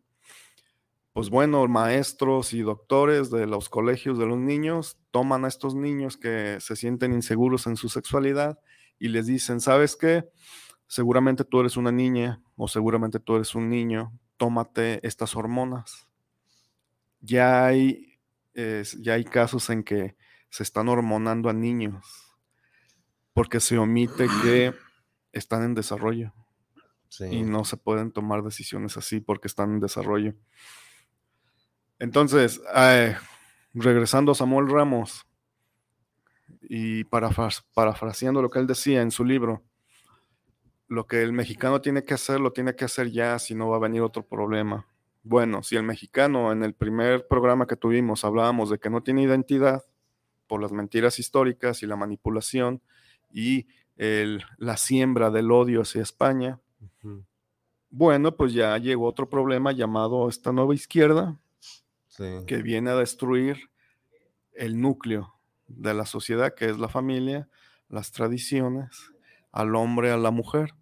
Pues 1.13 1.29
bueno, 1.29 1.67
maestros 1.67 2.53
y 2.53 2.61
doctores 2.61 3.29
de 3.29 3.45
los 3.45 3.69
colegios 3.69 4.17
de 4.17 4.25
los 4.25 4.39
niños 4.39 4.97
toman 5.11 5.45
a 5.45 5.47
estos 5.47 5.75
niños 5.75 6.17
que 6.17 6.57
se 6.59 6.75
sienten 6.75 7.13
inseguros 7.13 7.67
en 7.67 7.77
su 7.77 7.87
sexualidad 7.87 8.59
y 8.97 9.09
les 9.09 9.27
dicen, 9.27 9.61
¿sabes 9.61 9.95
qué? 9.95 10.27
Seguramente 10.87 11.45
tú 11.45 11.59
eres 11.59 11.77
una 11.77 11.91
niña 11.91 12.41
o 12.55 12.67
seguramente 12.67 13.19
tú 13.19 13.35
eres 13.35 13.53
un 13.53 13.69
niño, 13.69 14.11
tómate 14.37 15.05
estas 15.07 15.35
hormonas. 15.35 16.07
Ya 17.21 17.65
hay, 17.65 18.19
ya 18.99 19.13
hay 19.13 19.23
casos 19.23 19.69
en 19.69 19.83
que 19.83 20.15
se 20.49 20.63
están 20.63 20.89
hormonando 20.89 21.47
a 21.47 21.53
niños 21.53 22.05
porque 23.33 23.59
se 23.59 23.77
omite 23.77 24.27
que 24.41 24.73
están 25.31 25.63
en 25.63 25.75
desarrollo. 25.75 26.33
Y 27.29 27.43
no 27.43 27.65
se 27.65 27.77
pueden 27.77 28.11
tomar 28.11 28.41
decisiones 28.41 28.97
así 28.97 29.19
porque 29.19 29.47
están 29.47 29.73
en 29.73 29.79
desarrollo. 29.79 30.33
Entonces, 32.03 32.61
eh, 32.75 33.15
regresando 33.73 34.33
a 34.33 34.35
Samuel 34.35 34.69
Ramos 34.69 35.25
y 36.63 37.05
parafraseando 37.05 38.41
lo 38.41 38.49
que 38.49 38.59
él 38.59 38.67
decía 38.67 39.01
en 39.01 39.09
su 39.09 39.23
libro, 39.23 39.63
lo 40.89 41.07
que 41.07 41.23
el 41.23 41.31
mexicano 41.31 41.79
tiene 41.79 42.03
que 42.03 42.13
hacer, 42.13 42.41
lo 42.41 42.51
tiene 42.51 42.75
que 42.75 42.83
hacer 42.83 43.09
ya, 43.09 43.39
si 43.39 43.55
no 43.55 43.69
va 43.69 43.77
a 43.77 43.79
venir 43.79 44.01
otro 44.01 44.21
problema. 44.21 44.85
Bueno, 45.23 45.63
si 45.63 45.77
el 45.77 45.83
mexicano 45.83 46.51
en 46.51 46.63
el 46.63 46.73
primer 46.73 47.25
programa 47.25 47.67
que 47.67 47.77
tuvimos 47.77 48.25
hablábamos 48.25 48.69
de 48.69 48.79
que 48.79 48.89
no 48.89 49.01
tiene 49.01 49.23
identidad 49.23 49.85
por 50.47 50.61
las 50.61 50.73
mentiras 50.73 51.19
históricas 51.19 51.83
y 51.83 51.87
la 51.87 51.95
manipulación 51.95 52.81
y 53.31 53.65
la 53.95 54.75
siembra 54.75 55.31
del 55.31 55.49
odio 55.53 55.83
hacia 55.83 56.01
España, 56.01 56.59
bueno, 57.89 58.35
pues 58.35 58.51
ya 58.51 58.77
llegó 58.77 59.07
otro 59.07 59.29
problema 59.29 59.71
llamado 59.71 60.27
esta 60.27 60.51
nueva 60.51 60.75
izquierda, 60.75 61.39
que 62.17 62.61
viene 62.61 62.91
a 62.91 62.95
destruir 62.95 63.69
el 64.53 64.79
núcleo 64.79 65.33
de 65.67 65.93
la 65.93 66.05
sociedad, 66.05 66.53
que 66.53 66.65
es 66.65 66.77
la 66.77 66.89
familia, 66.89 67.49
las 67.89 68.11
tradiciones, 68.11 69.11
al 69.51 69.75
hombre, 69.75 70.11
a 70.11 70.17
la 70.17 70.31
mujer. 70.31 70.73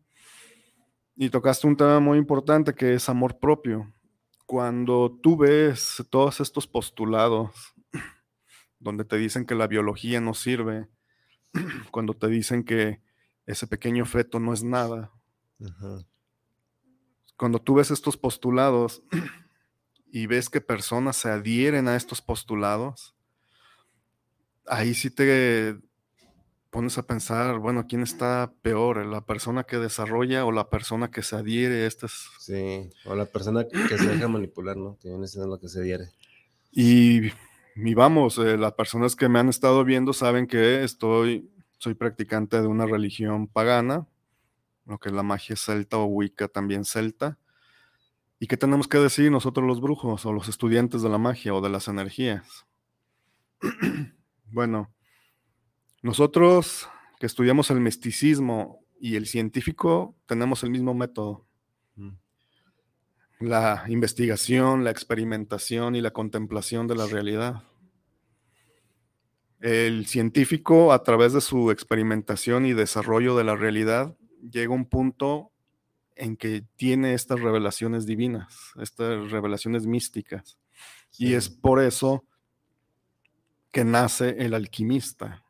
Y 1.16 1.30
tocaste 1.30 1.68
un 1.68 1.78
tema 1.78 2.00
muy 2.00 2.18
importante 2.18 2.74
que 2.74 2.94
es 2.94 3.10
amor 3.10 3.38
propio. 3.40 3.94
Cuando 4.46 5.18
tú 5.22 5.38
ves 5.38 6.04
todos 6.10 6.40
estos 6.40 6.68
postulados 6.68 7.52
donde 8.80 9.06
te 9.06 9.18
dicen 9.18 9.46
que 9.46 9.56
la 9.56 9.68
biología 9.68 10.20
no 10.20 10.34
sirve, 10.34 10.88
cuando 11.92 12.14
te 12.14 12.28
dicen 12.28 12.64
que 12.64 13.02
ese 13.46 13.68
pequeño 13.68 14.06
feto 14.06 14.40
no 14.40 14.54
es 14.54 14.64
nada, 14.64 15.12
cuando 17.38 17.60
tú 17.60 17.76
ves 17.76 17.92
estos 17.92 18.18
postulados 18.18 19.04
y 20.12 20.28
ves 20.28 20.50
que 20.50 20.62
personas 20.62 21.18
se 21.18 21.30
adhieren 21.30 21.88
a 21.88 21.96
estos 21.96 22.22
postulados, 22.22 23.16
ahí 24.68 24.94
sí 24.94 25.10
te 25.10 25.78
pones 26.70 26.98
a 26.98 27.04
pensar, 27.04 27.60
bueno, 27.60 27.86
¿quién 27.88 28.02
está 28.02 28.54
peor? 28.62 29.06
¿La 29.06 29.26
persona 29.26 29.64
que 29.64 29.78
desarrolla 29.78 30.46
o 30.46 30.52
la 30.52 30.70
persona 30.70 31.12
que 31.12 31.22
se 31.22 31.36
adhiere 31.36 31.84
a 31.84 31.88
estas? 31.88 32.30
Sí, 32.40 32.90
o 33.06 33.16
la 33.16 33.26
persona 33.26 33.66
que 33.68 33.98
se 33.98 34.08
deja 34.08 34.28
manipular, 34.28 34.78
¿no? 34.78 34.98
Que 35.00 35.10
viene 35.10 35.28
siendo 35.28 35.50
lo 35.50 35.60
que 35.60 35.68
se 35.68 35.80
adhiere. 35.80 36.12
Y, 36.72 37.28
y 37.76 37.94
vamos, 37.94 38.38
eh, 38.38 38.58
las 38.58 38.74
personas 38.74 39.16
que 39.16 39.28
me 39.28 39.40
han 39.40 39.50
estado 39.50 39.84
viendo 39.84 40.14
saben 40.14 40.48
que 40.48 40.84
estoy, 40.84 41.50
soy 41.78 41.94
practicante 41.94 42.62
de 42.62 42.68
una 42.68 42.86
religión 42.86 43.48
pagana, 43.48 44.08
lo 44.86 44.98
que 44.98 45.10
es 45.10 45.16
la 45.16 45.24
magia 45.24 45.58
celta 45.58 45.98
o 45.98 46.06
wicca 46.06 46.48
también 46.48 46.86
celta. 46.86 47.38
¿Y 48.42 48.48
qué 48.48 48.58
tenemos 48.58 48.88
que 48.88 48.98
decir 48.98 49.32
nosotros 49.32 49.68
los 49.68 49.82
brujos 49.82 50.26
o 50.26 50.34
los 50.34 50.50
estudiantes 50.50 51.04
de 51.04 51.10
la 51.10 51.20
magia 51.20 51.54
o 51.54 51.62
de 51.62 51.70
las 51.70 51.88
energías? 51.88 52.66
bueno, 54.52 54.92
nosotros 56.02 56.90
que 57.20 57.28
estudiamos 57.28 57.70
el 57.70 57.82
misticismo 57.82 58.84
y 59.00 59.16
el 59.16 59.28
científico 59.28 60.16
tenemos 60.26 60.64
el 60.64 60.72
mismo 60.72 60.96
método. 60.96 61.46
Mm. 61.94 62.14
La 63.42 63.86
investigación, 63.90 64.84
la 64.84 64.90
experimentación 64.90 65.96
y 65.96 66.02
la 66.02 66.10
contemplación 66.10 66.88
de 66.88 66.96
la 66.96 67.06
realidad. 67.06 67.62
El 69.60 70.08
científico, 70.08 70.94
a 70.94 71.04
través 71.04 71.34
de 71.34 71.42
su 71.42 71.70
experimentación 71.70 72.66
y 72.66 72.74
desarrollo 72.74 73.36
de 73.36 73.44
la 73.44 73.56
realidad, 73.56 74.18
llega 74.42 74.74
a 74.74 74.76
un 74.76 74.86
punto 74.86 75.52
en 76.22 76.38
que 76.38 76.64
tiene 76.76 77.16
estas 77.16 77.40
revelaciones 77.40 78.06
divinas, 78.06 78.74
estas 78.80 79.32
revelaciones 79.32 79.88
místicas. 79.88 80.60
Y 81.18 81.34
es 81.34 81.50
por 81.50 81.82
eso 81.82 82.24
que 83.72 83.84
nace 83.84 84.36
el 84.38 84.54
alquimista. 84.54 85.44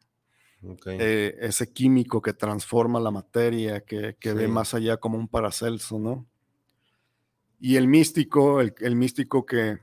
Eh, 0.85 1.35
ese 1.41 1.73
químico 1.73 2.21
que 2.21 2.33
transforma 2.33 2.99
la 2.99 3.11
materia, 3.11 3.81
que, 3.81 4.15
ve 4.23 4.47
más 4.47 4.73
allá 4.73 4.97
como 4.97 5.17
un 5.17 5.27
paracelso, 5.27 5.99
¿no? 5.99 6.25
Y 7.59 7.75
el 7.75 7.87
místico, 7.87 8.61
el, 8.61 8.73
el, 8.79 8.95
místico 8.95 9.45
que 9.45 9.79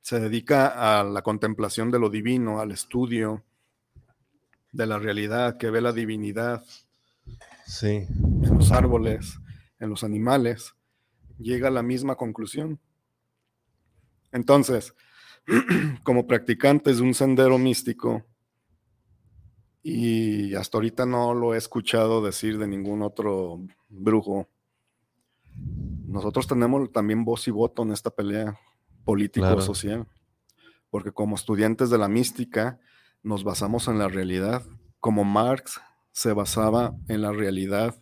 se 0.00 0.18
dedica 0.18 1.00
a 1.00 1.04
la 1.04 1.22
contemplación 1.22 1.90
de 1.90 1.98
lo 1.98 2.10
divino, 2.10 2.58
al 2.58 2.72
estudio 2.72 3.44
de 4.72 4.86
la 4.86 4.98
realidad, 4.98 5.58
que 5.58 5.70
ve 5.70 5.80
la 5.80 5.92
divinidad 5.92 6.64
sí. 7.66 8.06
en 8.08 8.58
los 8.58 8.72
árboles, 8.72 9.38
en 9.82 9.90
los 9.90 10.04
animales, 10.04 10.76
llega 11.38 11.66
a 11.66 11.72
la 11.72 11.82
misma 11.82 12.14
conclusión. 12.14 12.78
Entonces, 14.30 14.94
como 16.04 16.28
practicantes 16.28 16.98
de 16.98 17.02
un 17.02 17.14
sendero 17.14 17.58
místico, 17.58 18.24
y 19.82 20.54
hasta 20.54 20.78
ahorita 20.78 21.04
no 21.04 21.34
lo 21.34 21.54
he 21.54 21.58
escuchado 21.58 22.24
decir 22.24 22.58
de 22.58 22.68
ningún 22.68 23.02
otro 23.02 23.60
brujo, 23.88 24.48
nosotros 26.06 26.46
tenemos 26.46 26.92
también 26.92 27.24
voz 27.24 27.48
y 27.48 27.50
voto 27.50 27.82
en 27.82 27.90
esta 27.90 28.10
pelea 28.10 28.56
político-social, 29.04 30.06
porque 30.90 31.10
como 31.10 31.34
estudiantes 31.34 31.90
de 31.90 31.98
la 31.98 32.06
mística 32.06 32.78
nos 33.24 33.42
basamos 33.42 33.88
en 33.88 33.98
la 33.98 34.06
realidad, 34.06 34.62
como 35.00 35.24
Marx 35.24 35.80
se 36.12 36.32
basaba 36.32 36.94
en 37.08 37.22
la 37.22 37.32
realidad 37.32 38.01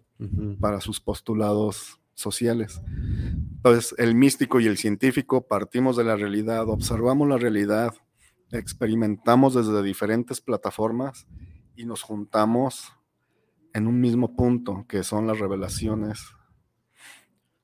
para 0.60 0.80
sus 0.80 1.01
postulados 1.01 2.01
sociales. 2.14 2.80
Entonces, 3.56 3.94
el 3.98 4.14
místico 4.14 4.60
y 4.60 4.66
el 4.66 4.76
científico 4.76 5.47
partimos 5.47 5.97
de 5.97 6.05
la 6.05 6.16
realidad, 6.16 6.68
observamos 6.68 7.28
la 7.28 7.38
realidad, 7.38 7.94
experimentamos 8.52 9.55
desde 9.55 9.82
diferentes 9.82 10.40
plataformas 10.40 11.26
y 11.76 11.86
nos 11.86 12.02
juntamos 12.02 12.92
en 13.72 13.86
un 13.86 14.01
mismo 14.01 14.34
punto, 14.36 14.84
que 14.88 15.02
son 15.02 15.26
las 15.26 15.38
revelaciones. 15.38 16.24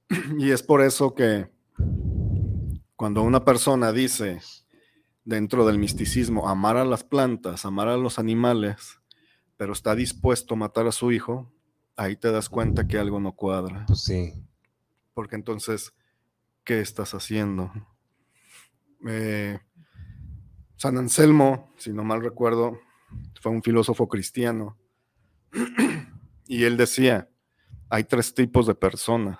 Y 0.38 0.50
es 0.50 0.62
por 0.62 0.82
eso 0.82 1.14
que 1.14 1.50
cuando 2.94 3.22
una 3.22 3.44
persona 3.44 3.92
dice 3.92 4.40
dentro 5.24 5.66
del 5.66 5.78
misticismo 5.78 6.48
amar 6.48 6.76
a 6.76 6.84
las 6.84 7.04
plantas, 7.04 7.66
amar 7.66 7.88
a 7.88 7.96
los 7.96 8.18
animales, 8.18 9.00
pero 9.56 9.72
está 9.72 9.94
dispuesto 9.94 10.54
a 10.54 10.58
matar 10.58 10.86
a 10.86 10.92
su 10.92 11.10
hijo, 11.10 11.52
ahí 11.96 12.16
te 12.16 12.30
das 12.30 12.48
cuenta 12.48 12.86
que 12.86 12.98
algo 12.98 13.20
no 13.20 13.32
cuadra. 13.32 13.84
Pues 13.86 14.02
sí. 14.02 14.34
Porque 15.14 15.36
entonces, 15.36 15.94
¿qué 16.64 16.80
estás 16.80 17.14
haciendo? 17.14 17.72
Eh, 19.08 19.58
San 20.76 20.98
Anselmo, 20.98 21.72
si 21.78 21.92
no 21.92 22.04
mal 22.04 22.22
recuerdo, 22.22 22.78
fue 23.40 23.52
un 23.52 23.62
filósofo 23.62 24.08
cristiano. 24.08 24.76
y 26.46 26.64
él 26.64 26.76
decía, 26.76 27.30
hay 27.88 28.04
tres 28.04 28.34
tipos 28.34 28.66
de 28.66 28.74
personas. 28.74 29.38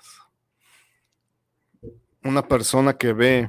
Una 2.24 2.48
persona 2.48 2.96
que 2.96 3.12
ve 3.12 3.48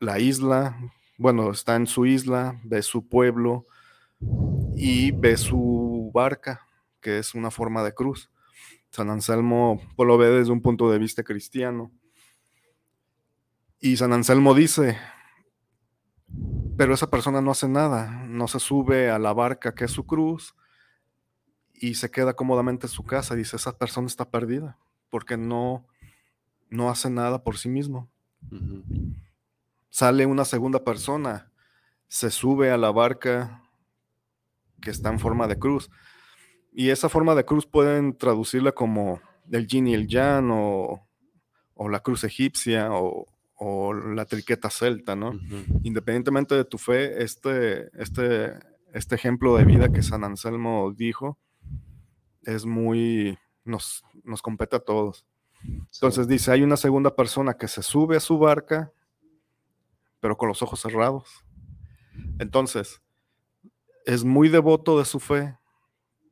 la 0.00 0.18
isla, 0.18 0.78
bueno, 1.16 1.50
está 1.50 1.74
en 1.76 1.86
su 1.86 2.06
isla, 2.06 2.60
ve 2.64 2.82
su 2.82 3.08
pueblo 3.08 3.66
y 4.76 5.10
ve 5.12 5.36
su 5.36 6.10
barca, 6.12 6.67
que 7.00 7.18
es 7.18 7.34
una 7.34 7.50
forma 7.50 7.82
de 7.82 7.94
cruz. 7.94 8.30
San 8.90 9.10
Anselmo 9.10 9.80
pues, 9.96 10.06
lo 10.06 10.18
ve 10.18 10.30
desde 10.30 10.52
un 10.52 10.62
punto 10.62 10.90
de 10.90 10.98
vista 10.98 11.22
cristiano. 11.22 11.92
Y 13.80 13.96
San 13.96 14.12
Anselmo 14.12 14.54
dice, 14.54 14.98
pero 16.76 16.94
esa 16.94 17.10
persona 17.10 17.40
no 17.40 17.50
hace 17.50 17.68
nada, 17.68 18.24
no 18.26 18.48
se 18.48 18.60
sube 18.60 19.10
a 19.10 19.18
la 19.18 19.32
barca 19.32 19.74
que 19.74 19.84
es 19.84 19.90
su 19.90 20.06
cruz 20.06 20.54
y 21.72 21.94
se 21.94 22.10
queda 22.10 22.34
cómodamente 22.34 22.86
en 22.86 22.92
su 22.92 23.04
casa. 23.04 23.34
Dice, 23.34 23.56
esa 23.56 23.78
persona 23.78 24.06
está 24.06 24.30
perdida 24.30 24.78
porque 25.10 25.36
no, 25.36 25.86
no 26.70 26.90
hace 26.90 27.10
nada 27.10 27.42
por 27.42 27.56
sí 27.56 27.68
mismo. 27.68 28.10
Sale 29.90 30.26
una 30.26 30.44
segunda 30.44 30.84
persona, 30.84 31.50
se 32.08 32.30
sube 32.30 32.70
a 32.70 32.76
la 32.76 32.90
barca 32.90 33.62
que 34.80 34.90
está 34.90 35.10
en 35.10 35.18
forma 35.18 35.46
de 35.46 35.58
cruz. 35.58 35.90
Y 36.78 36.90
esa 36.90 37.08
forma 37.08 37.34
de 37.34 37.44
cruz 37.44 37.66
pueden 37.66 38.16
traducirla 38.16 38.70
como 38.70 39.20
el 39.50 39.66
yin 39.66 39.88
y 39.88 39.94
el 39.94 40.06
yang 40.06 40.48
o, 40.52 41.04
la 41.90 41.98
cruz 41.98 42.22
egipcia 42.22 42.90
o, 42.92 43.26
la 43.92 44.24
triqueta 44.26 44.70
celta, 44.70 45.16
¿no? 45.16 45.32
Independientemente 45.82 46.54
de 46.54 46.64
tu 46.64 46.78
fe, 46.78 47.24
este, 47.24 47.90
este, 48.00 48.52
este 48.92 49.14
ejemplo 49.16 49.56
de 49.56 49.64
vida 49.64 49.88
que 49.88 50.04
San 50.04 50.22
Anselmo 50.22 50.94
dijo 50.96 51.36
es 52.44 52.64
muy, 52.64 53.36
nos, 53.64 54.04
nos 54.22 54.40
compete 54.40 54.76
a 54.76 54.78
todos. 54.78 55.26
Entonces 55.92 56.28
dice, 56.28 56.52
hay 56.52 56.62
una 56.62 56.76
segunda 56.76 57.16
persona 57.16 57.54
que 57.54 57.66
se 57.66 57.82
sube 57.82 58.16
a 58.16 58.20
su 58.20 58.38
barca, 58.38 58.92
pero 60.20 60.36
con 60.36 60.46
los 60.46 60.62
ojos 60.62 60.78
cerrados. 60.78 61.44
Entonces, 62.38 63.02
es 64.06 64.22
muy 64.22 64.48
devoto 64.48 64.96
de 64.96 65.04
su 65.06 65.18
fe, 65.18 65.58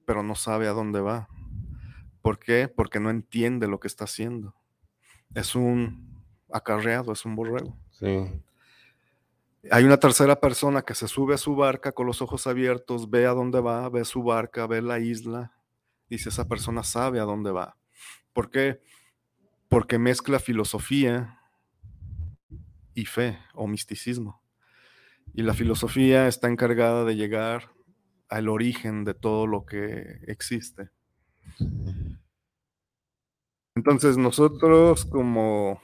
pero 0.07 0.23
no 0.23 0.35
sabe 0.35 0.69
a 0.69 0.73
dónde 0.73 1.01
va. 1.01 1.29
¿Por 2.23 2.39
qué? 2.39 2.69
Porque 2.69 2.99
no 2.99 3.11
entiende 3.11 3.69
lo 3.69 3.79
que 3.79 3.89
está 3.89 4.05
haciendo. 4.05 4.55
Es 5.35 5.55
un 5.55 6.25
acarreado, 6.51 7.13
es 7.13 7.25
un 7.27 7.37
borrego. 7.37 7.77
Hay 9.71 9.85
una 9.85 9.99
tercera 9.99 10.41
persona 10.41 10.83
que 10.83 10.95
se 10.95 11.09
sube 11.09 11.35
a 11.35 11.39
su 11.39 11.57
barca 11.57 11.93
con 11.93 12.07
los 12.07 12.23
ojos 12.23 12.47
abiertos, 12.47 13.11
ve 13.11 13.27
a 13.27 13.33
dónde 13.33 13.61
va, 13.61 13.89
ve 13.89 14.05
su 14.05 14.23
barca, 14.23 14.67
ve 14.67 14.81
la 14.81 14.99
isla. 14.99 15.53
Dice, 16.09 16.29
esa 16.29 16.49
persona 16.49 16.85
sabe 16.85 17.21
a 17.21 17.25
dónde 17.25 17.51
va. 17.51 17.77
¿Por 18.33 18.51
qué? 18.51 18.81
Porque 19.69 19.99
mezcla 19.99 20.39
filosofía 20.39 21.41
y 22.95 23.07
fe 23.07 23.39
o 23.55 23.67
misticismo. 23.67 24.41
Y 25.35 25.43
la 25.43 25.53
filosofía 25.53 26.29
está 26.29 26.49
encargada 26.49 27.05
de 27.05 27.17
llegar 27.17 27.76
al 28.29 28.49
origen 28.49 29.05
de 29.05 29.15
todo 29.15 29.47
lo 29.47 29.65
que 29.65 30.21
existe. 30.27 30.91
Entonces 33.75 34.17
nosotros 34.17 35.05
como 35.05 35.81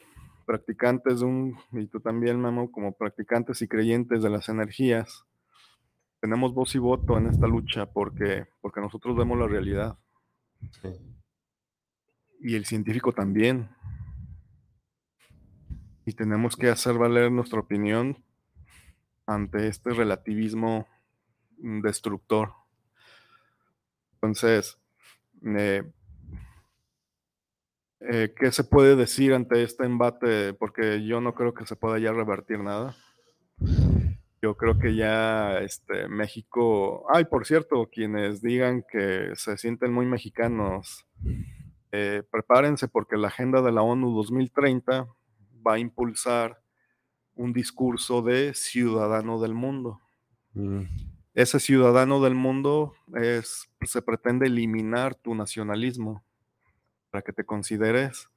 practicantes 0.46 1.20
de 1.20 1.26
un, 1.26 1.58
y 1.72 1.86
tú 1.86 2.00
también, 2.00 2.40
Mamo, 2.40 2.70
como 2.72 2.92
practicantes 2.92 3.62
y 3.62 3.68
creyentes 3.68 4.22
de 4.22 4.30
las 4.30 4.48
energías, 4.48 5.24
tenemos 6.20 6.54
voz 6.54 6.74
y 6.74 6.78
voto 6.78 7.18
en 7.18 7.26
esta 7.26 7.46
lucha 7.46 7.86
porque, 7.86 8.46
porque 8.60 8.80
nosotros 8.80 9.16
vemos 9.16 9.38
la 9.38 9.46
realidad. 9.46 9.98
Y 12.40 12.54
el 12.54 12.64
científico 12.64 13.12
también. 13.12 13.68
Y 16.06 16.12
tenemos 16.12 16.56
que 16.56 16.68
hacer 16.68 16.96
valer 16.96 17.30
nuestra 17.30 17.60
opinión 17.60 18.24
ante 19.26 19.68
este 19.68 19.90
relativismo 19.90 20.86
destructor. 21.62 22.52
Entonces, 24.14 24.78
eh, 25.44 25.82
eh, 28.00 28.34
¿qué 28.36 28.52
se 28.52 28.64
puede 28.64 28.96
decir 28.96 29.32
ante 29.32 29.62
este 29.62 29.84
embate? 29.84 30.54
Porque 30.54 31.04
yo 31.04 31.20
no 31.20 31.34
creo 31.34 31.54
que 31.54 31.66
se 31.66 31.76
pueda 31.76 31.98
ya 31.98 32.12
revertir 32.12 32.58
nada. 32.60 32.96
Yo 34.40 34.56
creo 34.56 34.76
que 34.78 34.96
ya 34.96 35.58
este, 35.60 36.08
México, 36.08 37.06
ay, 37.12 37.26
por 37.26 37.46
cierto, 37.46 37.88
quienes 37.90 38.42
digan 38.42 38.84
que 38.90 39.30
se 39.36 39.56
sienten 39.56 39.92
muy 39.92 40.04
mexicanos, 40.04 41.06
eh, 41.92 42.24
prepárense 42.28 42.88
porque 42.88 43.16
la 43.16 43.28
agenda 43.28 43.62
de 43.62 43.70
la 43.70 43.82
ONU 43.82 44.16
2030 44.16 45.06
va 45.64 45.74
a 45.74 45.78
impulsar 45.78 46.60
un 47.34 47.52
discurso 47.52 48.22
de 48.22 48.52
ciudadano 48.54 49.40
del 49.40 49.54
mundo. 49.54 50.00
Mm. 50.54 51.11
Ese 51.34 51.60
ciudadano 51.60 52.20
del 52.22 52.34
mundo 52.34 52.94
es, 53.14 53.68
se 53.82 54.02
pretende 54.02 54.46
eliminar 54.46 55.14
tu 55.14 55.34
nacionalismo 55.34 56.24
para 57.10 57.22
que 57.22 57.32
te 57.32 57.44
consideres 57.44 58.28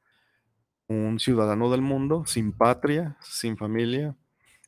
un 0.87 1.19
ciudadano 1.19 1.71
del 1.71 1.81
mundo 1.81 2.25
sin 2.25 2.51
patria, 2.51 3.17
sin 3.21 3.57
familia, 3.57 4.15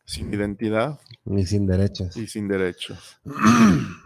sin 0.05 0.33
identidad. 0.33 0.99
Y 1.25 1.45
sin 1.45 1.67
derechos. 1.67 2.17
Y 2.17 2.27
sin 2.27 2.47
derechos. 2.47 3.19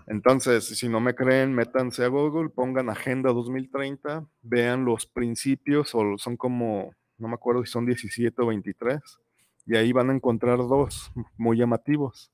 Entonces, 0.07 0.65
si 0.65 0.89
no 0.89 0.99
me 0.99 1.15
creen, 1.15 1.53
métanse 1.53 2.03
a 2.03 2.07
Google, 2.07 2.49
pongan 2.49 2.89
Agenda 2.89 3.31
2030, 3.31 4.27
vean 4.41 4.85
los 4.85 5.05
principios, 5.05 5.95
o 5.95 6.17
son 6.17 6.37
como, 6.37 6.91
no 7.17 7.27
me 7.27 7.35
acuerdo 7.35 7.63
si 7.63 7.71
son 7.71 7.85
17 7.85 8.41
o 8.41 8.47
23 8.47 8.99
y 9.65 9.75
ahí 9.75 9.91
van 9.91 10.09
a 10.09 10.13
encontrar 10.13 10.57
dos 10.57 11.11
muy 11.37 11.57
llamativos. 11.57 12.31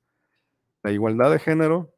La 0.88 0.94
igualdad 0.94 1.30
de 1.32 1.40
género 1.40 1.94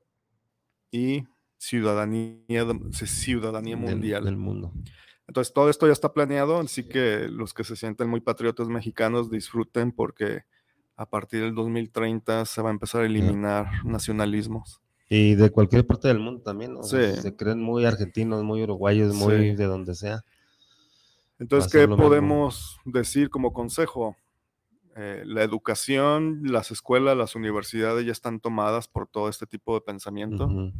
y 0.90 1.24
ciudadanía, 1.60 2.66
ciudadanía 2.92 3.78
mundial. 3.78 4.26
Del, 4.26 4.36
mundo. 4.36 4.74
Entonces, 5.28 5.54
todo 5.54 5.70
esto 5.70 5.86
ya 5.86 5.94
está 5.94 6.12
planeado, 6.12 6.60
así 6.60 6.86
que 6.86 7.28
los 7.30 7.54
que 7.54 7.64
se 7.64 7.76
sienten 7.76 8.10
muy 8.10 8.20
patriotas 8.20 8.68
mexicanos 8.68 9.30
disfruten 9.30 9.92
porque 9.92 10.42
a 10.96 11.08
partir 11.08 11.42
del 11.44 11.54
2030 11.54 12.46
se 12.46 12.62
va 12.64 12.70
a 12.70 12.72
empezar 12.72 13.04
a 13.04 13.06
eliminar 13.06 13.86
nacionalismos. 13.86 14.82
Y 15.08 15.36
de 15.36 15.52
cualquier 15.52 15.86
parte 15.86 16.08
del 16.08 16.18
mundo 16.18 16.42
también, 16.42 16.74
¿no? 16.74 16.82
Se 16.82 17.36
creen 17.36 17.62
muy 17.62 17.86
argentinos, 17.86 18.44
muy 18.44 18.64
uruguayos, 18.64 19.14
muy 19.14 19.54
de 19.54 19.66
donde 19.66 19.94
sea. 19.94 20.24
Entonces, 21.38 21.72
¿qué 21.72 21.88
podemos 21.88 22.80
decir 22.86 23.30
como 23.30 23.54
consejo? 23.54 24.18
Eh, 25.02 25.24
la 25.26 25.44
educación, 25.44 26.42
las 26.44 26.72
escuelas, 26.72 27.16
las 27.16 27.34
universidades 27.34 28.06
ya 28.06 28.12
están 28.12 28.42
tomadas 28.42 28.90
por 28.90 29.08
todo 29.08 29.30
este 29.30 29.48
tipo 29.48 29.74
de 29.74 29.80
pensamiento. 29.80 30.74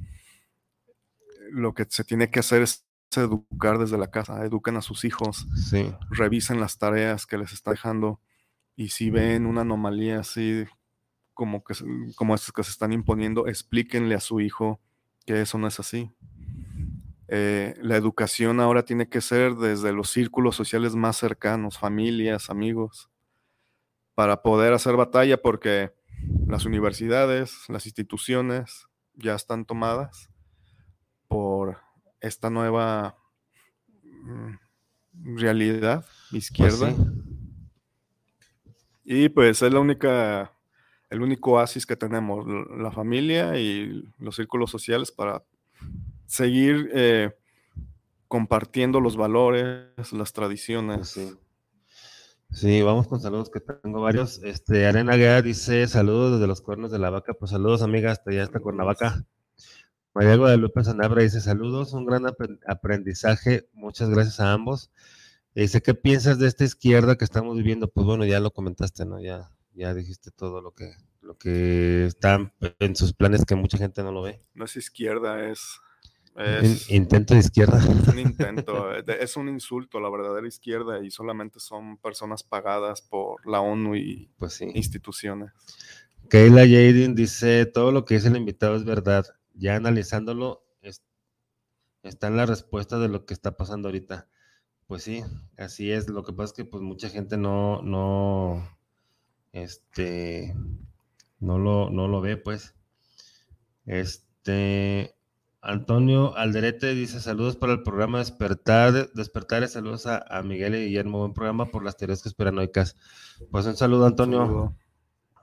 Lo 1.52 1.74
que 1.74 1.86
se 1.88 2.04
tiene 2.04 2.30
que 2.30 2.40
hacer 2.42 2.62
es 2.64 2.86
educar 3.16 3.78
desde 3.78 3.98
la 3.98 4.12
casa, 4.12 4.44
eduquen 4.44 4.76
a 4.76 4.82
sus 4.82 5.06
hijos, 5.06 5.48
revisen 6.10 6.60
las 6.60 6.78
tareas 6.78 7.26
que 7.26 7.38
les 7.38 7.54
está 7.54 7.72
dejando 7.72 8.20
y 8.76 8.90
si 8.90 9.10
ven 9.10 9.46
una 9.46 9.62
anomalía 9.62 10.20
así 10.20 10.66
como, 11.34 11.64
que, 11.64 11.74
como 12.18 12.36
estas 12.36 12.52
que 12.52 12.64
se 12.64 12.72
están 12.72 12.92
imponiendo, 12.92 13.48
explíquenle 13.48 14.16
a 14.16 14.20
su 14.20 14.42
hijo 14.42 14.82
que 15.26 15.40
eso 15.40 15.58
no 15.58 15.68
es 15.68 15.80
así. 15.80 16.12
Eh, 17.30 17.74
la 17.82 17.96
educación 17.96 18.60
ahora 18.60 18.84
tiene 18.84 19.08
que 19.08 19.22
ser 19.22 19.56
desde 19.56 19.94
los 19.94 20.10
círculos 20.10 20.58
sociales 20.58 20.94
más 20.96 21.16
cercanos, 21.16 21.78
familias, 21.78 22.50
amigos 22.50 23.10
para 24.20 24.42
poder 24.42 24.74
hacer 24.74 24.98
batalla 24.98 25.42
porque 25.42 25.94
las 26.46 26.66
universidades, 26.66 27.64
las 27.70 27.86
instituciones 27.86 28.90
ya 29.14 29.34
están 29.34 29.64
tomadas 29.64 30.30
por 31.30 31.78
esta 32.20 32.50
nueva 32.50 33.16
mm, 34.04 35.38
realidad 35.38 36.06
izquierda. 36.34 36.94
Pues 36.94 37.08
y 39.06 39.30
pues 39.30 39.62
es 39.62 39.72
la 39.72 39.80
única, 39.80 40.52
el 41.10 41.22
único 41.22 41.52
oasis 41.52 41.86
que 41.86 41.96
tenemos, 41.96 42.46
la 42.78 42.92
familia 42.92 43.58
y 43.58 44.04
los 44.18 44.36
círculos 44.36 44.70
sociales 44.70 45.14
para 45.14 45.46
seguir 46.26 46.90
eh, 46.94 47.38
compartiendo 48.28 49.00
los 49.00 49.16
valores, 49.16 50.12
las 50.12 50.34
tradiciones. 50.34 51.14
Pues 51.16 51.40
Sí, 51.40 51.49
vamos 52.84 53.08
con 53.08 53.20
saludos 53.20 53.50
que 53.50 53.60
tengo 53.60 54.02
varios. 54.02 54.42
Este, 54.44 54.86
Arena 54.86 55.16
Guerra 55.16 55.42
dice 55.42 55.88
saludos 55.88 56.34
desde 56.34 56.48
los 56.48 56.62
cuernos 56.62 56.92
de 56.92 57.00
la 57.00 57.10
vaca. 57.10 57.34
Pues 57.34 57.52
saludos, 57.52 57.82
amiga, 57.82 58.12
hasta 58.12 58.32
allá, 58.32 58.44
hasta 58.44 58.60
Cuernavaca. 58.60 59.26
María 60.14 60.36
Guadalupe 60.36 60.84
Sanabra 60.84 61.22
dice 61.22 61.40
saludos, 61.40 61.94
un 61.94 62.06
gran 62.06 62.26
aprendizaje. 62.68 63.70
Muchas 63.74 64.10
gracias 64.10 64.40
a 64.40 64.52
ambos. 64.52 64.92
dice, 65.54 65.82
¿qué 65.82 65.94
piensas 65.94 66.40
de 66.40 66.48
esta 66.48 66.64
izquierda 66.64 67.16
que 67.16 67.26
estamos 67.26 67.56
viviendo? 67.56 67.88
Pues 67.90 68.06
bueno, 68.06 68.26
ya 68.26 68.40
lo 68.40 68.52
comentaste, 68.52 69.06
¿no? 69.06 69.22
Ya, 69.22 69.52
ya 69.74 69.94
dijiste 69.94 70.32
todo 70.32 70.62
lo 70.62 70.74
que, 70.74 70.94
lo 71.22 71.38
que 71.38 72.06
está 72.06 72.52
en 72.80 72.96
sus 72.96 73.14
planes 73.14 73.46
que 73.46 73.56
mucha 73.56 73.78
gente 73.78 74.04
no 74.04 74.12
lo 74.12 74.24
ve. 74.24 74.42
No 74.56 74.66
es 74.66 74.76
izquierda, 74.76 75.50
es 75.50 75.80
intento 76.90 77.34
de 77.34 77.40
izquierda. 77.40 77.80
Es 77.80 78.08
un 78.08 78.20
intento, 78.20 78.94
eh, 78.94 79.04
es 79.20 79.36
un 79.38 79.50
insulto 79.50 80.00
la 80.00 80.10
verdadera 80.10 80.48
izquierda 80.48 81.04
y 81.04 81.12
solamente 81.12 81.60
son 81.60 81.98
personas 81.98 82.44
pagadas 82.44 83.02
por 83.02 83.46
la 83.48 83.62
ONU 83.62 83.96
y 83.96 84.30
pues 84.38 84.62
instituciones. 84.62 85.52
Kayla 86.30 86.62
Jaden 86.62 87.16
dice, 87.16 87.66
todo 87.66 87.92
lo 87.92 88.06
que 88.06 88.16
dice 88.16 88.28
el 88.28 88.38
invitado 88.38 88.76
es 88.76 88.86
verdad. 88.86 89.26
Ya 89.54 89.76
analizándolo, 89.76 90.64
está 92.04 92.28
en 92.28 92.38
la 92.38 92.46
respuesta 92.46 93.00
de 93.00 93.10
lo 93.10 93.26
que 93.26 93.34
está 93.34 93.58
pasando 93.58 93.88
ahorita. 93.88 94.28
Pues 94.88 95.04
sí, 95.04 95.24
así 95.58 95.92
es. 95.92 96.10
Lo 96.10 96.24
que 96.24 96.34
pasa 96.34 96.52
es 96.52 96.54
que 96.54 96.66
pues 96.66 96.82
mucha 96.82 97.10
gente 97.10 97.38
no, 97.38 97.82
no, 97.82 98.78
este, 99.52 100.56
no 101.40 101.60
lo, 101.60 101.90
no 101.90 102.08
lo 102.08 102.22
ve, 102.22 102.38
pues. 102.38 102.76
Este, 103.86 105.16
Antonio 105.62 106.38
Alderete 106.38 106.94
dice 106.94 107.20
saludos 107.20 107.58
para 107.58 107.74
el 107.74 107.84
programa 107.84 108.20
Despertar, 108.20 109.12
Despertar, 109.14 109.68
saludos 109.68 110.08
a, 110.08 110.42
Miguel 110.44 110.76
y 110.76 110.86
Guillermo, 110.86 111.20
buen 111.20 111.34
programa 111.34 111.66
por 111.66 111.84
las 111.84 111.98
teorías 111.98 112.24
conspiranoicas. 112.24 112.96
Pues 113.52 113.66
un 113.66 113.76
saludo, 113.76 114.06
Antonio. 114.06 114.76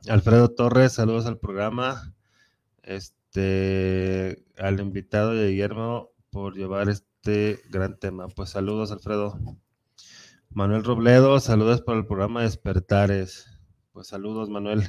Alfredo 0.09 0.49
Torres, 0.49 0.93
saludos 0.93 1.27
al 1.27 1.39
programa. 1.39 2.15
Este, 2.83 4.43
al 4.57 4.81
invitado 4.81 5.33
de 5.33 5.51
Guillermo 5.51 6.13
por 6.31 6.57
llevar 6.57 6.89
este 6.89 7.61
gran 7.69 7.99
tema. 7.99 8.29
Pues 8.29 8.51
saludos, 8.51 8.93
Alfredo. 8.93 9.39
Manuel 10.49 10.85
Robledo, 10.85 11.41
saludos 11.41 11.83
para 11.83 11.99
el 11.99 12.07
programa 12.07 12.43
Despertares. 12.43 13.47
Pues 13.93 14.07
saludos, 14.07 14.49
Manuel. 14.49 14.83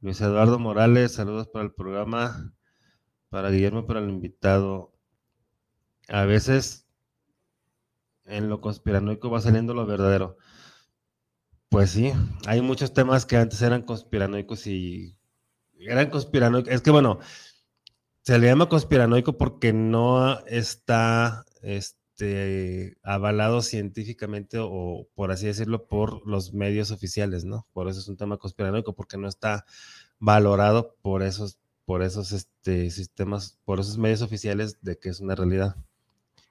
Luis 0.00 0.20
Eduardo 0.20 0.58
Morales, 0.58 1.12
saludos 1.12 1.46
para 1.46 1.64
el 1.64 1.72
programa 1.72 2.52
para 3.28 3.50
Guillermo, 3.50 3.86
para 3.86 4.00
el 4.00 4.08
invitado. 4.08 4.92
A 6.08 6.24
veces 6.24 6.86
en 8.24 8.48
lo 8.48 8.60
conspiranoico 8.60 9.30
va 9.30 9.40
saliendo 9.40 9.74
lo 9.74 9.86
verdadero. 9.86 10.36
Pues 11.68 11.90
sí, 11.90 12.12
hay 12.46 12.62
muchos 12.62 12.94
temas 12.94 13.26
que 13.26 13.36
antes 13.36 13.60
eran 13.62 13.82
conspiranoicos 13.82 14.66
y 14.66 15.16
eran 15.78 16.10
conspiranoicos. 16.10 16.72
Es 16.72 16.80
que 16.80 16.90
bueno, 16.90 17.18
se 18.22 18.38
le 18.38 18.46
llama 18.46 18.68
conspiranoico 18.68 19.38
porque 19.38 19.72
no 19.72 20.38
está 20.46 21.44
este, 21.62 22.96
avalado 23.02 23.62
científicamente 23.62 24.58
o 24.60 25.08
por 25.14 25.30
así 25.30 25.46
decirlo 25.46 25.86
por 25.86 26.26
los 26.26 26.52
medios 26.52 26.90
oficiales, 26.90 27.44
¿no? 27.44 27.66
Por 27.72 27.88
eso 27.88 28.00
es 28.00 28.08
un 28.08 28.16
tema 28.16 28.36
conspiranoico, 28.38 28.94
porque 28.94 29.16
no 29.16 29.28
está 29.28 29.64
valorado 30.18 30.96
por 31.00 31.22
esos 31.22 31.58
por 31.88 32.02
esos 32.02 32.32
este, 32.32 32.90
sistemas, 32.90 33.58
por 33.64 33.80
esos 33.80 33.96
medios 33.96 34.20
oficiales 34.20 34.76
de 34.82 34.98
que 34.98 35.08
es 35.08 35.20
una 35.20 35.34
realidad. 35.34 35.74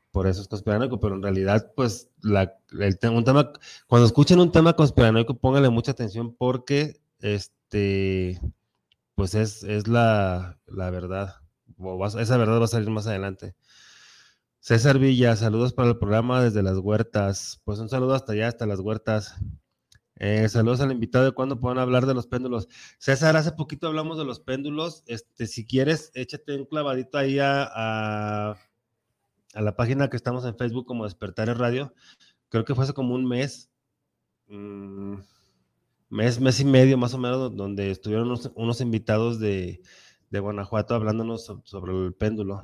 Por 0.10 0.26
eso 0.26 0.42
es 0.42 0.48
conspiranoico, 0.48 1.00
pero 1.00 1.14
en 1.14 1.22
realidad, 1.22 1.74
pues, 1.76 2.10
la, 2.24 2.58
el, 2.72 2.98
un 3.12 3.24
tema, 3.24 3.54
cuando 3.86 4.08
escuchen 4.08 4.40
un 4.40 4.52
tema 4.52 4.74
conspiranoico, 4.74 5.38
pónganle 5.38 5.70
mucha 5.70 5.92
atención 5.92 6.36
porque, 6.36 7.00
este, 7.20 8.42
pues 9.14 9.36
es, 9.36 9.62
es 9.62 9.88
la, 9.88 10.58
la 10.66 10.90
verdad. 10.90 11.36
esa 12.20 12.38
verdad 12.38 12.60
va 12.60 12.66
a 12.66 12.68
salir 12.68 12.90
más 12.90 13.06
adelante. 13.06 13.54
César 14.60 14.98
Villa, 14.98 15.36
saludos 15.36 15.72
para 15.72 15.90
el 15.90 16.00
programa 16.00 16.42
desde 16.42 16.64
las 16.64 16.80
huertas. 16.80 17.62
Pues 17.64 17.78
un 17.78 17.90
saludo 17.90 18.16
hasta 18.16 18.34
allá, 18.34 18.48
hasta 18.48 18.66
las 18.66 18.80
huertas. 18.80 19.36
Eh, 20.20 20.50
saludos 20.50 20.82
al 20.82 20.92
invitado 20.92 21.26
de 21.26 21.32
cuándo 21.32 21.60
puedan 21.60 21.78
hablar 21.78 22.08
de 22.08 22.16
los 22.16 22.26
péndulos. 22.26 22.68
César, 22.98 23.38
hace 23.38 23.52
poquito 23.52 23.88
hablamos 23.88 24.18
de 24.18 24.26
los 24.26 24.40
péndulos. 24.40 25.04
Este, 25.06 25.46
si 25.46 25.66
quieres, 25.66 26.12
échate 26.16 26.56
un 26.56 26.66
clavadito 26.66 27.18
ahí 27.20 27.38
a, 27.40 27.64
a, 27.64 28.58
la 29.54 29.76
página 29.76 30.10
que 30.10 30.18
estamos 30.18 30.46
en 30.46 30.58
Facebook 30.58 30.86
como 30.86 31.04
Despertar 31.04 31.50
en 31.50 31.60
Radio. 31.60 31.94
Creo 32.50 32.66
que 32.66 32.74
fue 32.74 32.86
hace 32.86 32.94
como 32.94 33.14
un 33.14 33.28
mes, 33.28 33.70
mm, 34.48 35.16
mes, 36.10 36.40
mes 36.40 36.60
y 36.60 36.66
medio 36.66 36.98
más 36.98 37.14
o 37.14 37.20
menos, 37.20 37.56
donde 37.56 37.92
estuvieron 37.92 38.36
unos, 38.56 38.82
invitados 38.82 39.40
de, 39.40 39.82
de, 40.32 40.40
Guanajuato 40.40 40.96
hablándonos 40.96 41.46
sobre 41.64 42.06
el 42.06 42.14
péndulo. 42.14 42.64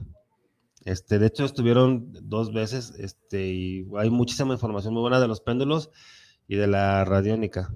Este, 0.85 1.19
de 1.19 1.27
hecho, 1.27 1.45
estuvieron 1.45 2.11
dos 2.29 2.51
veces 2.51 2.93
este, 2.97 3.47
y 3.47 3.87
hay 3.97 4.09
muchísima 4.09 4.53
información 4.53 4.93
muy 4.93 5.01
buena 5.01 5.19
de 5.19 5.27
los 5.27 5.39
péndulos 5.39 5.91
y 6.47 6.55
de 6.55 6.67
la 6.67 7.05
radiónica. 7.05 7.73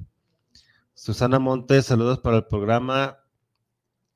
Susana 0.94 1.40
Montes, 1.40 1.86
saludos 1.86 2.20
para 2.20 2.38
el 2.38 2.46
programa. 2.46 3.20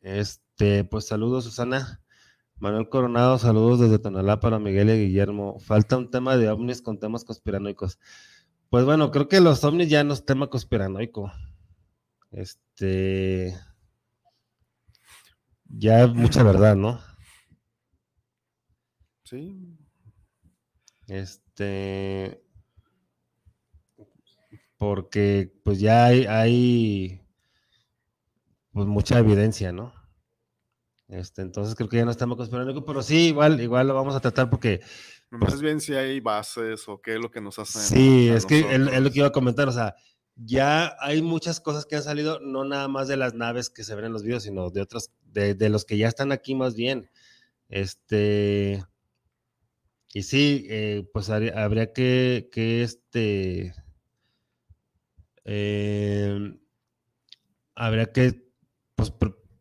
Este, 0.02 0.84
pues 0.84 1.06
saludos, 1.08 1.44
Susana. 1.44 2.02
Manuel 2.58 2.90
Coronado, 2.90 3.38
saludos 3.40 3.80
desde 3.80 4.00
Tonalá 4.00 4.40
para 4.40 4.60
Miguel 4.60 4.90
y 4.90 5.08
Guillermo. 5.08 5.60
Falta 5.60 5.98
un 5.98 6.12
tema 6.12 6.38
de 6.38 6.50
ovnis 6.50 6.82
con 6.82 7.00
temas 7.00 7.24
conspiranoicos. 7.24 8.00
Pues 8.70 8.86
bueno, 8.86 9.12
creo 9.12 9.28
que 9.28 9.42
los 9.42 9.64
ovnis 9.64 9.90
ya 9.90 10.04
no 10.04 10.14
es 10.14 10.26
tema 10.26 10.48
conspiranoico. 10.48 11.32
Este. 12.32 13.58
Ya 15.66 16.04
es 16.04 16.14
mucha 16.14 16.44
verdad, 16.44 16.76
¿no? 16.76 17.00
Sí. 19.24 19.78
Este 21.08 22.41
porque 24.82 25.54
pues 25.64 25.80
ya 25.80 26.06
hay, 26.06 26.26
hay 26.26 27.22
pues 28.72 28.88
mucha 28.88 29.20
evidencia, 29.20 29.72
¿no? 29.72 29.94
Este, 31.08 31.44
entonces 31.44 31.76
creo 31.76 31.88
que 31.88 31.98
ya 31.98 32.06
no 32.06 32.10
estamos 32.10 32.36
conspirando, 32.36 32.84
pero 32.84 33.04
sí, 33.04 33.28
igual, 33.28 33.62
igual 33.62 33.88
lo 33.88 33.94
vamos 33.94 34.16
a 34.16 34.20
tratar 34.20 34.50
porque... 34.50 34.82
Más 35.30 35.52
pues 35.52 35.62
bien 35.62 35.80
si 35.80 35.94
hay 35.94 36.20
bases 36.20 36.90
o 36.90 37.00
qué 37.00 37.14
es 37.14 37.20
lo 37.20 37.30
que 37.30 37.42
nos 37.42 37.60
hacen. 37.60 37.80
Sí, 37.80 38.30
es 38.30 38.48
que 38.48 38.62
es, 38.62 38.80
lo 38.80 39.12
que 39.12 39.20
iba 39.20 39.28
a 39.28 39.32
comentar, 39.32 39.70
o 39.70 39.72
sea, 39.72 39.94
ya 40.36 40.96
hay 41.00 41.22
muchas 41.22 41.60
cosas 41.60 41.86
que 41.86 41.98
han 41.98 42.04
salido, 42.04 42.40
no 42.40 42.66
nada 42.66 42.88
más 42.88 43.08
de 43.08 43.18
las 43.18 43.36
naves 43.36 43.70
que 43.70 43.84
se 43.84 43.94
ven 43.94 44.06
en 44.06 44.14
los 44.14 44.24
videos, 44.24 44.42
sino 44.42 44.72
de 44.72 44.82
otras, 44.82 45.12
de, 45.26 45.70
los 45.70 45.86
que 45.86 45.98
ya 45.98 46.08
están 46.08 46.32
aquí 46.32 46.56
más 46.56 46.74
bien. 46.74 47.08
Este, 47.70 48.84
y 50.12 50.24
sí, 50.24 50.66
eh, 50.72 51.08
pues 51.14 51.30
habría 51.30 51.94
que, 51.94 52.50
que 52.52 52.82
este, 52.82 53.76
eh, 55.46 56.60
habría 57.76 58.12
que 58.12 58.52
pues, 58.96 59.14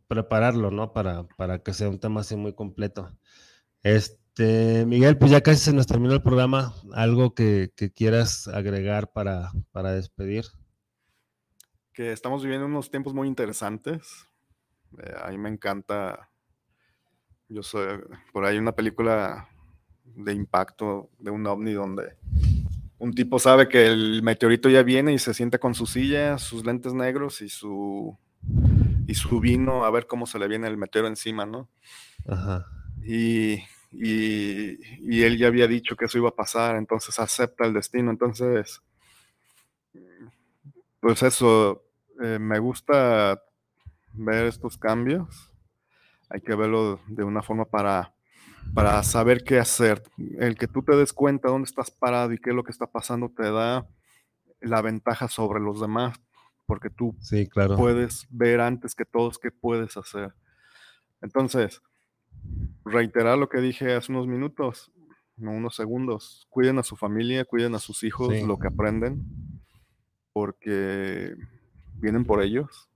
prepararlo, 0.09 0.71
¿no? 0.71 0.93
Para, 0.93 1.25
para 1.37 1.63
que 1.63 1.73
sea 1.73 1.89
un 1.89 2.01
tema 2.01 2.21
así 2.21 2.37
muy 2.37 2.55
completo. 2.55 3.17
Este, 3.83 4.85
Miguel, 4.87 5.17
pues 5.19 5.31
ya 5.31 5.41
casi 5.41 5.59
se 5.59 5.73
nos 5.73 5.87
terminó 5.87 6.13
el 6.15 6.23
programa. 6.23 6.75
¿Algo 6.93 7.35
que, 7.35 7.73
quieras 7.95 8.49
agregar 8.49 9.13
para, 9.13 9.51
para 9.73 9.93
despedir? 9.93 10.45
Que 11.93 12.13
estamos 12.13 12.43
viviendo 12.43 12.67
unos 12.67 12.91
tiempos 12.91 13.15
muy 13.15 13.29
interesantes. 13.29 14.27
Eh, 14.99 15.15
a 15.23 15.31
mí 15.31 15.39
me 15.39 15.49
encanta. 15.49 16.31
Yo 17.49 17.63
soy. 17.63 18.01
Por 18.33 18.45
ahí 18.45 18.59
una 18.59 18.73
película 18.73 19.49
de 20.05 20.33
impacto 20.33 21.11
de 21.19 21.31
un 21.31 21.47
ovni 21.47 21.73
donde 21.73 22.17
un 23.01 23.15
tipo 23.15 23.39
sabe 23.39 23.67
que 23.67 23.87
el 23.87 24.23
meteorito 24.23 24.69
ya 24.69 24.83
viene 24.83 25.13
y 25.15 25.19
se 25.19 25.33
sienta 25.33 25.59
con 25.59 25.75
su 25.75 25.87
silla, 25.87 26.37
sus 26.37 26.65
lentes 26.67 26.93
negros 26.93 27.41
y 27.41 27.49
su 27.49 28.17
y 29.07 29.15
su 29.15 29.41
vino 29.41 29.85
a 29.85 29.91
ver 29.91 30.07
cómo 30.07 30.27
se 30.27 30.39
le 30.39 30.47
viene 30.47 30.69
el 30.69 30.77
meteoro 30.77 31.09
encima, 31.09 31.47
¿no? 31.47 31.69
Ajá. 32.29 32.67
Y, 33.03 33.65
y, 33.91 35.23
él 35.23 35.39
ya 35.39 35.49
había 35.49 35.67
dicho 35.67 35.97
que 35.97 36.05
eso 36.05 36.19
iba 36.19 36.29
a 36.29 36.37
pasar, 36.37 36.77
entonces 36.77 37.19
acepta 37.19 37.67
el 37.67 37.73
destino. 37.73 38.11
Entonces, 38.11 38.83
pues 41.01 41.23
eso, 41.23 41.83
eh, 42.23 42.39
me 42.39 42.59
gusta 42.59 43.43
ver 44.13 44.45
estos 44.45 44.77
cambios. 44.77 45.51
Hay 46.29 46.43
que 46.43 46.55
verlo 46.55 47.01
de 47.09 47.25
una 47.25 47.43
forma 47.43 47.65
para 47.65 48.15
para 48.75 49.03
saber 49.03 49.43
qué 49.45 49.59
hacer. 49.59 50.03
El 50.39 50.57
que 50.57 50.67
tú 50.67 50.83
te 50.83 50.97
des 50.97 51.13
cuenta 51.13 51.49
dónde 51.49 51.67
estás 51.67 51.91
parado 51.91 52.33
y 52.33 52.39
qué 52.39 52.51
es 52.51 52.57
lo 52.57 52.65
que 52.65 52.73
está 52.73 52.87
pasando 52.87 53.31
te 53.31 53.51
da 53.51 53.87
la 54.61 54.83
ventaja 54.83 55.29
sobre 55.29 55.61
los 55.61 55.81
demás, 55.81 56.21
porque 56.67 56.91
tú 56.91 57.17
sí, 57.21 57.49
claro. 57.49 57.77
puedes 57.77 58.27
ver 58.31 58.61
antes 58.61 58.95
que 58.95 59.05
todos 59.05 59.39
qué 59.39 59.51
puedes 59.51 59.97
hacer. 59.97 60.35
Entonces, 61.23 61.83
reiterar 62.85 63.39
lo 63.39 63.49
que 63.49 63.61
dije 63.61 63.95
hace 63.95 64.13
unos 64.13 64.27
minutos, 64.27 64.93
unos 65.37 65.75
segundos, 65.75 66.47
cuiden 66.51 66.79
a 66.79 66.83
su 66.83 66.97
familia, 66.97 67.45
cuiden 67.45 67.75
a 67.75 67.79
sus 67.79 68.05
hijos, 68.05 68.43
lo 68.43 68.59
que 68.59 68.69
aprenden, 68.69 69.25
porque 70.33 71.35
vienen 71.95 72.25
por 72.25 72.43
ellos 72.43 72.89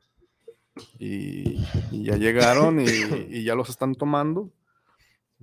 y, 0.99 1.57
ya 1.91 2.17
llegaron 2.17 2.81
y 2.81 3.45
ya 3.45 3.55
los 3.55 3.71
están 3.71 3.95
tomando 3.95 4.53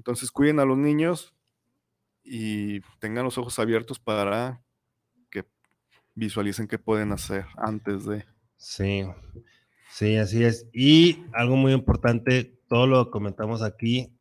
entonces 0.02 0.32
cuiden 0.32 0.60
a 0.60 0.66
los 0.66 0.80
niños 0.80 1.36
y 2.24 2.82
tengan 2.98 3.24
los 3.24 3.38
ojos 3.38 3.60
abiertos 3.60 4.00
para 4.00 4.60
que 5.30 5.46
visualicen 6.16 6.68
qué 6.68 6.80
pueden 6.80 7.12
hacer 7.12 7.46
antes 7.56 8.06
de. 8.06 8.26
Sí, 8.58 9.06
sí, 9.92 10.18
así 10.18 10.44
es. 10.44 10.66
Y 10.74 11.24
algo 11.34 11.56
muy 11.56 11.72
importante, 11.74 12.58
todo 12.68 12.88
lo 12.88 13.12
comentamos 13.12 13.62
aquí, 13.62 14.12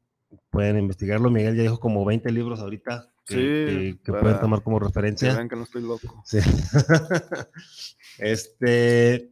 pueden 0.51 0.79
investigarlo. 0.79 1.31
Miguel 1.31 1.57
ya 1.57 1.63
dijo 1.63 1.81
como 1.81 2.05
20 2.05 2.31
libros 2.31 2.61
ahorita 2.61 3.11
que, 3.25 3.97
pueden 4.05 4.39
tomar 4.39 4.63
como 4.63 4.81
referencia. 4.81 5.35
Que 5.35 5.49
que 5.49 5.57
no 5.57 5.63
estoy 5.63 5.81
loco. 5.81 6.23
Sí. 6.27 6.41
este, 8.19 9.31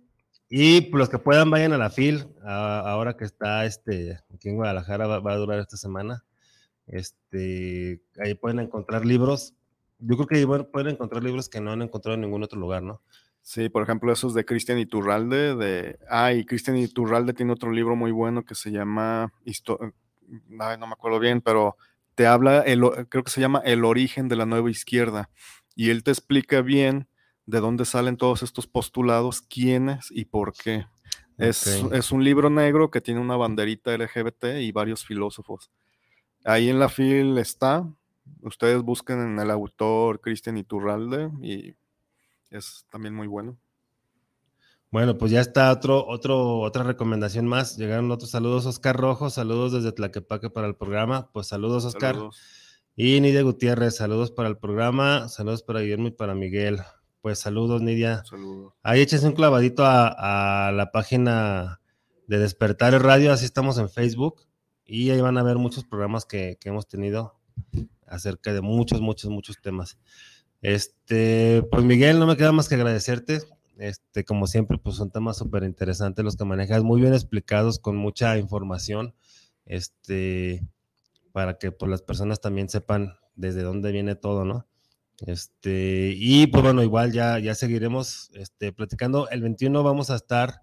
y 0.48 0.80
pues, 0.80 0.98
los 0.98 1.08
que 1.10 1.18
puedan 1.18 1.50
vayan 1.50 1.74
a 1.74 1.78
la 1.78 1.90
FIL, 1.90 2.26
ahora 2.42 3.18
que 3.18 3.26
está 3.26 3.66
este, 3.66 4.18
aquí 4.32 4.48
en 4.48 4.56
Guadalajara, 4.56 5.06
va 5.06 5.32
a 5.32 5.36
durar 5.36 5.58
esta 5.58 5.76
semana. 5.76 6.24
Este, 6.88 8.02
ahí 8.22 8.34
pueden 8.34 8.60
encontrar 8.60 9.06
libros. 9.06 9.54
Yo 9.98 10.16
creo 10.16 10.26
que 10.26 10.64
pueden 10.64 10.94
encontrar 10.94 11.22
libros 11.22 11.48
que 11.48 11.60
no 11.60 11.72
han 11.72 11.82
encontrado 11.82 12.14
en 12.14 12.22
ningún 12.22 12.42
otro 12.42 12.58
lugar, 12.58 12.82
¿no? 12.82 13.02
Sí, 13.42 13.68
por 13.68 13.82
ejemplo, 13.82 14.12
esos 14.12 14.34
de 14.34 14.44
Cristian 14.44 14.78
Iturralde, 14.78 15.56
de... 15.56 15.98
Ah, 16.10 16.32
y 16.32 16.44
Cristian 16.44 16.76
Iturralde 16.76 17.32
tiene 17.32 17.52
otro 17.52 17.70
libro 17.70 17.96
muy 17.96 18.10
bueno 18.10 18.44
que 18.44 18.54
se 18.54 18.70
llama... 18.70 19.32
no 20.26 20.86
me 20.86 20.92
acuerdo 20.92 21.18
bien, 21.18 21.40
pero 21.40 21.76
te 22.14 22.26
habla, 22.26 22.60
el, 22.62 22.80
creo 23.08 23.22
que 23.22 23.30
se 23.30 23.40
llama 23.40 23.62
El 23.64 23.84
origen 23.84 24.28
de 24.28 24.36
la 24.36 24.44
nueva 24.44 24.70
izquierda, 24.70 25.30
y 25.76 25.90
él 25.90 26.02
te 26.02 26.10
explica 26.10 26.62
bien 26.62 27.08
de 27.46 27.60
dónde 27.60 27.84
salen 27.84 28.16
todos 28.16 28.42
estos 28.42 28.66
postulados, 28.66 29.40
quiénes 29.40 30.10
y 30.10 30.24
por 30.24 30.52
qué. 30.52 30.86
Es, 31.38 31.66
es, 31.68 32.10
un 32.10 32.24
libro 32.24 32.50
negro 32.50 32.90
que 32.90 33.00
tiene 33.00 33.20
una 33.20 33.36
banderita 33.36 33.96
LGBT 33.96 34.58
y 34.60 34.72
varios 34.72 35.06
filósofos. 35.06 35.70
Ahí 36.44 36.68
en 36.68 36.78
la 36.78 36.88
fil 36.88 37.38
está. 37.38 37.86
Ustedes 38.42 38.82
busquen 38.82 39.20
en 39.20 39.38
el 39.38 39.50
autor 39.50 40.20
Cristian 40.20 40.56
Iturralde 40.56 41.30
y 41.42 41.74
es 42.50 42.86
también 42.90 43.14
muy 43.14 43.26
bueno. 43.26 43.58
Bueno, 44.90 45.18
pues 45.18 45.30
ya 45.30 45.40
está 45.40 45.70
otro, 45.70 46.06
otro, 46.06 46.60
otra 46.60 46.82
recomendación 46.82 47.46
más. 47.46 47.76
Llegaron 47.76 48.10
otros 48.10 48.30
saludos, 48.30 48.64
Oscar 48.64 48.96
Rojo, 48.96 49.28
saludos 49.28 49.72
desde 49.72 49.92
Tlaquepaque 49.92 50.48
para 50.48 50.66
el 50.66 50.76
programa. 50.76 51.30
Pues 51.32 51.46
saludos, 51.46 51.84
Oscar. 51.84 52.16
Y 52.96 53.20
Nidia 53.20 53.42
Gutiérrez, 53.42 53.96
saludos 53.96 54.30
para 54.30 54.48
el 54.48 54.56
programa, 54.56 55.28
saludos 55.28 55.62
para 55.62 55.80
Guillermo 55.80 56.08
y 56.08 56.12
para 56.12 56.34
Miguel. 56.34 56.80
Pues 57.20 57.38
saludos, 57.38 57.82
Nidia. 57.82 58.24
Saludos. 58.24 58.72
Ahí 58.82 59.02
échese 59.02 59.26
un 59.26 59.34
clavadito 59.34 59.84
a, 59.86 60.72
la 60.74 60.90
página 60.90 61.80
de 62.26 62.38
Despertar 62.38 62.94
el 62.94 63.00
Radio, 63.00 63.32
así 63.32 63.44
estamos 63.44 63.78
en 63.78 63.90
Facebook. 63.90 64.47
Y 64.88 65.10
ahí 65.10 65.20
van 65.20 65.36
a 65.38 65.42
ver 65.42 65.58
muchos 65.58 65.84
programas 65.84 66.24
que, 66.24 66.56
que 66.58 66.70
hemos 66.70 66.88
tenido 66.88 67.38
acerca 68.06 68.54
de 68.54 68.62
muchos, 68.62 69.02
muchos, 69.02 69.30
muchos 69.30 69.60
temas. 69.60 69.98
Este, 70.62 71.62
pues 71.70 71.84
Miguel, 71.84 72.18
no 72.18 72.26
me 72.26 72.36
queda 72.36 72.52
más 72.52 72.68
que 72.68 72.74
agradecerte. 72.74 73.40
Este, 73.76 74.24
como 74.24 74.46
siempre, 74.46 74.78
pues 74.78 74.96
son 74.96 75.10
temas 75.10 75.36
súper 75.36 75.62
interesantes 75.62 76.24
los 76.24 76.36
que 76.36 76.44
manejas, 76.44 76.82
muy 76.82 77.00
bien 77.00 77.12
explicados, 77.12 77.78
con 77.78 77.96
mucha 77.96 78.36
información, 78.38 79.14
este, 79.66 80.66
para 81.32 81.58
que 81.58 81.70
pues, 81.70 81.88
las 81.90 82.02
personas 82.02 82.40
también 82.40 82.68
sepan 82.68 83.12
desde 83.36 83.62
dónde 83.62 83.92
viene 83.92 84.16
todo, 84.16 84.44
¿no? 84.44 84.66
Este, 85.20 86.12
y 86.16 86.46
pues 86.46 86.62
bueno, 86.62 86.82
igual 86.82 87.12
ya, 87.12 87.38
ya 87.38 87.54
seguiremos 87.54 88.30
este, 88.34 88.72
platicando. 88.72 89.28
El 89.28 89.42
21 89.42 89.82
vamos 89.82 90.10
a 90.10 90.16
estar 90.16 90.62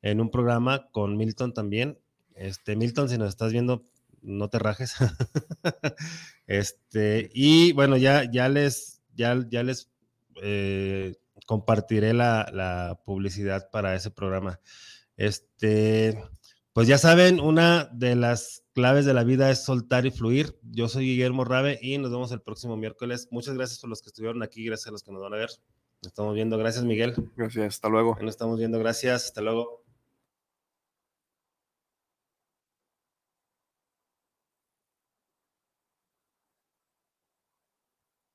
en 0.00 0.20
un 0.20 0.30
programa 0.30 0.88
con 0.90 1.16
Milton 1.16 1.52
también. 1.52 1.98
Este, 2.34 2.76
Milton, 2.76 3.08
si 3.08 3.18
nos 3.18 3.28
estás 3.28 3.52
viendo, 3.52 3.82
no 4.22 4.48
te 4.48 4.58
rajes. 4.58 4.94
este, 6.46 7.30
y 7.32 7.72
bueno, 7.72 7.96
ya, 7.96 8.30
ya 8.30 8.48
les, 8.48 9.02
ya, 9.14 9.44
ya 9.48 9.62
les 9.62 9.90
eh, 10.42 11.14
compartiré 11.46 12.14
la, 12.14 12.50
la, 12.52 13.00
publicidad 13.04 13.70
para 13.70 13.94
ese 13.94 14.10
programa. 14.10 14.60
Este, 15.16 16.22
pues 16.72 16.88
ya 16.88 16.98
saben, 16.98 17.38
una 17.38 17.84
de 17.92 18.16
las 18.16 18.64
claves 18.74 19.04
de 19.04 19.14
la 19.14 19.24
vida 19.24 19.50
es 19.50 19.64
soltar 19.64 20.06
y 20.06 20.10
fluir. 20.10 20.58
Yo 20.62 20.88
soy 20.88 21.06
Guillermo 21.06 21.44
Rabe 21.44 21.78
y 21.80 21.98
nos 21.98 22.10
vemos 22.10 22.32
el 22.32 22.40
próximo 22.40 22.76
miércoles. 22.76 23.28
Muchas 23.30 23.54
gracias 23.54 23.78
por 23.78 23.90
los 23.90 24.02
que 24.02 24.08
estuvieron 24.08 24.42
aquí, 24.42 24.64
gracias 24.64 24.88
a 24.88 24.90
los 24.90 25.02
que 25.02 25.12
nos 25.12 25.22
van 25.22 25.34
a 25.34 25.36
ver. 25.36 25.50
Nos 26.02 26.08
estamos 26.08 26.34
viendo. 26.34 26.58
Gracias, 26.58 26.84
Miguel. 26.84 27.14
Gracias, 27.36 27.74
hasta 27.74 27.88
luego. 27.88 28.18
Nos 28.20 28.30
estamos 28.30 28.58
viendo, 28.58 28.78
gracias, 28.78 29.26
hasta 29.26 29.40
luego. 29.40 29.83